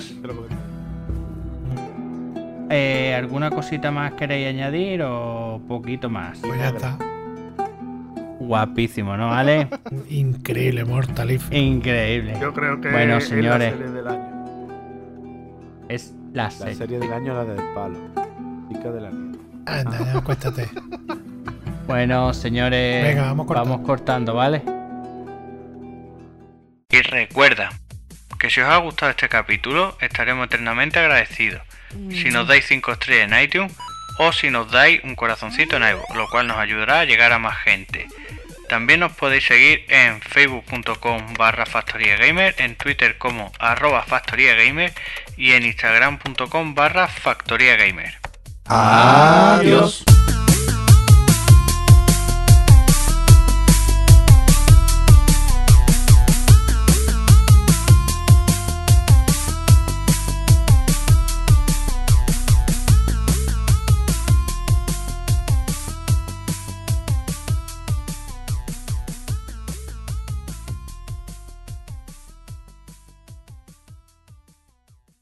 Eh, 2.68 3.14
¿Alguna 3.16 3.50
cosita 3.50 3.90
más 3.92 4.12
queréis 4.14 4.48
añadir 4.48 5.02
o 5.02 5.60
poquito 5.68 6.10
más? 6.10 6.38
Pues 6.40 6.58
ya 6.58 6.68
está. 6.68 6.98
Guapísimo, 8.40 9.16
¿no, 9.16 9.28
vale? 9.28 9.68
Increíble, 10.10 10.84
mortalífero. 10.84 11.56
Increíble. 11.56 12.36
Yo 12.40 12.52
creo 12.52 12.80
que 12.80 12.90
Bueno, 12.90 13.16
es 13.18 13.28
señores. 13.28 13.72
la 13.72 13.78
serie 13.78 13.92
del 13.92 14.08
año. 14.08 14.66
Es 15.88 16.14
la 16.32 16.42
La 16.44 16.50
serie. 16.50 16.74
serie 16.74 16.98
del 16.98 17.12
año, 17.12 17.34
la 17.34 17.44
del 17.44 17.62
palo. 17.74 17.96
Chica 18.72 18.90
de 18.90 19.00
la 19.00 19.10
nieve. 19.10 19.38
Anda, 19.66 19.98
ya 20.04 20.18
acuéstate. 20.18 20.68
Bueno, 21.86 22.32
señores, 22.34 23.04
Venga, 23.04 23.22
vamos 23.26 23.46
cortando. 23.46 23.82
cortando, 23.84 24.34
¿vale? 24.34 24.62
Y 26.96 27.02
recuerda 27.02 27.70
que 28.38 28.48
si 28.48 28.62
os 28.62 28.68
ha 28.70 28.76
gustado 28.78 29.10
este 29.10 29.28
capítulo, 29.28 29.98
estaremos 30.00 30.46
eternamente 30.46 30.98
agradecidos. 30.98 31.60
Si 32.10 32.30
nos 32.30 32.48
dais 32.48 32.64
5 32.64 32.92
estrellas 32.92 33.30
en 33.30 33.38
iTunes 33.38 33.72
o 34.18 34.32
si 34.32 34.48
nos 34.48 34.70
dais 34.70 35.04
un 35.04 35.14
corazoncito 35.14 35.76
en 35.76 35.82
iVoox, 35.82 36.16
lo 36.16 36.26
cual 36.30 36.46
nos 36.46 36.56
ayudará 36.56 37.00
a 37.00 37.04
llegar 37.04 37.32
a 37.32 37.38
más 37.38 37.58
gente. 37.58 38.08
También 38.70 39.00
nos 39.00 39.12
podéis 39.12 39.44
seguir 39.44 39.84
en 39.88 40.22
facebook.com 40.22 41.34
barra 41.34 41.66
factoriagamer, 41.66 42.54
en 42.56 42.76
twitter 42.76 43.18
como 43.18 43.52
arroba 43.58 44.02
factoriagamer 44.02 44.94
y 45.36 45.52
en 45.52 45.66
instagram.com 45.66 46.74
barra 46.74 47.08
factoriagamer. 47.08 48.14
Adiós. 48.64 50.02